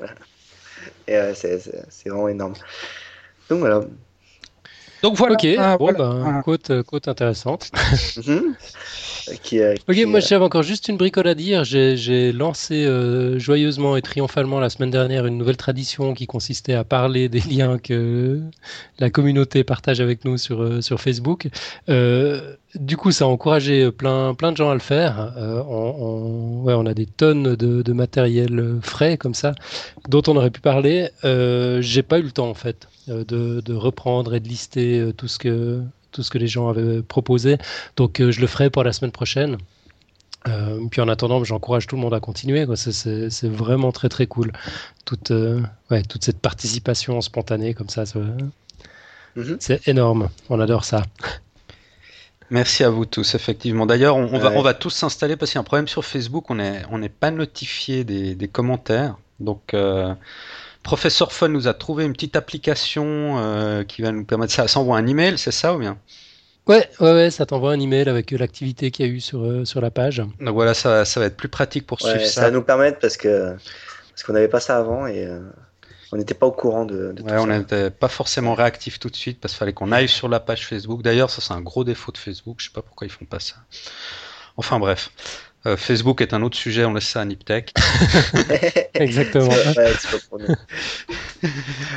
c'est 1.07 1.59
vraiment 2.05 2.27
énorme. 2.27 2.53
Donc 3.49 3.59
voilà. 3.59 3.81
Donc 5.03 5.17
voilà. 5.17 5.35
Ok, 5.35 5.47
ah, 5.59 5.77
bon, 5.77 5.91
Ben, 5.93 6.41
côte, 6.43 6.81
côte 6.83 7.07
intéressante. 7.07 7.69
Mhm. 8.25 8.55
ok, 9.87 10.05
moi 10.07 10.19
j'avais 10.19 10.43
encore 10.43 10.63
juste 10.63 10.87
une 10.87 10.97
bricole 10.97 11.27
à 11.27 11.35
dire. 11.35 11.63
J'ai 11.63 12.31
lancé 12.31 12.85
euh, 12.85 13.39
joyeusement 13.39 13.97
et 13.97 14.01
triomphalement 14.01 14.59
la 14.59 14.69
semaine 14.69 14.91
dernière 14.91 15.25
une 15.25 15.37
nouvelle 15.37 15.57
tradition 15.57 16.13
qui 16.13 16.27
consistait 16.27 16.73
à 16.73 16.83
parler 16.83 17.29
des 17.29 17.41
liens 17.41 17.77
que 17.77 18.41
la 18.99 19.09
communauté 19.09 19.63
partage 19.63 20.01
avec 20.01 20.25
nous 20.25 20.37
sur, 20.37 20.61
euh, 20.61 20.81
sur 20.81 21.01
Facebook. 21.01 21.47
Euh, 21.89 22.55
du 22.75 22.97
coup, 22.97 23.11
ça 23.11 23.25
a 23.25 23.27
encouragé 23.27 23.91
plein, 23.91 24.33
plein 24.33 24.51
de 24.51 24.57
gens 24.57 24.69
à 24.69 24.73
le 24.73 24.79
faire. 24.79 25.33
on, 25.37 26.61
ouais, 26.63 26.73
on, 26.73 26.85
a 26.85 26.93
des 26.93 27.05
tonnes 27.05 27.55
de, 27.55 27.81
de, 27.81 27.93
matériel 27.93 28.77
frais 28.81 29.17
comme 29.17 29.33
ça 29.33 29.53
dont 30.09 30.21
on 30.27 30.35
aurait 30.35 30.51
pu 30.51 30.61
parler. 30.61 31.09
J'ai 31.23 32.03
pas 32.03 32.19
eu 32.19 32.23
le 32.23 32.31
temps 32.31 32.49
en 32.49 32.53
fait 32.53 32.87
de, 33.07 33.61
de 33.61 33.73
reprendre 33.73 34.35
et 34.35 34.39
de 34.39 34.47
lister 34.47 35.11
tout 35.17 35.27
ce 35.27 35.39
que 35.39 35.81
tout 36.15 36.23
ce 36.23 36.31
que 36.31 36.37
les 36.37 36.47
gens 36.47 36.69
avaient 36.69 37.01
proposé. 37.01 37.57
Donc 37.97 38.19
euh, 38.19 38.31
je 38.31 38.41
le 38.41 38.47
ferai 38.47 38.69
pour 38.69 38.83
la 38.83 38.93
semaine 38.93 39.11
prochaine. 39.11 39.57
Euh, 40.47 40.79
puis 40.89 41.01
en 41.01 41.07
attendant, 41.07 41.43
j'encourage 41.43 41.87
tout 41.87 41.95
le 41.95 42.01
monde 42.01 42.13
à 42.13 42.19
continuer. 42.19 42.65
C'est 42.75 43.49
vraiment 43.49 43.91
très 43.91 44.09
très 44.09 44.25
cool. 44.27 44.53
Toute, 45.03 45.31
euh, 45.31 45.61
ouais, 45.91 46.03
toute 46.03 46.23
cette 46.23 46.39
participation 46.39 47.19
spontanée 47.21 47.73
comme 47.73 47.89
ça, 47.89 48.03
Mhm. 49.35 49.57
C'est 49.59 49.85
énorme, 49.89 50.29
on 50.49 50.61
adore 50.61 50.85
ça. 50.85 51.03
Merci 52.49 52.83
à 52.83 52.89
vous 52.89 53.05
tous, 53.05 53.35
effectivement. 53.35 53.85
D'ailleurs, 53.85 54.17
on, 54.17 54.37
va, 54.37 54.51
on 54.51 54.61
va 54.61 54.73
tous 54.73 54.91
s'installer 54.91 55.35
parce 55.35 55.51
qu'il 55.51 55.57
y 55.57 55.59
a 55.59 55.61
un 55.61 55.65
problème 55.65 55.87
sur 55.87 56.05
Facebook, 56.05 56.49
on 56.49 56.55
n'est 56.55 56.83
on 56.91 57.01
pas 57.07 57.31
notifié 57.31 58.03
des, 58.03 58.35
des, 58.35 58.47
commentaires. 58.47 59.17
Donc, 59.39 59.73
euh, 59.73 60.13
Professeur 60.83 61.33
Fun 61.33 61.47
nous 61.47 61.67
a 61.67 61.73
trouvé 61.73 62.05
une 62.05 62.13
petite 62.13 62.35
application 62.35 63.37
euh, 63.39 63.83
qui 63.83 64.03
va 64.03 64.11
nous 64.11 64.25
permettre 64.25 64.53
ça. 64.53 64.67
Ça 64.67 64.79
envoie 64.79 64.97
un 64.97 65.07
email, 65.07 65.37
c'est 65.37 65.51
ça 65.51 65.73
ou 65.73 65.79
bien? 65.79 65.97
Ouais, 66.67 66.87
ouais, 66.99 67.13
ouais, 67.13 67.31
ça 67.31 67.45
t'envoie 67.45 67.73
un 67.73 67.79
email 67.79 68.07
avec 68.09 68.31
l'activité 68.31 68.91
qu'il 68.91 69.05
y 69.05 69.09
a 69.09 69.11
eu 69.11 69.19
sur, 69.19 69.43
euh, 69.43 69.65
sur 69.65 69.81
la 69.81 69.91
page. 69.91 70.21
Donc 70.39 70.53
voilà, 70.53 70.73
ça, 70.73 71.05
ça 71.05 71.19
va 71.19 71.27
être 71.27 71.37
plus 71.37 71.49
pratique 71.49 71.87
pour 71.87 71.99
suivre 71.99 72.21
ça. 72.21 72.27
Ça 72.27 72.41
va 72.41 72.51
nous 72.51 72.63
permettre 72.63 72.99
parce 72.99 73.17
que 73.17 73.55
parce 74.11 74.23
qu'on 74.23 74.33
n'avait 74.33 74.47
pas 74.47 74.61
ça 74.61 74.77
avant 74.77 75.07
et 75.07 75.27
on 76.11 76.17
n'était 76.17 76.33
pas 76.33 76.45
au 76.45 76.51
courant 76.51 76.85
de, 76.85 77.13
de 77.13 77.23
ouais, 77.23 77.37
on 77.37 77.47
n'était 77.47 77.89
pas 77.89 78.07
forcément 78.07 78.53
réactif 78.53 78.99
tout 78.99 79.09
de 79.09 79.15
suite 79.15 79.39
parce 79.39 79.53
qu'il 79.53 79.59
fallait 79.59 79.73
qu'on 79.73 79.91
aille 79.91 80.07
sur 80.07 80.29
la 80.29 80.39
page 80.39 80.67
Facebook. 80.67 81.01
D'ailleurs, 81.01 81.29
ça 81.29 81.41
c'est 81.41 81.53
un 81.53 81.61
gros 81.61 81.83
défaut 81.83 82.11
de 82.11 82.17
Facebook. 82.17 82.57
Je 82.59 82.65
sais 82.65 82.73
pas 82.73 82.81
pourquoi 82.81 83.07
ils 83.07 83.11
font 83.11 83.25
pas 83.25 83.39
ça. 83.39 83.55
Enfin 84.57 84.79
bref. 84.79 85.11
Euh, 85.65 85.77
Facebook 85.77 86.21
est 86.21 86.35
un 86.35 86.43
autre 86.43 86.57
sujet, 86.57 86.85
on 86.85 86.93
laisse 86.93 87.07
ça 87.07 87.21
à 87.21 87.25
Niptech. 87.25 87.73
Exactement. 88.93 89.49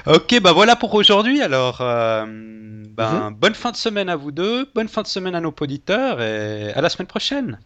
ok, 0.06 0.40
bah 0.40 0.52
voilà 0.52 0.74
pour 0.74 0.94
aujourd'hui. 0.94 1.42
Alors, 1.42 1.82
euh, 1.82 2.24
ben, 2.26 3.30
mhm. 3.30 3.34
bonne 3.34 3.54
fin 3.54 3.70
de 3.70 3.76
semaine 3.76 4.08
à 4.08 4.16
vous 4.16 4.30
deux, 4.30 4.66
bonne 4.74 4.88
fin 4.88 5.02
de 5.02 5.06
semaine 5.06 5.34
à 5.34 5.40
nos 5.40 5.54
auditeurs 5.60 6.22
et 6.22 6.72
à 6.72 6.80
la 6.80 6.88
semaine 6.88 7.08
prochaine. 7.08 7.58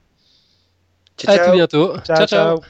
Ciao, 1.18 1.34
à 1.34 1.38
tout 1.38 1.52
bientôt. 1.52 1.96
ciao. 2.04 2.26
ciao. 2.26 2.60